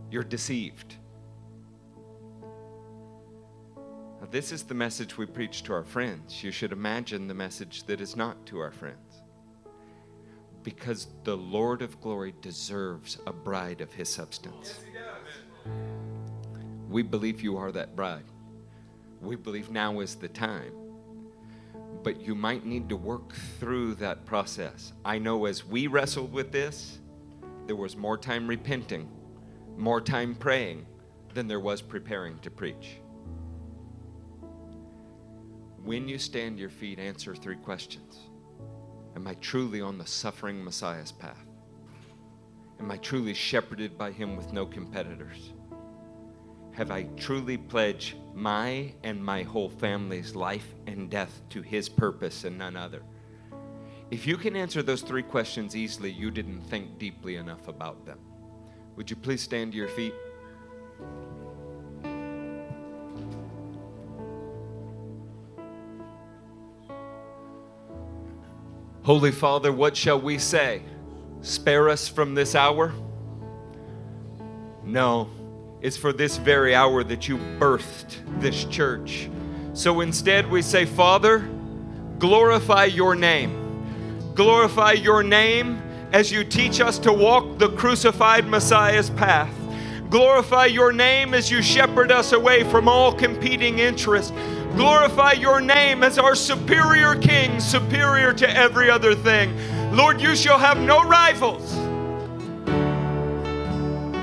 You're 0.10 0.23
deceived. 0.23 0.95
Now, 4.22 4.27
this 4.30 4.52
is 4.52 4.64
the 4.64 4.73
message 4.73 5.18
we 5.18 5.26
preach 5.26 5.64
to 5.64 5.73
our 5.73 5.84
friends. 5.84 6.43
You 6.43 6.52
should 6.52 6.72
imagine 6.72 7.27
the 7.27 7.34
message 7.34 7.84
that 7.84 7.99
is 7.99 8.15
not 8.15 8.45
to 8.45 8.60
our 8.60 8.72
friends. 8.72 9.22
Because 10.64 11.07
the 11.23 11.35
Lord 11.35 11.81
of 11.81 11.99
glory 11.99 12.34
deserves 12.39 13.18
a 13.27 13.34
bride 13.34 13.81
of 13.81 13.91
his 13.91 14.07
substance. 14.07 14.80
We 16.88 17.02
believe 17.02 17.41
you 17.41 17.57
are 17.57 17.72
that 17.72 17.95
bride. 17.95 18.26
We 19.22 19.35
believe 19.35 19.72
now 19.72 19.99
is 19.99 20.15
the 20.15 20.30
time 20.30 20.72
but 22.03 22.22
you 22.22 22.35
might 22.35 22.65
need 22.65 22.89
to 22.89 22.95
work 22.95 23.34
through 23.60 23.95
that 23.95 24.26
process. 24.26 24.93
I 25.06 25.19
know 25.19 25.45
as 25.45 25.65
we 25.65 25.88
wrestled 25.88 26.31
with 26.31 26.52
this, 26.52 26.99
there 27.68 27.76
was 27.76 27.95
more 27.95 28.18
time 28.18 28.48
repenting, 28.48 29.10
more 29.77 30.02
time 30.02 30.35
praying 30.35 30.85
than 31.34 31.48
there 31.48 31.60
was 31.60 31.81
preparing 31.81 32.39
to 32.39 32.49
preach. 32.49 33.01
When 35.84 36.08
you 36.08 36.20
stand 36.20 36.60
your 36.60 36.70
feet, 36.70 36.99
answer 36.99 37.36
three 37.36 37.56
questions 37.56 38.20
Am 39.16 39.28
I 39.28 39.34
truly 39.36 39.82
on 39.82 39.98
the 39.98 40.06
suffering 40.06 40.64
Messiah's 40.64 41.12
path? 41.12 41.48
Am 42.80 42.91
I 42.91 42.98
truly 42.98 43.34
shepherded 43.34 43.98
by 43.98 44.12
him 44.12 44.36
with 44.36 44.53
no 44.53 44.66
competitors? 44.66 45.53
Have 46.74 46.90
I 46.90 47.03
truly 47.18 47.58
pledged 47.58 48.16
my 48.34 48.94
and 49.03 49.24
my 49.24 49.44
whole 49.44 49.70
family's 49.70 50.36
life 50.36 50.74
and 50.88 51.10
death 51.10 51.41
to 51.49 51.62
His 51.62 51.90
purpose 51.90 52.45
and 52.45 52.58
none 52.58 52.78
other? 52.78 53.03
If 54.10 54.26
you 54.26 54.38
can 54.38 54.56
answer 54.56 54.82
those 54.82 55.02
three 55.02 55.24
questions 55.24 55.76
easily, 55.76 56.12
you 56.12 56.32
didn't 56.32 56.62
think 56.62 56.98
deeply 56.98 57.36
enough 57.36 57.68
about 57.68 58.06
them. 58.06 58.20
Would 58.95 59.10
you 59.10 59.16
please 59.16 59.41
stand 59.41 59.74
to 59.74 59.78
your 59.78 59.90
feet? 59.90 60.14
Holy 69.03 69.32
Father, 69.32 69.72
what 69.72 69.98
shall 69.98 70.19
we 70.19 70.38
say? 70.38 70.82
Spare 71.41 71.90
us 71.90 72.07
from 72.07 72.36
this 72.36 72.56
hour? 72.56 72.94
No 74.84 75.30
it's 75.82 75.98
for 75.98 76.14
this 76.14 76.38
very 76.38 76.76
hour 76.76 77.03
that 77.03 77.28
you 77.28 77.38
birthed 77.60 78.18
this 78.40 78.65
church. 78.65 79.30
So 79.73 80.02
instead, 80.02 80.49
we 80.49 80.61
say, 80.61 80.86
Father, 80.86 81.40
glorify 82.19 82.86
your 82.86 83.15
name. 83.15 83.57
Glorify 84.36 84.94
your 84.94 85.23
name 85.23 85.82
as 86.14 86.32
you 86.32 86.44
teach 86.44 86.82
us 86.82 86.99
to 86.99 87.11
walk 87.11 87.57
the 87.57 87.69
crucified 87.69 88.48
Messiah's 88.48 89.10
path. 89.11 89.52
Glorify 90.10 90.65
your 90.65 90.91
name 90.91 91.34
as 91.34 91.49
you 91.49 91.61
shepherd 91.61 92.11
us 92.11 92.32
away 92.32 92.64
from 92.65 92.88
all 92.88 93.14
competing 93.14 93.80
interests. 93.80 94.32
Glorify 94.76 95.34
your 95.34 95.60
name 95.61 96.03
as 96.03 96.18
our 96.18 96.35
superior 96.35 97.15
king, 97.15 97.60
superior 97.60 98.34
to 98.34 98.49
every 98.49 98.89
other 98.89 99.14
thing. 99.14 99.53
Lord, 99.95 100.22
you 100.22 100.35
shall 100.35 100.57
have 100.57 100.80
no 100.80 101.03
rivals. 101.03 101.90